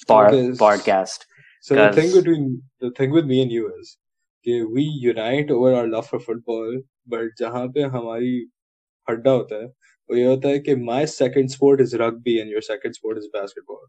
bar- 0.07 0.29
Because- 0.31 0.59
podcast. 0.59 1.25
So 1.61 1.75
the 1.75 1.91
thing 1.93 2.07
Because- 2.09 2.23
between 2.23 2.61
the 2.79 2.91
thing 2.91 3.11
with 3.11 3.25
me 3.25 3.41
and 3.41 3.51
you 3.51 3.71
is 3.79 3.97
कि 4.45 4.57
we 4.73 4.83
unite 4.83 5.49
over 5.49 5.73
our 5.73 5.87
love 5.87 6.07
for 6.07 6.19
football, 6.19 6.81
but 7.07 7.31
जहाँ 7.39 7.67
पे 7.77 7.81
हमारी 7.95 8.33
हड्डा 9.09 9.31
होता 9.31 9.61
है 9.61 9.65
वो 10.11 10.15
ये 10.17 10.25
होता 10.25 10.49
है 10.49 10.59
कि 10.67 10.75
my 10.89 11.05
second 11.05 11.51
sport 11.55 11.81
is 11.85 11.95
rugby 12.03 12.35
and 12.43 12.49
your 12.55 12.61
second 12.67 12.93
sport 12.99 13.17
is 13.23 13.27
basketball. 13.33 13.81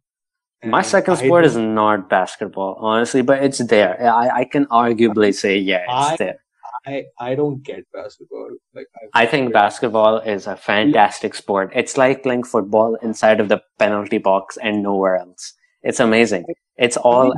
My 0.64 0.78
And 0.78 0.86
second 0.86 1.18
I 1.18 1.26
sport 1.26 1.44
is 1.44 1.55
don't- 1.55 1.74
not 1.74 2.09
basketball, 2.09 2.74
honestly, 2.92 3.20
but 3.32 3.42
it's 3.49 3.59
there. 3.74 3.92
I, 4.14 4.28
I 4.40 4.44
can 4.57 4.64
arguably 4.82 5.34
say, 5.34 5.59
yeah, 5.59 5.82
it's 5.82 6.12
I- 6.12 6.16
there. 6.24 6.38
I 6.86 7.05
I 7.18 7.34
don't 7.34 7.62
get 7.62 7.84
basketball. 7.92 8.51
Like 8.74 8.86
I 9.14 9.26
think 9.26 9.53
basketball 9.53 10.18
is 10.18 10.47
a 10.47 10.57
fantastic 10.57 11.34
sport. 11.34 11.72
It's 11.74 11.97
like 11.97 12.22
playing 12.22 12.44
football 12.44 12.97
inside 13.03 13.40
of 13.40 13.49
the 13.49 13.61
penalty 13.78 14.18
box 14.18 14.57
and 14.57 14.82
nowhere 14.82 15.16
else. 15.16 15.55
It's 15.82 16.01
amazing. 16.01 16.44
It's 16.76 16.97
all 16.97 17.34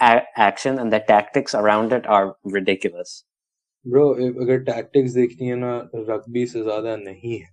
a- 0.00 0.22
action 0.36 0.78
and 0.78 0.92
the 0.92 1.00
tactics 1.00 1.54
around 1.54 1.92
it 1.92 2.06
are 2.06 2.36
ridiculous. 2.44 3.24
Bro, 3.86 4.18
if 4.18 4.36
अगर 4.44 4.64
tactics 4.64 5.14
देखनी 5.14 5.46
है 5.46 5.56
ना 5.56 5.90
rugby 6.08 6.46
से 6.46 6.62
ज्यादा 6.64 6.96
नहीं 6.96 7.38
है. 7.38 7.48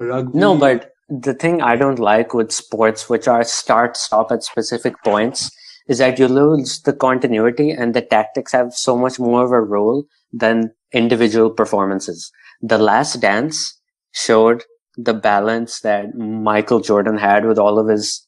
Rugby 0.00 0.38
No, 0.38 0.56
but 0.56 0.90
the 1.08 1.34
thing 1.34 1.60
I 1.60 1.76
don't 1.76 1.98
like 1.98 2.34
with 2.34 2.52
sports, 2.52 3.08
which 3.10 3.26
are 3.28 3.42
start 3.44 3.96
stop 3.96 4.30
at 4.30 4.44
specific 4.44 4.94
points, 5.04 5.50
is 5.87 5.99
that 5.99 6.17
you 6.17 6.27
lose 6.27 6.81
the 6.81 6.93
continuity 6.93 7.71
and 7.71 7.93
the 7.93 8.01
tactics 8.01 8.51
have 8.51 8.73
so 8.73 8.97
much 8.97 9.19
more 9.19 9.43
of 9.43 9.51
a 9.51 9.61
role 9.61 10.05
than 10.33 10.71
individual 10.93 11.49
performances. 11.49 12.31
The 12.61 12.77
Last 12.77 13.21
Dance 13.21 13.79
showed 14.11 14.63
the 14.97 15.13
balance 15.13 15.81
that 15.81 16.15
Michael 16.15 16.79
Jordan 16.79 17.17
had 17.17 17.45
with 17.45 17.59
all 17.59 17.77
of 17.77 17.87
his 17.87 18.27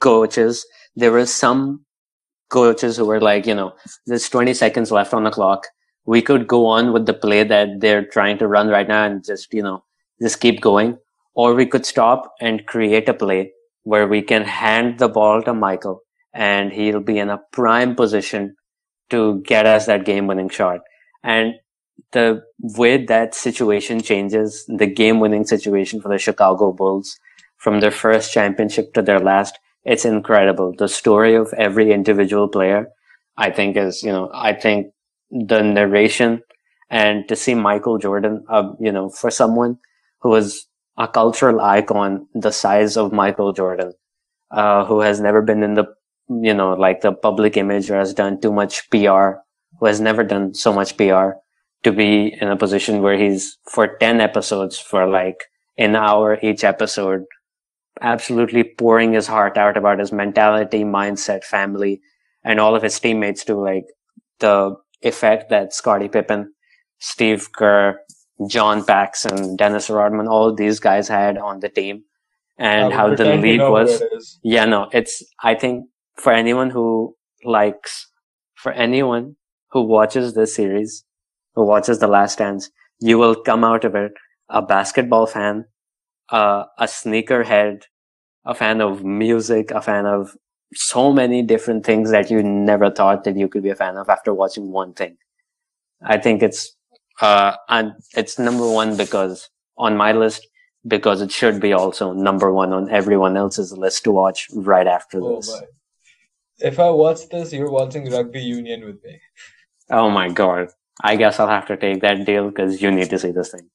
coaches. 0.00 0.64
There 0.96 1.12
were 1.12 1.26
some 1.26 1.84
coaches 2.50 2.96
who 2.96 3.04
were 3.04 3.20
like, 3.20 3.46
you 3.46 3.54
know, 3.54 3.72
there's 4.06 4.28
20 4.28 4.54
seconds 4.54 4.90
left 4.90 5.12
on 5.12 5.24
the 5.24 5.30
clock. 5.30 5.66
We 6.06 6.22
could 6.22 6.46
go 6.46 6.66
on 6.66 6.92
with 6.92 7.04
the 7.04 7.12
play 7.12 7.44
that 7.44 7.80
they're 7.80 8.06
trying 8.06 8.38
to 8.38 8.48
run 8.48 8.68
right 8.68 8.88
now 8.88 9.04
and 9.04 9.22
just, 9.22 9.52
you 9.52 9.62
know, 9.62 9.84
just 10.22 10.40
keep 10.40 10.60
going. 10.62 10.96
Or 11.34 11.54
we 11.54 11.66
could 11.66 11.84
stop 11.84 12.32
and 12.40 12.66
create 12.66 13.08
a 13.08 13.14
play 13.14 13.52
where 13.82 14.08
we 14.08 14.22
can 14.22 14.44
hand 14.44 14.98
the 14.98 15.08
ball 15.08 15.42
to 15.42 15.52
Michael 15.52 16.02
and 16.32 16.72
he'll 16.72 17.00
be 17.00 17.18
in 17.18 17.30
a 17.30 17.40
prime 17.52 17.94
position 17.94 18.54
to 19.10 19.42
get 19.42 19.66
us 19.66 19.86
that 19.86 20.04
game 20.04 20.26
winning 20.26 20.48
shot. 20.48 20.80
And 21.22 21.54
the 22.12 22.42
way 22.60 23.04
that 23.06 23.34
situation 23.34 24.00
changes, 24.02 24.64
the 24.68 24.86
game 24.86 25.20
winning 25.20 25.44
situation 25.44 26.00
for 26.00 26.08
the 26.08 26.18
Chicago 26.18 26.72
Bulls 26.72 27.18
from 27.56 27.80
their 27.80 27.90
first 27.90 28.32
championship 28.32 28.92
to 28.94 29.02
their 29.02 29.20
last, 29.20 29.58
it's 29.84 30.04
incredible. 30.04 30.74
The 30.76 30.88
story 30.88 31.34
of 31.34 31.52
every 31.56 31.92
individual 31.92 32.48
player, 32.48 32.88
I 33.36 33.50
think 33.50 33.76
is, 33.76 34.02
you 34.02 34.12
know, 34.12 34.30
I 34.32 34.52
think 34.52 34.88
the 35.30 35.62
narration 35.62 36.42
and 36.90 37.28
to 37.28 37.36
see 37.36 37.54
Michael 37.54 37.98
Jordan, 37.98 38.44
uh, 38.48 38.72
you 38.80 38.92
know, 38.92 39.10
for 39.10 39.30
someone 39.30 39.78
who 40.20 40.34
is 40.34 40.66
a 40.96 41.06
cultural 41.06 41.60
icon 41.60 42.26
the 42.34 42.50
size 42.50 42.96
of 42.96 43.12
Michael 43.12 43.52
Jordan, 43.52 43.92
uh, 44.50 44.84
who 44.86 45.00
has 45.00 45.20
never 45.20 45.42
been 45.42 45.62
in 45.62 45.74
the 45.74 45.86
you 46.28 46.54
know, 46.54 46.74
like 46.74 47.00
the 47.00 47.12
public 47.12 47.56
image 47.56 47.90
or 47.90 47.98
has 47.98 48.14
done 48.14 48.40
too 48.40 48.52
much 48.52 48.88
PR, 48.90 49.40
who 49.78 49.86
has 49.86 50.00
never 50.00 50.22
done 50.22 50.54
so 50.54 50.72
much 50.72 50.96
PR 50.96 51.30
to 51.84 51.92
be 51.92 52.36
in 52.40 52.48
a 52.48 52.56
position 52.56 53.02
where 53.02 53.16
he's 53.16 53.56
for 53.70 53.96
10 53.98 54.20
episodes 54.20 54.78
for 54.78 55.06
like 55.06 55.44
an 55.76 55.94
hour 55.94 56.38
each 56.42 56.64
episode, 56.64 57.24
absolutely 58.00 58.64
pouring 58.64 59.12
his 59.12 59.26
heart 59.26 59.56
out 59.56 59.76
about 59.76 59.98
his 59.98 60.12
mentality, 60.12 60.84
mindset, 60.84 61.44
family, 61.44 62.00
and 62.44 62.60
all 62.60 62.74
of 62.74 62.82
his 62.82 62.98
teammates 62.98 63.44
to 63.44 63.54
like 63.54 63.86
the 64.40 64.74
effect 65.02 65.50
that 65.50 65.72
Scottie 65.72 66.08
Pippen, 66.08 66.52
Steve 66.98 67.52
Kerr, 67.52 68.00
John 68.48 68.84
Paxson, 68.84 69.56
Dennis 69.56 69.88
Rodman, 69.88 70.28
all 70.28 70.54
these 70.54 70.80
guys 70.80 71.08
had 71.08 71.38
on 71.38 71.60
the 71.60 71.68
team 71.68 72.04
and 72.58 72.92
how 72.92 73.14
the 73.14 73.36
league 73.36 73.60
was. 73.60 74.02
Yeah, 74.42 74.64
no, 74.64 74.88
it's, 74.92 75.22
I 75.42 75.54
think 75.54 75.86
for 76.18 76.32
anyone 76.32 76.70
who 76.70 77.16
likes, 77.44 78.10
for 78.54 78.72
anyone 78.72 79.36
who 79.70 79.82
watches 79.82 80.34
this 80.34 80.54
series, 80.54 81.04
who 81.54 81.64
watches 81.64 81.98
The 81.98 82.08
Last 82.08 82.38
Dance, 82.38 82.70
you 83.00 83.18
will 83.18 83.34
come 83.34 83.64
out 83.64 83.84
of 83.84 83.94
it 83.94 84.12
a 84.48 84.62
basketball 84.62 85.26
fan, 85.26 85.66
uh, 86.30 86.64
a 86.78 86.84
sneakerhead, 86.84 87.82
a 88.44 88.54
fan 88.54 88.80
of 88.80 89.04
music, 89.04 89.70
a 89.70 89.82
fan 89.82 90.06
of 90.06 90.34
so 90.74 91.12
many 91.12 91.42
different 91.42 91.84
things 91.84 92.10
that 92.10 92.30
you 92.30 92.42
never 92.42 92.90
thought 92.90 93.24
that 93.24 93.36
you 93.36 93.48
could 93.48 93.62
be 93.62 93.70
a 93.70 93.74
fan 93.74 93.96
of 93.96 94.08
after 94.08 94.32
watching 94.34 94.72
one 94.72 94.94
thing. 94.94 95.16
I 96.02 96.18
think 96.18 96.42
it's, 96.42 96.74
uh, 97.20 97.56
and 97.68 97.92
it's 98.14 98.38
number 98.38 98.68
one 98.68 98.96
because 98.96 99.50
on 99.76 99.96
my 99.96 100.12
list, 100.12 100.46
because 100.86 101.20
it 101.20 101.30
should 101.30 101.60
be 101.60 101.72
also 101.72 102.12
number 102.12 102.52
one 102.52 102.72
on 102.72 102.90
everyone 102.90 103.36
else's 103.36 103.72
list 103.72 104.04
to 104.04 104.12
watch 104.12 104.46
right 104.54 104.86
after 104.86 105.20
oh, 105.22 105.36
this. 105.36 105.62
If 106.58 106.78
I 106.78 106.90
watch 106.90 107.28
this, 107.30 107.52
you're 107.52 107.70
watching 107.70 108.10
Rugby 108.10 108.40
Union 108.40 108.84
with 108.84 109.02
me. 109.04 109.20
Oh 109.90 110.10
my 110.10 110.28
god. 110.28 110.68
I 111.02 111.16
guess 111.16 111.38
I'll 111.38 111.48
have 111.48 111.66
to 111.66 111.76
take 111.76 112.00
that 112.02 112.26
deal 112.26 112.48
because 112.48 112.82
you 112.82 112.90
need 112.90 113.10
to 113.10 113.18
see 113.18 113.30
this 113.30 113.52
thing. 113.52 113.68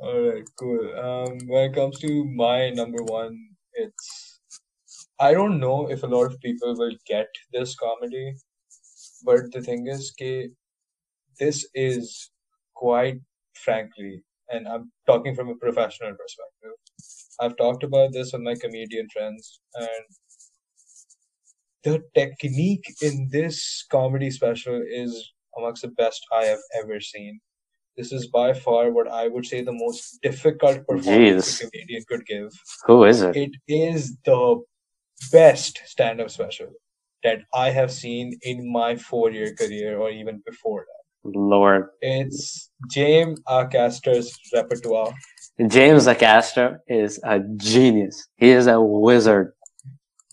Alright, 0.00 0.48
cool. 0.58 0.92
Um, 0.98 1.38
when 1.46 1.70
it 1.70 1.74
comes 1.74 1.98
to 2.00 2.24
my 2.24 2.70
number 2.70 3.02
one, 3.02 3.36
it's. 3.74 4.40
I 5.20 5.32
don't 5.32 5.58
know 5.58 5.90
if 5.90 6.02
a 6.04 6.06
lot 6.06 6.26
of 6.26 6.40
people 6.40 6.76
will 6.76 6.94
get 7.06 7.26
this 7.52 7.74
comedy, 7.74 8.34
but 9.24 9.52
the 9.52 9.60
thing 9.62 9.86
is, 9.88 10.12
ke, 10.12 10.52
this 11.40 11.66
is 11.74 12.30
quite 12.74 13.20
frankly 13.54 14.22
and 14.50 14.66
I'm 14.66 14.90
talking 15.06 15.34
from 15.34 15.48
a 15.48 15.54
professional 15.54 16.14
perspective. 16.14 16.72
I've 17.40 17.56
talked 17.56 17.84
about 17.84 18.12
this 18.12 18.32
with 18.32 18.42
my 18.42 18.54
comedian 18.60 19.08
friends, 19.12 19.60
and 19.74 20.04
the 21.84 22.02
technique 22.14 22.86
in 23.02 23.28
this 23.30 23.84
comedy 23.90 24.30
special 24.30 24.82
is 24.88 25.32
amongst 25.56 25.82
the 25.82 25.88
best 25.88 26.24
I 26.32 26.44
have 26.44 26.58
ever 26.82 27.00
seen. 27.00 27.40
This 27.96 28.12
is 28.12 28.28
by 28.28 28.52
far 28.52 28.90
what 28.92 29.08
I 29.08 29.28
would 29.28 29.44
say 29.44 29.62
the 29.62 29.72
most 29.72 30.18
difficult 30.22 30.86
performance 30.86 31.60
Jeez. 31.60 31.66
a 31.66 31.70
comedian 31.70 32.04
could 32.08 32.24
give. 32.26 32.50
Who 32.86 33.04
is 33.04 33.22
it? 33.22 33.36
It 33.36 33.50
is 33.66 34.16
the 34.24 34.60
best 35.32 35.80
stand-up 35.84 36.30
special 36.30 36.68
that 37.24 37.40
I 37.52 37.70
have 37.70 37.90
seen 37.90 38.38
in 38.42 38.70
my 38.70 38.94
four-year 38.94 39.54
career 39.54 39.98
or 39.98 40.10
even 40.10 40.42
before 40.46 40.86
that. 40.86 40.98
Lord. 41.36 41.86
It's 42.00 42.70
James 42.90 43.40
Acaster's 43.48 44.32
repertoire. 44.54 45.12
James 45.66 46.06
Acaster 46.06 46.78
is 46.86 47.18
a 47.24 47.40
genius. 47.56 48.28
He 48.36 48.50
is 48.50 48.68
a 48.68 48.80
wizard. 48.80 49.52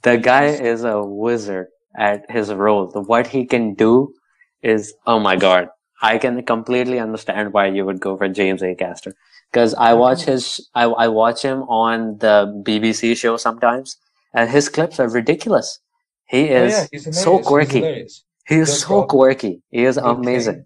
The 0.05 0.17
guy 0.17 0.45
is 0.45 0.83
a 0.83 1.01
wizard 1.03 1.67
at 1.97 2.29
his 2.29 2.53
role. 2.53 2.87
What 3.07 3.27
he 3.27 3.45
can 3.45 3.73
do 3.73 4.13
is, 4.61 4.93
oh 5.05 5.19
my 5.19 5.35
god. 5.35 5.69
I 6.01 6.17
can 6.17 6.43
completely 6.43 6.99
understand 6.99 7.53
why 7.53 7.67
you 7.67 7.85
would 7.85 7.99
go 7.99 8.15
for 8.17 8.27
James 8.27 8.61
Acaster. 8.61 9.13
Because 9.51 9.73
I 9.73 9.93
watch 9.93 10.23
his, 10.23 10.69
I, 10.75 10.83
I 10.83 11.07
watch 11.07 11.41
him 11.41 11.63
on 11.63 12.17
the 12.19 12.35
BBC 12.67 13.17
show 13.17 13.37
sometimes, 13.37 13.97
and 14.33 14.49
his 14.49 14.69
clips 14.69 14.99
are 14.99 15.09
ridiculous. 15.09 15.79
He 16.25 16.49
oh, 16.53 16.65
is 16.65 16.73
oh, 16.75 16.87
yeah, 16.91 17.11
so 17.11 17.39
quirky. 17.39 18.05
He 18.47 18.55
is 18.55 18.81
so 18.81 19.03
quirky. 19.03 19.61
He 19.71 19.85
is 19.85 19.97
amazing 19.97 20.65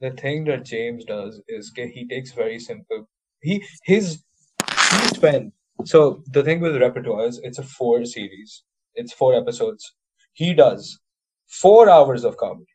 the 0.00 0.10
thing 0.10 0.44
that 0.44 0.64
James 0.64 1.04
does 1.04 1.40
is 1.48 1.72
he 1.76 2.06
takes 2.08 2.32
very 2.32 2.58
simple. 2.58 3.08
He 3.42 3.64
his 3.84 4.22
he 4.60 5.08
spent 5.08 5.52
so 5.84 6.22
the 6.32 6.42
thing 6.42 6.60
with 6.60 6.80
repertoire 6.80 7.26
is 7.26 7.40
it's 7.42 7.58
a 7.58 7.62
four 7.62 8.04
series. 8.04 8.62
It's 8.94 9.12
four 9.12 9.34
episodes. 9.34 9.94
He 10.32 10.54
does 10.54 10.98
four 11.46 11.88
hours 11.90 12.24
of 12.24 12.36
comedy 12.36 12.66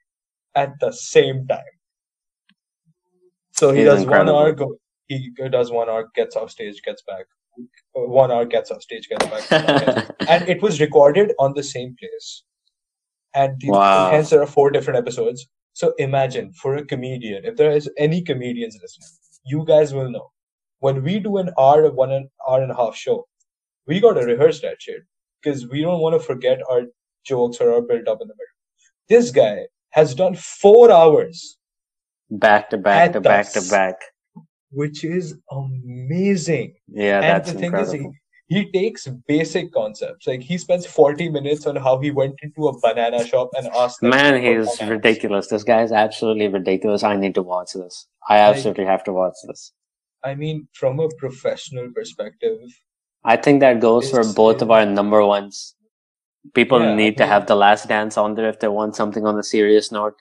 at 0.56 0.74
the 0.80 0.92
same 0.92 1.48
time. 1.48 1.64
So 3.52 3.72
he 3.72 3.80
He's 3.80 3.88
does 3.88 4.02
incredible. 4.04 4.34
one 4.34 4.44
hour. 4.44 4.52
Go, 4.52 4.76
he 5.08 5.32
does 5.50 5.72
one 5.72 5.90
hour, 5.90 6.10
gets 6.16 6.36
off 6.36 6.52
stage, 6.52 6.82
gets 6.84 7.04
back. 7.04 7.26
One 7.94 8.32
hour, 8.32 8.46
gets 8.46 8.70
off 8.72 8.82
stage, 8.82 9.08
gets 9.08 9.26
back. 9.28 10.10
and 10.28 10.50
it 10.50 10.62
was 10.62 10.82
recorded 10.82 11.32
on 11.40 11.54
the 11.54 11.64
same 11.64 11.96
place. 11.98 12.44
And 13.34 13.60
the, 13.62 13.70
wow. 13.70 14.12
hence 14.12 14.30
there 14.30 14.42
are 14.42 14.48
four 14.48 14.72
different 14.72 14.98
episodes. 14.98 15.48
So 15.74 15.94
imagine 15.98 16.52
for 16.54 16.76
a 16.76 16.86
comedian, 16.86 17.46
if 17.46 17.56
there 17.56 17.72
is 17.72 17.90
any 17.98 18.22
comedians 18.22 18.78
listening, 18.82 19.10
you 19.46 19.66
guys 19.66 19.94
will 19.94 20.10
know. 20.10 20.32
When 20.80 21.04
we 21.04 21.20
do 21.20 21.38
an 21.38 21.52
hour, 21.58 21.90
one 21.92 22.12
an 22.12 22.30
hour 22.48 22.62
and 22.62 22.72
a 22.72 22.76
half 22.76 22.96
show, 22.96 23.28
we 23.88 24.00
got 24.00 24.14
to 24.14 24.26
rehearse 24.26 24.62
that 24.62 24.82
shit 24.82 25.02
because 25.46 25.68
we 25.68 25.82
don't 25.82 26.00
want 26.00 26.20
to 26.20 26.20
forget 26.20 26.60
our 26.70 26.84
jokes 27.24 27.58
or 27.62 27.74
our 27.74 27.82
build 27.82 28.08
up 28.08 28.20
in 28.22 28.28
the 28.28 28.34
middle. 28.34 28.56
This 29.08 29.32
guy 29.32 29.68
has 29.92 30.16
done 30.16 30.36
four 30.36 30.92
hours 30.92 31.58
back 32.32 32.70
to 32.72 32.78
back 32.78 33.14
to 33.14 33.22
back 33.22 33.52
to 33.54 33.62
back, 33.70 33.96
which 34.72 35.04
is 35.04 35.38
amazing. 35.52 36.76
Yeah, 36.88 37.16
and 37.18 37.24
that's 37.24 37.52
the 37.52 37.58
thing 37.58 37.66
incredible. 37.66 37.94
is, 37.94 38.16
he, 38.48 38.64
he 38.64 38.72
takes 38.72 39.08
basic 39.28 39.72
concepts. 39.72 40.28
Like 40.28 40.42
he 40.42 40.58
spends 40.58 40.86
40 40.86 41.30
minutes 41.30 41.68
on 41.68 41.76
how 41.76 42.00
he 42.00 42.12
went 42.12 42.36
into 42.42 42.68
a 42.68 42.80
banana 42.80 43.26
shop 43.26 43.50
and 43.56 43.68
asked 43.68 44.02
man 44.02 44.42
he's 44.42 44.82
ridiculous. 44.82 45.48
This 45.48 45.64
guy 45.64 45.84
is 45.84 45.92
absolutely 45.92 46.48
ridiculous. 46.48 47.04
I 47.04 47.16
need 47.16 47.36
to 47.36 47.44
watch 47.44 47.74
this. 47.74 48.08
I 48.28 48.38
absolutely 48.38 48.86
have 48.86 49.04
to 49.06 49.14
watch 49.14 49.36
this. 49.48 49.72
I 50.24 50.34
mean 50.34 50.68
from 50.74 51.00
a 51.00 51.10
professional 51.20 51.92
perspective 51.94 52.58
i 53.26 53.36
think 53.36 53.60
that 53.60 53.80
goes 53.80 54.10
for 54.10 54.24
both 54.34 54.62
of 54.62 54.72
our 54.72 54.86
number 54.86 55.26
ones 55.26 55.76
people 56.54 56.80
yeah, 56.80 56.96
need 56.96 57.18
to 57.18 57.26
have 57.26 57.48
the 57.48 57.56
last 57.56 57.88
dance 57.88 58.18
on 58.18 58.36
there 58.36 58.48
if 58.48 58.60
they 58.60 58.68
want 58.68 58.96
something 58.96 59.26
on 59.26 59.38
a 59.40 59.44
serious 59.44 59.92
note 59.92 60.14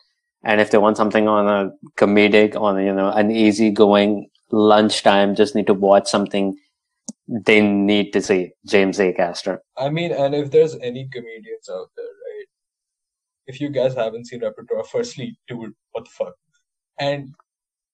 and 0.44 0.60
if 0.60 0.70
they 0.70 0.78
want 0.78 0.96
something 0.96 1.28
on 1.28 1.48
a 1.48 1.70
comedic 1.96 2.56
on 2.60 2.82
you 2.82 2.92
know 2.92 3.10
an 3.10 3.30
easygoing 3.30 4.28
lunchtime 4.50 5.34
just 5.34 5.54
need 5.54 5.66
to 5.66 5.74
watch 5.74 6.08
something 6.08 6.56
they 7.28 7.60
need 7.60 8.12
to 8.12 8.20
see 8.20 8.52
James 8.66 9.00
A. 9.00 9.12
Acaster. 9.12 9.58
I 9.76 9.88
mean, 9.88 10.12
and 10.12 10.34
if 10.34 10.50
there's 10.50 10.74
any 10.76 11.08
comedians 11.12 11.68
out 11.70 11.88
there, 11.96 12.04
right? 12.04 12.46
If 13.46 13.60
you 13.60 13.70
guys 13.70 13.94
haven't 13.94 14.26
seen 14.26 14.42
Repertoire, 14.42 14.84
firstly, 14.92 15.38
dude, 15.48 15.72
what 15.92 16.04
the 16.04 16.10
fuck? 16.10 16.34
And 16.98 17.34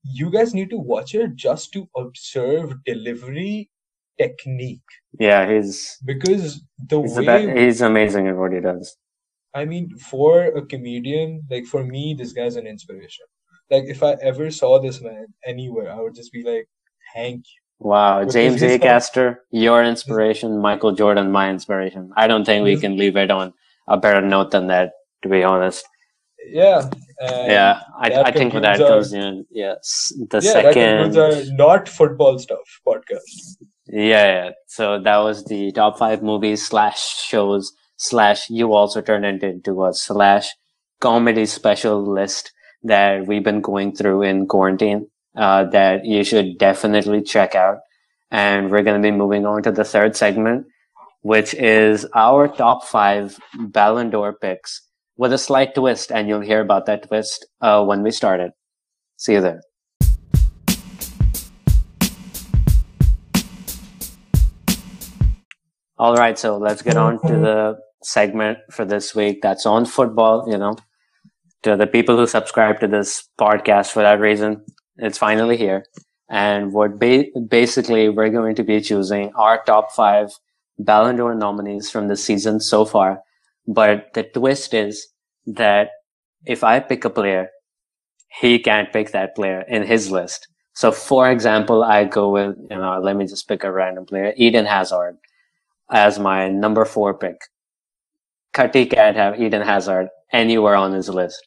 you 0.03 0.31
guys 0.31 0.55
need 0.55 0.71
to 0.71 0.79
watch 0.79 1.15
it 1.15 1.37
just 1.37 1.73
to 1.73 1.89
observe 1.97 2.75
delivery 2.85 3.71
technique. 4.21 4.89
Yeah, 5.19 5.51
he's 5.51 5.99
because 6.05 6.63
the 6.89 7.01
he's 7.03 7.17
way 7.17 7.65
he's 7.65 7.81
amazing 7.81 8.29
at 8.29 8.37
what 8.37 8.53
he 8.53 8.61
does. 8.61 8.97
I 9.55 9.65
mean, 9.65 9.97
for 9.99 10.45
a 10.45 10.65
comedian, 10.65 11.43
like 11.51 11.67
for 11.67 11.83
me, 11.85 12.15
this 12.17 12.33
guy's 12.33 12.57
an 12.57 12.67
inspiration. 12.67 13.27
Like 13.71 13.85
if 13.85 14.03
I 14.03 14.13
ever 14.23 14.51
saw 14.51 14.81
this 14.81 15.01
man 15.01 15.27
anywhere, 15.45 15.91
I 15.93 16.01
would 16.01 16.15
just 16.15 16.33
be 16.33 16.43
like, 16.45 16.69
"Thank 17.15 17.39
you." 17.39 17.61
Wow, 17.81 18.25
James 18.25 18.61
Acaster, 18.61 19.37
your 19.51 19.83
inspiration, 19.83 20.61
Michael 20.61 20.93
Jordan, 20.93 21.33
my 21.33 21.49
inspiration. 21.51 22.11
I 22.17 22.27
don't 22.27 22.45
think 22.45 22.65
we 22.65 22.77
can 22.77 22.97
leave 22.97 23.17
it 23.17 23.31
on 23.31 23.55
a 23.89 23.97
better 23.97 24.21
note 24.21 24.51
than 24.51 24.67
that, 24.67 24.93
to 25.23 25.29
be 25.29 25.43
honest. 25.43 25.85
Yeah. 26.47 26.91
Yeah, 27.23 27.81
I, 27.99 28.23
I 28.23 28.33
think 28.33 28.55
that 28.55 28.79
goes 28.79 29.13
in. 29.13 29.45
Yes, 29.51 30.11
the 30.31 30.41
yeah, 30.41 30.53
second. 30.53 31.13
That 31.13 31.49
our 31.51 31.55
not 31.55 31.87
football 31.87 32.39
stuff 32.39 32.81
podcast. 32.87 33.57
Yeah, 33.93 34.45
yeah, 34.45 34.51
so 34.69 35.01
that 35.03 35.17
was 35.19 35.45
the 35.45 35.73
top 35.73 35.99
five 35.99 36.23
movies 36.23 36.65
slash 36.65 37.01
shows 37.01 37.73
slash 37.97 38.49
you 38.49 38.73
also 38.73 39.01
turned 39.01 39.25
it 39.25 39.43
into 39.43 39.85
a 39.85 39.93
slash 39.93 40.49
comedy 41.01 41.45
special 41.45 42.01
list 42.01 42.53
that 42.85 43.27
we've 43.27 43.43
been 43.43 43.61
going 43.61 43.93
through 43.93 44.23
in 44.23 44.47
quarantine 44.47 45.09
uh, 45.37 45.65
that 45.65 46.05
you 46.05 46.23
should 46.23 46.57
definitely 46.57 47.21
check 47.21 47.57
out. 47.57 47.79
And 48.31 48.71
we're 48.71 48.85
going 48.85 49.03
to 49.03 49.07
be 49.07 49.17
moving 49.17 49.45
on 49.45 49.65
to 49.65 49.73
the 49.73 49.85
third 49.85 50.15
segment, 50.15 50.67
which 51.23 51.53
is 51.55 52.07
our 52.15 52.47
top 52.47 52.87
five 52.87 53.39
Ballon 53.59 54.11
d'Or 54.11 54.35
picks 54.41 54.87
with 55.17 55.33
a 55.33 55.39
slight 55.39 55.75
twist. 55.75 56.13
And 56.13 56.29
you'll 56.29 56.41
hear 56.43 56.61
about 56.61 56.87
that 56.87 57.09
twist 57.09 57.45
uh, 57.61 57.85
when 57.85 58.05
we 58.05 58.13
start 58.13 58.39
it. 58.39 58.53
See 59.17 59.33
you 59.33 59.41
there. 59.41 59.61
All 66.01 66.17
right, 66.17 66.39
so 66.39 66.57
let's 66.57 66.81
get 66.81 66.97
on 66.97 67.21
to 67.27 67.35
the 67.35 67.79
segment 68.03 68.57
for 68.71 68.87
this 68.87 69.15
week 69.15 69.43
that's 69.43 69.67
on 69.67 69.85
football. 69.85 70.47
You 70.49 70.57
know, 70.57 70.79
to 71.63 71.77
the 71.77 71.87
people 71.87 72.17
who 72.17 72.27
subscribe 72.27 72.81
to 72.81 72.89
this 72.89 73.29
podcast 73.39 73.93
for 73.93 74.03
that 74.03 74.19
reason, 74.19 74.65
it's 74.97 75.19
finally 75.19 75.59
here. 75.59 75.85
And 76.31 76.73
what 76.73 76.99
ba- 76.99 77.27
basically 77.47 78.09
we're 78.09 78.31
going 78.31 78.55
to 78.55 78.65
be 78.65 78.81
choosing 78.81 79.31
our 79.35 79.63
top 79.65 79.93
five 79.93 80.31
Ballon 80.79 81.17
d'Or 81.17 81.35
nominees 81.35 81.91
from 81.91 82.09
the 82.09 82.17
season 82.17 82.61
so 82.61 82.87
far. 82.87 83.21
But 83.67 84.15
the 84.15 84.23
twist 84.23 84.73
is 84.73 85.07
that 85.45 85.91
if 86.47 86.65
I 86.65 86.81
pick 86.81 87.05
a 87.05 87.11
player, 87.11 87.51
he 88.41 88.59
can't 88.59 88.91
pick 88.91 89.13
that 89.13 89.37
player 89.37 89.67
in 89.69 89.83
his 89.83 90.11
list. 90.11 90.49
So 90.73 90.93
for 90.93 91.31
example, 91.31 91.85
I 91.85 92.05
go 92.05 92.31
with, 92.31 92.57
you 92.71 92.79
know, 92.79 92.99
let 93.03 93.17
me 93.17 93.27
just 93.27 93.47
pick 93.49 93.65
a 93.65 93.71
random 93.71 94.07
player, 94.07 94.33
Eden 94.39 94.65
Hazard 94.65 95.19
as 95.91 96.19
my 96.19 96.49
number 96.49 96.85
four 96.85 97.15
pick. 97.15 97.37
Kati 98.55 98.91
can't 98.91 99.17
have 99.17 99.41
Eden 99.41 99.63
Hazard 99.63 100.09
anywhere 100.33 100.77
on 100.77 100.93
his 100.93 101.09
list. 101.09 101.47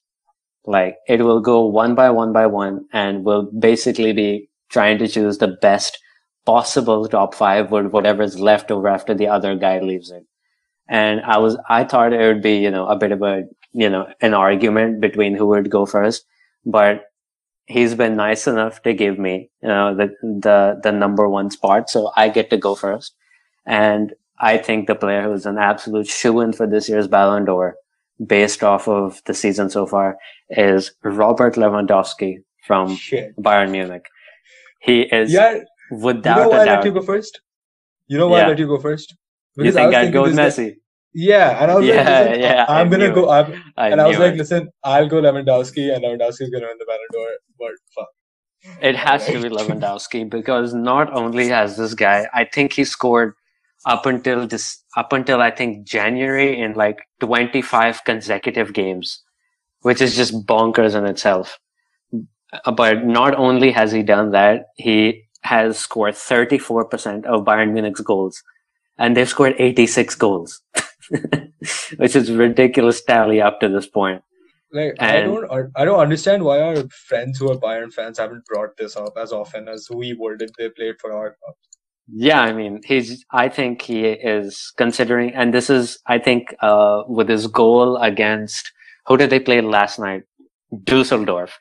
Like 0.65 0.95
it 1.07 1.21
will 1.21 1.41
go 1.41 1.65
one 1.65 1.95
by 1.95 2.09
one 2.09 2.31
by 2.33 2.47
one 2.47 2.85
and 2.93 3.25
will 3.25 3.49
basically 3.59 4.13
be 4.13 4.49
trying 4.69 4.97
to 4.99 5.07
choose 5.07 5.37
the 5.37 5.57
best 5.61 5.97
possible 6.45 7.07
top 7.07 7.35
five 7.35 7.71
with 7.71 7.87
whatever's 7.87 8.39
left 8.39 8.71
over 8.71 8.87
after 8.87 9.13
the 9.13 9.27
other 9.27 9.55
guy 9.55 9.79
leaves 9.79 10.11
it. 10.11 10.23
And 10.89 11.21
I 11.21 11.37
was, 11.37 11.57
I 11.69 11.83
thought 11.85 12.13
it 12.13 12.25
would 12.25 12.41
be, 12.41 12.57
you 12.57 12.69
know, 12.71 12.87
a 12.87 12.97
bit 12.97 13.11
of 13.11 13.21
a, 13.21 13.43
you 13.71 13.89
know, 13.89 14.07
an 14.21 14.33
argument 14.33 14.99
between 14.99 15.35
who 15.35 15.47
would 15.47 15.69
go 15.69 15.85
first, 15.85 16.25
but 16.65 17.05
he's 17.65 17.95
been 17.95 18.15
nice 18.17 18.47
enough 18.47 18.81
to 18.83 18.93
give 18.93 19.17
me, 19.17 19.49
you 19.61 19.69
know, 19.69 19.95
the, 19.95 20.07
the, 20.21 20.79
the 20.83 20.91
number 20.91 21.29
one 21.29 21.49
spot. 21.49 21.89
So 21.89 22.11
I 22.15 22.29
get 22.29 22.49
to 22.49 22.57
go 22.57 22.75
first. 22.75 23.15
And 23.65 24.13
I 24.39 24.57
think 24.57 24.87
the 24.87 24.95
player 24.95 25.23
who's 25.23 25.45
an 25.45 25.57
absolute 25.57 26.07
shoe 26.07 26.41
in 26.41 26.53
for 26.53 26.67
this 26.67 26.89
year's 26.89 27.07
Ballon 27.07 27.45
d'Or 27.45 27.75
based 28.25 28.63
off 28.63 28.87
of 28.87 29.21
the 29.25 29.33
season 29.33 29.69
so 29.69 29.85
far 29.85 30.17
is 30.49 30.91
Robert 31.03 31.55
Lewandowski 31.55 32.37
from 32.65 32.95
Shit. 32.95 33.35
Bayern 33.37 33.71
Munich. 33.71 34.05
He 34.81 35.01
is 35.03 35.31
Yeah, 35.33 35.59
without 35.91 36.37
you 36.37 36.43
know 36.43 36.49
why 36.49 36.57
a 36.57 36.61
I 36.61 36.65
doubt. 36.65 36.75
let 36.79 36.85
you 36.85 36.91
go 36.93 37.01
first? 37.01 37.41
You 38.07 38.17
know 38.17 38.27
why 38.27 38.39
Yeah. 38.39 38.45
I 38.45 38.49
let 38.49 38.59
you 38.59 38.67
go 38.67 38.79
first? 38.79 39.15
You 39.55 39.63
Because 39.63 39.75
I 39.77 39.83
think 39.83 39.95
I'd 39.95 39.99
thinking 40.01 40.13
go 40.13 40.21
with 40.23 40.35
this 40.35 40.55
guy- 40.57 40.63
Messi? 40.63 40.75
Yeah, 41.15 41.61
and 41.61 41.71
I 41.71 41.75
was 41.75 41.85
like, 41.85 41.95
Yeah, 41.95 42.19
listen, 42.23 42.39
yeah, 42.41 42.65
I 42.67 42.81
I'm 42.81 42.89
gonna 42.89 43.07
knew 43.09 43.13
go. 43.15 43.29
I 43.29 43.41
and 43.77 44.01
I 44.01 44.07
was 44.07 44.17
like, 44.17 44.33
it. 44.33 44.37
listen, 44.39 44.69
I'll 44.83 45.07
go 45.07 45.21
Lewandowski, 45.21 45.93
and 45.93 46.03
Lewandowski's 46.03 46.49
gonna 46.49 46.65
win 46.67 46.77
the 46.79 46.85
Ballon 46.87 47.07
d'Or. 47.11 47.29
But 47.59 47.71
fuck. 47.95 48.07
It 48.81 48.95
has 48.95 49.27
to 49.27 49.39
be 49.41 49.49
Lewandowski 49.57 50.27
because 50.27 50.73
not 50.73 51.13
only 51.13 51.49
has 51.49 51.77
this 51.77 51.93
guy, 51.93 52.27
I 52.33 52.45
think 52.45 52.73
he 52.73 52.83
scored 52.83 53.35
up 53.85 54.05
until 54.05 54.47
this, 54.47 54.83
up 54.95 55.13
until 55.13 55.41
I 55.41 55.51
think 55.51 55.85
January 55.85 56.59
in 56.59 56.73
like 56.73 56.99
25 57.19 58.03
consecutive 58.03 58.73
games, 58.73 59.21
which 59.81 60.01
is 60.01 60.15
just 60.15 60.45
bonkers 60.45 60.95
in 60.95 61.05
itself. 61.05 61.59
Uh, 62.65 62.71
but 62.71 63.05
not 63.05 63.35
only 63.35 63.71
has 63.71 63.91
he 63.91 64.03
done 64.03 64.31
that, 64.31 64.67
he 64.75 65.23
has 65.41 65.77
scored 65.77 66.13
34% 66.13 67.25
of 67.25 67.45
Bayern 67.45 67.73
Munich's 67.73 68.01
goals 68.01 68.41
and 68.97 69.17
they've 69.17 69.27
scored 69.27 69.55
86 69.57 70.15
goals, 70.15 70.61
which 71.97 72.15
is 72.15 72.31
ridiculous 72.31 73.03
tally 73.03 73.41
up 73.41 73.59
to 73.59 73.69
this 73.69 73.87
point. 73.87 74.21
Like 74.71 74.95
I 74.99 75.21
don't, 75.21 75.71
I 75.75 75.85
don't 75.85 75.99
understand 75.99 76.43
why 76.43 76.59
our 76.59 76.77
friends 76.89 77.37
who 77.37 77.51
are 77.51 77.57
Bayern 77.57 77.93
fans 77.93 78.17
haven't 78.17 78.45
brought 78.45 78.75
this 78.77 78.95
up 78.95 79.13
as 79.17 79.31
often 79.31 79.67
as 79.67 79.87
we 79.89 80.13
would 80.13 80.41
if 80.41 80.53
they 80.55 80.69
played 80.69 80.95
for 80.99 81.11
our 81.11 81.35
club. 81.43 81.55
Yeah, 82.07 82.41
I 82.41 82.53
mean, 82.53 82.81
he's, 82.85 83.23
I 83.31 83.47
think 83.49 83.81
he 83.81 84.05
is 84.05 84.73
considering, 84.77 85.33
and 85.33 85.53
this 85.53 85.69
is, 85.69 85.99
I 86.05 86.19
think, 86.19 86.53
uh, 86.61 87.03
with 87.07 87.29
his 87.29 87.47
goal 87.47 87.97
against, 87.97 88.71
who 89.07 89.17
did 89.17 89.29
they 89.29 89.39
play 89.39 89.61
last 89.61 89.99
night? 89.99 90.23
Dusseldorf. 90.83 91.57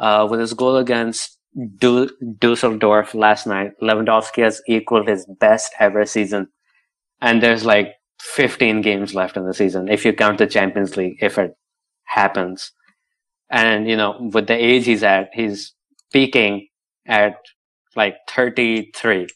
Uh, 0.00 0.26
with 0.30 0.40
his 0.40 0.54
goal 0.54 0.76
against 0.76 1.38
du- 1.78 2.10
Dusseldorf 2.38 3.14
last 3.14 3.46
night, 3.46 3.72
Lewandowski 3.82 4.42
has 4.42 4.60
equaled 4.68 5.08
his 5.08 5.26
best 5.40 5.72
ever 5.80 6.04
season. 6.04 6.48
And 7.20 7.42
there's 7.42 7.64
like 7.64 7.94
15 8.20 8.82
games 8.82 9.14
left 9.14 9.36
in 9.36 9.46
the 9.46 9.54
season, 9.54 9.88
if 9.88 10.04
you 10.04 10.12
count 10.12 10.38
the 10.38 10.46
Champions 10.46 10.96
League, 10.96 11.18
if 11.20 11.38
it 11.38 11.52
happens. 12.04 12.72
And, 13.50 13.88
you 13.88 13.96
know, 13.96 14.16
with 14.32 14.48
the 14.48 14.54
age 14.54 14.86
he's 14.86 15.02
at, 15.02 15.30
he's 15.32 15.74
peaking 16.12 16.68
at 17.06 17.36
like 17.96 18.16
33. 18.30 19.28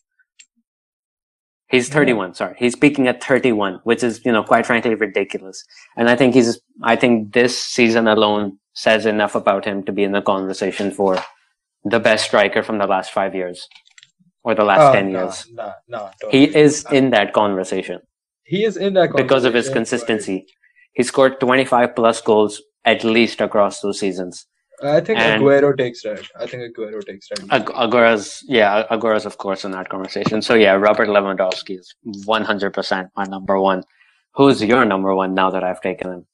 He's 1.71 1.91
Yeah. 1.91 1.95
31, 1.95 2.35
sorry. 2.35 2.57
He's 2.59 2.77
peaking 2.77 3.09
at 3.09 3.23
31, 3.25 3.81
which 3.85 4.05
is, 4.05 4.25
you 4.25 4.33
know, 4.33 4.45
quite 4.45 4.67
frankly 4.67 4.95
ridiculous. 4.97 5.65
And 5.97 6.11
I 6.11 6.17
think 6.17 6.35
he's, 6.35 6.61
I 6.83 6.97
think 6.97 7.35
this 7.35 7.63
season 7.63 8.09
alone 8.09 8.59
says 8.75 9.07
enough 9.07 9.35
about 9.37 9.65
him 9.67 9.85
to 9.85 9.93
be 9.93 10.05
in 10.05 10.13
the 10.13 10.23
conversation 10.23 10.91
for 10.93 11.19
the 11.85 12.01
best 12.01 12.27
striker 12.27 12.63
from 12.63 12.79
the 12.79 12.87
last 12.87 13.13
five 13.13 13.35
years 13.35 13.69
or 14.45 14.55
the 14.55 14.65
last 14.65 14.81
Ah, 14.81 14.93
10 14.93 15.13
nah, 15.13 15.21
years. 15.21 15.47
Nah, 15.89 16.11
He 16.31 16.49
totally. 16.49 16.57
is 16.57 16.85
Nah. 16.85 16.91
in 16.99 17.11
that 17.11 17.33
conversation 17.35 18.01
He 18.45 18.65
is 18.65 18.77
in 18.77 18.95
that 18.95 19.17
because 19.17 19.45
of 19.45 19.55
his 19.55 19.69
consistency. 19.71 20.47
He 20.95 21.05
scored 21.05 21.41
25 21.41 21.97
plus 21.97 22.21
goals 22.23 22.63
at 22.85 23.05
least 23.05 23.41
across 23.41 23.81
those 23.81 24.01
seasons. 24.01 24.47
I 24.83 25.01
think 25.01 25.19
And- 25.19 25.43
Aguero 25.43 25.77
takes 25.77 26.03
that. 26.03 26.27
I 26.39 26.47
think 26.47 26.63
Aguero 26.63 27.05
takes 27.05 27.29
that. 27.29 27.41
Ag- 27.51 27.71
Aguero's, 27.75 28.43
yeah, 28.47 28.87
Aguero's, 28.91 29.27
of 29.27 29.39
course 29.39 29.65
in 29.65 29.73
that 29.73 29.89
conversation. 29.89 30.41
So 30.43 30.55
yeah, 30.55 30.73
Robert 30.73 31.09
Lewandowski 31.09 31.79
is 31.79 31.95
100% 32.27 33.09
my 33.17 33.25
number 33.25 33.61
one. 33.61 33.85
Who's 34.35 34.63
your 34.63 34.85
number 34.85 35.15
one 35.15 35.35
now 35.35 35.51
that 35.51 35.65
I've 35.65 35.81
taken 35.81 36.11
him? 36.13 36.27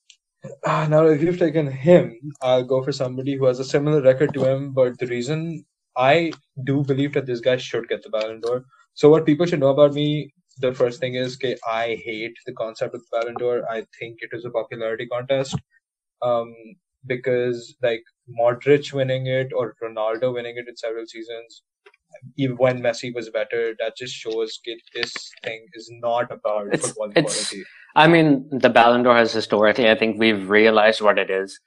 Ah, 0.64 0.86
now, 0.88 1.06
if 1.06 1.22
you've 1.22 1.38
taken 1.38 1.66
him, 1.66 2.16
I'll 2.40 2.62
go 2.62 2.82
for 2.82 2.92
somebody 2.92 3.34
who 3.34 3.46
has 3.46 3.58
a 3.58 3.64
similar 3.64 4.00
record 4.00 4.32
to 4.34 4.44
him. 4.44 4.72
But 4.72 4.98
the 4.98 5.06
reason 5.06 5.64
I 5.96 6.32
do 6.62 6.84
believe 6.84 7.14
that 7.14 7.26
this 7.26 7.40
guy 7.40 7.56
should 7.56 7.88
get 7.88 8.02
the 8.04 8.10
Ballon 8.10 8.40
d'Or. 8.40 8.64
So, 8.94 9.08
what 9.08 9.26
people 9.26 9.46
should 9.46 9.58
know 9.60 9.70
about 9.70 9.94
me, 9.94 10.32
the 10.58 10.72
first 10.72 11.00
thing 11.00 11.14
is 11.14 11.36
that 11.38 11.58
I 11.68 11.98
hate 12.04 12.36
the 12.46 12.52
concept 12.52 12.94
of 12.94 13.00
the 13.00 13.18
Ballon 13.18 13.34
d'Or. 13.38 13.68
I 13.68 13.84
think 13.98 14.18
it 14.20 14.30
is 14.32 14.44
a 14.44 14.50
popularity 14.50 15.06
contest. 15.06 15.56
Um, 16.22 16.54
because 17.06 17.74
like 17.82 18.02
Modric 18.38 18.92
winning 18.92 19.26
it 19.26 19.52
or 19.52 19.74
Ronaldo 19.82 20.34
winning 20.34 20.56
it 20.56 20.68
in 20.68 20.76
several 20.76 21.06
seasons, 21.06 21.62
even 22.36 22.56
when 22.56 22.80
Messi 22.80 23.14
was 23.14 23.30
better, 23.30 23.74
that 23.78 23.96
just 23.96 24.14
shows 24.14 24.58
that 24.66 24.78
this 24.94 25.12
thing 25.44 25.66
is 25.74 25.90
not 26.00 26.30
about 26.30 26.66
It's- 26.68 26.86
football 26.88 27.10
it's- 27.10 27.48
quality. 27.50 27.64
I 27.94 28.08
mean, 28.08 28.46
the 28.50 28.68
Ballon 28.68 29.02
d'Or 29.02 29.16
has 29.16 29.32
historically, 29.32 29.88
I 29.90 29.94
think 29.94 30.18
we've 30.18 30.50
realized 30.50 31.00
what 31.00 31.18
it 31.18 31.30
is. 31.30 31.58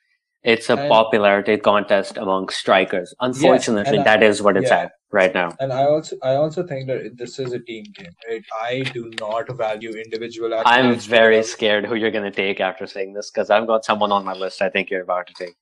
It's 0.44 0.70
a 0.70 0.78
And- 0.78 0.90
popularity 0.90 1.58
contest 1.58 2.18
among 2.18 2.50
strikers. 2.50 3.14
Unfortunately, 3.20 4.00
I- 4.00 4.04
that 4.04 4.24
is 4.24 4.42
what 4.42 4.56
it's 4.56 4.70
yeah. 4.70 4.84
at 4.84 4.92
right 5.12 5.34
now. 5.34 5.50
And 5.60 5.74
I 5.74 5.84
also 5.84 6.16
I 6.24 6.36
also 6.36 6.64
think 6.66 6.88
that 6.88 7.18
this 7.18 7.40
is 7.40 7.52
a 7.52 7.60
team 7.60 7.84
game. 7.98 8.14
Right? 8.30 8.44
I 8.62 8.82
do 8.94 9.12
not 9.20 9.50
value 9.58 9.92
individual. 9.92 10.54
I'm 10.66 10.96
very 10.96 11.44
scared 11.44 11.86
who 11.86 11.96
you're 11.96 12.12
going 12.12 12.32
to 12.32 12.38
take 12.46 12.62
after 12.62 12.88
saying 12.88 13.14
this 13.14 13.32
because 13.32 13.50
I've 13.50 13.68
got 13.68 13.84
someone 13.84 14.12
on 14.14 14.24
my 14.24 14.34
list 14.34 14.62
I 14.62 14.70
think 14.70 14.90
you're 14.90 15.02
about 15.04 15.28
to 15.28 15.34
take. 15.34 15.56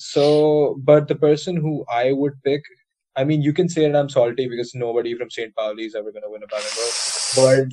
So, 0.00 0.76
but 0.84 1.08
the 1.08 1.16
person 1.16 1.56
who 1.56 1.84
I 1.92 2.12
would 2.12 2.40
pick, 2.44 2.62
I 3.16 3.24
mean, 3.24 3.42
you 3.42 3.52
can 3.52 3.68
say 3.68 3.90
that 3.90 3.98
I'm 3.98 4.08
salty 4.08 4.48
because 4.48 4.72
nobody 4.74 5.16
from 5.16 5.28
St. 5.28 5.52
Pauli 5.56 5.84
is 5.86 5.96
ever 5.96 6.12
going 6.12 6.22
to 6.22 6.30
win 6.30 6.42
a 6.44 6.46
Ballon 6.46 6.64
d'Or. 6.76 6.90
But 7.36 7.68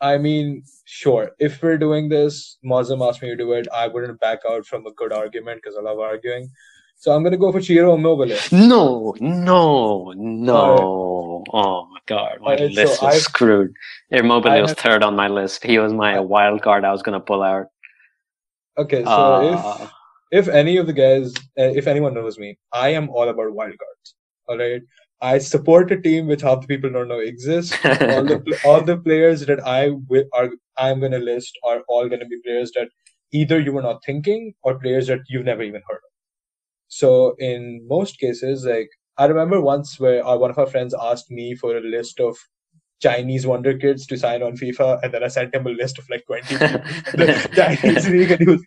I 0.00 0.16
mean, 0.16 0.62
sure, 0.86 1.32
if 1.38 1.62
we're 1.62 1.76
doing 1.76 2.08
this, 2.08 2.56
Mozam 2.64 3.06
asked 3.06 3.20
me 3.20 3.28
to 3.28 3.36
do 3.36 3.52
it. 3.52 3.68
I 3.72 3.86
wouldn't 3.88 4.18
back 4.18 4.40
out 4.48 4.64
from 4.64 4.86
a 4.86 4.92
good 4.92 5.12
argument 5.12 5.60
because 5.62 5.76
I 5.76 5.82
love 5.82 5.98
arguing. 5.98 6.48
So 6.96 7.12
I'm 7.12 7.22
going 7.22 7.32
to 7.32 7.38
go 7.38 7.52
for 7.52 7.60
Ciro 7.60 7.94
Immobile. 7.94 8.36
No, 8.50 9.14
no, 9.20 10.12
no. 10.16 11.44
Oh 11.52 11.86
my 11.92 12.00
god, 12.06 12.38
my 12.40 12.52
Alright, 12.54 12.72
so 12.74 12.80
list 12.80 12.92
is 12.94 13.02
I've- 13.02 13.18
screwed. 13.18 13.72
Immobile 14.10 14.50
I 14.50 14.60
was 14.62 14.70
have- 14.70 14.78
third 14.78 15.02
on 15.02 15.14
my 15.16 15.28
list. 15.28 15.64
He 15.64 15.78
was 15.78 15.92
my 15.92 16.18
wild 16.18 16.62
card 16.62 16.84
I 16.84 16.92
was 16.92 17.02
going 17.02 17.18
to 17.20 17.24
pull 17.24 17.42
out. 17.42 17.66
Okay, 18.78 19.04
so 19.04 19.10
Uh, 19.10 19.78
if 19.82 19.90
if 20.30 20.48
any 20.48 20.76
of 20.76 20.86
the 20.86 20.92
guys, 20.92 21.34
uh, 21.58 21.72
if 21.80 21.86
anyone 21.86 22.14
knows 22.14 22.38
me, 22.38 22.58
I 22.72 22.90
am 22.90 23.08
all 23.10 23.28
about 23.28 23.52
wildcards. 23.52 24.14
All 24.48 24.58
right, 24.58 24.82
I 25.20 25.38
support 25.38 25.90
a 25.92 26.00
team 26.00 26.26
which 26.26 26.42
half 26.42 26.60
the 26.60 26.66
people 26.66 26.90
don't 26.90 27.08
know 27.08 27.18
exists. 27.18 27.76
all 27.84 28.24
the 28.24 28.60
all 28.64 28.80
the 28.82 28.96
players 28.96 29.46
that 29.46 29.60
I 29.66 29.90
will 30.08 30.24
are 30.32 30.50
I'm 30.76 31.00
gonna 31.00 31.18
list 31.18 31.58
are 31.64 31.80
all 31.88 32.08
gonna 32.08 32.26
be 32.26 32.40
players 32.44 32.72
that 32.72 32.88
either 33.32 33.60
you 33.60 33.72
were 33.72 33.82
not 33.82 34.04
thinking 34.04 34.54
or 34.62 34.78
players 34.78 35.06
that 35.08 35.20
you've 35.28 35.44
never 35.44 35.62
even 35.62 35.82
heard 35.88 35.96
of. 35.96 36.12
So 36.88 37.34
in 37.38 37.86
most 37.88 38.18
cases, 38.18 38.64
like 38.64 38.88
I 39.18 39.26
remember 39.26 39.60
once 39.60 39.98
where 39.98 40.26
uh, 40.26 40.36
one 40.36 40.50
of 40.50 40.58
our 40.58 40.66
friends 40.66 40.94
asked 41.00 41.30
me 41.30 41.54
for 41.54 41.76
a 41.76 41.80
list 41.80 42.20
of 42.20 42.36
Chinese 43.00 43.46
wonder 43.46 43.76
kids 43.76 44.06
to 44.06 44.16
sign 44.16 44.42
on 44.42 44.56
FIFA, 44.56 45.00
and 45.02 45.12
then 45.14 45.22
I 45.22 45.28
sent 45.28 45.54
him 45.54 45.66
a 45.66 45.70
list 45.70 45.98
of 45.98 46.08
like 46.10 46.24
twenty 46.26 46.56
Chinese 47.54 48.08
league, 48.08 48.30
and, 48.32 48.46
was, 48.46 48.66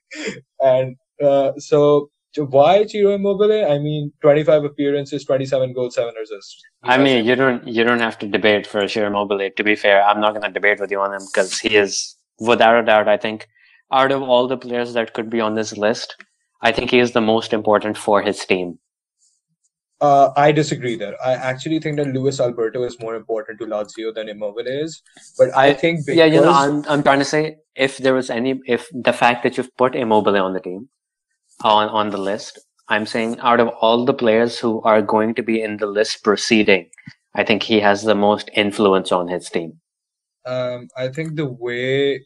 and 0.59 0.95
uh, 1.21 1.51
so. 1.57 2.09
Why 2.37 2.85
Ciro 2.85 3.13
Immobile? 3.13 3.69
I 3.69 3.77
mean, 3.77 4.13
25 4.21 4.63
appearances, 4.63 5.25
27 5.25 5.73
goals, 5.73 5.95
7 5.95 6.13
assists. 6.23 6.61
I 6.81 6.97
mean, 6.97 7.25
you 7.25 7.35
don't 7.35 7.67
you 7.67 7.83
don't 7.83 7.99
have 7.99 8.17
to 8.19 8.25
debate 8.25 8.65
for 8.65 8.87
sure 8.87 9.07
Immobile. 9.07 9.49
To 9.57 9.63
be 9.65 9.75
fair, 9.75 10.01
I'm 10.01 10.21
not 10.21 10.31
going 10.31 10.43
to 10.43 10.49
debate 10.49 10.79
with 10.79 10.91
you 10.91 11.01
on 11.01 11.13
him 11.13 11.19
because 11.29 11.59
he 11.59 11.75
is 11.75 12.15
without 12.41 12.81
a 12.81 12.85
doubt, 12.85 13.07
I 13.07 13.17
think 13.17 13.47
out 13.91 14.11
of 14.11 14.21
all 14.21 14.47
the 14.47 14.57
players 14.57 14.93
that 14.93 15.13
could 15.13 15.29
be 15.29 15.39
on 15.39 15.55
this 15.55 15.77
list, 15.77 16.15
I 16.61 16.71
think 16.71 16.91
he 16.91 16.99
is 16.99 17.11
the 17.11 17.21
most 17.21 17.53
important 17.53 17.97
for 17.97 18.21
his 18.21 18.45
team. 18.45 18.79
Uh, 19.99 20.31
I 20.35 20.51
disagree 20.51 20.95
there. 20.95 21.15
I 21.23 21.33
actually 21.33 21.79
think 21.79 21.97
that 21.97 22.07
Luis 22.07 22.39
Alberto 22.39 22.83
is 22.83 22.99
more 22.99 23.15
important 23.15 23.59
to 23.59 23.67
Lazio 23.67 24.13
than 24.13 24.29
Immobile 24.29 24.65
is. 24.65 25.01
But 25.37 25.55
I, 25.55 25.67
I- 25.67 25.73
think 25.73 26.05
because 26.05 26.17
Yeah, 26.17 26.25
you 26.25 26.41
know, 26.41 26.51
I'm 26.51 26.83
I'm 26.87 27.03
trying 27.03 27.19
to 27.19 27.25
say 27.25 27.57
if 27.75 27.99
there 27.99 28.15
was 28.15 28.31
any 28.31 28.59
if 28.65 28.87
the 28.91 29.13
fact 29.13 29.43
that 29.43 29.57
you've 29.57 29.75
put 29.77 29.95
Immobile 29.95 30.37
on 30.37 30.53
the 30.53 30.59
team 30.59 30.89
on 31.63 31.89
on 31.89 32.09
the 32.09 32.17
list, 32.17 32.59
I'm 32.87 33.05
saying 33.05 33.39
out 33.39 33.59
of 33.59 33.69
all 33.81 34.05
the 34.05 34.13
players 34.13 34.59
who 34.59 34.81
are 34.81 35.01
going 35.01 35.33
to 35.35 35.43
be 35.43 35.61
in 35.61 35.77
the 35.77 35.85
list 35.87 36.23
proceeding, 36.23 36.89
I 37.35 37.43
think 37.43 37.63
he 37.63 37.79
has 37.79 38.03
the 38.03 38.15
most 38.15 38.49
influence 38.55 39.11
on 39.11 39.27
his 39.27 39.49
team. 39.49 39.79
um, 40.45 40.87
I 40.97 41.07
think 41.09 41.35
the 41.35 41.45
way 41.45 42.19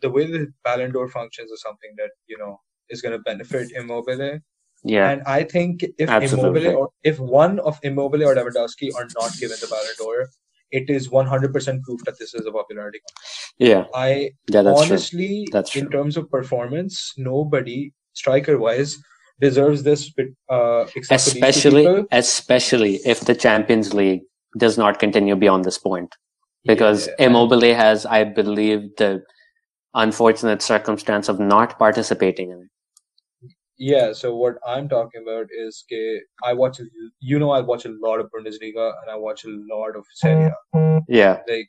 the 0.00 0.10
way 0.10 0.24
the 0.26 0.52
Ballon 0.64 0.92
d'Or 0.92 1.08
functions 1.08 1.50
is 1.50 1.60
something 1.62 1.92
that 1.98 2.10
you 2.26 2.38
know 2.38 2.60
is 2.90 3.02
going 3.02 3.12
to 3.16 3.22
benefit 3.30 3.70
Immobile. 3.72 4.40
Yeah, 4.86 5.08
And 5.10 5.22
I 5.26 5.44
think 5.44 5.82
if 5.98 6.10
Absolutely. 6.10 6.66
Immobile 6.66 6.80
or 6.80 6.88
if 7.02 7.18
one 7.18 7.58
of 7.60 7.78
Immobile 7.82 8.24
or 8.24 8.34
Lewandowski 8.34 8.90
are 8.94 9.08
not 9.18 9.32
given 9.40 9.56
the 9.60 9.66
Ballon 9.66 9.94
d'Or, 9.98 10.28
it 10.70 10.90
is 10.90 11.08
100% 11.08 11.82
proof 11.82 12.04
that 12.04 12.18
this 12.18 12.34
is 12.34 12.44
a 12.44 12.52
popularity. 12.52 13.00
yeah, 13.58 13.84
I 13.94 14.08
yeah. 14.48 14.62
That's 14.62 14.64
true. 14.64 14.86
honestly, 14.86 15.48
That's 15.52 15.74
in 15.76 15.88
terms 15.90 16.18
of 16.18 16.30
performance, 16.30 17.14
nobody 17.16 17.92
striker 18.14 18.58
wise 18.58 18.96
deserves 19.40 19.82
this. 19.82 20.10
Uh, 20.48 20.86
except 20.96 21.22
for 21.22 21.30
these 21.30 21.32
two 21.32 21.48
Especially 21.48 22.06
especially 22.10 22.94
if 23.04 23.20
the 23.20 23.34
Champions 23.34 23.92
League 23.92 24.22
does 24.56 24.78
not 24.78 24.98
continue 24.98 25.36
beyond 25.36 25.64
this 25.64 25.78
point. 25.78 26.14
because 26.66 27.08
Yeah. 27.08 27.26
Immobile 27.26 27.74
has, 27.74 28.06
I 28.06 28.24
believe, 28.24 28.96
the 28.96 29.22
unfortunate 29.94 30.62
circumstance 30.62 31.28
of 31.28 31.38
not 31.38 31.78
participating 31.78 32.50
in 32.50 32.60
it. 32.62 32.70
Yeah, 33.76 34.12
so 34.12 34.34
what 34.36 34.54
I'm 34.66 34.88
talking 34.88 35.22
about 35.22 35.46
is 35.50 35.84
I 36.44 36.52
watch, 36.52 36.80
you 37.20 37.38
know, 37.38 37.50
I 37.50 37.60
watch 37.60 37.84
a 37.84 37.94
lot 38.06 38.20
of 38.20 38.30
Bundesliga 38.34 38.92
and 39.02 39.10
I 39.10 39.16
watch 39.16 39.44
a 39.44 39.50
lot 39.50 39.96
of 39.96 40.04
Serie 40.14 40.52
A. 40.74 41.00
Yeah, 41.08 41.40
Like, 41.48 41.68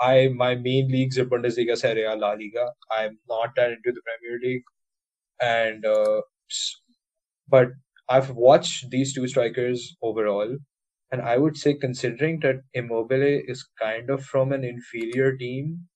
I 0.00 0.28
my 0.28 0.54
main 0.54 0.88
leagues 0.88 1.18
are 1.18 1.26
Bundesliga, 1.26 1.76
Serie 1.76 2.04
A, 2.04 2.14
La 2.14 2.30
Liga. 2.30 2.70
I'm 2.90 3.18
not 3.28 3.54
that 3.56 3.72
into 3.72 3.92
the 3.92 4.00
Premier 4.08 4.40
League, 4.42 4.62
and 5.40 5.84
uh, 5.86 6.22
but 7.48 7.68
I've 8.08 8.30
watched 8.30 8.90
these 8.90 9.14
two 9.14 9.26
strikers 9.28 9.96
overall, 10.02 10.56
and 11.12 11.22
I 11.22 11.36
would 11.36 11.56
say 11.56 11.74
considering 11.74 12.40
that 12.40 12.56
Immobile 12.74 13.40
is 13.46 13.66
kind 13.80 14.10
of 14.10 14.24
from 14.24 14.52
an 14.52 14.64
inferior 14.64 15.36
team, 15.36 15.86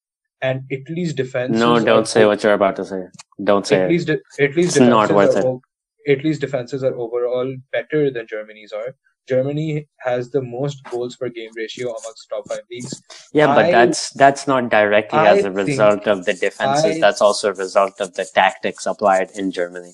and 0.42 0.62
Italy's 0.70 1.14
defense. 1.14 1.58
no, 1.58 1.78
don't 1.80 2.06
say 2.08 2.26
what 2.26 2.42
you're 2.42 2.54
about 2.54 2.76
to 2.76 2.84
say. 2.84 3.02
Don't 3.42 3.66
say 3.66 3.76
at 3.82 3.90
it. 3.90 4.20
at 4.40 4.56
least 4.56 4.76
It's 4.76 4.80
not 4.80 5.10
worth 5.12 5.36
it. 5.36 5.44
o- 5.44 5.62
at 6.06 6.22
least 6.22 6.40
defenses 6.40 6.84
are 6.84 6.94
overall 6.94 7.54
better 7.72 8.10
than 8.10 8.26
Germany's 8.26 8.72
are. 8.72 8.94
Germany 9.28 9.88
has 10.00 10.30
the 10.30 10.42
most 10.42 10.82
goals 10.84 11.16
per 11.16 11.28
game 11.28 11.50
ratio 11.56 11.88
amongst 11.88 12.28
top 12.28 12.44
five 12.48 12.60
leagues. 12.70 13.02
Yeah, 13.32 13.46
but 13.46 13.66
I- 13.66 13.70
that's 13.72 14.10
that's 14.10 14.46
not 14.46 14.68
directly 14.70 15.18
I 15.18 15.36
as 15.36 15.44
a 15.44 15.50
result 15.50 16.06
of 16.06 16.24
the 16.24 16.34
defenses. 16.34 16.96
I- 16.96 17.00
that's 17.00 17.20
also 17.22 17.50
a 17.50 17.54
result 17.54 18.00
of 18.00 18.14
the 18.14 18.24
tactics 18.34 18.86
applied 18.86 19.30
in 19.34 19.50
Germany. 19.50 19.92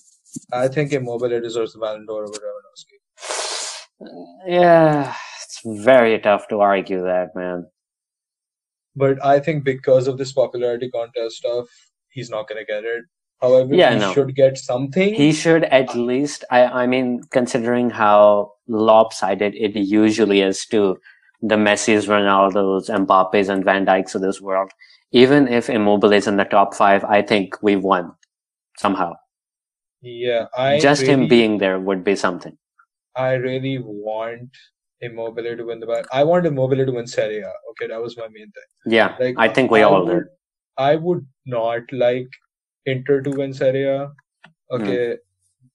I 0.52 0.68
think 0.68 0.92
Immobile 0.92 1.40
deserves 1.40 1.72
the 1.72 1.80
Ballon 1.80 2.06
d'Or 2.06 2.24
over 2.24 2.38
Lewandowski. 2.38 2.98
Yeah, 4.46 5.14
it's 5.42 5.60
very 5.64 6.18
tough 6.20 6.48
to 6.48 6.60
argue 6.60 7.02
that, 7.02 7.34
man. 7.34 7.66
But 8.96 9.24
I 9.24 9.38
think 9.40 9.64
because 9.64 10.08
of 10.08 10.18
this 10.18 10.32
popularity 10.32 10.90
contest 10.90 11.36
stuff, 11.36 11.68
he's 12.08 12.30
not 12.30 12.48
gonna 12.48 12.64
get 12.64 12.84
it. 12.84 13.04
However, 13.42 13.74
Yeah, 13.74 13.92
he 13.94 13.98
no. 14.00 14.12
should 14.12 14.34
get 14.34 14.58
something. 14.58 15.14
He 15.14 15.32
should 15.32 15.64
at 15.64 15.94
least. 15.94 16.44
I 16.50 16.64
I 16.82 16.86
mean, 16.86 17.22
considering 17.30 17.90
how 17.90 18.52
lopsided 18.68 19.54
it 19.54 19.74
usually 19.76 20.40
is 20.42 20.66
to 20.66 20.98
the 21.42 21.56
Messi's, 21.56 22.06
Ronaldo's, 22.06 22.88
Mbappe's, 22.90 23.48
and 23.48 23.64
Van 23.64 23.86
Dijk's 23.86 24.14
of 24.14 24.20
this 24.22 24.40
world. 24.40 24.70
Even 25.12 25.48
if 25.48 25.70
Immobile 25.70 26.12
is 26.12 26.26
in 26.26 26.36
the 26.36 26.44
top 26.44 26.74
five, 26.74 27.02
I 27.04 27.22
think 27.22 27.56
we've 27.62 27.82
won 27.82 28.12
somehow. 28.78 29.14
yeah, 30.02 30.46
I 30.56 30.78
Just 30.78 31.02
him 31.02 31.28
being 31.28 31.58
there 31.58 31.78
would 31.80 32.04
be 32.04 32.16
something. 32.16 32.56
I 33.16 33.32
really 33.34 33.78
want 33.82 34.50
Immobile 35.00 35.56
to 35.56 35.64
win 35.64 35.80
the 35.80 35.86
Ballon. 35.86 36.04
I 36.12 36.24
want 36.24 36.46
Immobile 36.46 36.86
to 36.86 36.92
win 36.92 37.06
Serie 37.06 37.40
A. 37.40 37.52
Okay, 37.70 37.86
that 37.88 38.00
was 38.00 38.16
my 38.16 38.28
main 38.28 38.50
thing. 38.52 38.70
Yeah, 38.86 39.16
Like 39.18 39.34
I 39.38 39.48
think 39.48 39.70
we 39.70 39.80
I 39.80 39.84
all 39.84 40.04
would, 40.06 40.12
did. 40.12 40.22
I 40.76 40.96
would 40.96 41.26
not 41.46 41.82
like 41.92 42.28
Inter 42.90 43.20
to 43.22 43.30
win 43.30 43.52
Serie 43.52 43.84
A. 43.96 43.98
Hmm. 44.70 44.82
Okay, 44.82 45.16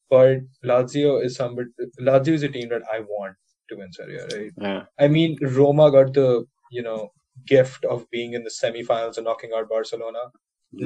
but 0.09 0.39
Lazio 0.63 1.23
is 1.23 1.35
somebody. 1.35 1.69
Lazio 1.99 2.33
is 2.39 2.43
a 2.43 2.49
team 2.49 2.69
that 2.69 2.83
I 2.91 2.99
want 2.99 3.35
to 3.69 3.75
win 3.77 3.91
Serie 3.91 4.17
A. 4.19 4.25
Right? 4.37 4.51
Yeah. 4.61 4.83
I 4.99 5.07
mean, 5.07 5.37
Roma 5.59 5.91
got 5.91 6.13
the 6.13 6.45
you 6.71 6.83
know 6.83 7.11
gift 7.47 7.85
of 7.85 8.09
being 8.11 8.33
in 8.33 8.43
the 8.43 8.49
semifinals 8.61 9.17
and 9.17 9.25
knocking 9.25 9.51
out 9.55 9.69
Barcelona. 9.69 10.19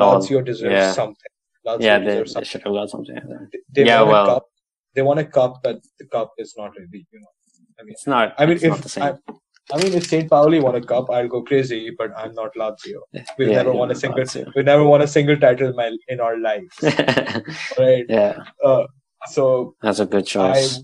Lazio 0.03 0.43
deserves 0.45 0.73
Yeah. 0.73 0.91
something. 0.91 1.31
Lazio 1.68 1.81
Yeah, 1.81 1.99
they, 1.99 2.06
deserves 2.06 2.34
they 2.34 2.34
something. 2.34 2.49
should 2.49 2.64
have 2.64 2.73
got 2.73 2.89
something. 2.89 3.49
They 3.76 3.85
Yeah, 3.85 4.01
a 4.01 4.06
well- 4.06 4.26
cup. 4.26 4.45
They 4.95 5.03
won 5.03 5.19
a 5.19 5.26
cup, 5.26 5.60
but 5.64 5.80
the 5.99 6.06
cup 6.07 6.31
is 6.43 6.56
not 6.57 6.72
really 6.77 7.06
you 7.11 7.19
know. 7.19 7.34
It's 7.88 8.07
not. 8.07 8.34
I 8.38 8.45
mean, 8.45 8.56
it's 8.56 8.64
not 8.64 8.77
if 8.80 8.84
the 8.84 8.89
same. 8.89 9.03
I, 9.03 9.14
I 9.72 9.78
mean, 9.84 9.94
if 9.94 10.08
St. 10.08 10.30
Pauli 10.30 10.60
won 10.60 10.76
a 10.76 10.82
cup, 10.82 11.10
I'll 11.12 11.28
go 11.28 11.41
crazy. 11.44 11.91
But 11.98 12.12
I'm 12.18 12.34
not 12.34 12.56
Lazio. 12.56 13.02
We've 13.38 13.50
Yeah, 13.50 13.58
never 13.58 13.74
won 13.74 13.91
a 13.91 13.96
single. 13.96 14.24
We 14.56 14.64
never 14.64 14.84
won 14.84 15.02
a 15.02 15.08
single 15.08 15.38
title 15.38 15.70
in, 15.70 15.76
my, 15.76 15.96
in 16.08 16.20
our 16.20 16.38
lives. 16.38 16.76
Right. 17.78 18.06
yeah, 18.10 18.38
Uh, 18.64 18.86
so 19.28 19.76
that's 19.82 20.00
a 20.00 20.06
good 20.06 20.26
choice. 20.26 20.82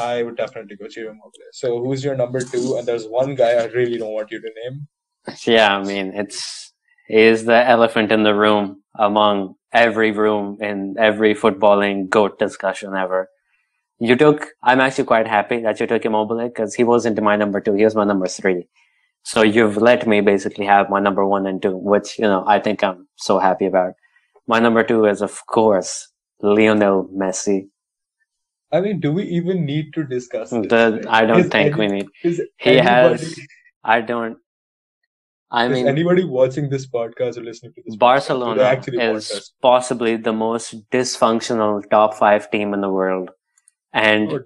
I 0.00 0.22
would 0.22 0.36
definitely 0.36 0.76
go 0.76 0.88
Ciro 0.88 1.10
Immobile. 1.10 1.50
So 1.52 1.82
who's 1.82 2.04
your 2.04 2.14
number 2.14 2.40
two? 2.40 2.76
And 2.76 2.86
there's 2.86 3.06
one 3.06 3.34
guy 3.34 3.52
I 3.52 3.64
really 3.66 3.98
don't 3.98 4.12
want 4.12 4.30
you 4.30 4.40
to 4.40 4.50
name. 4.62 4.86
Yeah, 5.46 5.76
I 5.76 5.82
mean, 5.82 6.12
it's 6.14 6.72
is 7.08 7.44
the 7.44 7.68
elephant 7.68 8.12
in 8.12 8.22
the 8.22 8.34
room 8.34 8.82
among 8.94 9.56
every 9.72 10.12
room 10.12 10.58
in 10.60 10.94
every 10.98 11.34
footballing 11.34 12.08
goat 12.08 12.38
discussion 12.38 12.94
ever. 12.94 13.28
You 14.00 14.16
took. 14.16 14.48
I'm 14.62 14.80
actually 14.80 15.04
quite 15.04 15.26
happy 15.28 15.60
that 15.60 15.78
you 15.78 15.86
took 15.86 16.04
Immobile 16.04 16.48
because 16.48 16.74
he 16.74 16.84
wasn't 16.84 17.22
my 17.22 17.36
number 17.36 17.60
two. 17.60 17.74
He 17.74 17.84
was 17.84 17.94
my 17.94 18.04
number 18.04 18.26
three. 18.26 18.66
So 19.22 19.42
you've 19.42 19.76
let 19.76 20.06
me 20.06 20.22
basically 20.22 20.64
have 20.66 20.88
my 20.88 21.00
number 21.00 21.26
one 21.26 21.46
and 21.46 21.60
two, 21.60 21.76
which 21.76 22.18
you 22.18 22.24
know 22.24 22.44
I 22.46 22.58
think 22.58 22.82
I'm 22.82 23.06
so 23.16 23.38
happy 23.38 23.66
about. 23.66 23.92
My 24.46 24.58
number 24.58 24.82
two 24.82 25.04
is 25.04 25.20
of 25.20 25.46
course 25.46 26.08
Lionel 26.42 27.08
Messi. 27.14 27.68
I 28.72 28.80
mean, 28.80 29.00
do 29.00 29.12
we 29.12 29.24
even 29.24 29.66
need 29.66 29.92
to 29.94 30.04
discuss 30.04 30.50
this? 30.50 30.66
The. 30.68 31.04
I 31.08 31.26
don't 31.26 31.40
Is 31.40 31.48
think 31.48 31.76
we 31.76 31.88
need. 31.88 32.06
He 32.58 32.76
has. 32.76 33.38
I 33.84 34.00
don't. 34.00 34.38
I 35.50 35.66
mean, 35.66 35.88
anybody 35.88 36.22
watching 36.24 36.70
this 36.70 36.86
podcast 36.86 37.36
or 37.36 37.42
listening 37.42 37.72
to 37.74 37.82
this? 37.84 37.96
podcast, 37.96 37.98
Barcelona 37.98 38.62
want 38.62 38.88
is 38.88 39.30
us? 39.32 39.52
possibly 39.60 40.16
the 40.16 40.32
most 40.32 40.88
dysfunctional 40.90 41.82
top 41.90 42.14
five 42.14 42.50
team 42.52 42.72
in 42.72 42.80
the 42.80 42.88
world. 42.88 43.30
And 43.92 44.32
Oh, 44.32 44.40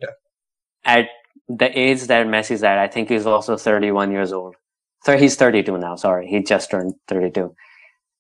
at 0.84 1.08
the 1.48 1.78
age 1.78 2.02
that 2.02 2.26
Messi's 2.26 2.62
at, 2.62 2.78
I 2.78 2.88
think 2.88 3.08
he's 3.08 3.26
also 3.26 3.56
31 3.56 4.12
years 4.12 4.32
old. 4.32 4.56
So 5.04 5.16
he's 5.16 5.36
32 5.36 5.78
now, 5.78 5.96
sorry. 5.96 6.26
He 6.28 6.42
just 6.42 6.70
turned 6.70 6.94
32. 7.08 7.54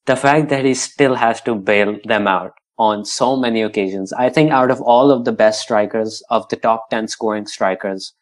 The 0.06 0.16
fact 0.16 0.50
that 0.50 0.64
he 0.64 0.74
still 0.74 1.14
has 1.14 1.40
to 1.42 1.54
bail 1.54 1.98
them 2.04 2.26
out 2.28 2.52
on 2.78 3.04
so 3.04 3.36
many 3.36 3.62
occasions. 3.62 4.12
I 4.12 4.28
think 4.28 4.50
out 4.50 4.70
of 4.70 4.80
all 4.82 5.10
of 5.10 5.24
the 5.24 5.32
best 5.32 5.62
strikers, 5.62 6.22
of 6.28 6.48
the 6.48 6.56
top 6.56 6.90
10 6.90 7.08
scoring 7.08 7.46
strikers 7.46 8.12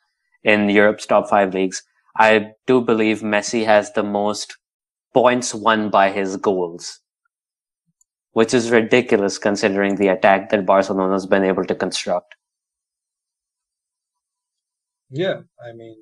in 0.45 0.69
Europe's 0.69 1.07
top 1.07 1.29
five 1.29 1.55
leagues, 1.55 1.83
I 2.17 2.53
do 2.67 2.81
believe 2.81 3.21
Messi 3.21 3.65
has 3.65 3.93
the 3.93 4.03
most 4.03 4.57
points 5.15 5.55
won 5.55 5.91
by 5.91 6.11
his 6.11 6.37
goals, 6.37 7.01
which 8.33 8.53
is 8.55 8.71
ridiculous 8.71 9.39
considering 9.39 9.97
the 9.97 10.09
attack 10.09 10.51
that 10.51 10.67
Barcelona's 10.67 11.27
been 11.27 11.45
able 11.45 11.65
to 11.65 11.75
construct. 11.75 12.35
Yeah, 15.13 15.41
I 15.65 15.73
mean, 15.75 15.97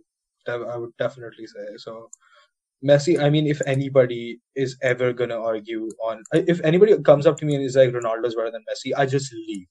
I 0.49 0.77
would 0.77 0.97
definitely 0.99 1.47
say 1.47 1.77
so. 1.77 2.09
Messi, 2.83 3.21
I 3.21 3.29
mean, 3.29 3.47
if 3.47 3.61
anybody 3.67 4.41
is 4.57 4.77
ever 4.83 5.13
gonna 5.13 5.39
argue 5.39 5.89
on, 6.03 6.23
if 6.33 6.61
anybody 6.65 6.97
comes 7.03 7.27
up 7.27 7.37
to 7.39 7.45
me 7.45 7.55
and 7.57 7.65
is 7.65 7.77
like 7.77 7.91
Ronaldo's 7.91 8.35
better 8.35 8.51
than 8.51 8.65
Messi, 8.71 8.93
I 8.97 9.05
just 9.05 9.33
leave. 9.35 9.67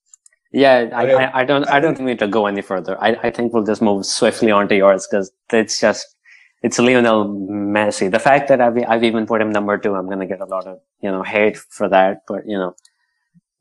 Yeah, 0.51 0.89
I, 0.93 1.11
I, 1.13 1.39
I 1.41 1.43
don't 1.45 1.67
I 1.69 1.79
don't 1.79 1.95
think 1.95 2.05
we 2.05 2.11
need 2.11 2.19
to 2.19 2.27
go 2.27 2.45
any 2.47 2.61
further. 2.61 3.01
I, 3.01 3.17
I 3.23 3.29
think 3.31 3.53
we'll 3.53 3.63
just 3.63 3.81
move 3.81 4.05
swiftly 4.05 4.51
on 4.51 4.67
to 4.69 4.75
yours 4.75 5.07
because 5.07 5.31
it's 5.53 5.79
just 5.79 6.15
it's 6.63 6.77
Lionel 6.79 7.29
Messi. 7.29 8.11
The 8.11 8.19
fact 8.19 8.47
that 8.49 8.59
I've 8.61 8.77
I've 8.87 9.03
even 9.03 9.25
put 9.25 9.41
him 9.41 9.51
number 9.51 9.77
two, 9.77 9.95
I'm 9.95 10.09
gonna 10.09 10.27
get 10.27 10.41
a 10.41 10.45
lot 10.45 10.67
of 10.67 10.79
you 11.01 11.11
know 11.11 11.23
hate 11.23 11.57
for 11.57 11.87
that, 11.89 12.23
but 12.27 12.47
you 12.47 12.57
know 12.57 12.75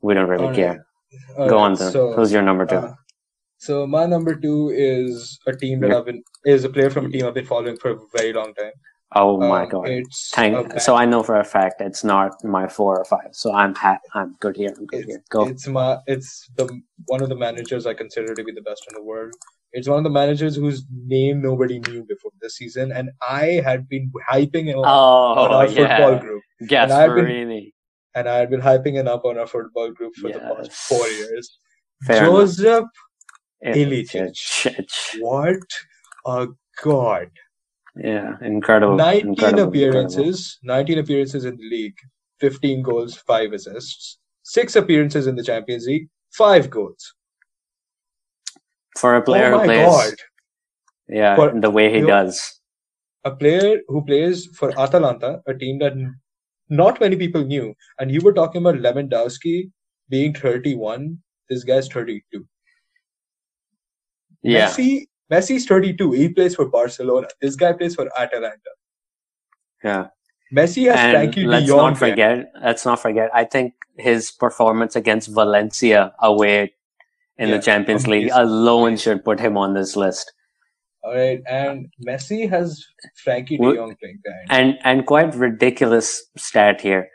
we 0.01 0.13
don't 0.13 0.29
really 0.29 0.43
Alright. 0.43 0.55
care. 0.55 0.85
All 1.37 1.47
Go 1.47 1.57
right, 1.57 1.63
on 1.63 1.75
then. 1.75 1.91
So, 1.91 2.13
Who's 2.13 2.31
your 2.31 2.41
number 2.41 2.65
two? 2.65 2.75
uh, 2.75 2.93
so 3.59 3.85
my 3.85 4.05
number 4.05 4.35
two 4.35 4.71
is 4.73 5.37
a 5.45 5.53
team 5.53 5.81
that 5.81 5.91
I've 5.91 6.05
been 6.05 6.23
is 6.45 6.63
a 6.63 6.69
player 6.69 6.89
from 6.89 7.07
a 7.07 7.09
team 7.09 7.25
I've 7.25 7.33
been 7.33 7.45
following 7.45 7.75
for 7.77 7.91
a 7.91 7.97
very 8.15 8.31
long 8.31 8.53
time. 8.53 8.71
Oh 9.15 9.37
my 9.37 9.63
Um, 9.63 9.69
god! 9.69 9.89
it's 9.89 10.29
Thank. 10.33 10.79
So 10.79 10.95
I 10.95 11.05
know 11.05 11.23
for 11.23 11.35
a 11.35 11.43
fact 11.43 11.81
it's 11.81 12.03
not 12.03 12.41
my 12.43 12.69
four 12.69 12.97
or 12.97 13.03
five. 13.05 13.31
So 13.33 13.51
I'm 13.51 13.75
ha- 13.75 13.99
I'm 14.13 14.37
good 14.39 14.55
here. 14.55 14.73
I'm 14.77 14.85
good 14.85 14.99
it's, 14.99 15.07
here. 15.07 15.23
Go. 15.29 15.47
it's 15.47 15.67
my 15.67 15.97
it's 16.07 16.49
the 16.55 16.81
one 17.05 17.21
of 17.21 17.27
the 17.27 17.35
managers 17.35 17.85
I 17.85 17.93
consider 17.95 18.33
to 18.33 18.43
be 18.43 18.53
the 18.53 18.61
best 18.61 18.85
in 18.89 18.95
the 18.95 19.03
world. 19.03 19.33
It's 19.73 19.89
one 19.89 19.97
of 19.97 20.03
the 20.05 20.09
managers 20.09 20.55
whose 20.55 20.85
name 21.05 21.41
nobody 21.41 21.79
knew 21.79 22.05
before 22.05 22.31
this 22.41 22.55
season, 22.55 22.93
and 22.93 23.11
I 23.27 23.61
had 23.65 23.89
been 23.89 24.09
hyping 24.31 24.65
him 24.67 24.79
up 24.79 24.85
on 24.87 25.51
Oh 25.51 25.55
our 25.57 25.67
football 25.67 26.17
group, 26.19 26.43
Gasperini. 26.63 27.73
and 28.15 28.29
I 28.29 28.37
had 28.37 28.49
been 28.49 28.61
hyping 28.61 28.93
him 28.93 29.09
up 29.09 29.25
on 29.25 29.37
our 29.37 29.47
football 29.47 29.91
group 29.91 30.15
for 30.15 30.31
the 30.31 30.39
past 30.39 30.71
four 30.71 31.05
years. 31.07 31.57
Fair. 32.05 32.25
Joseph 32.25 32.85
Ilicic. 32.85 33.08
Ilicic. 33.65 34.35
What 35.19 35.61
a 36.25 36.47
god! 36.83 37.29
Yeah, 37.95 38.35
incredible. 38.41 38.95
19 38.95 39.27
incredible, 39.29 39.63
appearances, 39.69 40.57
19 40.63 40.99
appearances 40.99 41.45
in 41.45 41.57
the 41.57 41.69
league, 41.69 41.97
15 42.39 42.81
goals, 42.81 43.17
5 43.17 43.53
assists, 43.53 44.17
6 44.43 44.75
appearances 44.75 45.27
in 45.27 45.35
the 45.35 45.43
Champions 45.43 45.85
League, 45.85 46.07
5 46.31 46.69
goals. 46.69 47.13
For 48.97 49.15
a 49.15 49.21
player 49.21 49.47
oh 49.47 49.51
who 49.51 49.57
my 49.57 49.65
plays, 49.65 49.85
god. 49.85 50.13
yeah, 51.07 51.35
For- 51.35 51.59
the 51.59 51.69
way 51.69 51.93
he 51.93 52.01
does. 52.01 52.59
A 53.25 53.31
player 53.35 53.79
who 53.89 54.05
plays 54.05 54.45
for 54.55 54.77
Atalanta, 54.79 55.41
a 55.45 55.53
team 55.53 55.79
that 55.79 55.93
not 56.69 57.01
many 57.01 57.17
people 57.17 57.43
knew, 57.43 57.73
and 57.99 58.09
you 58.09 58.21
were 58.21 58.33
talking 58.33 58.61
about 58.61 58.75
Lewandowski 58.75 59.71
being 60.07 60.33
31, 60.33 61.17
this 61.49 61.65
guy's 61.65 61.89
32. 61.89 62.45
Yeah, 64.41 64.69
Messi, 64.69 65.07
Messi's 65.31 65.65
32. 65.65 66.11
He 66.13 66.29
plays 66.29 66.55
for 66.55 66.65
Barcelona. 66.69 67.27
This 67.41 67.55
guy 67.55 67.73
plays 67.73 67.95
for 67.95 68.09
Atalanta. 68.17 68.71
yeah. 69.83 70.07
Messi 70.55 70.85
has 70.89 70.97
And 70.97 71.15
Frenkie 71.33 71.45
let's 71.45 71.65
de 71.65 71.71
Jong. 71.71 71.77
not 71.77 71.97
forget. 71.97 72.51
Let's 72.63 72.83
not 72.85 72.99
forget. 72.99 73.29
I 73.35 73.43
think 73.45 73.73
his 73.97 74.31
performance 74.31 74.95
against 74.95 75.29
Valencia 75.29 76.11
away 76.21 76.73
in 77.37 77.49
Yeah, 77.49 77.57
the 77.57 77.61
Champions 77.61 78.07
League 78.07 78.31
alone 78.33 78.97
should 78.97 79.23
put 79.23 79.39
him 79.39 79.57
on 79.57 79.73
this 79.75 79.95
list. 79.95 80.33
All 81.03 81.13
right, 81.13 81.39
and 81.47 81.87
Messi 82.05 82.49
has 82.49 82.83
Frenkie 83.23 83.57
de 83.59 83.75
Jong 83.75 83.95
playing 84.01 84.19
behind. 84.23 84.47
And 84.49 84.79
and 84.83 85.05
quite 85.05 85.35
ridiculous 85.35 86.23
stat 86.35 86.81
here. 86.81 87.09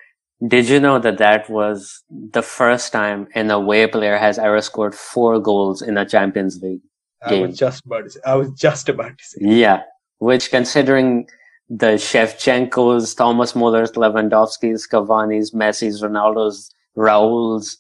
Did 0.47 0.69
you 0.69 0.79
know 0.79 0.99
that 1.01 1.19
that 1.19 1.51
was 1.51 2.03
the 2.11 2.43
first 2.43 2.93
time 2.93 3.27
an 3.35 3.51
away 3.51 3.87
player 3.89 4.17
has 4.17 4.39
ever 4.39 4.61
scored 4.61 4.95
four 4.95 5.41
goals 5.41 5.83
in 5.83 5.99
a 5.99 6.07
Champions 6.07 6.63
League? 6.63 6.83
I 7.25 7.41
was 7.41 7.59
just 7.59 7.85
about 7.87 8.05
to 8.05 8.11
say. 8.11 8.21
I 8.27 8.35
was 8.35 8.51
just 8.53 8.89
about 8.89 9.17
to 9.19 9.25
say. 9.25 9.39
Yeah, 9.43 9.83
which 10.19 10.51
considering 10.51 11.27
the 11.69 11.93
Shevchenkos, 11.95 13.17
Thomas 13.17 13.55
Muller's, 13.55 13.93
Lewandowski's, 13.93 14.87
Cavani's, 14.87 15.53
Messi's, 15.53 16.03
Ronaldo's, 16.03 16.71
Raul's, 16.95 17.79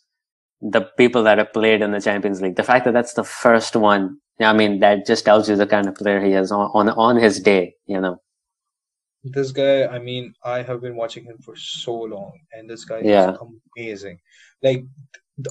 the 0.60 0.82
people 0.96 1.22
that 1.24 1.38
have 1.38 1.52
played 1.52 1.82
in 1.82 1.92
the 1.92 2.00
Champions 2.00 2.40
League. 2.40 2.56
The 2.56 2.62
fact 2.64 2.86
that 2.86 2.94
that's 2.94 3.12
the 3.14 3.24
first 3.24 3.76
one, 3.76 4.18
I 4.40 4.52
mean, 4.54 4.80
that 4.80 5.06
just 5.06 5.24
tells 5.24 5.48
you 5.48 5.56
the 5.56 5.66
kind 5.66 5.86
of 5.86 5.94
player 5.94 6.20
he 6.24 6.32
is 6.32 6.50
on 6.50 6.70
on, 6.74 6.88
on 6.90 7.16
his 7.16 7.40
day. 7.40 7.74
You 7.86 8.00
know. 8.00 8.16
This 9.24 9.52
guy, 9.52 9.86
I 9.86 9.98
mean, 9.98 10.34
I 10.44 10.62
have 10.62 10.82
been 10.82 10.96
watching 10.96 11.24
him 11.24 11.38
for 11.38 11.56
so 11.56 11.94
long, 11.94 12.32
and 12.52 12.68
this 12.68 12.84
guy 12.84 13.00
Yeah. 13.02 13.32
is 13.32 13.38
amazing. 13.78 14.18
Like, 14.62 14.84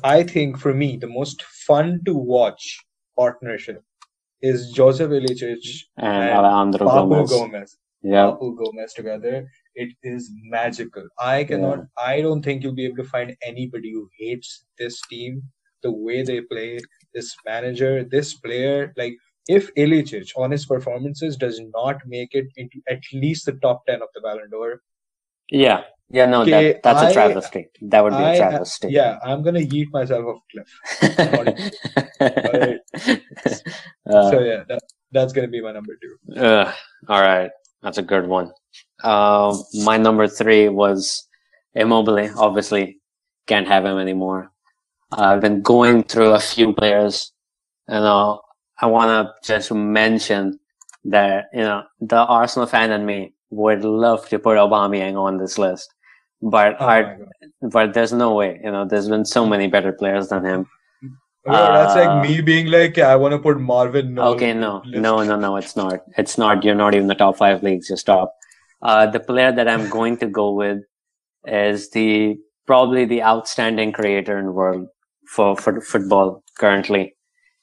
I 0.04 0.24
think 0.24 0.60
for 0.60 0.74
me, 0.74 0.98
the 0.98 1.08
most 1.08 1.42
fun 1.42 2.02
to 2.06 2.14
watch 2.14 2.80
partnership 3.16 3.84
is 4.42 4.72
Joseph 4.72 5.12
Ilicic 5.12 5.84
And, 5.98 6.08
And 6.08 6.30
Alejandro 6.32 6.88
Papu 6.88 7.10
Gomez. 7.10 7.30
Gomez. 7.32 7.78
Yeah. 8.02 8.26
Papu 8.26 8.58
Gomez 8.58 8.94
together. 8.94 9.48
It 9.76 9.94
is 10.04 10.32
magical. 10.44 11.08
I 11.20 11.46
cannot. 11.46 11.86
I 11.98 12.22
don't 12.22 12.44
think 12.44 12.62
you'll 12.62 12.74
be 12.74 12.86
able 12.86 12.98
to 12.98 13.10
find 13.10 13.36
anybody 13.42 13.94
who 13.94 14.10
hates 14.20 14.66
this 14.78 15.02
team, 15.10 15.44
the 15.82 15.92
way 15.92 16.22
they 16.22 16.42
play, 16.42 16.80
this 17.14 17.36
manager, 17.46 18.04
this 18.04 18.34
player. 18.34 18.94
Like 18.98 19.16
if 19.48 19.74
Ilicic 19.76 20.32
on 20.38 20.52
his 20.52 20.66
performances 20.66 21.38
does 21.38 21.60
not 21.74 22.02
make 22.06 22.34
it 22.34 22.48
into 22.58 22.82
at 22.88 23.02
least 23.14 23.46
the 23.46 23.54
top 23.54 23.86
ten 23.86 24.02
of 24.02 24.10
the 24.14 24.22
Ballon 24.22 24.50
d'Or, 24.52 24.82
Yeah. 25.54 25.82
Yeah, 26.10 26.26
no, 26.28 26.42
Okay, 26.42 26.74
that, 26.74 26.84
that's 26.84 27.02
a 27.02 27.08
I- 27.08 27.14
travesty. 27.14 27.68
That 27.82 28.04
would 28.04 28.12
be 28.12 28.18
I- 28.18 28.34
a 28.34 28.38
travesty. 28.38 28.90
yeah, 28.90 29.18
I'm 29.24 29.42
gonna 29.42 29.62
yeet 29.62 29.88
myself 29.92 30.26
off 30.26 30.42
a 31.02 31.10
cliff. 31.16 31.60
Alright. 32.22 32.80
Uh, 34.06 34.30
so 34.32 34.40
yeah, 34.42 34.64
that, 34.68 34.80
that's 35.12 35.34
gonna 35.34 35.48
be 35.48 35.62
my 35.62 35.72
number 35.72 35.94
two. 36.02 36.36
Ugh, 36.40 36.74
all 37.08 37.22
right, 37.22 37.50
that's 37.82 37.98
a 37.98 38.02
good 38.04 38.28
one. 38.28 38.52
Um, 39.04 39.64
my 39.84 39.98
number 39.98 40.28
three 40.28 40.70
was 40.70 41.28
Immobile. 41.74 42.30
Obviously, 42.38 43.00
can't 43.48 43.68
have 43.68 43.86
him 43.86 43.98
anymore. 43.98 44.52
I've 45.12 45.42
been 45.42 45.62
going 45.62 46.04
through 46.04 46.32
a 46.34 46.40
few 46.40 46.74
players, 46.74 47.32
and 47.88 48.04
uh, 48.06 48.38
I 48.80 48.86
want 48.88 49.10
to 49.28 49.34
just 49.48 49.72
mention 49.72 50.60
that 51.06 51.46
you 51.54 51.62
know 51.62 51.84
the 52.02 52.18
Arsenal 52.18 52.68
fan 52.68 52.92
and 52.92 53.06
me 53.06 53.34
would 53.62 53.84
love 53.86 54.28
to 54.30 54.40
put 54.40 54.58
Aubameyang 54.58 55.16
on 55.24 55.38
this 55.38 55.58
list, 55.58 55.94
but 56.42 56.76
Oh 56.80 56.88
god. 56.88 57.18
but 57.78 57.94
there's 57.94 58.14
no 58.14 58.34
way. 58.36 58.60
You 58.64 58.72
know, 58.72 58.86
there's 58.86 59.10
been 59.10 59.26
so 59.26 59.46
many 59.46 59.68
better 59.68 59.92
players 59.92 60.30
than 60.30 60.46
him. 60.46 60.66
Okay, 61.46 61.58
that's 61.74 61.96
Uh, 61.96 62.00
like 62.06 62.30
me 62.30 62.42
being 62.42 62.68
like, 62.68 62.98
I 62.98 63.16
want 63.18 63.34
to 63.34 63.40
put 63.40 63.60
Marvin. 63.60 64.18
Okay, 64.18 64.54
no, 64.54 64.82
no, 64.86 65.24
no, 65.24 65.36
no, 65.46 65.56
it's 65.58 65.76
not. 65.76 66.00
It's 66.18 66.38
not. 66.38 66.64
You're 66.64 66.76
not 66.84 66.96
even 66.96 67.08
the 67.08 67.16
top 67.24 67.38
five 67.38 67.62
leagues. 67.64 67.90
Just 67.90 68.02
stop. 68.08 68.34
Uh, 68.82 69.06
the 69.08 69.20
player 69.20 69.52
that 69.52 69.68
I'm 69.68 69.90
going 69.90 70.18
to 70.18 70.28
go 70.28 70.52
with 70.54 70.80
is 71.46 71.90
the 71.92 72.38
probably 72.66 73.04
the 73.06 73.22
outstanding 73.24 73.92
creator 73.92 74.38
in 74.40 74.46
the 74.46 74.52
world 74.52 74.88
for, 75.28 75.56
for 75.58 75.82
football 75.82 76.44
currently. 76.58 77.14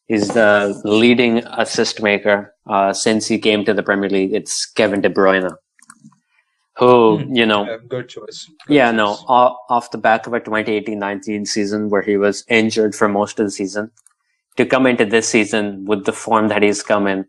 He's 0.09 0.29
the 0.29 0.79
leading 0.85 1.39
assist 1.65 2.03
maker 2.03 2.55
uh, 2.69 2.93
since 2.93 3.27
he 3.29 3.39
came 3.39 3.65
to 3.65 3.73
the 3.73 3.83
Premier 3.83 4.11
League. 4.11 4.35
It's 4.35 4.67
Kevin 4.67 5.01
De 5.01 5.09
Bruyne, 5.09 5.51
who 6.81 7.19
Hmm. 7.19 7.35
you 7.37 7.47
know 7.47 7.65
Yeah, 7.67 7.77
good 7.89 8.09
choice. 8.09 8.39
Good 8.67 8.75
yeah, 8.75 8.91
no. 8.91 9.09
choice. 9.15 9.25
o- 9.29 9.57
Off 9.69 9.91
the 9.93 9.99
back 9.99 10.27
of 10.27 10.33
a 10.35 10.41
2018-19 10.41 11.47
season 11.47 11.89
where 11.91 12.03
he 12.03 12.17
was 12.17 12.45
injured 12.49 12.95
for 12.95 13.09
most 13.09 13.39
of 13.41 13.47
the 13.47 13.51
season, 13.53 13.91
to 14.57 14.67
come 14.67 14.87
into 14.87 15.05
this 15.07 15.29
season 15.29 15.85
with 15.87 16.05
the 16.07 16.13
form 16.13 16.49
that 16.49 16.63
he's 16.63 16.83
come 16.83 17.07
in, 17.07 17.27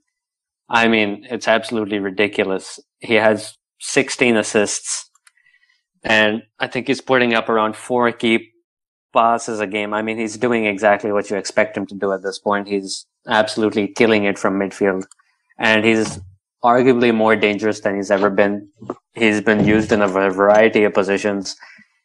I 0.70 0.88
mean, 0.88 1.26
it's 1.30 1.48
absolutely 1.48 2.00
ridiculous. 2.00 2.80
He 3.00 3.16
has 3.16 3.58
16 3.82 4.38
assists, 4.38 5.10
and 6.04 6.44
I 6.60 6.68
think 6.68 6.88
he's 6.88 7.02
putting 7.02 7.34
up 7.34 7.50
around 7.50 7.76
four 7.76 8.12
key 8.12 8.50
passes 9.14 9.60
a 9.60 9.68
game. 9.68 9.94
I 9.94 10.02
mean, 10.02 10.18
he's 10.18 10.38
doing 10.38 10.66
exactly 10.66 11.12
what 11.12 11.30
you 11.30 11.36
expect 11.38 11.76
him 11.78 11.86
to 11.88 11.96
do 11.96 12.14
at 12.14 12.24
this 12.24 12.40
point. 12.40 12.68
He's 12.70 13.06
absolutely 13.28 13.90
killing 13.90 14.24
it 14.26 14.40
from 14.40 14.58
midfield, 14.60 15.04
and 15.60 15.84
he's 15.86 16.20
arguably 16.64 17.14
more 17.14 17.36
dangerous 17.36 17.82
than 17.82 17.96
he's 17.98 18.12
ever 18.12 18.30
been. 18.30 18.70
He's 19.14 19.42
been 19.42 19.66
used 19.66 19.92
in 19.92 20.02
a 20.02 20.08
variety 20.08 20.84
of 20.84 20.94
positions. 20.94 21.56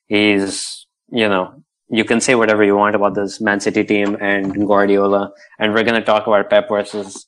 He's, 0.07 0.87
you 1.11 1.29
know, 1.29 1.63
you 1.89 2.05
can 2.05 2.21
say 2.21 2.35
whatever 2.35 2.65
you 2.65 2.77
want 2.77 2.97
about 2.97 3.15
this 3.15 3.41
Man 3.41 3.61
City 3.61 3.85
team 3.85 4.17
and 4.21 4.67
Guardiola, 4.67 5.33
and 5.59 5.73
we're 5.73 5.85
going 5.85 6.01
to 6.01 6.05
talk 6.05 6.27
about 6.27 6.51
Pep 6.51 6.69
versus 6.69 7.27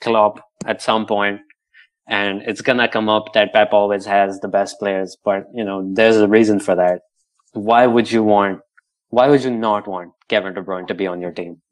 Klopp 0.00 0.40
at 0.64 0.80
some 0.80 1.06
point, 1.06 1.40
and 2.08 2.42
it's 2.42 2.60
going 2.60 2.78
to 2.78 2.88
come 2.88 3.08
up 3.08 3.32
that 3.34 3.52
Pep 3.52 3.72
always 3.72 4.06
has 4.06 4.38
the 4.40 4.48
best 4.48 4.78
players, 4.78 5.16
but 5.24 5.46
you 5.52 5.64
know, 5.64 5.92
there's 5.94 6.16
a 6.16 6.28
reason 6.28 6.60
for 6.60 6.76
that. 6.76 7.00
Why 7.52 7.86
would 7.86 8.10
you 8.10 8.22
want? 8.22 8.60
Why 9.08 9.28
would 9.28 9.42
you 9.42 9.50
not 9.50 9.88
want 9.88 10.12
Kevin 10.28 10.54
De 10.54 10.62
Bruyne 10.62 10.86
to 10.88 10.94
be 10.94 11.06
on 11.06 11.20
your 11.20 11.32
team? 11.32 11.62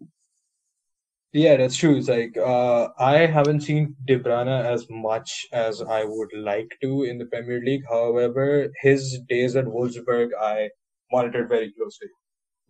Yeah, 1.35 1.56
that's 1.56 1.77
true. 1.77 1.97
It's 1.97 2.09
like 2.09 2.36
uh, 2.39 2.90
I 2.98 3.27
haven't 3.27 3.62
seen 3.62 3.97
De 4.06 4.19
Bruyne 4.19 4.65
as 4.65 4.86
much 4.89 5.47
as 5.52 5.82
I 5.82 6.05
would 6.05 6.31
like 6.36 6.78
to 6.82 7.02
in 7.02 7.19
the 7.19 7.27
Premier 7.27 7.61
League. 7.61 7.82
However, 7.90 8.69
his 8.82 9.20
days 9.28 9.56
at 9.56 9.66
Wolfsburg 9.66 10.31
I 10.40 10.70
monitored 11.12 11.48
very 11.48 11.73
closely 11.73 12.09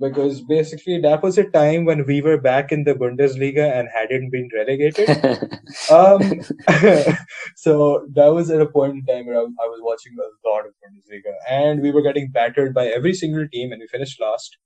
because 0.01 0.43
basically 0.43 1.01
that 1.03 1.23
was 1.23 1.39
a 1.39 1.45
time 1.51 1.86
when 1.86 2.07
we 2.07 2.23
were 2.23 2.39
back 2.39 2.73
in 2.73 2.85
the 2.85 2.95
Bundesliga 2.95 3.73
and 3.78 3.89
hadn't 3.95 4.31
been 4.31 4.49
relegated. 4.55 5.11
um, 5.91 6.43
so 7.57 8.07
that 8.15 8.28
was 8.35 8.51
at 8.51 8.62
a 8.62 8.66
point 8.66 8.95
in 8.95 9.07
time 9.07 9.27
where 9.27 9.39
I, 9.39 9.43
I 9.43 9.69
was 9.74 9.81
watching 9.82 10.15
a 10.19 10.49
lot 10.49 10.66
of 10.66 10.74
Bundesliga, 10.85 11.35
and 11.51 11.82
we 11.82 11.93
were 11.93 12.03
getting 12.03 12.31
battered 12.31 12.74
by 12.74 12.89
every 12.89 13.15
single 13.15 13.49
team, 13.49 13.73
and 13.73 13.81
we 13.81 13.89
finished 13.89 14.20
last. 14.20 14.59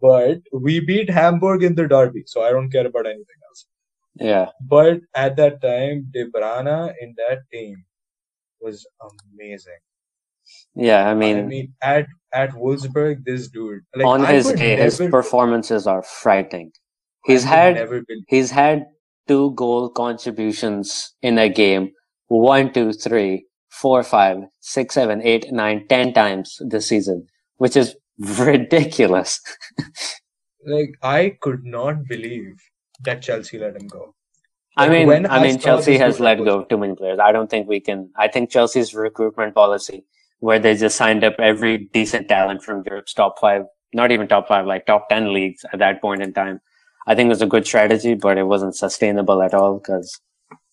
But 0.00 0.38
we 0.52 0.80
beat 0.80 1.10
Hamburg 1.10 1.62
in 1.62 1.74
the 1.74 1.86
derby, 1.88 2.22
so 2.26 2.42
I 2.42 2.50
don't 2.50 2.70
care 2.70 2.86
about 2.86 3.06
anything 3.06 3.40
else. 3.48 3.66
yeah, 4.16 4.46
But 4.60 5.00
at 5.14 5.36
that 5.36 5.60
time, 5.62 6.08
De 6.12 6.24
Bruyne 6.30 6.92
in 7.00 7.14
that 7.18 7.40
team 7.52 7.84
was 8.60 8.86
amazing. 9.34 9.78
yeah. 10.74 11.08
I 11.10 11.14
mean, 11.14 11.38
I 11.38 11.42
mean, 11.42 11.74
at 11.82 12.06
at 12.32 12.50
Wolfsburg, 12.50 13.24
this 13.24 13.48
dude, 13.48 13.82
like, 13.94 14.06
on 14.06 14.22
I 14.22 14.32
his 14.34 14.52
day, 14.52 14.76
his 14.76 14.98
performances 15.10 15.86
are 15.86 16.02
frightening. 16.02 16.72
He's 17.24 17.44
had 17.44 17.74
never 17.74 18.02
believe. 18.02 18.24
he's 18.28 18.50
had 18.50 18.86
two 19.28 19.52
goal 19.54 19.90
contributions 19.90 21.14
in 21.22 21.38
a 21.38 21.48
game, 21.48 21.92
one, 22.28 22.72
two, 22.72 22.92
three, 22.92 23.46
four, 23.70 24.02
five, 24.02 24.38
six, 24.60 24.94
seven, 24.94 25.20
eight, 25.22 25.46
nine, 25.52 25.86
ten 25.88 26.12
times 26.12 26.56
this 26.68 26.88
season, 26.88 27.26
which 27.58 27.76
is 27.76 27.96
ridiculous. 28.20 29.40
like 30.66 30.94
I 31.02 31.36
could 31.40 31.64
not 31.64 32.04
believe 32.06 32.56
that 33.04 33.22
Chelsea 33.22 33.58
let 33.58 33.76
him 33.76 33.88
go. 33.88 34.14
I 34.76 34.88
mean, 34.88 35.08
when 35.08 35.26
I 35.26 35.38
I 35.38 35.42
mean, 35.42 35.58
Chelsea 35.58 35.98
has 35.98 36.20
let 36.20 36.38
go 36.38 36.60
of 36.60 36.68
too 36.68 36.78
many 36.78 36.94
players. 36.94 37.18
I 37.18 37.32
don't 37.32 37.50
think 37.50 37.68
we 37.68 37.80
can. 37.80 38.10
I 38.16 38.28
think 38.28 38.50
Chelsea's 38.50 38.94
recruitment 38.94 39.54
policy, 39.54 40.04
where 40.38 40.58
they 40.58 40.76
just 40.76 40.96
signed 40.96 41.24
up 41.24 41.34
every 41.38 41.88
decent 41.92 42.28
talent 42.28 42.62
from 42.62 42.82
Europe's 42.86 43.12
top 43.12 43.38
five, 43.40 43.64
not 43.92 44.12
even 44.12 44.28
top 44.28 44.48
five, 44.48 44.66
like 44.66 44.86
top 44.86 45.08
ten 45.08 45.34
leagues 45.34 45.64
at 45.72 45.80
that 45.80 46.00
point 46.00 46.22
in 46.22 46.32
time, 46.32 46.60
I 47.06 47.14
think 47.14 47.26
it 47.26 47.30
was 47.30 47.42
a 47.42 47.46
good 47.46 47.66
strategy, 47.66 48.14
but 48.14 48.38
it 48.38 48.44
wasn't 48.44 48.76
sustainable 48.76 49.42
at 49.42 49.54
all 49.54 49.78
because 49.78 50.20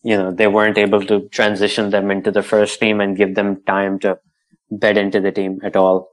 you 0.03 0.15
know 0.15 0.31
they 0.31 0.47
weren't 0.47 0.77
able 0.77 1.03
to 1.05 1.27
transition 1.29 1.89
them 1.89 2.11
into 2.11 2.31
the 2.31 2.43
first 2.43 2.79
team 2.79 3.01
and 3.01 3.17
give 3.17 3.35
them 3.35 3.61
time 3.63 3.99
to 3.99 4.19
bed 4.69 4.97
into 4.97 5.19
the 5.19 5.31
team 5.31 5.59
at 5.63 5.75
all. 5.75 6.09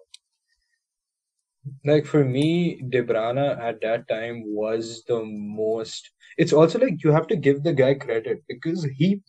Like 1.84 2.04
for 2.06 2.24
me, 2.24 2.80
De 2.90 3.02
Bruyne 3.02 3.58
at 3.58 3.80
that 3.82 4.06
time 4.08 4.42
was 4.46 5.02
the 5.08 5.22
most. 5.24 6.10
It's 6.36 6.52
also 6.52 6.78
like 6.78 7.02
you 7.02 7.12
have 7.12 7.26
to 7.28 7.36
give 7.36 7.62
the 7.62 7.72
guy 7.72 7.94
credit 7.94 8.42
because 8.48 8.84
he 8.96 9.20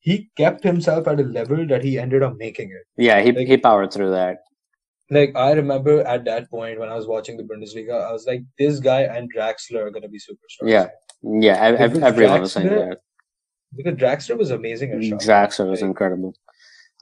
he 0.00 0.30
kept 0.36 0.64
himself 0.64 1.06
at 1.08 1.20
a 1.20 1.24
level 1.24 1.66
that 1.66 1.84
he 1.84 1.98
ended 1.98 2.22
up 2.22 2.36
making 2.36 2.70
it. 2.70 2.84
Yeah, 2.96 3.20
he 3.20 3.32
Like- 3.32 3.46
he 3.46 3.56
powered 3.56 3.92
through 3.92 4.10
that. 4.10 4.38
Like 5.10 5.34
I 5.36 5.52
remember 5.52 6.00
at 6.02 6.24
that 6.26 6.50
point 6.50 6.78
when 6.78 6.88
I 6.90 6.94
was 6.94 7.06
watching 7.06 7.36
the 7.36 7.42
Bundesliga, 7.44 8.00
I 8.08 8.12
was 8.12 8.26
like, 8.26 8.42
this 8.58 8.78
guy 8.78 9.02
and 9.02 9.32
Draxler 9.34 9.86
are 9.86 9.90
gonna 9.90 10.08
be 10.08 10.18
superstars. 10.18 10.68
Yeah, 10.68 10.88
yeah, 11.22 11.56
ev- 11.62 11.78
Because 11.92 12.02
everyone 12.02 12.40
was 12.42 12.52
saying 12.52 12.68
that. 12.68 12.98
because 13.76 13.94
Draxler 13.94 14.36
was 14.36 14.50
amazing 14.50 14.92
at 14.92 14.98
mm, 14.98 15.08
shot. 15.08 15.20
Draxler 15.20 15.70
was 15.70 15.80
incredible. 15.82 16.34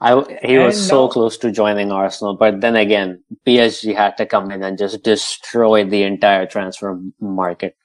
I 0.00 0.10
he 0.44 0.58
was 0.58 0.76
And 0.76 0.86
so 0.88 1.08
close 1.08 1.38
to 1.38 1.50
joining 1.50 1.90
Arsenal, 1.90 2.36
but 2.36 2.60
then 2.60 2.76
again, 2.76 3.22
PSG 3.46 3.94
had 3.94 4.16
to 4.18 4.26
come 4.26 4.50
in 4.50 4.62
and 4.62 4.76
just 4.76 5.02
destroy 5.02 5.84
the 5.84 6.02
entire 6.02 6.46
transfer 6.46 7.00
market. 7.20 7.76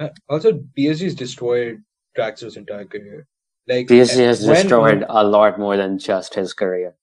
Uh, 0.00 0.08
Also, 0.28 0.52
PSG's 0.76 1.14
destroyed 1.14 1.82
Draxler's 2.16 2.56
entire 2.56 2.84
career. 2.86 3.26
Like 3.68 3.86
PSG 3.86 4.24
has 4.24 4.44
when- 4.46 4.54
destroyed 4.56 5.04
a 5.08 5.22
lot 5.24 5.58
more 5.58 5.76
than 5.76 5.98
just 5.98 6.34
his 6.34 6.52
career. 6.52 6.94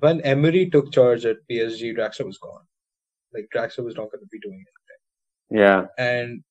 when 0.00 0.20
Emery 0.22 0.68
took 0.68 0.92
charge 0.92 1.24
at 1.24 1.36
PSG, 1.48 1.94
Draxler 1.96 2.26
was 2.26 2.38
gone. 2.38 2.64
Like 3.32 3.46
Draxler 3.54 3.84
was 3.84 3.94
not 3.96 4.10
going 4.10 4.20
to 4.24 4.28
be 4.30 4.40
doing 4.40 4.62
anything. 4.66 5.60
Yeah, 5.62 5.86
And 5.96 6.42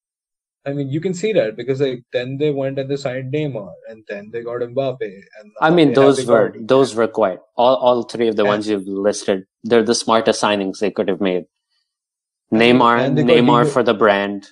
I 0.68 0.74
mean, 0.74 0.90
you 0.90 1.00
can 1.00 1.14
see 1.14 1.32
that 1.34 1.56
because 1.56 1.80
like 1.82 2.04
then 2.12 2.38
they 2.38 2.52
went 2.52 2.80
and 2.80 2.90
they 2.90 2.96
signed 2.98 3.34
Neymar, 3.34 3.72
and 3.90 4.04
then 4.10 4.32
they 4.32 4.42
got 4.44 4.62
Mbappe, 4.62 5.02
and 5.02 5.52
I 5.62 5.70
mean 5.70 5.94
those 5.94 6.26
were 6.26 6.52
Icardi. 6.52 6.68
those 6.68 6.96
were 6.96 7.08
quite 7.08 7.40
all 7.56 7.76
all 7.76 8.04
three 8.04 8.28
of 8.28 8.36
the 8.36 8.44
Yeah. 8.44 8.50
ones 8.54 8.68
you've 8.70 8.88
listed. 8.88 9.46
They're 9.64 9.84
the 9.84 9.96
smartest 9.96 10.42
signings 10.42 10.80
they 10.80 10.92
could 10.92 11.08
have 11.08 11.22
made. 11.22 11.46
And- 12.52 12.62
Neymar, 12.62 13.00
and 13.06 13.18
Neymar 13.18 13.68
for 13.72 13.84
the 13.84 13.94
brand, 13.94 14.48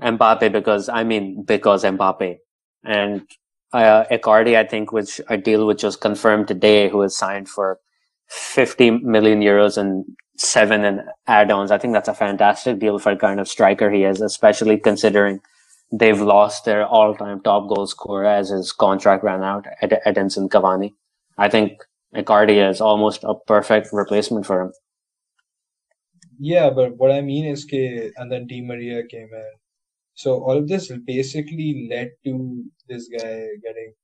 Mbappe 0.00 0.52
because 0.52 0.88
I 0.88 1.04
mean 1.04 1.44
because 1.44 1.84
Mbappe, 1.84 2.38
and 2.84 3.22
uh, 3.72 4.04
Icardi 4.10 4.56
I 4.56 4.64
think 4.64 4.92
which 4.92 5.20
a 5.28 5.36
deal 5.36 5.66
which 5.66 5.82
was 5.82 5.96
confirmed 5.96 6.48
today, 6.48 6.88
who 6.88 6.98
was 6.98 7.16
signed 7.16 7.48
for 7.48 7.78
fifty 8.28 8.90
million 8.90 9.40
euros 9.42 9.76
and 9.78 10.04
seven 10.36 10.84
and 10.84 11.02
add-ons. 11.26 11.70
I 11.70 11.78
think 11.78 11.92
that's 11.92 12.08
a 12.08 12.14
fantastic 12.14 12.78
deal 12.78 12.98
for 12.98 13.14
the 13.14 13.20
kind 13.20 13.40
of 13.40 13.48
striker 13.48 13.90
he 13.90 14.04
is, 14.04 14.20
especially 14.20 14.78
considering 14.78 15.40
they've 15.92 16.20
lost 16.20 16.64
their 16.64 16.86
all-time 16.86 17.40
top 17.42 17.68
goal 17.68 17.86
scorer 17.86 18.26
as 18.26 18.48
his 18.50 18.72
contract 18.72 19.22
ran 19.22 19.42
out, 19.42 19.66
Ed- 19.80 20.00
Edinson 20.06 20.48
Cavani. 20.48 20.92
I 21.38 21.48
think 21.48 21.82
Icardi 22.14 22.68
is 22.68 22.80
almost 22.80 23.24
a 23.24 23.34
perfect 23.46 23.88
replacement 23.92 24.46
for 24.46 24.62
him. 24.62 24.72
Yeah, 26.38 26.70
but 26.70 26.96
what 26.96 27.12
I 27.12 27.20
mean 27.20 27.44
is, 27.44 27.64
que, 27.64 28.10
and 28.16 28.30
then 28.30 28.46
Di 28.46 28.60
Maria 28.60 29.04
came 29.06 29.28
in. 29.32 29.52
So 30.14 30.42
all 30.44 30.58
of 30.58 30.68
this 30.68 30.90
basically 31.06 31.88
led 31.90 32.10
to 32.24 32.64
this 32.88 33.08
guy 33.08 33.46
getting 33.62 33.94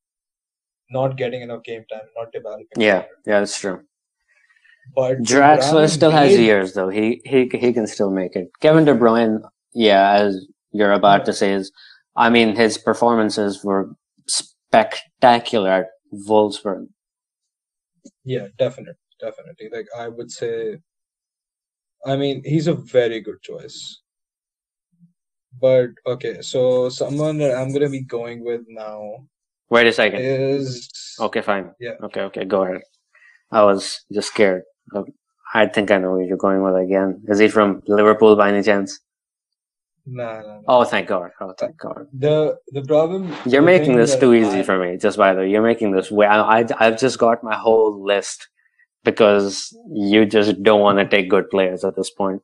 not 0.90 1.16
getting 1.16 1.42
enough 1.42 1.62
game 1.62 1.84
time, 1.90 2.02
not 2.16 2.32
developing. 2.32 2.66
Yeah, 2.76 3.04
yeah, 3.26 3.40
that's 3.40 3.58
true. 3.58 3.84
But 4.94 5.18
Draxler 5.18 5.88
still 5.88 6.10
has 6.10 6.36
made- 6.36 6.44
years 6.44 6.72
though. 6.74 6.88
He 6.88 7.20
he 7.24 7.48
he 7.52 7.72
can 7.72 7.86
still 7.86 8.10
make 8.10 8.34
it. 8.34 8.48
Kevin 8.60 8.84
De 8.84 8.94
Bruyne, 8.94 9.40
yeah, 9.72 10.12
as 10.12 10.46
you're 10.72 10.92
about 10.92 11.24
to 11.26 11.32
say, 11.32 11.52
is 11.52 11.70
I 12.16 12.30
mean 12.30 12.56
his 12.56 12.76
performances 12.78 13.62
were 13.64 13.90
spectacular 14.26 15.70
at 15.70 15.86
Wolfsburg. 16.28 16.86
Yeah, 18.24 18.48
definitely, 18.58 18.94
definitely. 19.20 19.68
Like 19.72 19.86
I 19.96 20.08
would 20.08 20.30
say, 20.30 20.78
I 22.06 22.16
mean, 22.16 22.42
he's 22.44 22.66
a 22.66 22.74
very 22.74 23.20
good 23.20 23.40
choice. 23.42 24.00
But 25.60 25.90
okay, 26.06 26.40
so 26.42 26.88
someone 26.88 27.38
that 27.38 27.54
I'm 27.56 27.72
gonna 27.72 27.90
be 27.90 28.02
going 28.02 28.44
with 28.44 28.62
now 28.68 29.26
Wait 29.68 29.86
a 29.86 29.92
second. 29.92 30.20
is 30.20 30.88
Okay, 31.20 31.42
fine. 31.42 31.72
Yeah. 31.78 31.94
Okay, 32.02 32.22
okay, 32.22 32.44
go 32.44 32.62
ahead. 32.64 32.82
I 33.52 33.62
was 33.64 34.04
just 34.12 34.28
scared. 34.28 34.62
I 35.54 35.66
think 35.66 35.90
I 35.90 35.98
know 35.98 36.12
where 36.12 36.22
you're 36.22 36.36
going 36.36 36.62
with 36.62 36.76
again. 36.76 37.22
Is 37.28 37.38
he 37.38 37.48
from 37.48 37.82
Liverpool 37.86 38.36
by 38.36 38.50
any 38.50 38.62
chance? 38.62 39.00
nah. 40.06 40.42
Oh, 40.68 40.84
thank 40.84 41.08
God. 41.08 41.30
Oh, 41.40 41.54
thank 41.58 41.76
God. 41.78 42.06
The 42.12 42.56
the 42.68 42.82
problem. 42.82 43.34
You're 43.46 43.62
the 43.62 43.66
making 43.66 43.96
this 43.96 44.16
too 44.16 44.34
easy 44.34 44.60
I- 44.60 44.62
for 44.62 44.78
me. 44.78 44.96
Just 44.96 45.18
by 45.18 45.32
the 45.34 45.40
way, 45.40 45.50
you're 45.50 45.62
making 45.62 45.92
this 45.92 46.10
way. 46.10 46.26
I, 46.26 46.60
I 46.60 46.66
I've 46.78 46.98
just 46.98 47.18
got 47.18 47.42
my 47.42 47.56
whole 47.56 48.04
list 48.04 48.48
because 49.04 49.74
you 49.92 50.26
just 50.26 50.62
don't 50.62 50.80
want 50.80 50.98
to 50.98 51.08
take 51.08 51.30
good 51.30 51.50
players 51.50 51.84
at 51.84 51.96
this 51.96 52.10
point. 52.10 52.42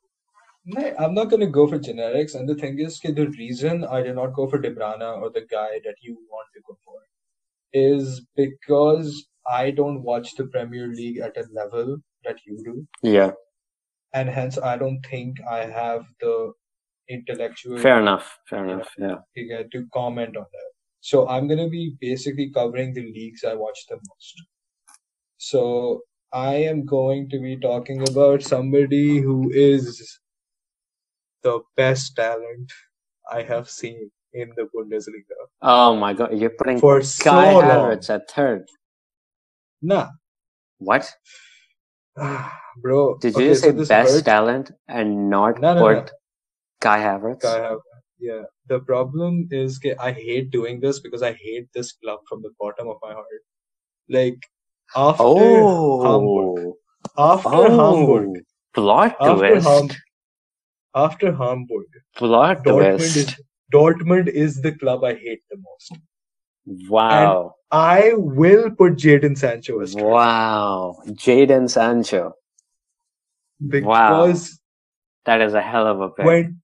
No, 0.65 0.95
I'm 0.99 1.15
not 1.15 1.31
going 1.31 1.41
to 1.41 1.47
go 1.47 1.69
for 1.69 1.79
generics. 1.79 2.35
And 2.35 2.49
the 2.49 2.57
thing 2.57 2.81
is, 2.81 2.99
the 2.99 3.29
reason 3.39 3.85
I 3.85 4.03
did 4.03 4.17
not 4.17 4.35
go 4.35 4.49
for 4.49 4.59
De 4.59 4.75
Bruyne 4.75 5.01
or 5.23 5.31
the 5.31 5.47
guy 5.49 5.79
that 5.85 5.95
you 6.03 6.17
want 6.29 6.49
to 6.55 6.61
go 6.67 6.77
for 6.85 6.99
is 7.73 8.23
because 8.35 9.27
I 9.49 9.71
don't 9.71 10.03
watch 10.03 10.35
the 10.35 10.47
Premier 10.47 10.89
League 10.89 11.19
at 11.19 11.37
a 11.37 11.45
level 11.53 11.99
that 12.25 12.37
you 12.47 12.59
do. 12.65 12.87
Yeah, 13.03 13.33
And 14.13 14.29
hence, 14.29 14.59
I 14.59 14.77
don't 14.77 15.01
think 15.09 15.37
I 15.49 15.67
have 15.67 16.05
the 16.21 16.53
intellectual 17.09 17.79
fair 17.79 18.01
enough. 18.01 18.39
Fair 18.49 18.65
enough. 18.65 18.89
Yeah. 18.99 19.17
to 19.37 19.45
get 19.47 19.71
to 19.73 19.87
comment 19.95 20.37
on 20.37 20.47
that. 20.53 20.71
So 21.01 21.29
I'm 21.29 21.47
going 21.47 21.61
to 21.61 21.69
be 21.69 21.97
basically 22.01 22.51
covering 22.51 22.93
the 22.95 23.03
leagues 23.03 23.45
I 23.45 23.55
watch 23.55 23.79
the 23.89 23.97
most. 23.97 24.43
So 25.39 26.01
I 26.33 26.55
am 26.55 26.85
going 26.85 27.29
to 27.31 27.39
be 27.39 27.57
talking 27.57 28.09
about 28.09 28.43
somebody 28.43 29.19
who 29.21 29.51
is 29.53 30.19
the 31.43 31.61
best 31.77 32.17
talent 32.17 32.73
I 33.31 33.43
have 33.43 33.69
seen 33.71 34.11
in 34.33 34.53
the 34.57 34.69
Bundesliga 34.75 35.37
Oh 35.63 35.97
my 35.97 36.13
God, 36.13 36.37
you're 36.37 36.51
putting 36.51 36.79
for 36.81 37.01
Kai 37.01 37.05
so. 37.05 37.63
Havertz 37.63 38.11
at 38.11 38.29
third. 38.31 38.67
Nah, 39.83 40.09
What? 40.79 41.11
bro. 42.83 43.19
Did 43.19 43.35
you 43.35 43.39
okay, 43.41 43.49
just 43.49 43.63
say 43.63 43.71
this 43.73 43.89
best 43.89 44.13
hurts. 44.13 44.23
talent 44.25 44.71
and 44.89 45.29
not 45.31 45.61
No, 45.61 45.75
no, 45.75 45.81
put 45.81 46.07
no. 46.07 46.13
Kai 46.81 46.99
Havertz? 47.01 47.45
I 47.45 47.63
have, 47.63 47.79
yeah. 48.19 48.43
The 48.69 48.81
problem 48.81 49.49
is 49.51 49.79
that 49.81 50.01
I 50.01 50.13
hate 50.13 50.51
doing 50.51 50.81
this 50.81 51.01
because 51.01 51.23
I 51.23 51.33
hate 51.33 51.69
this 51.75 51.93
club 51.93 52.21
from 52.29 52.43
the 52.43 52.51
bottom 52.59 52.89
of 52.89 52.97
my 53.03 53.13
heart. 53.13 53.27
Like 54.09 54.39
after 54.95 55.25
Hamburg, 55.25 56.59
Oh, 56.59 56.77
after 57.19 57.49
oh. 57.53 57.97
Hamburg, 57.97 58.29
oh, 58.39 58.43
plot 58.75 59.17
after 59.21 59.37
twist. 59.51 59.67
Ham, 59.67 59.89
after 60.95 61.33
Hamburg, 61.35 61.87
Plot 62.17 62.65
Dortmund 62.65 62.97
twist. 62.97 63.17
is 63.17 63.35
Dortmund 63.73 64.29
is 64.29 64.63
the 64.63 64.73
club 64.73 65.05
I 65.05 65.15
hate 65.15 65.43
the 65.51 65.57
most. 65.59 66.01
Wow. 66.67 67.55
I 67.71 68.13
will 68.15 68.71
put 68.71 68.95
Jadon 68.95 69.37
Sancho 69.39 69.81
as 69.81 69.95
Wow. 69.95 70.97
Jadon 71.09 71.69
Sancho. 71.71 72.35
because 73.67 74.61
That 75.25 75.41
is 75.41 75.55
a 75.55 75.63
hell 75.63 75.87
of 75.87 76.01
a 76.01 76.11
pick. 76.11 76.27
when 76.27 76.61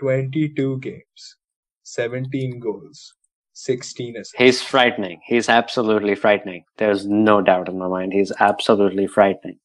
22 0.00 0.78
games, 0.80 1.36
17 1.84 2.58
goals, 2.60 3.14
16 3.52 4.16
assists. 4.16 4.34
He's 4.36 4.62
frightening. 4.62 5.20
He's 5.24 5.48
absolutely 5.48 6.14
frightening. 6.14 6.64
There's 6.78 7.06
no 7.06 7.40
doubt 7.42 7.68
in 7.68 7.78
my 7.78 7.88
mind. 7.88 8.12
He's 8.12 8.32
absolutely 8.40 9.06
frightening. 9.06 9.58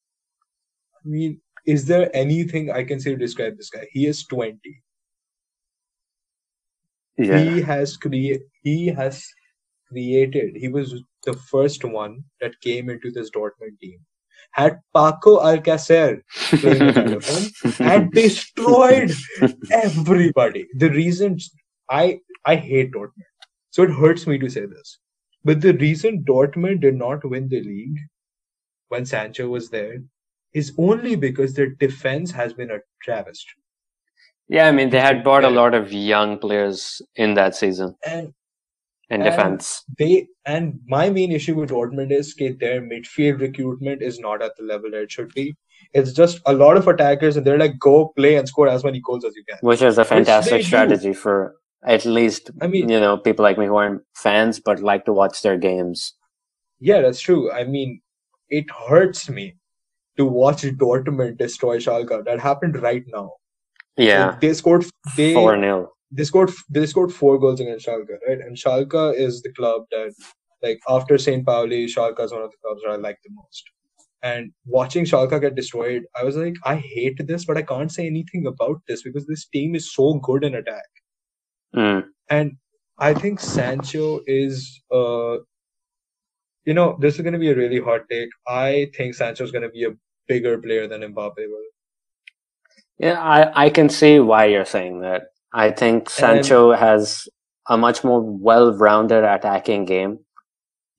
I 0.98 1.08
mean, 1.08 1.42
is 1.66 1.86
there 1.86 2.10
anything 2.16 2.72
I 2.72 2.84
can 2.84 3.00
say 3.00 3.12
to 3.12 3.18
describe 3.18 3.58
this 3.58 3.70
guy? 3.70 3.88
He 3.92 4.06
is 4.06 4.26
20. 4.26 4.60
Yeah. 7.18 7.38
He 7.40 7.62
has 7.62 7.96
created. 7.98 8.42
he 8.62 8.88
has 8.88 9.26
created. 9.88 10.56
He 10.56 10.68
was 10.68 11.02
the 11.26 11.34
first 11.34 11.84
one 11.84 12.24
that 12.42 12.60
came 12.62 12.90
into 12.90 13.12
this 13.12 13.30
Dortmund 13.32 13.80
team. 13.82 14.00
Had 14.52 14.80
Paco 14.96 15.40
Alcacer 15.40 16.22
playing 16.60 16.82
ahead 16.84 17.14
of 17.14 17.82
and 17.82 18.12
destroyed 18.12 19.12
everybody. 19.72 20.68
The 20.76 20.90
reason 20.92 21.40
I 21.90 22.20
I 22.46 22.56
hate 22.56 22.92
Dortmund, 22.94 23.32
so 23.72 23.84
it 23.84 23.92
hurts 23.92 24.28
me 24.28 24.38
to 24.40 24.50
say 24.50 24.66
this, 24.66 25.00
But 25.44 25.62
the 25.62 25.74
reason 25.74 26.24
Dortmund 26.24 26.82
did 26.82 26.96
not 26.96 27.26
win 27.26 27.50
the 27.50 27.62
league 27.62 28.00
when 28.90 29.06
Sancho 29.06 29.48
was 29.50 29.70
there 29.70 29.98
is 30.54 30.74
only 30.78 31.16
because 31.16 31.54
their 31.54 31.70
defense 31.70 32.32
has 32.32 32.54
been 32.54 32.72
a 32.72 32.80
travesty. 33.04 33.52
Yeah, 34.48 34.68
I 34.68 34.72
mean 34.72 34.90
they 34.90 35.02
had 35.02 35.24
bought 35.24 35.44
a 35.44 35.50
lot 35.50 35.74
of 35.74 35.92
young 35.92 36.38
players 36.38 37.02
in 37.16 37.34
that 37.34 37.56
season 37.56 37.96
And 38.06 38.34
in 39.10 39.22
And- 39.22 39.30
defense. 39.30 39.84
they 39.98 40.28
and 40.46 40.80
my 40.88 41.10
main 41.10 41.32
issue 41.32 41.56
with 41.56 41.70
Dortmund 41.72 42.12
is 42.12 42.34
that 42.36 42.60
their 42.60 42.82
midfield 42.82 43.40
recruitment 43.42 44.02
is 44.02 44.20
not 44.20 44.42
at 44.42 44.56
the 44.58 44.64
level 44.64 44.92
that 44.92 45.02
it 45.04 45.12
should 45.12 45.34
be. 45.34 45.56
It's 45.94 46.12
just 46.14 46.40
a 46.46 46.54
lot 46.54 46.78
of 46.78 46.88
attackers, 46.88 47.38
and 47.38 47.46
they're 47.46 47.58
like, 47.58 47.78
go 47.80 48.12
play 48.16 48.36
and 48.36 48.48
score 48.48 48.68
as 48.68 48.84
many 48.84 49.00
goals 49.02 49.24
as 49.26 49.36
you 49.36 49.44
can. 49.48 49.58
Which 49.62 49.82
is 49.82 49.98
a 49.98 50.06
fantastic 50.06 50.62
do. 50.62 50.68
strategy 50.68 51.14
for 51.14 51.56
at 51.86 52.04
least 52.06 52.50
I 52.62 52.68
mean, 52.68 52.90
you 52.90 53.00
know 53.00 53.18
people 53.18 53.44
like 53.44 53.58
me 53.60 53.66
who 53.68 53.76
aren't 53.76 54.02
fans 54.16 54.60
but 54.60 54.80
like 54.82 55.06
to 55.06 55.14
watch 55.14 55.42
their 55.42 55.58
games. 55.58 56.14
yeah, 56.80 57.02
that's 57.02 57.20
true. 57.22 57.52
I 57.52 57.64
mean, 57.64 58.02
it 58.50 58.66
hurts 58.90 59.30
me 59.30 59.56
to 60.18 60.26
watch 60.26 60.64
Dortmund 60.64 61.38
destroy 61.38 61.78
Schalke. 61.78 62.24
That 62.26 62.40
happened 62.40 62.82
right 62.82 63.04
now. 63.08 63.34
Yeah, 63.98 64.28
Like, 64.28 64.42
they 64.42 64.54
scored. 64.54 64.86
They 65.16 65.34
four 65.34 65.58
0 65.58 65.92
they 66.12 66.24
scored 66.24 66.52
they 66.70 66.86
scored 66.86 67.14
four 67.14 67.40
goals 67.40 67.60
against 67.60 67.86
Schalke, 67.86 68.18
right? 68.28 68.40
And 68.40 68.56
Schalke 68.56 69.16
is 69.16 69.42
the 69.42 69.54
club 69.54 69.84
that, 69.92 70.14
like, 70.62 70.80
after 70.90 71.18
St. 71.18 71.46
Pauli, 71.46 71.88
Schalke 71.88 72.20
is 72.22 72.32
one 72.32 72.44
of 72.44 72.52
the 72.52 72.58
clubs 72.64 72.82
that 72.84 72.92
I 72.92 72.96
like 72.96 73.18
the 73.24 73.32
most. 73.34 73.64
And 74.22 74.52
watching 74.66 75.06
Schalke 75.06 75.40
get 75.40 75.56
destroyed, 75.56 76.04
I 76.16 76.24
was 76.24 76.36
like, 76.36 76.56
I 76.64 76.78
hate 76.78 77.20
this, 77.28 77.46
but 77.46 77.58
I 77.58 77.62
can't 77.62 77.92
say 77.92 78.08
anything 78.08 78.48
about 78.48 78.82
this 78.88 79.04
because 79.04 79.28
this 79.28 79.46
team 79.46 79.76
is 79.76 79.94
so 79.94 80.16
good 80.16 80.44
in 80.44 80.56
attack. 80.56 80.90
Mm. 81.76 82.06
And 82.30 82.58
I 82.98 83.14
think 83.14 83.40
Sancho 83.40 84.22
is, 84.26 84.82
uh, 84.92 85.38
you 86.66 86.74
know, 86.74 86.98
this 87.00 87.16
is 87.16 87.22
going 87.22 87.34
to 87.34 87.40
be 87.40 87.52
a 87.52 87.56
really 87.56 87.80
hot 87.80 88.02
take. 88.10 88.30
I 88.48 88.90
think 88.96 89.14
Sancho 89.14 89.44
is 89.44 89.52
going 89.52 89.62
to 89.64 89.70
be 89.70 89.84
a 89.84 89.96
bigger 90.28 90.58
player 90.58 90.88
than 90.88 91.02
Mbappe 91.02 91.38
will. 91.38 91.66
Yeah, 92.98 93.22
I, 93.22 93.66
I 93.66 93.70
can 93.70 93.90
see 93.90 94.20
why 94.20 94.46
you're 94.46 94.66
saying 94.66 95.02
that. 95.02 95.34
I 95.56 95.72
think 95.72 96.10
Sancho 96.10 96.74
has 96.74 97.28
a 97.70 97.78
much 97.78 98.04
more 98.04 98.22
well-rounded 98.22 99.24
attacking 99.24 99.86
game, 99.86 100.20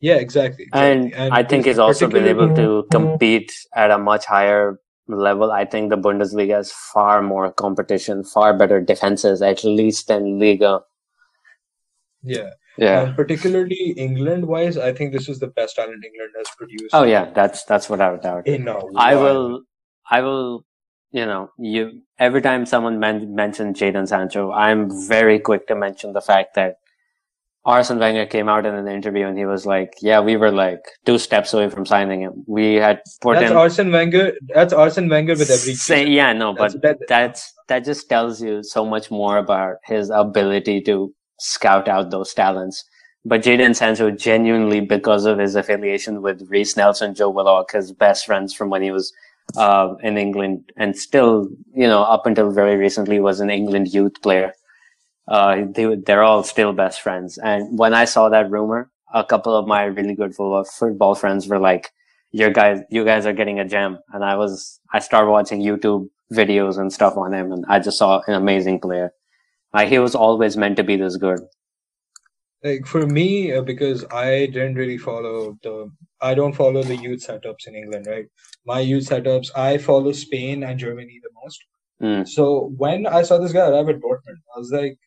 Yeah, 0.00 0.16
exactly. 0.16 0.66
and, 0.72 1.06
exactly. 1.08 1.30
I 1.30 1.42
think 1.44 1.66
he's 1.66 1.78
also 1.78 2.08
been 2.08 2.26
able 2.26 2.54
to 2.56 2.86
compete 2.90 3.52
at 3.74 3.90
a 3.90 3.98
much 3.98 4.24
higher 4.24 4.80
level. 5.08 5.52
I 5.52 5.64
think 5.66 5.90
the 5.90 5.96
Bundesliga 5.96 6.54
has 6.56 6.72
far 6.72 7.22
more 7.22 7.52
competition, 7.52 8.24
far 8.24 8.56
better 8.56 8.80
defenses, 8.80 9.42
at 9.42 9.62
least 9.62 10.08
than 10.08 10.38
Liga. 10.40 10.80
Yeah. 12.22 12.50
Yeah. 12.78 13.02
And 13.02 13.16
particularly 13.16 13.94
England 13.96 14.46
wise, 14.46 14.76
I 14.76 14.92
think 14.92 15.12
this 15.12 15.28
is 15.28 15.38
the 15.38 15.46
best 15.48 15.76
talent 15.76 16.04
England 16.04 16.32
has 16.36 16.46
produced. 16.58 16.94
Oh 16.94 17.04
yeah, 17.04 17.30
that's 17.32 17.64
that's 17.64 17.88
without 17.88 18.18
a 18.18 18.18
doubt. 18.18 18.46
In 18.46 18.68
a 18.68 18.74
I 18.96 19.14
while. 19.14 19.22
will, 19.22 19.62
I 20.10 20.20
will, 20.22 20.64
you 21.12 21.24
know, 21.26 21.50
you 21.58 22.02
every 22.18 22.42
time 22.42 22.66
someone 22.66 22.98
men- 22.98 23.34
mentions 23.34 23.78
Jadon 23.78 24.08
Sancho, 24.08 24.52
I'm 24.52 24.90
very 25.08 25.38
quick 25.38 25.66
to 25.68 25.74
mention 25.74 26.12
the 26.12 26.20
fact 26.20 26.54
that 26.54 26.76
Arsene 27.64 27.98
Wenger 27.98 28.26
came 28.26 28.48
out 28.48 28.64
in 28.64 28.74
an 28.74 28.86
interview 28.86 29.26
and 29.26 29.36
he 29.36 29.44
was 29.44 29.66
like, 29.66 29.94
"Yeah, 30.00 30.20
we 30.20 30.36
were 30.36 30.52
like 30.52 30.80
two 31.04 31.18
steps 31.18 31.52
away 31.52 31.68
from 31.68 31.84
signing 31.84 32.20
him. 32.22 32.44
We 32.46 32.74
had 32.74 33.00
put 33.20 33.34
That's 33.34 33.50
in 33.50 33.56
Arsene 33.56 33.90
Wenger. 33.90 34.34
That's 34.54 34.72
Arsene 34.72 35.08
Wenger 35.08 35.32
with 35.32 35.50
every. 35.50 35.74
say, 35.74 36.06
yeah, 36.06 36.32
no, 36.32 36.52
but 36.54 36.80
That's- 36.80 36.98
that- 37.00 37.08
that's 37.08 37.52
that 37.68 37.84
just 37.84 38.08
tells 38.08 38.40
you 38.40 38.62
so 38.62 38.84
much 38.86 39.10
more 39.10 39.38
about 39.38 39.76
his 39.84 40.10
ability 40.10 40.80
to 40.82 41.12
scout 41.40 41.88
out 41.88 42.10
those 42.12 42.32
talents. 42.32 42.84
But 43.24 43.42
Jadon 43.42 43.74
Sancho 43.74 44.12
genuinely, 44.12 44.80
because 44.80 45.24
of 45.26 45.38
his 45.38 45.56
affiliation 45.56 46.22
with 46.22 46.46
Reiss 46.48 46.76
Nelson, 46.76 47.16
Joe 47.16 47.30
Willock, 47.30 47.72
his 47.72 47.90
best 47.90 48.24
friends 48.26 48.54
from 48.54 48.70
when 48.70 48.82
he 48.82 48.92
was 48.92 49.12
uh, 49.56 49.94
in 50.02 50.18
England, 50.18 50.70
and 50.76 50.96
still, 50.96 51.48
you 51.74 51.86
know, 51.86 52.02
up 52.02 52.26
until 52.26 52.50
very 52.50 52.76
recently, 52.76 53.20
was 53.20 53.40
an 53.40 53.50
England 53.50 53.88
youth 53.92 54.20
player. 54.22 54.52
Uh, 55.28 55.64
they 55.74 55.94
they're 55.96 56.22
all 56.22 56.42
still 56.42 56.72
best 56.72 57.00
friends. 57.00 57.38
And 57.38 57.78
when 57.78 57.94
I 57.94 58.04
saw 58.04 58.28
that 58.28 58.50
rumor, 58.50 58.90
a 59.12 59.24
couple 59.24 59.54
of 59.56 59.66
my 59.66 59.84
really 59.84 60.14
good 60.14 60.34
football, 60.34 61.14
friends 61.14 61.48
were 61.48 61.58
like, 61.58 61.90
"Your 62.32 62.50
guys, 62.50 62.80
you 62.90 63.04
guys 63.04 63.26
are 63.26 63.32
getting 63.32 63.58
a 63.60 63.68
gem." 63.68 63.98
And 64.12 64.24
I 64.24 64.36
was, 64.36 64.80
I 64.92 65.00
started 65.00 65.30
watching 65.30 65.60
YouTube 65.60 66.08
videos 66.32 66.78
and 66.78 66.92
stuff 66.92 67.16
on 67.16 67.32
him, 67.32 67.52
and 67.52 67.64
I 67.68 67.78
just 67.80 67.98
saw 67.98 68.22
an 68.26 68.34
amazing 68.34 68.80
player. 68.80 69.12
Like 69.72 69.88
he 69.88 69.98
was 69.98 70.14
always 70.14 70.56
meant 70.56 70.76
to 70.76 70.84
be 70.84 70.96
this 70.96 71.16
good. 71.16 71.40
Like 72.66 72.86
for 72.86 73.06
me, 73.06 73.52
uh, 73.52 73.62
because 73.62 74.04
I 74.10 74.46
didn't 74.46 74.74
really 74.74 74.98
follow 74.98 75.56
the. 75.62 75.90
I 76.20 76.34
don't 76.34 76.52
follow 76.60 76.82
the 76.82 76.96
youth 76.96 77.24
setups 77.26 77.66
in 77.66 77.74
England, 77.74 78.06
right? 78.08 78.26
My 78.66 78.80
youth 78.80 79.08
setups, 79.08 79.50
I 79.56 79.78
follow 79.78 80.12
Spain 80.12 80.62
and 80.62 80.78
Germany 80.78 81.20
the 81.22 81.30
most. 81.42 81.60
Mm. 82.02 82.28
So 82.28 82.72
when 82.76 83.06
I 83.06 83.22
saw 83.22 83.38
this 83.38 83.52
guy 83.52 83.68
arrive 83.68 83.88
at 83.88 83.96
Dortmund, 83.96 84.40
I 84.54 84.58
was 84.58 84.72
like, 84.72 84.98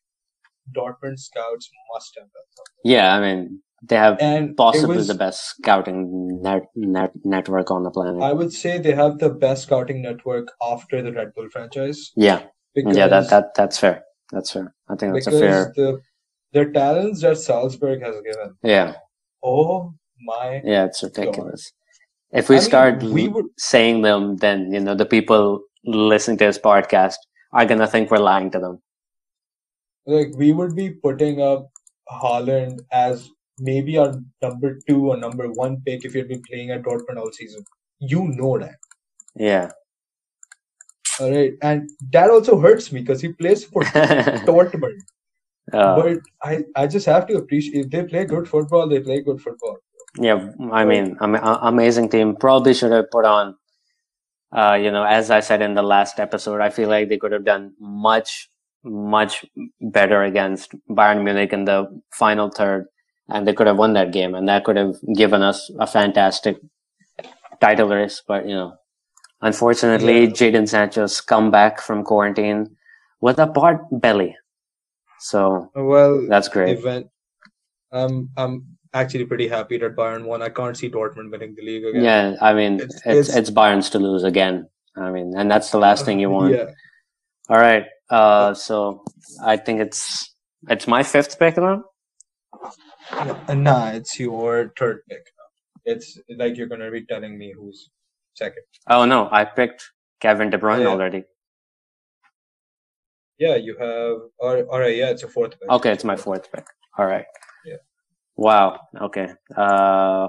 Dortmund 0.76 1.18
scouts 1.19 1.69
must 1.94 2.11
have 2.18 2.27
done 2.27 2.49
something. 2.57 2.91
Yeah, 2.95 3.15
I 3.15 3.19
mean, 3.22 3.61
they 3.84 3.95
have 3.95 4.18
And 4.22 4.56
possibly 4.56 4.98
was- 4.98 5.07
the 5.07 5.15
best 5.15 5.45
scouting 5.45 6.41
net, 6.41 6.64
net 6.76 7.11
network 7.23 7.72
on 7.72 7.84
the 7.84 7.91
planet. 7.91 8.22
I 8.22 8.34
would 8.34 8.53
say 8.53 8.77
they 8.77 8.94
have 8.94 9.19
the 9.19 9.30
best 9.30 9.64
scouting 9.64 10.02
network 10.02 10.48
after 10.61 11.02
the 11.02 11.11
Red 11.11 11.34
Bull 11.34 11.49
franchise. 11.52 12.11
yeah, 12.15 12.44
yeah, 12.76 13.07
that 13.07 13.30
that 13.30 13.56
that's 13.56 13.80
fair. 13.80 14.03
That's 14.31 14.52
fair. 14.52 14.73
I 14.90 14.95
think 14.95 15.14
that's 15.14 15.27
a 15.27 15.31
fair. 15.31 15.73
the 15.76 16.02
the 16.54 16.66
talents 16.66 17.22
that 17.22 17.38
Salzburg 17.38 18.02
has 18.04 18.16
given. 18.22 18.56
Yeah, 18.64 18.94
Oh 19.44 19.94
my! 20.22 20.62
yeah, 20.64 20.86
it's 20.86 21.04
ridiculous. 21.04 21.72
If 22.32 22.50
we 22.50 22.58
I 22.58 22.60
mean, 22.60 22.68
start 22.68 23.04
we 23.04 23.28
would 23.28 23.46
saying 23.58 24.02
them, 24.04 24.38
then 24.38 24.72
you 24.72 24.80
know 24.80 24.96
the 24.96 25.06
people 25.06 25.62
listening 25.86 26.38
to 26.40 26.46
this 26.46 26.60
podcast 26.60 27.16
are 27.54 27.66
gonna 27.66 27.88
think 27.88 28.12
we're 28.12 28.20
lying 28.20 28.52
to 28.52 28.60
them. 28.60 28.80
like 30.06 30.30
we 30.42 30.52
would 30.58 30.76
be 30.76 30.90
putting 31.06 31.42
up 31.42 31.70
Haaland 32.22 32.80
as 32.92 33.30
maybe 33.60 33.98
our 33.98 34.14
number 34.42 34.80
two 34.88 35.10
or 35.12 35.18
number 35.18 35.48
one 35.52 35.82
pick 35.86 36.06
if 36.06 36.16
you'd 36.16 36.28
been 36.30 36.42
playing 36.50 36.72
at 36.72 36.82
Dortmund 36.84 37.18
all 37.18 37.32
season. 37.32 37.64
You 38.00 38.22
know 38.28 38.58
that. 38.58 38.76
Yeah. 39.36 39.70
All 41.20 41.32
right. 41.32 41.54
And 41.62 41.90
that 42.12 42.30
also 42.30 42.60
hurts 42.60 42.92
me 42.92 43.02
because 43.02 43.22
he 43.22 43.34
plays 43.34 43.66
for 43.66 43.84
Dortmund. 44.50 45.00
Uh, 45.74 45.96
but 45.96 46.18
I, 46.44 46.64
I 46.76 46.88
just 46.88 47.06
have 47.06 47.28
to 47.28 47.38
appreciate 47.38 47.86
if 47.86 47.91
they 47.91 48.04
play 48.04 48.26
good 48.26 48.48
football, 48.48 48.88
they 48.88 49.00
play 49.00 49.22
good 49.22 49.41
football. 49.41 49.78
Yeah, 50.18 50.50
I 50.72 50.86
mean, 50.86 51.18
amazing 51.22 52.10
team. 52.10 52.36
Probably 52.36 52.74
should 52.74 52.91
have 52.91 53.12
put 53.12 53.26
on. 53.26 53.56
Uh, 54.52 54.74
you 54.82 54.90
know, 54.90 55.04
as 55.04 55.30
I 55.30 55.40
said 55.41 55.62
in 55.62 55.76
the 55.76 55.84
last 55.84 56.20
episode, 56.20 56.62
I 56.62 56.72
feel 56.72 56.90
like 56.90 57.10
they 57.10 57.18
could 57.18 57.32
have 57.32 57.46
done 57.46 57.74
much, 57.80 58.50
much 58.84 59.46
better 59.80 60.24
against 60.24 60.74
Bayern 60.90 61.24
Munich 61.24 61.54
in 61.54 61.66
the 61.66 62.02
final 62.12 62.50
third, 62.50 62.88
and 63.30 63.48
they 63.48 63.54
could 63.54 63.68
have 63.68 63.78
won 63.78 63.94
that 63.94 64.12
game, 64.12 64.34
and 64.34 64.48
that 64.50 64.64
could 64.64 64.78
have 64.78 64.96
given 65.16 65.44
us 65.44 65.70
a 65.80 65.86
fantastic 65.86 66.58
title 67.62 67.90
race. 67.90 68.24
But 68.28 68.48
you 68.48 68.56
know, 68.56 68.74
unfortunately, 69.41 70.22
Yeah. 70.26 70.32
Jadon 70.32 70.68
Sancho's 70.68 71.22
come 71.22 71.52
back 71.52 71.80
from 71.80 72.04
quarantine 72.04 72.76
with 73.22 73.38
a 73.38 73.46
part 73.48 73.82
belly, 73.91 74.36
so 75.20 75.70
Well, 75.76 76.26
that's 76.28 76.48
great. 76.48 76.78
event. 76.78 77.08
Um, 77.91 78.30
I'm 78.38 78.66
actually 78.94 79.26
pretty 79.26 79.48
happy 79.48 79.78
that 79.78 79.96
Bayern 79.96 80.26
won. 80.26 80.41
I 80.41 80.50
can't 80.50 80.76
see 80.78 80.90
Dortmund 80.90 81.32
winning 81.32 81.56
the 81.56 81.64
league 81.64 81.86
again. 81.86 82.04
Yeah, 82.04 82.36
I 82.41 82.54
mean, 82.54 82.76
It's- 82.76 83.02
it's 83.06 83.30
it's, 83.30 83.30
it's- 83.30 83.50
Bayern's 83.50 83.90
to 83.91 84.00
lose 84.00 84.24
again. 84.24 84.68
I 84.96 85.12
mean, 85.12 85.34
and 85.38 85.50
that's 85.50 85.72
the 85.72 85.78
last 85.80 86.06
thing 86.06 86.20
you 86.20 86.30
want. 86.38 86.54
Yeah. 86.54 86.72
All 87.50 87.58
right. 87.60 87.86
Uh, 88.10 88.54
so 88.54 89.04
I 89.44 89.58
think 89.58 89.80
it's 89.82 90.34
it's 90.70 90.88
my 90.88 91.04
fifth 91.04 91.38
pick 91.40 91.58
now. 91.58 91.84
Uh, 93.12 93.54
Nah, 93.54 93.90
it's 93.91 94.20
your 94.20 94.72
third 94.78 95.02
pick. 95.10 95.26
It's 95.86 96.20
like 96.38 96.58
you're 96.58 96.68
gonna 96.68 96.91
be 96.91 97.06
telling 97.06 97.38
me 97.38 97.54
who's 97.58 97.90
second. 98.36 98.64
Oh 98.90 99.06
no, 99.06 99.30
I 99.32 99.46
picked 99.46 99.84
Kevin 100.20 100.50
De 100.50 100.58
Bruyne 100.58 100.82
Yeah. 100.82 100.88
already. 100.88 101.24
Yeah, 103.40 103.56
you 103.56 103.76
have. 103.78 104.18
All 104.40 104.80
right, 104.80 104.95
yeah, 104.95 105.10
it's 105.10 105.24
a 105.24 105.28
fourth 105.28 105.60
pick. 105.60 105.70
Okay, 105.70 105.91
it's 105.91 106.03
my 106.03 106.18
fourth 106.18 106.52
pick. 106.52 106.66
All 106.98 107.06
right. 107.06 107.26
Yeah. 107.66 107.78
Wow. 108.36 108.82
Okay. 109.02 109.30
Uh, 109.56 110.28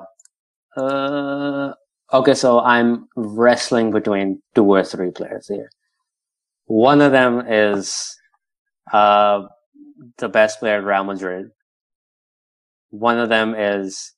uh, 0.77 1.73
okay. 2.13 2.35
So 2.35 2.61
I'm 2.61 3.09
wrestling 3.17 3.91
between 3.91 4.41
two 4.55 4.65
or 4.65 4.85
three 4.85 5.11
players 5.11 5.49
here. 5.49 5.71
One 6.67 7.01
of 7.01 7.11
them 7.11 7.43
is 7.49 8.17
uh, 8.93 9.43
the 10.19 10.29
best 10.29 10.61
player 10.61 10.79
at 10.79 10.85
Real 10.85 11.03
Madrid. 11.03 11.51
One 12.91 13.19
of 13.19 13.29
them 13.29 13.57
is 13.57 14.13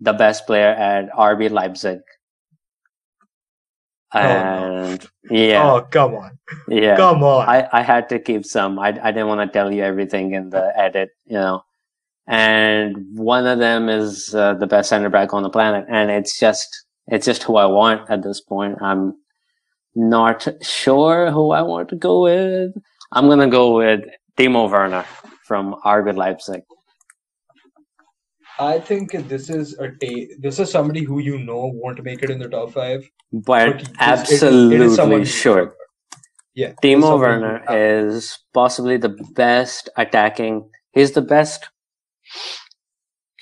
the 0.00 0.12
best 0.12 0.46
player 0.46 0.68
at 0.68 1.10
RB 1.12 1.50
Leipzig. 1.50 2.00
And 4.14 5.06
yeah, 5.30 5.72
Oh, 5.72 5.80
come 5.82 6.14
on, 6.14 6.38
yeah. 6.68 6.96
come 6.96 7.22
on. 7.24 7.48
I, 7.48 7.68
I 7.72 7.82
had 7.82 8.08
to 8.10 8.18
keep 8.18 8.44
some. 8.44 8.78
I, 8.78 8.88
I 9.02 9.10
didn't 9.10 9.28
want 9.28 9.40
to 9.40 9.52
tell 9.52 9.72
you 9.72 9.82
everything 9.82 10.34
in 10.34 10.50
the 10.50 10.72
edit, 10.78 11.10
you 11.26 11.34
know. 11.36 11.62
and 12.26 12.96
one 13.16 13.46
of 13.46 13.58
them 13.58 13.88
is 13.88 14.34
uh, 14.34 14.54
the 14.54 14.66
best 14.66 14.88
center 14.88 15.10
back 15.10 15.34
on 15.34 15.42
the 15.42 15.50
planet, 15.50 15.86
and 15.88 16.10
it's 16.10 16.38
just 16.38 16.68
it's 17.08 17.26
just 17.26 17.42
who 17.42 17.56
I 17.56 17.66
want 17.66 18.08
at 18.10 18.22
this 18.22 18.40
point. 18.40 18.78
I'm 18.80 19.14
not 19.94 20.46
sure 20.62 21.30
who 21.30 21.50
I 21.52 21.62
want 21.62 21.88
to 21.90 21.96
go 21.96 22.22
with. 22.22 22.72
I'm 23.12 23.28
gonna 23.28 23.48
go 23.50 23.76
with 23.76 24.00
Timo 24.38 24.70
Werner 24.70 25.04
from 25.46 25.74
RB 25.84 26.16
Leipzig. 26.16 26.62
I 28.58 28.78
think 28.78 29.12
this 29.28 29.50
is 29.50 29.74
a 29.78 29.88
ta- 29.88 30.34
this 30.38 30.58
is 30.58 30.70
somebody 30.70 31.02
who 31.02 31.18
you 31.18 31.38
know 31.38 31.72
won't 31.74 32.02
make 32.04 32.22
it 32.22 32.30
in 32.30 32.38
the 32.38 32.48
top 32.48 32.72
five, 32.72 33.08
but, 33.32 33.78
but 33.78 33.90
absolutely 33.98 34.86
it, 34.86 35.22
it 35.22 35.26
sure. 35.26 35.74
Yeah, 36.54 36.72
Timo 36.82 37.18
Werner 37.18 37.64
is 37.68 38.38
possibly 38.52 38.96
the 38.96 39.16
best 39.34 39.88
attacking. 39.96 40.70
He's 40.92 41.12
the 41.12 41.22
best. 41.22 41.68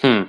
Hmm. 0.00 0.22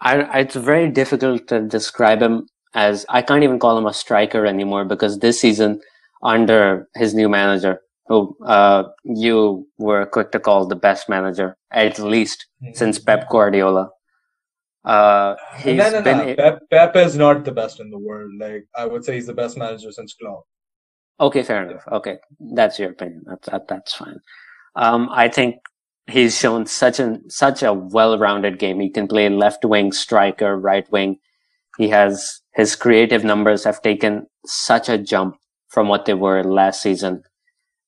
I, 0.00 0.40
it's 0.40 0.56
very 0.56 0.90
difficult 0.90 1.46
to 1.48 1.60
describe 1.60 2.22
him 2.22 2.48
as 2.74 3.04
I 3.08 3.22
can't 3.22 3.44
even 3.44 3.58
call 3.58 3.78
him 3.78 3.86
a 3.86 3.92
striker 3.92 4.46
anymore 4.46 4.84
because 4.84 5.18
this 5.18 5.40
season, 5.40 5.80
under 6.22 6.88
his 6.94 7.14
new 7.14 7.28
manager, 7.28 7.80
who 8.06 8.36
uh, 8.44 8.84
you 9.04 9.66
were 9.78 10.06
quick 10.06 10.32
to 10.32 10.40
call 10.40 10.66
the 10.66 10.76
best 10.76 11.08
manager, 11.08 11.56
at 11.70 11.98
least 11.98 12.46
mm-hmm. 12.62 12.74
since 12.74 12.98
Pep 12.98 13.28
Guardiola. 13.28 13.90
Uh, 14.84 15.36
he's 15.58 15.76
no, 15.76 15.90
no, 15.90 16.00
no. 16.00 16.02
Been... 16.02 16.36
Pep, 16.36 16.62
Pep 16.70 16.96
is 16.96 17.16
not 17.16 17.44
the 17.44 17.52
best 17.52 17.80
in 17.80 17.90
the 17.90 17.98
world. 17.98 18.32
Like 18.38 18.66
I 18.76 18.84
would 18.86 19.04
say, 19.04 19.14
he's 19.14 19.26
the 19.26 19.34
best 19.34 19.56
manager 19.56 19.92
since 19.92 20.14
Klopp. 20.14 20.44
Okay, 21.20 21.42
fair 21.42 21.68
enough. 21.68 21.84
Okay, 21.92 22.18
that's 22.54 22.78
your 22.78 22.90
opinion. 22.90 23.22
That's 23.26 23.48
that, 23.48 23.68
that's 23.68 23.94
fine. 23.94 24.18
Um, 24.74 25.08
I 25.12 25.28
think 25.28 25.56
he's 26.10 26.36
shown 26.36 26.66
such 26.66 26.98
an 26.98 27.28
such 27.30 27.62
a 27.62 27.72
well-rounded 27.72 28.58
game. 28.58 28.80
He 28.80 28.90
can 28.90 29.06
play 29.06 29.28
left 29.28 29.64
wing, 29.64 29.92
striker, 29.92 30.56
right 30.58 30.90
wing. 30.90 31.18
He 31.78 31.88
has 31.90 32.40
his 32.54 32.74
creative 32.74 33.22
numbers 33.24 33.64
have 33.64 33.82
taken 33.82 34.26
such 34.46 34.88
a 34.88 34.98
jump 34.98 35.36
from 35.68 35.88
what 35.88 36.06
they 36.06 36.14
were 36.14 36.42
last 36.42 36.82
season, 36.82 37.22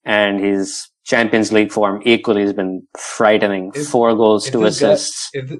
and 0.05 0.41
his 0.41 0.89
Champions 1.05 1.53
League 1.53 1.73
form 1.73 2.01
equally 2.05 2.43
has 2.43 2.53
been 2.53 2.87
frightening. 2.97 3.73
If, 3.75 3.89
Four 3.89 4.15
goals, 4.15 4.49
two 4.49 4.65
assists. 4.65 5.31
Guy, 5.35 5.41
if, 5.41 5.59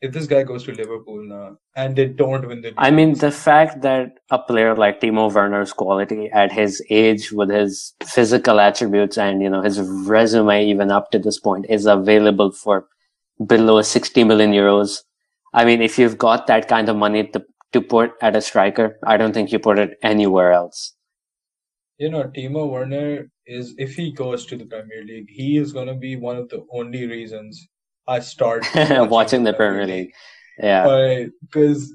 if 0.00 0.12
this 0.12 0.26
guy 0.26 0.42
goes 0.44 0.64
to 0.64 0.72
Liverpool 0.72 1.24
now 1.24 1.58
and 1.74 1.96
they 1.96 2.06
don't 2.06 2.46
win 2.46 2.60
the 2.60 2.68
league, 2.68 2.74
I 2.78 2.90
mean, 2.90 3.14
the 3.14 3.32
fact 3.32 3.82
that 3.82 4.18
a 4.30 4.38
player 4.38 4.74
like 4.74 5.00
Timo 5.00 5.32
Werner's 5.32 5.72
quality 5.72 6.30
at 6.32 6.52
his 6.52 6.82
age, 6.88 7.32
with 7.32 7.50
his 7.50 7.94
physical 8.04 8.60
attributes 8.60 9.18
and 9.18 9.42
you 9.42 9.50
know 9.50 9.62
his 9.62 9.80
resume 9.80 10.66
even 10.66 10.90
up 10.90 11.10
to 11.10 11.18
this 11.18 11.38
point, 11.40 11.66
is 11.68 11.86
available 11.86 12.52
for 12.52 12.86
below 13.44 13.82
60 13.82 14.24
million 14.24 14.52
euros. 14.52 14.98
I 15.52 15.64
mean, 15.64 15.82
if 15.82 15.98
you've 15.98 16.18
got 16.18 16.46
that 16.46 16.68
kind 16.68 16.88
of 16.88 16.96
money 16.96 17.26
to 17.28 17.44
to 17.72 17.80
put 17.80 18.12
at 18.22 18.36
a 18.36 18.40
striker, 18.40 18.98
I 19.04 19.16
don't 19.16 19.32
think 19.32 19.52
you 19.52 19.58
put 19.58 19.78
it 19.78 19.98
anywhere 20.02 20.52
else. 20.52 20.94
You 21.98 22.10
know, 22.10 22.24
Timo 22.24 22.70
Werner 22.70 23.30
is 23.46 23.74
if 23.76 23.96
he 23.96 24.12
goes 24.12 24.46
to 24.46 24.56
the 24.56 24.64
Premier 24.64 25.04
League, 25.04 25.28
he 25.28 25.56
is 25.56 25.72
going 25.72 25.88
to 25.88 25.94
be 25.94 26.14
one 26.14 26.36
of 26.36 26.48
the 26.48 26.64
only 26.72 27.06
reasons 27.06 27.68
I 28.08 28.20
start 28.20 28.64
watching, 28.74 29.08
watching 29.08 29.42
the 29.44 29.52
Premier 29.52 29.86
League. 29.86 30.12
Yeah, 30.58 31.26
because 31.42 31.94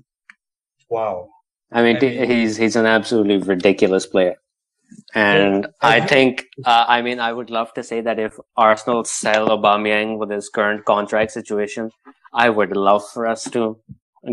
wow. 0.90 1.30
I 1.72 1.81
mean, 1.81 1.98
I 1.98 1.99
mean, 1.99 2.30
he's 2.30 2.56
he's 2.56 2.76
an 2.76 2.85
absolutely 2.85 3.38
ridiculous 3.38 4.06
player, 4.06 4.35
and 5.15 5.68
I, 5.81 5.98
I 5.98 6.06
think 6.06 6.45
uh, 6.65 6.85
I 6.88 7.02
mean 7.02 7.19
I 7.19 7.34
would 7.34 7.49
love 7.49 7.73
to 7.73 7.84
say 7.84 7.99
that 8.02 8.19
if 8.19 8.38
Arsenal 8.56 9.03
sell 9.03 9.49
Aubameyang 9.49 10.19
with 10.19 10.30
his 10.30 10.49
current 10.49 10.85
contract 10.85 11.31
situation, 11.31 11.90
I 12.34 12.49
would 12.49 12.77
love 12.77 13.03
for 13.10 13.26
us 13.26 13.44
to 13.52 13.80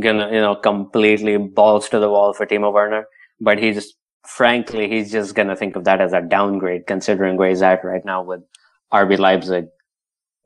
gonna 0.01 0.27
you 0.31 0.41
know 0.41 0.55
completely 0.55 1.39
balls 1.39 1.89
to 1.89 1.99
the 1.99 2.11
wall 2.11 2.35
for 2.35 2.47
Timo 2.47 2.73
Werner, 2.73 3.07
but 3.41 3.59
he's 3.59 3.95
frankly 4.27 4.87
he's 4.89 5.11
just 5.11 5.35
gonna 5.35 5.57
think 5.57 5.77
of 5.77 5.85
that 5.85 6.01
as 6.01 6.13
a 6.13 6.21
downgrade 6.21 6.87
considering 6.87 7.39
where 7.39 7.49
he's 7.49 7.63
at 7.63 7.83
right 7.85 8.05
now 8.05 8.23
with 8.23 8.41
RB 8.93 9.19
Leipzig. 9.19 9.67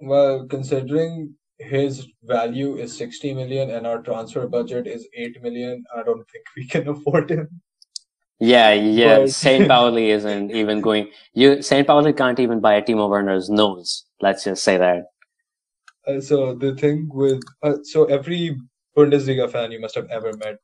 Well, 0.07 0.47
considering 0.47 1.35
his 1.59 2.07
value 2.25 2.77
is 2.77 2.97
60 2.97 3.35
million 3.35 3.71
and 3.71 3.87
our 3.87 4.03
transfer 4.03 4.47
budget 4.47 4.87
is 4.87 5.09
8 5.17 5.43
million, 5.43 5.85
I 5.97 6.03
don't 6.03 6.29
think 6.31 6.45
we 6.57 6.67
can 6.67 6.89
afford 6.95 7.31
him. 7.31 7.49
Yeah, 8.41 8.73
yeah. 8.73 9.21
But... 9.21 9.31
St. 9.31 9.69
Pauli 9.73 10.11
isn't 10.11 10.51
even 10.51 10.81
going. 10.81 11.11
You 11.33 11.63
St. 11.63 11.87
Pauli 11.87 12.13
can't 12.13 12.41
even 12.41 12.61
buy 12.61 12.75
a 12.75 12.83
Timo 12.83 13.09
Werner's 13.09 13.49
nose. 13.49 14.05
Let's 14.21 14.45
just 14.45 14.63
say 14.65 14.77
that. 14.77 15.05
Uh, 16.07 16.21
so 16.21 16.55
the 16.55 16.75
thing 16.75 17.09
with 17.13 17.43
uh, 17.63 17.77
so 17.83 18.05
every 18.05 18.59
Bundesliga 18.97 19.51
fan 19.51 19.73
you 19.73 19.81
must 19.81 19.95
have 19.95 20.09
ever 20.11 20.33
met 20.37 20.59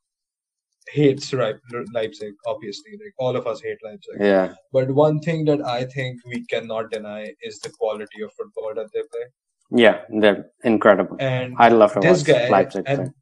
hates 0.89 1.33
Leipzig. 1.33 2.33
Obviously, 2.45 2.91
like 2.93 3.13
all 3.17 3.35
of 3.35 3.47
us 3.47 3.61
hate 3.61 3.77
Leipzig. 3.83 4.15
Yeah. 4.19 4.53
But 4.71 4.91
one 4.91 5.19
thing 5.19 5.45
that 5.45 5.61
I 5.65 5.85
think 5.85 6.19
we 6.25 6.45
cannot 6.45 6.91
deny 6.91 7.33
is 7.41 7.59
the 7.59 7.69
quality 7.69 8.21
of 8.23 8.31
football 8.33 8.73
that 8.75 8.87
they 8.93 9.01
play. 9.01 9.25
Yeah, 9.83 10.01
they're 10.09 10.45
incredible. 10.63 11.15
And 11.19 11.55
I 11.57 11.69
love 11.69 11.93
to 11.93 11.99
this 12.01 12.23
guy, 12.23 12.49
Leipzig 12.49 12.83
and, 12.87 13.13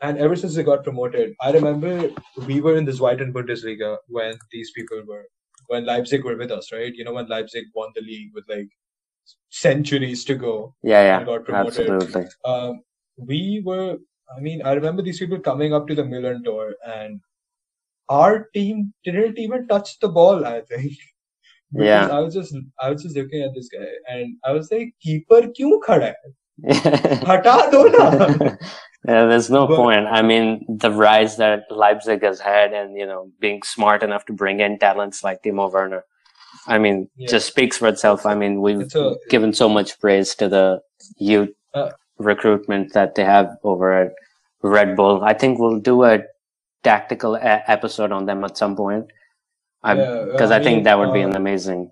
and 0.00 0.18
ever 0.18 0.34
since 0.34 0.54
they 0.54 0.62
got 0.62 0.82
promoted, 0.82 1.34
I 1.40 1.52
remember 1.52 2.10
we 2.46 2.60
were 2.60 2.76
in 2.76 2.84
the 2.84 2.92
Zweiten 2.92 3.32
Bundesliga 3.32 3.98
when 4.08 4.36
these 4.50 4.72
people 4.72 5.02
were 5.06 5.24
when 5.68 5.86
Leipzig 5.86 6.24
were 6.24 6.36
with 6.36 6.50
us, 6.50 6.72
right? 6.72 6.92
You 6.94 7.04
know 7.04 7.12
when 7.12 7.28
Leipzig 7.28 7.64
won 7.74 7.90
the 7.94 8.02
league 8.02 8.32
with 8.34 8.44
like 8.48 8.68
centuries 9.50 10.24
to 10.24 10.34
go. 10.34 10.74
Yeah, 10.82 11.02
yeah, 11.02 11.24
got 11.24 11.44
promoted. 11.44 11.90
absolutely. 11.90 12.24
Um, 12.44 12.82
we 13.16 13.62
were 13.64 13.98
I 14.36 14.40
mean, 14.40 14.62
I 14.62 14.72
remember 14.72 15.02
these 15.02 15.18
people 15.18 15.38
coming 15.38 15.74
up 15.74 15.86
to 15.88 15.94
the 15.94 16.02
Millerntor, 16.02 16.72
and 16.86 17.20
our 18.08 18.48
team 18.54 18.92
didn't 19.04 19.38
even 19.38 19.66
touch 19.68 19.98
the 20.00 20.08
ball. 20.08 20.44
I 20.44 20.62
think. 20.62 20.92
yeah. 21.72 22.08
I 22.08 22.20
was 22.20 22.34
just, 22.34 22.54
I 22.80 22.90
was 22.90 23.02
just 23.02 23.16
looking 23.16 23.42
at 23.42 23.54
this 23.54 23.68
guy, 23.68 23.86
and 24.08 24.36
I 24.44 24.52
was 24.52 24.70
like, 24.70 24.94
"Keeper, 25.00 25.42
kyun 25.58 25.80
khada 25.86 26.14
hai? 26.14 26.34
Yeah, 29.06 29.26
there's 29.26 29.50
no 29.50 29.66
but, 29.66 29.76
point. 29.76 30.06
I 30.06 30.22
mean, 30.22 30.64
the 30.66 30.90
rise 30.90 31.36
that 31.36 31.64
Leipzig 31.70 32.22
has 32.22 32.40
had, 32.40 32.72
and 32.72 32.96
you 32.96 33.04
know, 33.04 33.30
being 33.38 33.62
smart 33.62 34.02
enough 34.02 34.24
to 34.26 34.32
bring 34.32 34.60
in 34.60 34.78
talents 34.78 35.22
like 35.22 35.42
Timo 35.42 35.70
Werner, 35.70 36.04
I 36.66 36.78
mean, 36.78 37.10
yeah. 37.16 37.28
just 37.28 37.46
speaks 37.46 37.76
for 37.76 37.88
itself. 37.88 38.24
I 38.24 38.34
mean, 38.34 38.62
we've 38.62 38.94
a, 38.94 39.16
given 39.28 39.52
so 39.52 39.68
much 39.68 40.00
praise 40.00 40.34
to 40.36 40.48
the 40.48 40.80
youth 41.18 41.50
uh, 41.74 41.90
recruitment 42.18 42.92
that 42.92 43.14
they 43.14 43.24
have 43.24 43.56
over 43.62 43.92
at 43.92 44.12
Red 44.62 44.96
Bull. 44.96 45.22
I 45.22 45.34
think 45.34 45.58
we'll 45.58 45.80
do 45.80 46.04
a 46.04 46.20
tactical 46.82 47.34
a- 47.34 47.62
episode 47.66 48.12
on 48.12 48.26
them 48.26 48.44
at 48.44 48.56
some 48.56 48.76
point. 48.76 49.06
Because 49.82 50.50
yeah, 50.50 50.56
I, 50.56 50.60
I, 50.60 50.62
think 50.62 50.84
that 50.84 50.98
would 50.98 51.12
be 51.12 51.20
an 51.20 51.34
uh, 51.34 51.36
amazing 51.36 51.90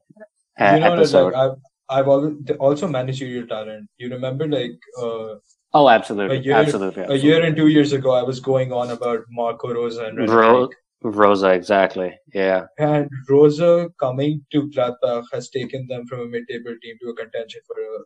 uh, 0.58 0.74
you 0.74 0.80
know 0.80 0.94
episode. 0.94 1.34
Like, 1.34 1.52
I've, 1.90 2.08
I've 2.08 2.58
also 2.58 2.88
managerial 2.88 3.46
talent. 3.46 3.88
You 3.98 4.08
remember, 4.08 4.48
like, 4.48 4.78
uh, 4.98 5.34
oh, 5.74 5.88
absolutely, 5.90 6.38
a 6.38 6.40
year, 6.40 6.54
absolutely, 6.54 7.02
absolutely, 7.02 7.16
A 7.16 7.22
year 7.22 7.44
and 7.44 7.54
two 7.54 7.68
years 7.68 7.92
ago, 7.92 8.12
I 8.12 8.22
was 8.22 8.40
going 8.40 8.72
on 8.72 8.90
about 8.90 9.20
Marco 9.28 9.74
Rosa 9.74 10.06
and 10.06 10.26
Ro- 10.26 10.70
Rose, 11.02 11.42
exactly. 11.42 12.16
Yeah. 12.32 12.66
And 12.78 13.10
Rose 13.28 13.60
coming 13.98 14.44
to 14.52 14.68
Gladbach 14.68 15.24
has 15.32 15.50
taken 15.50 15.86
them 15.88 16.06
from 16.06 16.20
a 16.20 16.26
mid-table 16.26 16.76
team 16.82 16.96
to 17.02 17.10
a 17.10 17.14
contention 17.14 17.60
for 17.66 17.76
a 17.76 17.98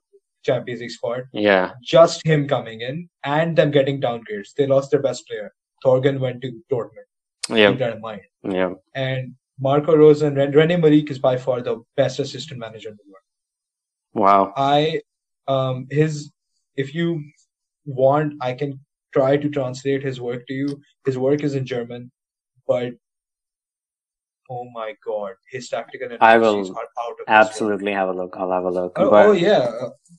Champions 0.47 0.81
League 0.81 0.90
spot. 0.90 1.23
Yeah. 1.32 1.73
Just 1.82 2.24
him 2.24 2.48
coming 2.48 2.81
in 2.81 3.09
and 3.24 3.56
them 3.56 3.70
getting 3.70 4.01
downgrades. 4.01 4.55
They 4.56 4.66
lost 4.66 4.90
their 4.90 5.02
best 5.02 5.27
player. 5.28 5.52
Thorgan 5.85 6.18
went 6.20 6.40
to 6.43 6.52
Dortmund. 6.73 7.09
Yeah. 7.48 7.94
mind. 8.01 8.23
Yeah. 8.43 8.74
And 8.94 9.35
Marco 9.60 9.97
Rose 9.97 10.23
and 10.23 10.36
Rene 10.36 10.77
Maric 10.77 11.10
is 11.10 11.18
by 11.18 11.36
far 11.36 11.60
the 11.62 11.82
best 11.97 12.18
assistant 12.18 12.60
manager 12.60 12.90
in 12.90 12.97
the 12.97 13.10
world. 13.10 13.27
Wow. 14.24 14.52
I 14.56 15.02
um 15.48 15.86
his 15.90 16.32
if 16.77 16.94
you 16.94 17.23
want 17.85 18.35
I 18.40 18.52
can 18.52 18.81
try 19.12 19.36
to 19.36 19.48
translate 19.48 20.02
his 20.02 20.20
work 20.20 20.47
to 20.48 20.55
you. 20.55 20.81
His 21.05 21.16
work 21.16 21.43
is 21.43 21.55
in 21.55 21.64
German, 21.64 22.10
but 22.66 22.93
oh 24.51 24.66
my 24.73 24.94
god, 25.05 25.32
his 25.51 25.68
tactical 25.68 26.09
I 26.20 26.39
will 26.39 26.74
absolutely 27.28 27.93
have 27.93 28.09
a 28.09 28.12
look. 28.12 28.36
I'll 28.36 28.52
have 28.52 28.64
a 28.64 28.70
look. 28.70 28.93
Oh, 28.97 29.10
but... 29.10 29.27
oh 29.27 29.32
yeah, 29.32 29.70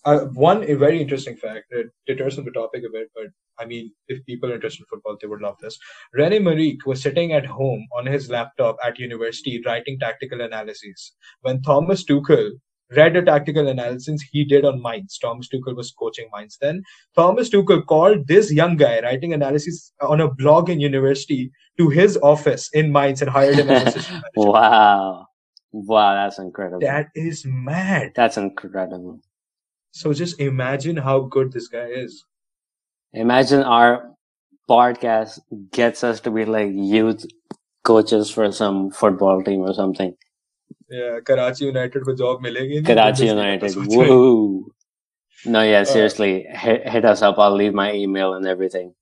uh, 0.06 0.20
one 0.34 0.64
a 0.64 0.76
very 0.76 1.02
interesting 1.02 1.36
fact 1.36 1.66
that 1.72 1.90
deters 2.06 2.36
from 2.36 2.46
the 2.46 2.52
topic 2.52 2.84
a 2.88 2.92
bit, 2.92 3.10
but 3.16 3.28
I 3.60 3.66
mean, 3.66 3.92
if 4.08 4.24
people 4.26 4.52
are 4.52 4.56
interested 4.56 4.82
in 4.84 4.88
football, 4.90 5.18
they 5.20 5.28
would 5.28 5.42
love 5.42 5.56
this. 5.62 5.78
Rene 6.14 6.40
Maric 6.40 6.86
was 6.86 7.02
sitting 7.02 7.34
at 7.34 7.46
home 7.46 7.88
on 7.98 8.06
his 8.06 8.30
laptop 8.30 8.78
at 8.86 9.00
university 9.00 9.62
writing 9.66 10.00
tactical 10.00 10.42
analyses 10.42 11.14
when 11.42 11.62
Thomas 11.62 12.06
Tuchel 12.06 12.52
read 12.96 13.16
a 13.16 13.22
tactical 13.24 13.68
analysis 13.68 14.22
he 14.32 14.46
did 14.46 14.66
on 14.66 14.82
Mainz. 14.82 15.18
Thomas 15.18 15.50
Tuchel 15.50 15.76
was 15.76 15.92
coaching 15.92 16.30
Mainz 16.36 16.58
then. 16.62 16.84
Thomas 17.16 17.50
Tuchel 17.50 17.86
called 17.86 18.28
this 18.28 18.52
young 18.52 18.78
guy 18.78 19.02
writing 19.02 19.34
analysis 19.34 19.92
on 20.02 20.22
a 20.22 20.34
blog 20.34 20.70
in 20.70 20.80
university 20.80 21.52
to 21.78 21.90
his 21.90 22.18
office 22.24 22.70
in 22.74 22.92
Mainz 22.92 23.22
and 23.22 23.30
hired 23.30 23.56
him 23.56 23.70
as 23.70 23.88
assistant 23.88 24.24
manager. 24.38 24.52
Wow. 24.52 25.28
Wow, 25.72 26.14
that's 26.16 26.40
incredible. 26.40 26.80
That 26.80 27.08
is 27.14 27.44
mad. 27.46 28.14
That's 28.16 28.38
incredible. 28.38 29.20
So 29.92 30.14
just 30.14 30.40
imagine 30.40 30.98
how 30.98 31.22
good 31.22 31.52
this 31.52 31.68
guy 31.68 31.88
is. 31.88 32.24
Imagine 33.14 33.64
our 33.64 34.12
podcast 34.70 35.40
gets 35.72 36.04
us 36.04 36.20
to 36.22 36.32
be 36.32 36.46
like 36.46 36.70
youth 36.74 37.26
coaches 37.84 38.30
for 38.30 38.52
some 38.52 38.92
football 38.92 39.44
team 39.44 39.62
or 39.62 39.74
something 39.74 40.16
Yeah, 40.91 41.21
Karachi 41.27 41.65
United 41.67 42.03
को 42.05 42.17
job 42.17 42.43
मिलेगी 42.43 42.81
नहीं, 42.81 42.85
Karachi 42.85 43.27
Bundesliga 43.27 43.35
का 43.35 43.45
United. 43.45 43.71
सोच 43.71 43.89
रहे 43.89 43.99
हैं। 43.99 44.09
Woohoo! 44.09 44.65
No, 45.45 45.61
yeah, 45.63 45.83
seriously, 45.85 46.47
hit, 46.65 46.89
hit 46.89 47.05
us 47.05 47.23
up. 47.29 47.39
I'll 47.39 47.57
leave 47.61 47.75
my 47.75 47.93
email 47.93 48.35
and 48.35 48.47
everything. 48.47 48.93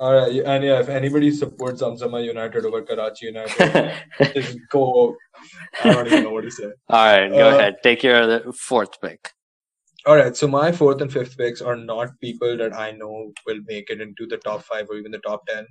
All 0.00 0.12
right, 0.14 0.44
and 0.54 0.64
yeah, 0.64 0.78
if 0.80 0.88
anybody 0.88 1.30
supports 1.38 1.82
Zamzama 1.82 2.20
United 2.24 2.64
over 2.64 2.80
Karachi 2.82 3.26
United, 3.26 3.92
All 4.20 4.26
just 4.34 4.58
go. 4.74 5.16
I 5.82 5.92
don't 5.92 6.06
even 6.06 6.22
know 6.24 6.30
what 6.36 6.44
to 6.44 6.50
say. 6.50 6.68
right, 7.06 7.28
go 7.30 7.48
Uh, 7.48 7.56
ahead. 7.56 7.78
Take 7.82 8.04
your 8.04 8.16
other 8.22 8.52
fourth 8.52 9.00
pick. 9.00 9.32
All 10.06 10.16
right, 10.16 10.36
so 10.36 10.46
my 10.46 10.70
fourth 10.72 11.00
and 11.02 11.12
fifth 11.12 11.36
picks 11.36 11.60
are 11.60 11.76
not 11.76 12.14
people 12.20 12.56
that 12.56 12.74
I 12.84 12.92
know 12.92 13.32
will 13.46 13.60
make 13.66 13.90
it 13.90 14.00
into 14.00 14.26
the 14.26 14.38
top 14.38 14.62
five 14.62 14.86
or 14.88 14.96
even 14.96 15.10
the 15.12 15.18
top 15.26 15.44
ten, 15.46 15.66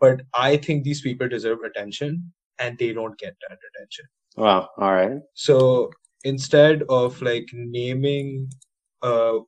but 0.00 0.22
I 0.34 0.56
think 0.56 0.82
these 0.84 1.00
people 1.00 1.28
deserve 1.28 1.60
attention, 1.70 2.20
and 2.58 2.76
they 2.78 2.92
don't 2.92 3.16
get 3.18 3.34
that 3.48 3.58
attention. 3.70 4.06
Wow. 4.35 4.69
All 4.77 4.93
right. 4.93 5.19
So 5.33 5.91
instead 6.23 6.83
of 6.89 7.21
like 7.21 7.47
naming 7.53 8.49
uh 9.01 9.39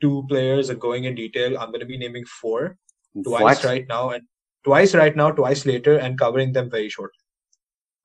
two 0.00 0.24
players 0.28 0.70
and 0.70 0.80
going 0.80 1.04
in 1.04 1.14
detail, 1.14 1.58
I'm 1.58 1.68
going 1.68 1.80
to 1.80 1.86
be 1.86 1.98
naming 1.98 2.24
four 2.24 2.76
twice 3.24 3.42
What? 3.42 3.64
right 3.64 3.86
now 3.88 4.10
and 4.10 4.22
twice 4.64 4.94
right 4.94 5.14
now, 5.14 5.30
twice 5.30 5.66
later, 5.66 5.98
and 5.98 6.18
covering 6.18 6.52
them 6.52 6.70
very 6.70 6.88
shortly. 6.88 7.18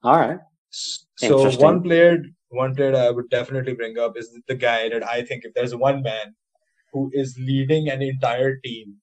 All 0.03 0.17
right. 0.17 0.39
So 0.71 1.49
one 1.57 1.83
player, 1.83 2.17
one 2.49 2.75
player 2.75 2.95
I 2.95 3.09
would 3.11 3.29
definitely 3.29 3.73
bring 3.73 3.97
up 3.99 4.17
is 4.17 4.29
the 4.47 4.55
guy 4.55 4.89
that 4.89 5.05
I 5.07 5.23
think 5.23 5.45
if 5.45 5.53
there's 5.53 5.75
one 5.75 6.01
man 6.01 6.35
who 6.91 7.09
is 7.13 7.37
leading 7.39 7.89
an 7.89 8.01
entire 8.01 8.57
team 8.57 8.95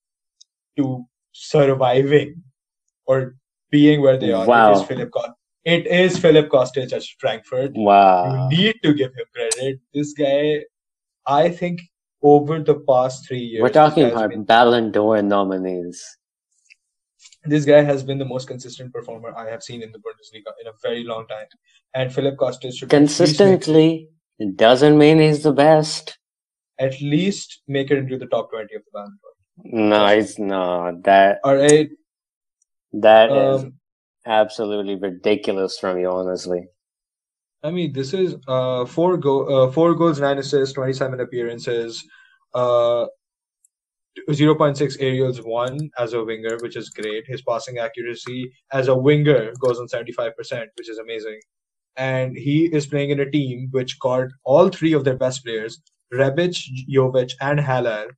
to 0.77 1.05
surviving 1.33 2.43
or 3.07 3.37
being 3.71 4.01
where 4.01 4.17
they 4.17 4.33
are, 4.33 4.47
Wow. 4.47 4.75
is 4.75 4.87
Philip 4.87 5.11
Cost. 5.11 5.33
It 5.65 5.87
is 5.87 6.19
Philip 6.19 6.49
Kostic 6.49 6.93
at 6.93 7.03
Frankfurt. 7.19 7.73
Wow. 7.75 8.49
You 8.51 8.57
need 8.69 8.77
to 8.83 8.95
give 8.95 9.13
him 9.15 9.27
credit. 9.35 9.81
This 9.93 10.13
guy, 10.15 10.65
I 11.27 11.51
think, 11.51 11.81
over 12.23 12.61
the 12.61 12.77
past 12.89 13.27
three 13.29 13.41
years, 13.41 13.63
We're 13.63 13.69
talking 13.71 14.05
about 14.11 14.31
been- 14.31 14.45
Ballon 14.45 14.91
d'Or 14.91 15.21
nominees. 15.23 16.03
this 17.45 17.65
guy 17.65 17.81
has 17.83 18.03
been 18.03 18.19
the 18.19 18.25
most 18.25 18.47
consistent 18.49 18.93
performer 18.93 19.35
I 19.37 19.49
have 19.51 19.63
seen 19.63 19.83
in 19.83 19.93
the 19.93 19.99
Bundesliga 19.99 20.53
in 20.63 20.67
a 20.69 20.73
very 20.83 21.05
long 21.05 21.27
time. 21.27 21.47
And 21.95 22.13
Philip 22.15 22.37
Kostic 22.37 22.73
should 22.75 22.87
make- 22.87 22.91
Consistently 22.91 24.09
it 24.39 24.57
doesn't 24.57 24.97
mean 24.99 25.19
he's 25.19 25.43
the 25.43 25.53
best. 25.53 26.17
at 26.79 26.99
least 27.03 27.61
make 27.69 27.91
it 27.91 27.99
into 27.99 28.17
the 28.17 28.27
top 28.27 28.51
20 28.51 28.75
of 28.75 28.83
the 28.85 28.91
Ballon 28.95 29.19
d'Or. 29.21 29.89
No, 29.91 30.07
he's 30.17 30.39
no. 30.39 30.99
That 31.05 31.39
All 31.45 31.57
right. 31.57 31.91
that 32.95 33.31
is 33.31 33.63
Um, 33.65 33.75
absolutely 34.27 34.97
ridiculous 34.97 35.79
from 35.79 35.99
you, 35.99 36.11
honestly. 36.11 36.69
I 37.63 37.71
mean, 37.71 37.93
this 37.93 38.15
is 38.15 38.37
uh 38.49 38.87
four 38.87 39.17
go 39.17 39.35
uh, 39.45 39.71
four 39.71 39.95
goals, 39.95 40.21
nine 40.21 40.39
assists, 40.39 40.75
27 40.75 41.21
appearances, 41.21 42.05
uh 42.55 43.07
0.6 44.29 44.97
aerials 45.01 45.41
won 45.43 45.91
as 45.99 46.13
a 46.13 46.25
winger, 46.25 46.57
which 46.61 46.77
is 46.77 46.91
great. 46.91 47.25
His 47.27 47.43
passing 47.43 47.79
accuracy 47.79 48.53
as 48.73 48.89
a 48.89 48.97
winger 48.97 49.53
goes 49.61 49.79
on 49.79 49.89
75%, 49.89 50.67
which 50.77 50.89
is 50.91 50.99
amazing. 50.99 51.41
And 51.97 52.37
he 52.37 52.67
is 52.67 52.87
playing 52.87 53.11
in 53.11 53.21
a 53.21 53.31
team 53.31 53.69
which 53.73 53.99
got 54.01 54.29
all 54.45 54.69
three 54.69 54.93
of 54.93 55.05
their 55.05 55.17
best 55.17 55.45
players, 55.45 55.81
Rebic, 56.13 56.57
Jovic, 56.89 57.33
and 57.41 57.61
Haller, 57.61 58.17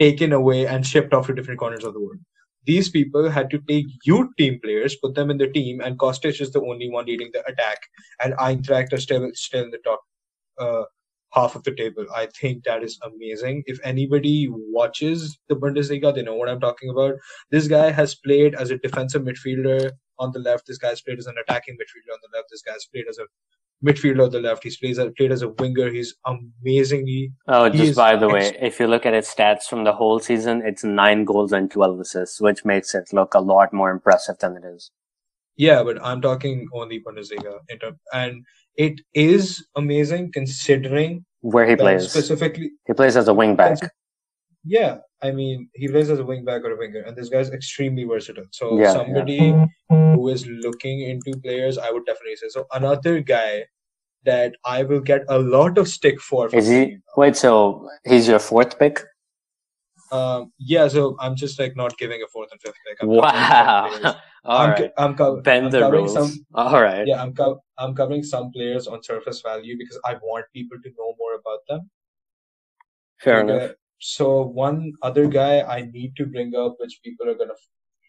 taken 0.00 0.32
away 0.32 0.66
and 0.66 0.86
shipped 0.86 1.14
off 1.14 1.26
to 1.28 1.34
different 1.34 1.60
corners 1.60 1.84
of 1.84 1.94
the 1.94 2.00
world. 2.00 2.18
These 2.66 2.90
people 2.90 3.30
had 3.30 3.50
to 3.50 3.58
take 3.68 3.86
youth 4.04 4.28
team 4.36 4.60
players, 4.62 4.96
put 4.96 5.14
them 5.14 5.30
in 5.30 5.38
the 5.38 5.48
team, 5.48 5.80
and 5.80 5.98
Kostic 5.98 6.40
is 6.40 6.52
the 6.52 6.60
only 6.60 6.90
one 6.90 7.06
leading 7.06 7.30
the 7.32 7.46
attack. 7.46 7.78
And 8.22 8.34
Eintracht 8.34 8.92
are 8.92 9.00
still 9.00 9.30
still 9.34 9.64
in 9.64 9.70
the 9.70 9.78
top 9.78 10.00
uh, 10.58 10.84
half 11.32 11.54
of 11.54 11.62
the 11.64 11.74
table. 11.74 12.06
I 12.14 12.26
think 12.26 12.64
that 12.64 12.82
is 12.82 12.98
amazing. 13.04 13.62
If 13.66 13.78
anybody 13.84 14.48
watches 14.50 15.38
the 15.48 15.56
Bundesliga, 15.56 16.14
they 16.14 16.22
know 16.22 16.34
what 16.34 16.48
I'm 16.48 16.60
talking 16.60 16.90
about. 16.90 17.14
This 17.50 17.68
guy 17.68 17.90
has 17.90 18.14
played 18.14 18.54
as 18.54 18.70
a 18.70 18.78
defensive 18.78 19.22
midfielder 19.22 19.92
on 20.18 20.32
the 20.32 20.40
left. 20.40 20.66
This 20.66 20.78
guy's 20.78 21.00
played 21.00 21.18
as 21.18 21.26
an 21.26 21.36
attacking 21.42 21.74
midfielder 21.74 22.12
on 22.12 22.18
the 22.22 22.36
left. 22.36 22.48
This 22.50 22.62
guy's 22.62 22.86
played 22.86 23.06
as 23.08 23.18
a 23.18 23.26
midfielder 23.84 24.24
on 24.24 24.30
the 24.30 24.40
left. 24.40 24.64
He's 24.64 24.76
plays 24.76 24.98
played 25.16 25.32
as 25.32 25.42
a 25.42 25.48
winger. 25.48 25.90
He's 25.90 26.14
amazingly 26.26 27.32
Oh, 27.46 27.68
just 27.68 27.96
by 27.96 28.16
the 28.16 28.26
ex- 28.26 28.32
way, 28.52 28.58
if 28.60 28.80
you 28.80 28.86
look 28.86 29.06
at 29.06 29.14
his 29.14 29.26
stats 29.26 29.64
from 29.64 29.84
the 29.84 29.92
whole 29.92 30.18
season, 30.18 30.62
it's 30.64 30.84
nine 30.84 31.24
goals 31.24 31.52
and 31.52 31.70
12 31.70 32.00
assists, 32.00 32.40
which 32.40 32.64
makes 32.64 32.94
it 32.94 33.08
look 33.12 33.34
a 33.34 33.40
lot 33.40 33.72
more 33.72 33.90
impressive 33.90 34.38
than 34.38 34.56
it 34.56 34.64
is. 34.64 34.90
Yeah, 35.56 35.82
but 35.82 36.02
I'm 36.04 36.20
talking 36.20 36.68
only 36.72 37.00
Bundesliga. 37.00 37.58
And 38.12 38.44
it 38.76 39.00
is 39.14 39.66
amazing 39.76 40.30
considering 40.32 41.24
Where 41.40 41.66
he 41.68 41.74
plays. 41.76 42.10
specifically. 42.10 42.70
He 42.86 42.92
plays 42.92 43.16
as 43.16 43.28
a 43.28 43.34
wing 43.34 43.56
back. 43.56 43.78
Yeah, 44.64 44.98
I 45.22 45.30
mean, 45.30 45.70
he 45.74 45.88
plays 45.88 46.10
as 46.10 46.18
a 46.18 46.24
wing 46.24 46.44
back 46.44 46.62
or 46.62 46.72
a 46.72 46.76
winger, 46.76 47.00
and 47.00 47.16
this 47.16 47.28
guy's 47.28 47.50
extremely 47.50 48.04
versatile. 48.04 48.44
So 48.50 48.76
Yeah, 48.76 48.84
yeah. 48.84 48.92
somebody 48.92 49.54
who 49.88 50.28
is 50.28 50.46
looking 50.46 51.00
into 51.02 51.38
players, 51.40 51.78
I 51.78 51.90
would 51.90 52.04
definitely 52.06 52.36
say. 52.36 52.48
So 52.50 52.66
another 52.72 53.20
guy 53.20 53.64
that 54.24 54.54
I 54.64 54.82
will 54.82 55.00
get 55.00 55.22
a 55.28 55.38
lot 55.38 55.78
of 55.78 55.88
stick 55.88 56.20
for. 56.20 56.48
Is 56.54 56.68
he? 56.68 56.98
Wait, 57.16 57.36
so 57.36 57.88
he's 58.04 58.28
your 58.28 58.38
fourth 58.40 58.78
pick? 58.78 59.00
Um, 60.10 60.52
yeah, 60.58 60.88
so 60.88 61.16
I'm 61.20 61.36
just 61.36 61.58
like 61.58 61.76
not 61.76 61.96
giving 61.98 62.22
a 62.22 62.26
fourth 62.28 62.50
and 62.50 62.60
fifth 62.60 62.74
pick. 62.86 62.98
I'm 63.02 63.08
Wow. 63.08 64.14
All 64.44 64.64
I'm, 64.64 64.70
right. 64.70 64.90
I'm, 64.96 65.14
co- 65.16 65.40
Bend 65.42 65.66
I'm 65.66 65.70
the 65.70 65.80
covering 65.80 66.04
rules. 66.04 66.14
some 66.14 66.46
All 66.54 66.80
right. 66.80 67.06
yeah 67.06 67.20
i'm 67.20 67.34
co- 67.34 67.60
i'm 67.76 67.94
covering 67.94 68.22
some 68.22 68.50
players 68.50 68.86
on 68.86 69.02
surface 69.02 69.40
value 69.42 69.76
because 69.76 70.00
i 70.04 70.14
want 70.14 70.46
people 70.54 70.78
to 70.82 70.88
know 70.96 71.14
more 71.18 71.34
about 71.34 71.58
them 71.68 71.90
Fair 73.18 73.44
Like, 73.44 73.50
enough. 73.54 73.70
uh, 73.70 73.74
so 73.98 74.42
one 74.42 74.92
other 75.02 75.26
guy 75.26 75.60
i 75.62 75.80
need 75.92 76.14
to 76.16 76.26
bring 76.26 76.54
up 76.54 76.76
which 76.78 77.00
people 77.04 77.28
are 77.28 77.34
going 77.34 77.48
to 77.48 77.60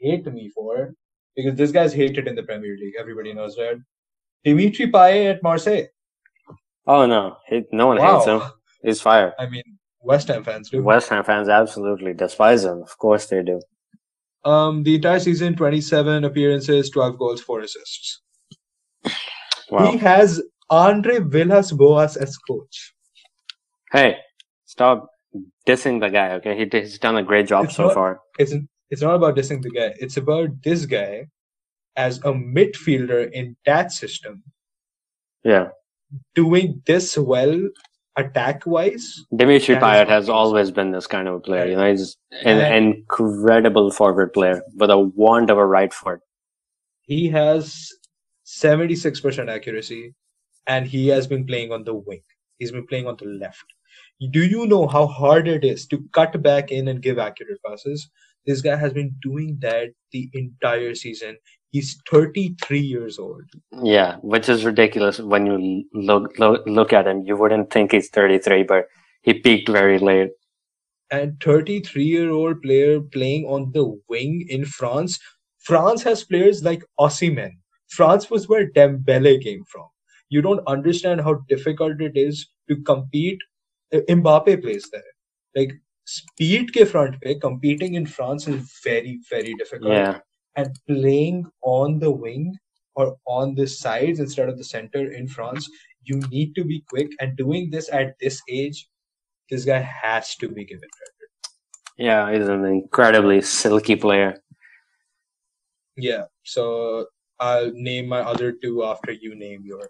hate 0.02 0.26
me 0.34 0.50
for 0.50 0.94
because 1.36 1.56
this 1.56 1.72
guy's 1.72 1.94
hated 1.94 2.28
in 2.28 2.36
the 2.36 2.44
premier 2.44 2.76
league 2.82 2.94
everybody 3.00 3.34
knows 3.34 3.56
that 3.56 3.78
dimitri 4.44 4.92
Payet 4.92 5.36
at 5.36 5.44
marseille 5.44 5.88
Oh, 6.88 7.06
no. 7.06 7.38
He, 7.48 7.62
no 7.72 7.86
one 7.88 7.98
hates 7.98 8.26
him. 8.26 8.42
He's 8.82 9.00
fired. 9.00 9.34
i 9.38 9.46
mean 9.48 9.64
west 10.02 10.28
ham 10.30 10.44
fans 10.44 10.70
do 10.72 10.82
West 10.82 11.10
Ham 11.10 11.24
fans 11.24 11.48
absolutely 11.50 12.14
despise 12.14 12.64
him. 12.66 12.82
Of 12.82 12.98
course 12.98 13.28
they 13.28 13.44
do. 13.44 13.60
um 14.46 14.82
the 14.84 14.96
entire 14.96 15.20
season 15.20 15.56
27 15.56 16.24
appearances 16.24 16.90
12 16.90 17.20
goals 17.20 17.42
4 17.42 17.60
assists 17.62 18.22
Wow. 19.70 19.92
he 19.92 19.98
has 19.98 20.42
andre 20.70 21.20
villas 21.20 21.72
boas 21.72 22.18
as 22.18 22.38
coach 22.38 22.94
Hey, 23.92 24.18
stop 24.66 25.08
dissing 25.68 26.00
the 26.00 26.10
guy, 26.10 26.32
okay? 26.34 26.58
He, 26.58 26.70
he's 26.80 26.98
done 27.00 27.18
a 27.18 27.24
great 27.24 27.48
job 27.48 27.66
It's 27.66 27.76
so 27.76 27.86
not- 27.88 27.94
far. 27.94 28.20
it's 28.38 28.54
it's 28.90 29.02
not 29.02 29.16
about 29.16 29.36
dissing 29.36 29.62
the 29.62 29.70
guy. 29.70 29.94
It's 30.00 30.18
about 30.18 30.50
this 30.64 30.86
guy 30.86 31.28
as 31.96 32.18
a 32.20 32.32
midfielder 32.34 33.30
in 33.32 33.56
that 33.66 33.92
system 33.92 34.44
Yeah. 35.44 35.70
doing 36.34 36.82
this 36.88 37.16
well 37.18 37.70
attack 38.16 38.66
wise. 38.66 39.24
Dimitri 39.36 39.76
Payet 39.76 40.08
has 40.08 40.24
amazing. 40.28 40.34
always 40.34 40.72
been 40.72 40.92
this 40.92 41.06
kind 41.06 41.28
of 41.28 41.36
a 41.36 41.40
player. 41.40 41.66
You 41.68 41.76
know, 41.76 41.90
he's 41.90 42.18
an 42.32 42.60
And- 42.60 42.86
incredible 42.96 43.92
forward 43.92 44.34
player 44.34 44.64
with 44.76 44.90
a 44.90 44.98
wand 44.98 45.50
of 45.52 45.58
a 45.60 45.66
right 45.66 45.94
foot. 45.94 46.20
He 47.02 47.30
has 47.30 47.90
76% 48.46 49.50
accuracy 49.50 50.16
and 50.68 50.88
he 50.88 51.08
has 51.10 51.28
been 51.28 51.46
playing 51.46 51.72
on 51.72 51.84
the 51.84 51.94
wing. 51.94 52.24
He's 52.58 52.72
been 52.72 52.88
playing 52.88 53.08
on 53.08 53.18
the 53.18 53.26
left. 53.26 53.64
Do 54.20 54.44
you 54.46 54.66
know 54.68 54.88
how 54.88 55.08
hard 55.08 55.48
it 55.48 55.64
is 55.64 55.86
to 55.88 56.04
cut 56.14 56.42
back 56.42 56.72
in 56.72 56.88
and 56.88 57.02
give 57.02 57.18
accurate 57.20 57.60
passes? 57.66 58.10
This 58.46 58.62
guy 58.62 58.76
has 58.78 58.94
been 58.94 59.16
doing 59.22 59.58
that 59.62 59.90
the 60.12 60.30
entire 60.34 60.96
season. 60.96 61.38
He's 61.72 62.00
33 62.10 62.80
years 62.80 63.20
old. 63.20 63.44
Yeah, 63.84 64.18
which 64.22 64.50
is 64.50 64.66
ridiculous 64.66 65.20
when 65.20 65.46
you 65.46 65.86
look 65.94 66.38
look, 66.40 66.64
look 66.66 66.94
at 66.94 67.08
him. 67.08 67.24
You 67.26 67.38
wouldn't 67.38 67.72
think 67.72 67.92
he's 67.92 68.10
33, 68.10 68.64
but 68.64 68.88
he 69.22 69.34
peaked 69.34 69.70
very 69.70 70.00
late. 70.00 70.32
and 71.12 71.40
33 71.42 72.04
year 72.04 72.32
old 72.32 72.62
player 72.62 73.00
playing 73.02 73.46
on 73.46 73.72
the 73.74 73.86
wing 74.10 74.46
in 74.50 74.66
France. 74.66 75.20
France 75.60 76.04
has 76.04 76.24
players 76.24 76.64
like 76.64 76.84
Osimhen. 77.00 77.52
France 77.90 78.30
was 78.30 78.48
where 78.48 78.70
Dembele 78.72 79.42
came 79.42 79.64
from. 79.66 79.88
You 80.30 80.42
don't 80.42 80.66
understand 80.68 81.22
how 81.22 81.36
difficult 81.50 82.02
it 82.02 82.14
is 82.16 82.48
to 82.70 82.82
compete. 82.84 83.40
Mbappe 83.94 84.62
plays 84.62 84.90
there. 84.92 85.12
Like 85.56 85.74
speed 86.06 86.74
ke 86.74 86.88
front 86.88 87.20
pe 87.22 87.36
competing 87.36 87.96
in 87.96 88.06
France 88.06 88.48
is 88.48 88.80
very 88.84 89.20
very 89.30 89.54
difficult. 89.56 89.94
Yeah, 89.94 90.20
And 90.56 90.76
playing 90.88 91.46
on 91.62 92.00
the 92.00 92.12
wing 92.12 92.56
or 92.96 93.18
on 93.26 93.56
the 93.56 93.68
sides 93.68 94.20
instead 94.20 94.50
of 94.50 94.58
the 94.58 94.64
center 94.64 95.12
in 95.12 95.28
France, 95.28 95.70
you 96.04 96.20
need 96.30 96.56
to 96.56 96.64
be 96.64 96.84
quick. 96.90 97.10
And 97.20 97.38
doing 97.38 97.70
this 97.70 97.90
at 97.92 98.16
this 98.20 98.42
age, 98.50 98.88
this 99.50 99.66
guy 99.66 99.80
has 99.80 100.36
to 100.36 100.50
be 100.50 100.66
given 100.66 100.90
credit. 100.98 101.20
Yeah, 101.98 102.32
he's 102.32 102.48
an 102.48 102.66
incredibly 102.66 103.42
silky 103.42 103.96
player. 103.96 104.36
Yeah. 105.98 106.26
So 106.44 107.08
I'll 107.40 107.72
name 107.74 108.08
my 108.08 108.22
other 108.22 108.54
two 108.54 108.84
after 108.84 109.12
you 109.12 109.36
name 109.36 109.64
your. 109.66 109.90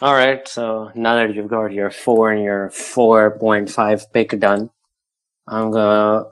All 0.00 0.14
right. 0.14 0.46
So 0.46 0.90
now 0.94 1.14
that 1.16 1.34
you've 1.34 1.48
got 1.48 1.72
your 1.72 1.90
four 1.90 2.32
and 2.32 2.42
your 2.42 2.70
four 2.70 3.38
point 3.38 3.70
five 3.70 4.12
pick 4.12 4.38
done, 4.38 4.70
I'm 5.46 5.70
gonna. 5.70 6.24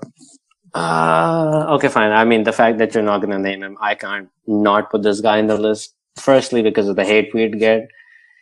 Uh, 0.75 1.67
okay, 1.75 1.89
fine. 1.89 2.13
I 2.13 2.25
mean, 2.25 2.45
the 2.45 2.53
fact 2.53 2.79
that 2.79 2.95
you're 2.95 3.03
not 3.03 3.21
gonna 3.21 3.39
name 3.39 3.63
him, 3.63 3.77
I 3.81 3.95
can't 3.95 4.29
not 4.47 4.91
put 4.91 5.03
this 5.03 5.21
guy 5.21 5.39
in 5.39 5.47
the 5.47 5.57
list. 5.57 5.95
Firstly, 6.17 6.63
because 6.63 6.89
of 6.89 6.97
the 6.97 7.05
hate 7.05 7.33
we'd 7.35 7.59
get. 7.59 7.89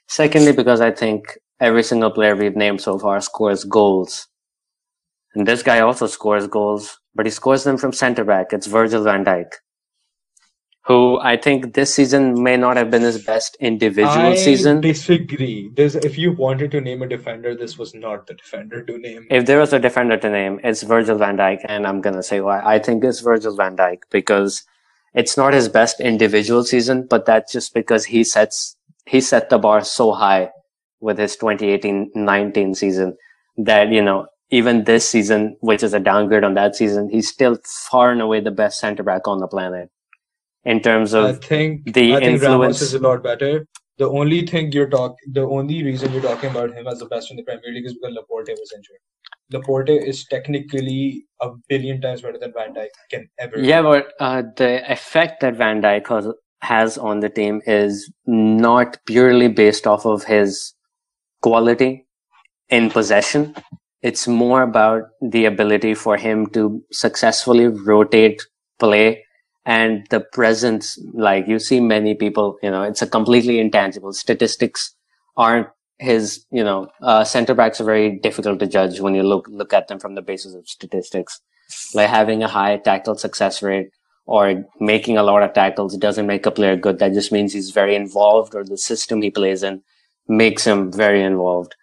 Secondly, 0.09 0.53
because 0.53 0.81
I 0.81 0.91
think 0.91 1.39
every 1.61 1.83
single 1.83 2.11
player 2.11 2.35
we've 2.35 2.57
named 2.57 2.81
so 2.81 2.99
far 2.99 3.21
scores 3.21 3.65
goals. 3.65 4.27
And 5.35 5.47
this 5.47 5.63
guy 5.63 5.79
also 5.81 6.09
scores 6.09 6.49
goals, 6.49 6.99
but 7.15 7.27
he 7.27 7.31
scores 7.31 7.63
them 7.63 7.79
from 7.79 7.93
center 7.93 8.25
back. 8.25 8.53
It's 8.53 8.67
Virgil 8.67 9.05
van 9.05 9.25
Dijk 9.25 9.51
who 10.87 11.19
I 11.21 11.37
think 11.37 11.75
this 11.75 11.95
season 11.95 12.43
may 12.43 12.57
not 12.57 12.77
have 12.77 12.91
been 12.91 13.03
his 13.03 13.23
best 13.23 13.57
individual 13.61 14.33
I 14.33 14.35
season. 14.35 14.81
disagree. 14.81 15.71
There's, 15.75 15.95
if 15.95 16.17
you 16.17 16.33
wanted 16.33 16.71
to 16.71 16.81
name 16.81 17.03
a 17.03 17.09
defender, 17.09 17.55
this 17.55 17.77
was 17.77 17.95
not 17.95 18.27
the 18.27 18.35
defender 18.35 18.83
to 18.85 18.99
name. 18.99 19.27
If 19.31 19.47
there 19.47 19.59
was 19.59 19.73
a 19.73 19.79
defender 19.79 20.17
to 20.17 20.31
name, 20.31 20.59
it's 20.65 20.83
Virgil 20.83 21.19
van 21.19 21.37
Dijk, 21.37 21.59
and 21.69 21.87
I'm 21.87 22.01
gonna 22.01 22.23
say 22.23 22.41
why. 22.41 22.61
I 22.61 22.79
think 22.79 23.05
it's 23.05 23.21
Virgil 23.21 23.55
van 23.55 23.77
Dijk 23.77 24.03
because 24.11 24.65
it's 25.15 25.37
not 25.37 25.53
his 25.53 25.69
best 25.69 26.01
individual 26.01 26.65
season, 26.65 27.07
but 27.09 27.27
that's 27.27 27.53
just 27.53 27.75
because 27.75 28.07
he 28.07 28.25
sets 28.25 28.77
he 29.07 29.21
set 29.21 29.51
the 29.51 29.59
bar 29.59 29.85
so 29.85 30.13
high 30.13 30.51
with 31.01 31.19
his 31.19 31.37
2018-19 31.37 32.77
season 32.77 33.17
that 33.57 33.91
you 33.91 34.03
know 34.03 34.27
even 34.51 34.85
this 34.85 35.09
season, 35.09 35.57
which 35.61 35.83
is 35.83 35.93
a 35.95 36.01
downgrade 36.01 36.43
on 36.43 36.55
that 36.55 36.75
season, 36.75 37.09
he's 37.11 37.29
still 37.29 37.59
far 37.91 38.11
and 38.11 38.21
away 38.21 38.41
the 38.41 38.51
best 38.51 38.81
center 38.81 39.03
back 39.03 39.29
on 39.29 39.39
the 39.39 39.47
planet 39.47 39.91
in 40.65 40.81
terms 40.81 41.13
of 41.13 41.25
I 41.25 41.33
think 41.33 41.93
the 41.93 42.15
I 42.15 42.21
think 42.21 42.43
Ramos 42.43 42.43
influence. 42.43 42.83
is 42.83 42.95
a 42.95 42.99
lot 42.99 43.23
better. 43.23 43.67
The 43.99 44.09
only 44.09 44.47
thing 44.47 44.73
you're 44.73 44.89
talking, 44.89 45.33
the 45.33 45.43
only 45.43 45.83
reason 45.83 46.13
you're 46.13 46.23
talking 46.23 46.51
about 46.51 46.73
him 46.73 46.87
as 46.87 46.99
the 47.01 47.07
best 47.07 47.31
in 47.31 47.37
the 47.37 47.43
Premier 47.43 47.73
League 47.73 47.87
is 47.87 47.95
because 47.95 48.15
Laporte 48.15 48.49
was 48.49 48.73
injured. 48.75 48.97
Laporte 49.53 49.91
is 49.91 50.25
technically 50.27 51.27
a 51.41 51.51
billion 51.69 52.01
times 52.01 52.23
better 52.23 52.39
than 52.39 52.53
Van 52.53 52.73
Dijk 52.73 52.89
can 53.11 53.29
ever. 53.39 53.57
be. 53.57 53.67
Yeah, 53.67 53.83
but 53.83 54.13
uh, 54.21 54.43
the 54.57 54.91
effect 54.91 55.41
that 55.41 55.57
Van 55.57 55.83
Dijk 55.83 56.09
has, 56.09 56.29
has 56.63 56.97
on 56.97 57.21
the 57.21 57.29
team 57.29 57.61
is 57.67 58.11
not 58.27 58.97
purely 59.07 59.49
based 59.49 59.87
off 59.87 60.07
of 60.07 60.25
his 60.25 60.73
quality 61.43 62.07
in 62.69 62.91
possession. 62.91 63.55
It's 64.03 64.27
more 64.27 64.63
about 64.63 65.09
the 65.21 65.45
ability 65.45 65.95
for 65.95 66.17
him 66.17 66.47
to 66.51 66.83
successfully 66.91 67.67
rotate 67.67 68.41
play 68.79 69.25
and 69.71 70.05
the 70.11 70.21
presence. 70.21 70.99
Like 71.15 71.47
you 71.47 71.61
see 71.61 71.81
many 71.81 72.15
people, 72.15 72.59
you 72.61 72.71
know, 72.71 72.83
it's 72.83 73.03
a 73.03 73.07
completely 73.07 73.61
intangible. 73.61 74.13
Statistics 74.13 74.97
aren't 75.37 75.69
his, 75.99 76.45
you 76.51 76.65
know, 76.65 76.89
uh, 77.03 77.23
center 77.23 77.55
backs 77.55 77.81
are 77.81 77.85
very 77.85 78.19
difficult 78.19 78.59
to 78.59 78.67
judge 78.67 79.01
when 79.01 79.15
you 79.15 79.23
look 79.23 79.47
look 79.49 79.73
at 79.73 79.87
them 79.87 80.01
from 80.01 80.17
the 80.17 80.23
basis 80.23 80.55
of 80.55 80.69
statistics. 80.69 81.41
Like 81.95 82.11
having 82.11 82.43
a 82.43 82.49
high 82.49 82.79
tackle 82.79 83.15
success 83.15 83.63
rate 83.63 83.91
or 84.27 84.65
making 84.81 85.17
a 85.19 85.23
lot 85.23 85.45
of 85.45 85.53
tackles 85.53 85.97
doesn't 85.97 86.27
make 86.27 86.47
a 86.47 86.51
player 86.51 86.77
good. 86.77 86.99
That 86.99 87.13
just 87.13 87.31
means 87.31 87.53
he's 87.53 87.71
very 87.71 87.95
involved 87.95 88.57
or 88.57 88.65
the 88.65 88.79
system 88.79 89.23
he 89.23 89.31
plays 89.31 89.63
in 89.63 89.83
makes 90.27 90.67
him 90.67 90.91
very 90.91 91.23
involved. 91.23 91.77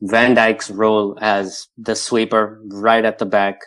Van 0.00 0.34
Dijk's 0.34 0.70
role 0.70 1.16
as 1.20 1.68
the 1.78 1.94
sweeper 1.94 2.60
right 2.68 3.04
at 3.04 3.18
the 3.18 3.26
back, 3.26 3.60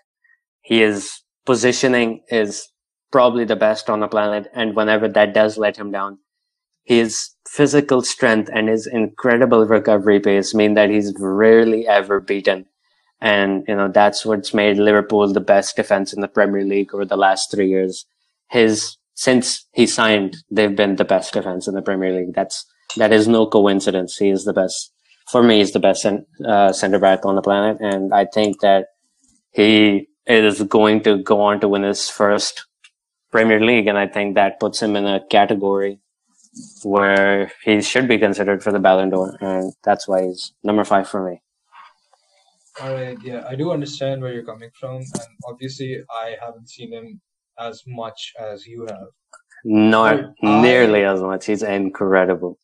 he 0.61 0.81
is 0.81 1.21
positioning 1.45 2.23
is 2.29 2.72
probably 3.13 3.45
the 3.45 3.55
best 3.55 3.89
on 3.89 4.01
the 4.01 4.07
planet. 4.07 4.51
And 4.53 4.75
whenever 4.75 5.07
that 5.07 5.33
does 5.33 5.57
let 5.57 5.77
him 5.77 5.91
down, 5.91 6.17
his 6.83 7.29
physical 7.47 8.01
strength 8.01 8.49
and 8.51 8.67
his 8.67 8.87
incredible 8.87 9.65
recovery 9.65 10.19
pace 10.19 10.53
mean 10.53 10.73
that 10.73 10.89
he's 10.89 11.13
rarely 11.17 11.87
ever 11.87 12.19
beaten. 12.19 12.65
And, 13.21 13.63
you 13.69 13.75
know, 13.75 13.87
that's 13.87 14.25
what's 14.25 14.53
made 14.53 14.77
Liverpool 14.77 15.31
the 15.31 15.39
best 15.39 15.77
defense 15.77 16.11
in 16.11 16.19
the 16.19 16.27
Premier 16.27 16.65
League 16.65 16.93
over 16.93 17.05
the 17.05 17.15
last 17.15 17.51
three 17.51 17.69
years. 17.69 18.05
His, 18.49 18.97
since 19.13 19.65
he 19.73 19.87
signed, 19.87 20.35
they've 20.51 20.75
been 20.75 20.97
the 20.97 21.05
best 21.05 21.33
defense 21.33 21.67
in 21.67 21.75
the 21.75 21.81
Premier 21.81 22.11
League. 22.11 22.33
That's, 22.33 22.65
that 22.97 23.13
is 23.13 23.27
no 23.27 23.47
coincidence. 23.47 24.17
He 24.17 24.29
is 24.29 24.43
the 24.43 24.53
best, 24.53 24.91
for 25.31 25.41
me, 25.41 25.59
he's 25.59 25.71
the 25.71 25.79
best 25.79 26.05
uh, 26.05 26.73
center 26.73 26.99
back 26.99 27.25
on 27.25 27.35
the 27.35 27.41
planet. 27.41 27.77
And 27.79 28.13
I 28.13 28.25
think 28.25 28.59
that 28.59 28.87
he 29.51 30.09
is 30.27 30.63
going 30.63 31.03
to 31.03 31.23
go 31.23 31.41
on 31.41 31.61
to 31.61 31.69
win 31.69 31.83
his 31.83 32.09
first 32.09 32.65
Premier 33.33 33.59
League. 33.59 33.87
And 33.87 33.97
I 33.97 34.07
think 34.07 34.35
that 34.35 34.59
puts 34.61 34.81
him 34.81 34.95
in 34.95 35.05
a 35.05 35.19
category 35.29 35.99
where 36.83 37.51
he 37.65 37.81
should 37.81 38.07
be 38.07 38.17
considered 38.17 38.63
for 38.63 38.71
the 38.71 38.79
Ballon 38.79 39.09
d'Or. 39.09 39.35
And 39.41 39.73
that's 39.83 40.07
why 40.07 40.23
he's 40.27 40.53
number 40.63 40.85
five 40.85 41.09
for 41.09 41.29
me. 41.29 41.41
All 42.81 42.93
right. 42.93 43.17
Yeah, 43.21 43.43
I 43.47 43.55
do 43.55 43.71
understand 43.71 44.21
where 44.21 44.33
you're 44.33 44.45
coming 44.45 44.71
from, 44.79 44.95
and 44.95 45.29
obviously 45.47 46.01
I 46.09 46.35
haven't 46.43 46.69
seen 46.69 46.91
him 46.91 47.21
as 47.59 47.83
much 47.85 48.33
as 48.39 48.65
you 48.65 48.87
have. 48.89 49.09
Not 49.63 50.15
I- 50.43 50.61
nearly 50.61 51.03
as 51.03 51.21
much. 51.21 51.45
He's 51.45 51.61
incredible. 51.63 52.57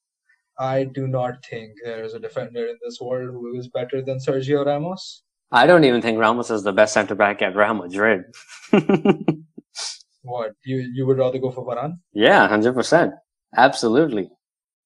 I 0.60 0.86
do 0.86 1.08
not 1.08 1.46
think 1.46 1.72
there 1.86 2.04
is 2.04 2.16
a 2.16 2.20
defender 2.20 2.66
in 2.66 2.78
this 2.84 3.00
world 3.00 3.30
who 3.32 3.58
is 3.58 3.68
better 3.70 4.02
than 4.02 4.18
Sergio 4.18 4.66
Ramos. 4.66 5.24
I 5.52 5.66
don't 5.66 5.86
even 5.86 6.02
think 6.02 6.20
Ramos 6.20 6.50
is 6.52 6.64
the 6.64 6.74
best 6.74 6.94
center 6.94 7.16
back 7.16 7.42
at 7.42 7.56
Real 7.56 7.76
Madrid. 7.76 8.26
What 10.22 10.52
you 10.66 10.78
you 10.94 11.06
would 11.08 11.18
rather 11.18 11.40
go 11.40 11.52
for 11.52 11.66
Varane? 11.66 11.94
yeah, 12.14 12.48
hundred 12.48 12.74
percent. 12.74 13.14
Absolutely. 13.56 14.30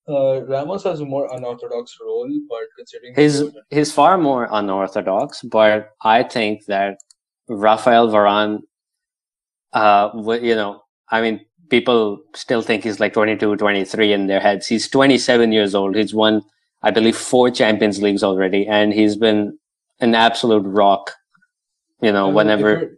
Uh, 0.08 0.42
Ramos 0.46 0.84
has 0.84 1.00
a 1.00 1.06
more 1.06 1.28
unorthodox 1.34 1.98
role, 2.06 2.30
but 2.50 2.60
considering 2.78 3.14
He's 3.16 3.40
goals- 3.42 3.56
he's 3.70 3.92
far 3.92 4.18
more 4.18 4.48
unorthodox, 4.52 5.42
but 5.44 5.90
I 6.04 6.24
think 6.24 6.66
that 6.66 6.98
Rafael 7.48 8.10
Varane, 8.10 8.60
uh, 9.74 10.10
you 10.42 10.56
know, 10.56 10.82
I 11.10 11.22
mean, 11.22 11.40
people 11.70 12.20
still 12.36 12.62
think 12.62 12.84
he's 12.84 13.00
like 13.00 13.14
22, 13.14 13.56
23 13.56 14.14
in 14.14 14.28
their 14.28 14.40
heads. 14.40 14.68
He's 14.68 14.90
27 14.90 15.52
years 15.52 15.74
old. 15.74 15.96
He's 15.96 16.14
won, 16.14 16.42
I 16.84 16.92
believe, 16.92 17.16
four 17.16 17.50
Champions 17.50 18.02
Leagues 18.02 18.24
already, 18.24 18.68
and 18.68 18.94
he's 18.94 19.16
been 19.16 19.58
an 20.00 20.16
absolute 20.16 20.64
rock. 20.66 21.12
You 22.02 22.12
know, 22.12 22.28
whenever 22.28 22.98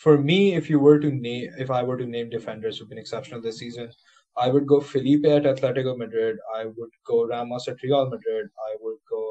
for 0.00 0.16
me, 0.16 0.54
if 0.54 0.70
you 0.70 0.80
were 0.80 0.98
to 0.98 1.10
name, 1.10 1.50
if 1.58 1.70
I 1.70 1.82
were 1.82 1.98
to 1.98 2.06
name 2.06 2.30
defenders 2.30 2.78
who've 2.78 2.88
been 2.88 2.96
exceptional 2.96 3.42
this 3.42 3.58
season, 3.58 3.90
I 4.38 4.48
would 4.48 4.66
go 4.66 4.80
Felipe 4.80 5.26
at 5.26 5.42
Atletico 5.42 5.96
Madrid. 5.96 6.38
I 6.56 6.64
would 6.64 6.90
go 7.06 7.26
Ramos 7.26 7.68
at 7.68 7.82
Real 7.82 8.08
Madrid. 8.08 8.48
I 8.68 8.76
would 8.80 8.96
go. 9.10 9.24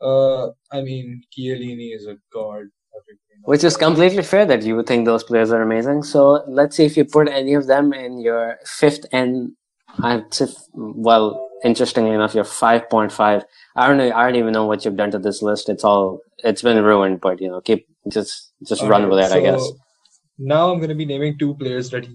Uh, 0.00 0.76
I 0.76 0.80
mean, 0.80 1.22
Chiellini 1.30 1.94
is 1.94 2.06
a 2.06 2.16
god. 2.32 2.64
Which 3.44 3.62
is 3.62 3.76
completely 3.76 4.22
fair 4.22 4.46
that 4.46 4.62
you 4.62 4.76
would 4.76 4.86
think 4.86 5.04
those 5.04 5.24
players 5.24 5.52
are 5.52 5.60
amazing. 5.60 6.04
So 6.04 6.42
let's 6.48 6.76
see 6.76 6.86
if 6.86 6.96
you 6.96 7.04
put 7.04 7.28
any 7.28 7.52
of 7.52 7.66
them 7.66 7.92
in 7.92 8.18
your 8.18 8.58
fifth 8.64 9.04
and 9.12 9.52
I'd 10.02 10.32
say, 10.32 10.46
well, 10.72 11.50
interestingly 11.64 12.12
enough, 12.12 12.34
your 12.34 12.44
five 12.44 12.88
point 12.88 13.12
five. 13.12 13.44
I 13.76 13.86
don't 13.86 13.98
know. 13.98 14.10
I 14.12 14.24
don't 14.24 14.36
even 14.36 14.52
know 14.52 14.66
what 14.66 14.84
you've 14.84 14.96
done 14.96 15.10
to 15.10 15.18
this 15.18 15.42
list. 15.42 15.68
It's 15.68 15.84
all 15.84 16.20
it's 16.38 16.62
been 16.62 16.82
ruined. 16.82 17.20
But 17.20 17.40
you 17.40 17.48
know, 17.48 17.60
keep 17.60 17.86
just 18.08 18.52
just 18.66 18.82
run 18.82 19.04
Alright, 19.04 19.10
with 19.10 19.32
it. 19.32 19.32
I 19.32 19.40
guess. 19.40 19.72
Now 20.38 20.70
I'm 20.70 20.78
going 20.78 20.88
to 20.88 20.94
be 20.94 21.04
naming 21.04 21.38
two 21.38 21.54
players 21.54 21.90
that 21.90 22.06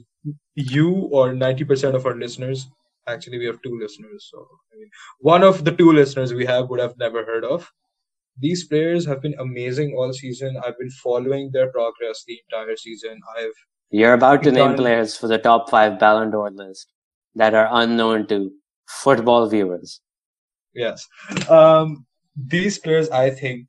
you 0.56 1.10
or 1.12 1.34
90% 1.34 1.94
of 1.94 2.06
our 2.06 2.16
listeners, 2.16 2.68
actually, 3.08 3.38
we 3.38 3.46
have 3.46 3.62
two 3.62 3.78
listeners. 3.80 4.30
So, 4.32 4.48
I 4.74 4.80
mean, 4.80 4.90
one 5.20 5.44
of 5.44 5.64
the 5.64 5.72
two 5.72 5.92
listeners 5.92 6.34
we 6.34 6.46
have 6.46 6.70
would 6.70 6.80
have 6.80 6.98
never 6.98 7.24
heard 7.24 7.46
of. 7.46 7.72
These 8.38 8.68
players 8.68 9.06
have 9.06 9.22
been 9.22 9.36
amazing 9.40 9.96
all 9.98 10.12
season. 10.12 10.58
I've 10.58 10.78
been 10.78 10.90
following 10.90 11.52
their 11.54 11.72
progress 11.72 12.24
the 12.28 12.40
entire 12.50 12.76
season. 12.76 13.20
I've 13.38 13.54
You're 13.92 14.14
about 14.14 14.44
to 14.44 14.52
name 14.52 14.76
players 14.76 15.16
for 15.16 15.28
the 15.28 15.38
top 15.38 15.70
five 15.70 16.00
Ballon 16.00 16.32
d'Or 16.32 16.52
list 16.52 16.92
that 17.36 17.54
are 17.54 17.70
unknown 17.72 18.28
to 18.28 18.52
football 18.88 19.48
viewers. 19.48 20.02
Yes. 20.74 21.08
Um, 21.50 22.06
these 22.36 22.78
players, 22.78 23.10
I 23.10 23.30
think, 23.30 23.68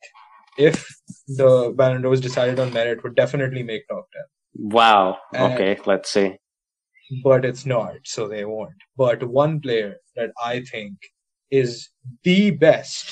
if 0.58 0.86
the 1.28 1.72
Ballon 1.76 2.02
d'Or 2.02 2.10
was 2.10 2.20
decided 2.20 2.58
on 2.58 2.72
merit, 2.72 3.02
would 3.02 3.14
definitely 3.14 3.62
make 3.62 3.86
top 3.88 4.06
10. 4.12 4.70
Wow. 4.70 5.18
Uh, 5.34 5.50
Okay, 5.52 5.78
let's 5.86 6.10
see. 6.10 6.36
But 7.22 7.44
it's 7.44 7.66
not, 7.66 7.94
so 8.04 8.26
they 8.26 8.44
won't. 8.44 8.74
But 8.96 9.22
one 9.22 9.60
player 9.60 9.96
that 10.16 10.30
I 10.42 10.60
think 10.60 10.96
is 11.50 11.88
the 12.24 12.50
best 12.50 13.10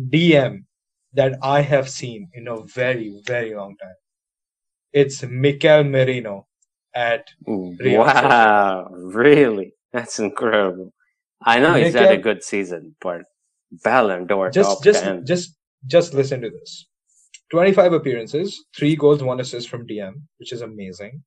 DM 0.00 0.64
that 1.12 1.38
I 1.42 1.60
have 1.60 1.88
seen 1.88 2.28
in 2.34 2.48
a 2.48 2.62
very, 2.62 3.20
very 3.26 3.54
long 3.54 3.76
time. 3.76 3.94
It's 4.92 5.22
Mikel 5.22 5.84
Merino 5.84 6.46
at 6.94 7.26
Real 7.46 8.00
Wow, 8.00 8.88
really? 8.92 9.74
That's 9.92 10.18
incredible. 10.18 10.92
I 11.42 11.58
know 11.58 11.74
he's 11.74 11.94
had 11.94 12.12
a 12.12 12.16
good 12.16 12.42
season, 12.42 12.96
but 13.00 13.22
Ballon 13.82 14.26
d'Or 14.26 14.50
just 14.50 14.70
top 14.70 14.84
just 14.84 15.04
10. 15.04 15.26
just 15.26 15.56
just 15.86 16.14
listen 16.14 16.40
to 16.40 16.50
this 16.50 16.86
25 17.50 17.92
appearances, 17.92 18.64
three 18.76 18.96
goals, 18.96 19.22
one 19.22 19.38
assist 19.40 19.68
from 19.68 19.86
DM, 19.86 20.14
which 20.38 20.52
is 20.52 20.62
amazing. 20.62 21.22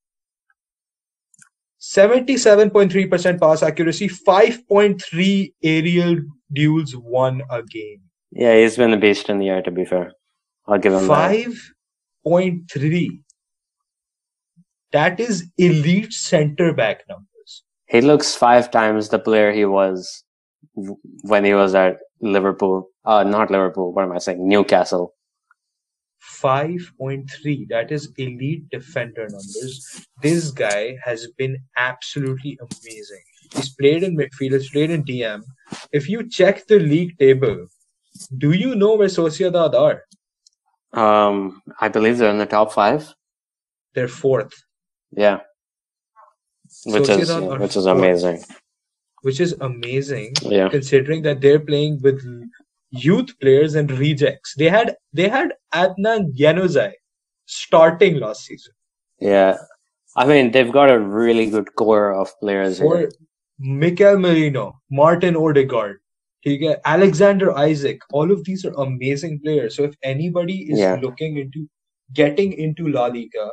77.3% 1.80 3.40
pass 3.40 3.64
accuracy, 3.64 4.10
5.3 4.10 5.54
aerial 5.64 6.18
duels 6.52 6.96
won 6.96 7.44
a 7.50 7.64
game. 7.64 8.02
Yeah, 8.32 8.56
he's 8.56 8.78
been 8.78 8.94
a 8.94 8.98
beast 8.98 9.30
in 9.30 9.40
the 9.40 9.50
air, 9.50 9.62
to 9.62 9.72
be 9.72 9.86
fair. 9.86 10.12
I'll 10.68 10.80
give 10.80 10.94
him 10.94 11.08
5.3. 11.08 13.22
That 14.92 15.20
is 15.20 15.52
elite 15.58 16.14
center 16.14 16.74
back 16.74 17.04
numbers. 17.08 17.64
He 17.88 18.02
looks 18.02 18.36
five 18.36 18.70
times 18.72 19.10
the 19.10 19.20
player 19.20 19.52
he 19.52 19.66
was 19.66 20.24
when 20.74 21.46
he 21.46 21.54
was 21.54 21.76
at 21.76 21.98
Liverpool. 22.20 22.90
Uh, 23.06 23.24
not 23.24 23.52
Liverpool, 23.52 23.94
what 23.94 24.04
am 24.04 24.12
I 24.12 24.18
saying? 24.20 24.48
Newcastle. 24.48 25.14
5.3 26.42 27.70
that 27.70 27.92
is 27.92 28.12
elite 28.18 28.68
defender 28.70 29.28
numbers 29.30 30.08
this 30.22 30.52
guy 30.52 30.98
has 31.04 31.28
been 31.38 31.58
absolutely 31.78 32.60
amazing 32.60 33.22
he's 33.54 33.70
played 33.76 34.04
in 34.04 34.18
midfield 34.18 34.52
he's 34.54 34.70
played 34.70 34.90
in 34.90 35.04
dm 35.06 35.42
if 35.92 36.10
you 36.10 36.28
check 36.28 36.66
the 36.68 36.80
league 36.80 37.18
table 37.18 37.68
do 38.38 38.52
you 38.52 38.76
know 38.76 38.96
where 38.96 39.08
sociedad 39.08 39.74
are 39.74 40.04
Um, 40.94 41.62
I 41.80 41.88
believe 41.90 42.18
they're 42.18 42.32
in 42.32 42.40
the 42.40 42.46
top 42.46 42.72
five. 42.74 43.14
they're 43.94 44.08
fourth 44.08 44.54
Yeah. 45.12 45.40
Which 46.86 47.10
is 47.10 47.30
Sociedad 47.30 47.52
are 47.54 47.60
which 47.60 47.76
is 47.78 47.86
fourth 47.86 48.46
which 49.28 49.42
is 49.46 49.54
amazing 49.60 50.34
yeah. 50.42 50.70
considering 50.70 51.22
that 51.24 51.42
they're 51.42 51.60
playing 51.60 52.00
with 52.02 52.22
youth 52.92 53.34
players 53.42 53.76
and 53.76 53.92
rejects. 53.92 54.54
They 54.56 54.70
had 54.70 54.96
they 55.12 55.28
had 55.28 55.54
Adnan 55.74 56.30
Januzaj 56.42 56.94
starting 57.46 58.22
last 58.22 58.46
season. 58.46 58.74
Yeah. 59.20 59.58
I 60.16 60.26
mean, 60.26 60.52
they've 60.52 60.72
got 60.72 60.90
a 60.90 61.00
really 61.00 61.50
good 61.50 61.76
core 61.76 62.14
of 62.14 62.32
players. 62.40 62.80
For 62.80 63.00
here. 63.00 63.12
Mikel 63.60 64.18
Merino, 64.18 64.80
Martin 64.90 65.36
Odegaard, 65.36 66.00
Alexander 66.86 67.54
Isak, 67.68 68.00
all 68.14 68.32
of 68.32 68.46
these 68.46 68.64
are 68.64 68.74
amazing 68.86 69.42
players. 69.44 69.76
So 69.76 69.84
if 69.84 69.96
anybody 70.04 70.60
is 70.72 70.80
yeah. 70.80 70.98
looking 71.02 71.38
into 71.38 71.68
getting 72.14 72.54
into 72.54 72.88
La 72.88 73.08
Liga, 73.08 73.52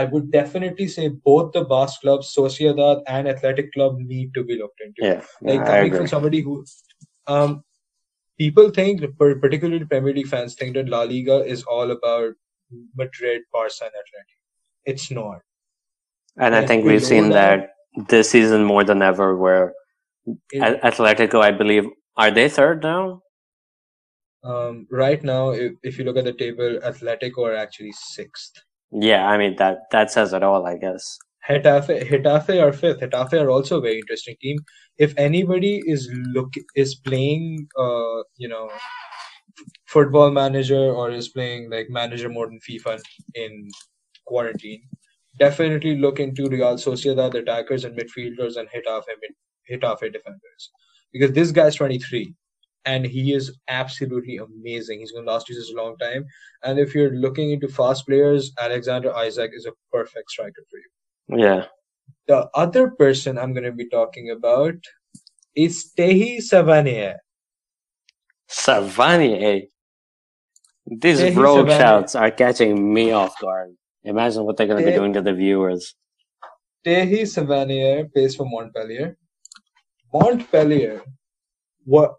I 0.00 0.04
would 0.12 0.30
definitely 0.30 0.86
say 0.94 1.08
both 1.08 1.52
the 1.52 1.64
Basque 1.64 2.00
clubs, 2.02 2.32
Sociedad 2.38 3.02
and 3.06 3.28
Athletic 3.34 3.72
Club, 3.74 3.98
need 3.98 4.34
to 4.34 4.44
be 4.48 4.58
looked 4.62 4.82
into. 4.86 5.06
Yeah. 5.08 5.22
Like 5.50 5.60
yeah, 5.60 5.66
coming 5.66 5.94
from 5.94 6.08
somebody 6.14 6.40
who, 6.40 6.64
um, 7.26 7.62
people 8.38 8.68
think, 8.78 9.06
particularly 9.18 9.86
Premier 9.86 10.12
League 10.18 10.28
fans, 10.34 10.54
think 10.54 10.74
that 10.74 10.90
La 10.96 11.02
Liga 11.12 11.38
is 11.54 11.64
all 11.64 11.90
about 11.92 12.34
Madrid, 12.94 13.42
Barca, 13.52 13.88
and 13.88 13.94
Athletic. 14.02 14.38
It's 14.84 15.10
not. 15.10 15.40
And 16.36 16.54
I 16.54 16.58
and 16.58 16.68
think 16.68 16.84
we've 16.84 17.08
seen 17.14 17.30
that- 17.30 17.66
that 17.96 18.08
this 18.14 18.30
season 18.36 18.64
more 18.64 18.84
than 18.84 19.02
ever 19.10 19.34
where 19.46 19.72
It- 20.52 20.82
Atletico, 20.82 21.40
I 21.40 21.52
believe, 21.52 21.88
are 22.16 22.30
they 22.30 22.48
third 22.50 22.82
now? 22.82 23.22
Um, 24.52 24.86
right 24.90 25.22
now, 25.22 25.50
if, 25.50 25.72
if 25.82 25.98
you 25.98 26.04
look 26.04 26.16
at 26.16 26.24
the 26.24 26.32
table, 26.44 26.80
Atletico 26.92 27.46
are 27.48 27.56
actually 27.56 27.92
sixth. 27.92 28.64
Yeah, 28.92 29.26
I 29.28 29.36
mean 29.38 29.56
that 29.56 29.90
that 29.90 30.10
says 30.10 30.32
it 30.32 30.42
all, 30.42 30.66
I 30.66 30.76
guess. 30.76 31.18
Getafe, 31.48 32.08
Getafe 32.08 32.62
are 32.62 32.72
fifth. 32.72 33.00
Getafe 33.00 33.40
are 33.40 33.50
also 33.50 33.78
a 33.78 33.80
very 33.80 33.98
interesting 33.98 34.36
team. 34.40 34.58
If 34.98 35.14
anybody 35.16 35.80
is 35.86 36.08
look 36.32 36.54
is 36.74 36.94
playing, 36.94 37.68
uh, 37.78 38.22
you 38.36 38.48
know, 38.48 38.70
football 39.86 40.30
manager 40.30 40.92
or 41.00 41.10
is 41.10 41.28
playing 41.28 41.70
like 41.70 41.86
manager 41.88 42.28
mode 42.28 42.52
in 42.52 42.60
FIFA 42.68 43.00
in 43.34 43.68
quarantine, 44.26 44.82
definitely 45.38 45.96
look 45.96 46.18
into 46.20 46.48
Real 46.48 46.76
Sociedad 46.76 47.32
the 47.32 47.38
attackers 47.38 47.84
and 47.84 47.96
midfielders 47.98 48.56
and 48.56 48.68
Getafe 48.68 49.14
mid, 49.20 49.32
Getafe 49.70 50.12
defenders 50.12 50.70
because 51.12 51.32
this 51.32 51.52
guy's 51.52 51.74
23 51.76 52.34
and 52.86 53.04
he 53.04 53.34
is 53.34 53.58
absolutely 53.68 54.38
amazing. 54.38 55.00
He's 55.00 55.12
going 55.12 55.26
to 55.26 55.30
last 55.30 55.48
you 55.48 55.60
a 55.60 55.76
long 55.76 55.96
time. 55.98 56.24
And 56.62 56.78
if 56.78 56.94
you're 56.94 57.14
looking 57.14 57.50
into 57.50 57.68
fast 57.68 58.06
players, 58.06 58.52
Alexander 58.58 59.12
Isak 59.16 59.50
is 59.54 59.66
a 59.66 59.72
perfect 59.92 60.30
striker 60.30 60.62
for 60.70 60.78
you. 60.78 61.44
Yeah. 61.44 61.64
The 62.28 62.48
other 62.54 62.90
person 62.90 63.38
I'm 63.38 63.52
going 63.52 63.64
to 63.64 63.72
be 63.72 63.88
talking 63.88 64.30
about 64.30 64.76
is 65.54 65.92
Téji 65.98 66.38
Savanier. 66.38 67.16
Savanier. 68.48 69.68
These 70.86 71.20
he's 71.20 71.34
road 71.36 71.66
Savanier. 71.66 71.78
shouts 71.78 72.14
are 72.14 72.30
catching 72.30 72.94
me 72.94 73.10
off 73.10 73.38
guard. 73.40 73.74
Imagine 74.04 74.44
what 74.44 74.56
they're 74.56 74.68
going 74.68 74.84
to 74.84 74.88
be 74.88 74.96
doing 74.96 75.12
to 75.14 75.22
the 75.22 75.34
viewers. 75.34 75.96
Téji 76.86 77.22
Savanier 77.22 78.12
plays 78.12 78.36
for 78.36 78.46
Montpellier. 78.46 79.16
Montpellier 80.12 81.02
what 81.86 82.16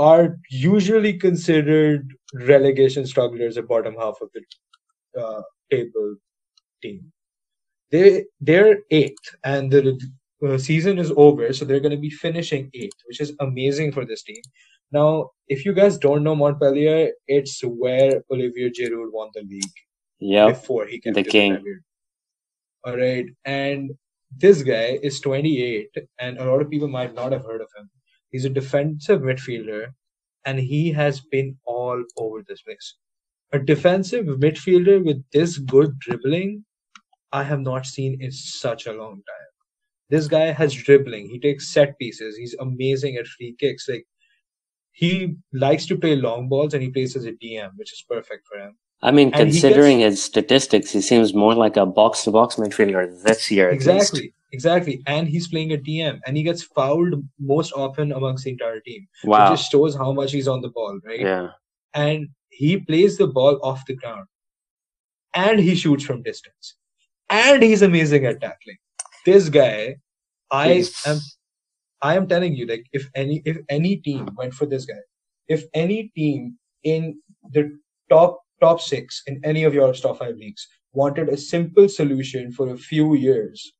are 0.00 0.38
usually 0.50 1.12
considered 1.18 2.10
relegation 2.32 3.06
strugglers 3.06 3.58
at 3.58 3.68
bottom 3.68 3.94
half 4.02 4.16
of 4.22 4.30
the 4.34 5.22
uh, 5.22 5.42
table 5.70 6.16
team. 6.82 7.12
They 7.90 8.24
they're 8.40 8.78
eighth, 8.90 9.26
and 9.44 9.70
the 9.70 10.00
uh, 10.46 10.56
season 10.56 10.98
is 10.98 11.12
over, 11.16 11.52
so 11.52 11.64
they're 11.66 11.84
going 11.86 11.98
to 11.98 12.06
be 12.08 12.14
finishing 12.26 12.70
eighth, 12.72 13.00
which 13.08 13.20
is 13.20 13.34
amazing 13.40 13.92
for 13.92 14.06
this 14.06 14.22
team. 14.22 14.42
Now, 14.90 15.30
if 15.48 15.64
you 15.66 15.74
guys 15.74 15.98
don't 15.98 16.24
know 16.24 16.34
Montpellier, 16.34 17.10
it's 17.28 17.60
where 17.62 18.22
Olivier 18.32 18.70
Giroud 18.70 19.12
won 19.12 19.30
the 19.34 19.42
league 19.42 19.78
Yep. 20.20 20.48
before 20.48 20.86
he 20.86 21.00
came 21.00 21.12
the 21.14 21.24
king. 21.24 21.54
Premier. 21.54 21.82
All 22.86 22.96
right, 22.96 23.26
and 23.44 23.90
this 24.44 24.62
guy 24.62 24.98
is 25.02 25.20
28, 25.20 25.90
and 26.18 26.38
a 26.38 26.44
lot 26.50 26.62
of 26.62 26.70
people 26.70 26.88
might 26.88 27.14
not 27.14 27.32
have 27.32 27.44
heard 27.44 27.60
of 27.60 27.68
him. 27.76 27.90
He's 28.30 28.44
a 28.44 28.50
defensive 28.50 29.20
midfielder, 29.22 29.88
and 30.44 30.58
he 30.58 30.92
has 30.92 31.20
been 31.20 31.56
all 31.64 32.02
over 32.16 32.42
this 32.46 32.62
place. 32.62 32.96
A 33.52 33.58
defensive 33.58 34.26
midfielder 34.26 35.04
with 35.04 35.24
this 35.32 35.58
good 35.58 35.98
dribbling, 35.98 36.64
I 37.32 37.42
have 37.42 37.60
not 37.60 37.86
seen 37.86 38.20
in 38.20 38.30
such 38.30 38.86
a 38.86 38.92
long 38.92 39.14
time. 39.14 39.50
This 40.08 40.26
guy 40.26 40.50
has 40.52 40.74
dribbling. 40.74 41.28
He 41.28 41.38
takes 41.38 41.72
set 41.72 41.98
pieces. 41.98 42.36
He's 42.36 42.54
amazing 42.60 43.16
at 43.16 43.26
free 43.26 43.54
kicks. 43.58 43.88
Like 43.88 44.06
he 44.92 45.36
likes 45.52 45.86
to 45.86 45.96
play 45.96 46.16
long 46.16 46.48
balls, 46.48 46.74
and 46.74 46.82
he 46.82 46.90
plays 46.90 47.16
as 47.16 47.26
a 47.26 47.32
DM, 47.32 47.70
which 47.76 47.92
is 47.92 48.04
perfect 48.08 48.46
for 48.46 48.58
him. 48.58 48.76
I 49.02 49.12
mean, 49.12 49.32
And 49.32 49.50
considering 49.50 50.00
his 50.00 50.22
statistics, 50.22 50.90
he 50.90 51.00
seems 51.00 51.32
more 51.32 51.54
like 51.54 51.76
a 51.76 51.86
box 51.86 52.24
to 52.24 52.30
box 52.32 52.56
midfielder 52.56 53.22
this 53.22 53.50
year. 53.50 53.70
Exactly, 53.70 54.34
exactly. 54.52 55.02
And 55.06 55.28
he's 55.28 55.48
playing 55.48 55.72
a 55.72 55.76
DM, 55.76 56.20
and 56.26 56.36
he 56.36 56.42
gets 56.42 56.62
fouled 56.62 57.14
most 57.38 57.72
often 57.72 58.12
amongst 58.12 58.44
the 58.44 58.50
entire 58.50 58.80
team. 58.80 59.06
Wow. 59.24 59.46
It 59.46 59.56
just 59.56 59.70
shows 59.70 59.94
how 59.94 60.12
much 60.12 60.32
he's 60.32 60.48
on 60.48 60.60
the 60.60 60.68
ball, 60.70 60.98
right? 61.04 61.20
Yeah. 61.20 61.48
And 61.94 62.28
he 62.48 62.78
plays 62.78 63.16
the 63.18 63.26
ball 63.26 63.58
off 63.62 63.84
the 63.86 63.96
ground, 63.96 64.26
and 65.34 65.58
he 65.60 65.74
shoots 65.74 66.04
from 66.04 66.22
distance, 66.22 66.76
and 67.30 67.62
he's 67.62 67.82
amazing 67.82 68.26
at 68.26 68.40
tackling. 68.40 68.76
This 69.26 69.48
guy, 69.48 69.96
I 70.50 70.74
He's- 70.74 71.06
am, 71.06 71.18
I 72.02 72.16
am 72.16 72.26
telling 72.26 72.54
you, 72.54 72.66
like 72.66 72.86
if 72.92 73.08
any 73.14 73.42
if 73.44 73.58
any 73.68 73.96
team 73.96 74.28
went 74.36 74.54
for 74.54 74.66
this 74.66 74.86
guy, 74.86 75.02
if 75.48 75.64
any 75.74 76.10
team 76.16 76.56
in 76.84 77.20
the 77.52 77.78
top 78.08 78.40
top 78.60 78.80
six 78.80 79.22
in 79.26 79.40
any 79.44 79.64
of 79.64 79.74
your 79.74 79.92
top 79.92 80.18
five 80.18 80.36
leagues 80.36 80.66
wanted 80.92 81.28
a 81.28 81.36
simple 81.36 81.88
solution 81.88 82.50
for 82.52 82.70
a 82.70 82.76
few 82.76 83.14
years 83.14 83.72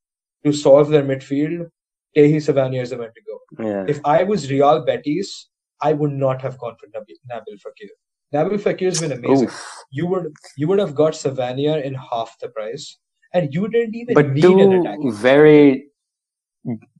to 0.44 0.52
solve 0.52 0.88
their 0.88 1.02
midfield, 1.02 1.68
Téji 2.16 2.36
Savanier 2.36 2.82
is 2.82 2.90
the 2.90 2.98
man 2.98 3.10
to 3.14 3.22
go. 3.30 3.64
Yeah. 3.68 3.84
If 3.88 4.00
I 4.04 4.22
was 4.24 4.50
Real 4.50 4.84
Betis, 4.84 5.48
I 5.82 5.92
would 5.92 6.12
not 6.12 6.42
have 6.42 6.58
gone 6.58 6.76
for 6.80 6.86
Nabil, 6.88 7.18
Nabil 7.30 7.58
Fekir. 7.64 7.90
Nabil 8.34 8.58
Fekir 8.64 8.86
has 8.86 9.00
been 9.00 9.12
amazing. 9.12 9.48
Oof. 9.48 9.66
You 9.90 10.06
would 10.06 10.32
you 10.56 10.68
would 10.68 10.78
have 10.78 10.94
got 10.94 11.12
Savanier 11.14 11.82
in 11.82 11.94
half 11.94 12.36
the 12.40 12.48
price, 12.48 12.98
and 13.34 13.52
you 13.54 13.68
didn't 13.68 13.94
even 13.94 14.14
But 14.14 14.30
need 14.30 14.44
an 14.44 14.70
two 14.70 14.80
attacking. 14.80 15.12
very 15.12 15.88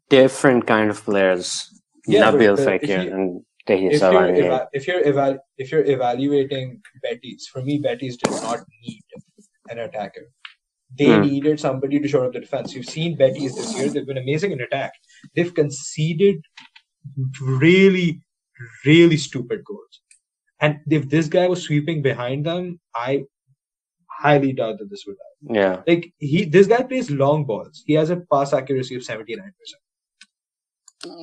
different 0.09 0.67
kind 0.67 0.91
of 0.91 1.03
players. 1.05 1.69
Yeah, 2.07 2.31
Nabil 2.31 2.57
but 2.57 2.67
Fekir 2.67 3.05
you- 3.05 3.13
and 3.13 3.43
Téji 3.69 3.93
If 3.93 4.01
you're 4.03 4.35
eva- 4.35 4.69
if 4.73 4.87
you're 4.89 5.03
eval- 5.05 5.39
if 5.59 5.71
you're 5.73 5.85
evaluating 5.85 6.81
Betis, 7.03 7.47
for 7.47 7.63
me, 7.63 7.79
Betis 7.79 8.17
did 8.17 8.31
not 8.43 8.61
need 8.83 9.03
an 9.71 9.79
attacker. 9.79 10.27
They 10.99 11.07
Hmm. 11.15 11.23
needed 11.23 11.61
somebody 11.61 12.01
to 12.01 12.09
shore 12.09 12.27
up 12.27 12.33
the 12.33 12.41
defense. 12.41 12.75
You've 12.75 12.87
seen 12.87 13.17
Betis 13.17 13.55
this 13.55 13.77
year; 13.79 13.89
they've 13.89 14.07
been 14.07 14.19
amazing 14.19 14.53
in 14.53 14.61
attack. 14.61 14.93
They've 15.35 15.55
conceded 15.55 16.43
really, 17.41 18.21
really 18.85 19.17
stupid 19.17 19.65
goals. 19.65 20.01
And 20.61 20.81
if 20.91 21.09
this 21.09 21.29
guy 21.29 21.49
was 21.49 21.63
sweeping 21.63 22.03
behind 22.03 22.45
them, 22.47 22.81
I 22.95 23.25
highly 24.21 24.53
doubt 24.53 24.79
that 24.79 24.91
this 24.91 25.05
would 25.07 25.17
happen. 25.17 25.55
Yeah. 25.55 25.83
Like 25.87 26.13
he, 26.19 26.45
this 26.45 26.67
guy 26.67 26.83
plays 26.83 27.11
long 27.11 27.45
balls. 27.47 27.83
He 27.87 27.95
has 27.95 28.11
a 28.11 28.17
pass 28.33 28.53
accuracy 28.53 28.95
of 28.97 29.05
seventy 29.05 29.37
nine 29.37 29.53
percent. 29.59 29.83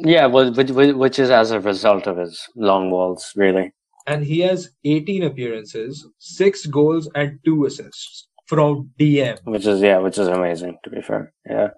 Yeah, 0.07 0.25
well, 0.25 0.51
which, 0.51 0.71
which 0.71 0.95
which 0.95 1.19
is 1.19 1.29
as 1.29 1.51
a 1.51 1.59
result 1.59 2.07
of 2.07 2.17
his 2.17 2.41
long 2.55 2.89
balls, 2.89 3.31
really. 3.35 3.73
and 4.07 4.23
he 4.23 4.39
has 4.39 4.69
18 4.85 5.23
appearances, 5.23 6.07
six 6.17 6.65
goals, 6.65 7.09
and 7.13 7.39
two 7.45 7.65
assists 7.65 8.26
from 8.47 8.91
DM. 8.99 9.37
Which 9.43 9.65
is 9.65 9.81
yeah, 9.81 9.97
which 9.97 10.17
is 10.17 10.27
amazing 10.27 10.77
to 10.83 10.89
be 10.89 11.01
fair. 11.01 11.33
Yeah, 11.49 11.69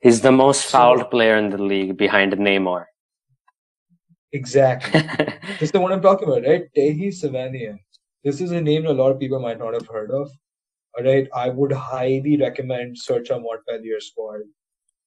he's 0.00 0.20
the 0.20 0.32
most 0.32 0.66
fouled 0.66 1.00
so, 1.00 1.04
player 1.06 1.36
in 1.36 1.50
the 1.50 1.62
league 1.62 1.96
behind 1.96 2.32
Neymar. 2.32 2.84
Exactly. 4.32 5.00
this 5.58 5.62
is 5.62 5.72
the 5.72 5.80
one 5.80 5.92
I'm 5.92 6.02
talking 6.02 6.28
about, 6.28 6.46
right? 6.46 6.64
Téji 6.76 7.08
Savanian. 7.08 7.78
This 8.24 8.40
is 8.40 8.50
a 8.50 8.60
name 8.60 8.86
a 8.86 8.92
lot 8.92 9.10
of 9.10 9.20
people 9.20 9.40
might 9.40 9.58
not 9.58 9.74
have 9.74 9.88
heard 9.88 10.10
of. 10.10 10.30
All 10.96 11.04
right, 11.04 11.28
I 11.34 11.48
would 11.50 11.72
highly 11.72 12.36
recommend 12.36 12.98
search 12.98 13.30
on 13.30 13.42
what 13.42 13.60
Montpellier 13.68 14.00
squad. 14.00 14.40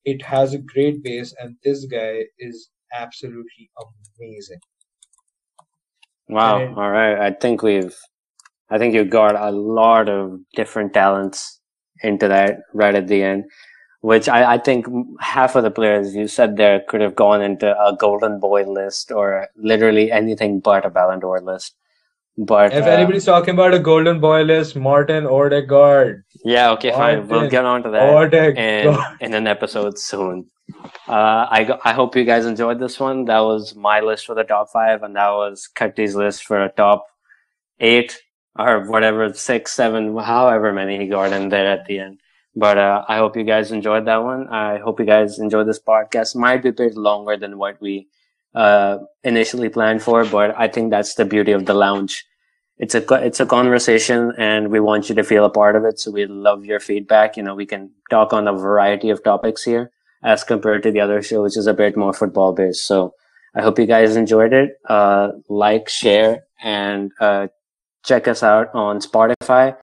It 0.05 0.21
has 0.23 0.53
a 0.53 0.57
great 0.57 1.03
base, 1.03 1.33
and 1.39 1.55
this 1.63 1.85
guy 1.85 2.23
is 2.39 2.69
absolutely 2.93 3.69
amazing. 4.19 4.59
Wow. 6.31 6.63
And, 6.63 6.75
all 6.75 6.89
right. 6.89 7.19
I 7.19 7.31
think 7.31 7.61
we've, 7.61 7.95
I 8.71 8.77
think 8.77 8.95
you 8.95 9.03
got 9.03 9.35
a 9.35 9.51
lot 9.51 10.07
of 10.07 10.39
different 10.55 10.93
talents 10.93 11.59
into 12.01 12.27
that 12.29 12.61
right 12.73 12.95
at 12.95 13.07
the 13.07 13.21
end, 13.21 13.45
which 13.99 14.29
I, 14.29 14.53
I 14.53 14.57
think 14.57 14.87
half 15.19 15.55
of 15.55 15.63
the 15.63 15.71
players 15.71 16.15
you 16.15 16.27
said 16.27 16.55
there 16.55 16.81
could 16.87 17.01
have 17.01 17.15
gone 17.15 17.41
into 17.41 17.69
a 17.79 17.95
golden 17.95 18.39
boy 18.39 18.63
list 18.63 19.11
or 19.11 19.49
literally 19.57 20.11
anything 20.11 20.61
but 20.61 20.85
a 20.85 20.89
Ballon 20.89 21.19
d'Or 21.19 21.41
list. 21.41 21.75
But 22.37 22.73
if 22.73 22.85
uh, 22.85 22.89
anybody's 22.89 23.25
talking 23.25 23.53
about 23.53 23.73
a 23.73 23.79
golden 23.79 24.21
boy 24.21 24.43
list, 24.43 24.77
Martin 24.77 25.27
Odegaard. 25.27 26.23
Yeah, 26.45 26.71
okay, 26.71 26.91
Martin 26.91 27.27
fine. 27.27 27.27
We'll 27.27 27.49
get 27.49 27.65
on 27.65 27.83
to 27.83 27.89
that 27.89 28.33
in, 28.57 28.97
in 29.19 29.33
an 29.33 29.47
episode 29.47 29.99
soon. 29.99 30.49
Uh, 31.09 31.45
I, 31.51 31.77
I 31.83 31.91
hope 31.91 32.15
you 32.15 32.23
guys 32.23 32.45
enjoyed 32.45 32.79
this 32.79 33.01
one. 33.01 33.25
That 33.25 33.41
was 33.41 33.75
my 33.75 33.99
list 33.99 34.25
for 34.25 34.33
the 34.33 34.45
top 34.45 34.69
five, 34.71 35.03
and 35.03 35.17
that 35.17 35.29
was 35.31 35.67
Khatti's 35.75 36.15
list 36.15 36.45
for 36.45 36.63
a 36.63 36.69
top 36.69 37.05
eight 37.81 38.17
or 38.57 38.85
whatever, 38.89 39.33
six, 39.33 39.71
seven, 39.71 40.17
however 40.17 40.73
many 40.73 40.97
he 40.97 41.07
got 41.07 41.31
in 41.31 41.49
there 41.49 41.67
at 41.71 41.85
the 41.85 41.99
end. 41.99 42.19
But 42.55 42.77
uh, 42.77 43.05
I 43.07 43.17
hope 43.17 43.37
you 43.37 43.43
guys 43.43 43.71
enjoyed 43.71 44.05
that 44.05 44.23
one. 44.23 44.47
I 44.49 44.79
hope 44.79 44.99
you 44.99 45.05
guys 45.05 45.39
enjoyed 45.39 45.67
this 45.67 45.79
podcast. 45.79 46.35
Might 46.35 46.63
be 46.63 46.69
a 46.69 46.73
bit 46.73 46.95
longer 46.95 47.37
than 47.37 47.57
what 47.57 47.79
we 47.81 48.07
uh, 48.53 48.97
initially 49.23 49.69
planned 49.69 50.03
for, 50.03 50.25
but 50.25 50.53
I 50.57 50.67
think 50.67 50.91
that's 50.91 51.15
the 51.15 51.25
beauty 51.25 51.53
of 51.53 51.65
the 51.65 51.73
lounge. 51.73 52.25
It's 52.77 52.95
a 52.95 53.03
it's 53.23 53.39
a 53.39 53.45
conversation, 53.45 54.33
and 54.37 54.69
we 54.69 54.79
want 54.79 55.07
you 55.07 55.15
to 55.15 55.23
feel 55.23 55.45
a 55.45 55.49
part 55.49 55.75
of 55.75 55.85
it. 55.85 55.99
So 55.99 56.11
we 56.11 56.25
love 56.25 56.65
your 56.65 56.79
feedback. 56.79 57.37
You 57.37 57.43
know, 57.43 57.55
we 57.55 57.65
can 57.65 57.91
talk 58.09 58.33
on 58.33 58.47
a 58.47 58.53
variety 58.53 59.11
of 59.11 59.23
topics 59.23 59.63
here 59.63 59.91
as 60.23 60.43
compared 60.43 60.83
to 60.83 60.91
the 60.91 60.99
other 60.99 61.21
show, 61.21 61.43
which 61.43 61.55
is 61.57 61.67
a 61.67 61.73
bit 61.73 61.95
more 61.95 62.11
football 62.11 62.53
based. 62.53 62.85
So 62.85 63.13
I 63.55 63.61
hope 63.61 63.77
you 63.79 63.85
guys 63.85 64.15
enjoyed 64.15 64.51
it. 64.51 64.77
Uh, 64.89 65.29
like, 65.47 65.89
share, 65.89 66.45
and 66.61 67.11
uh, 67.19 67.47
check 68.03 68.27
us 68.27 68.43
out 68.43 68.73
on 68.73 68.99
Spotify. 68.99 69.77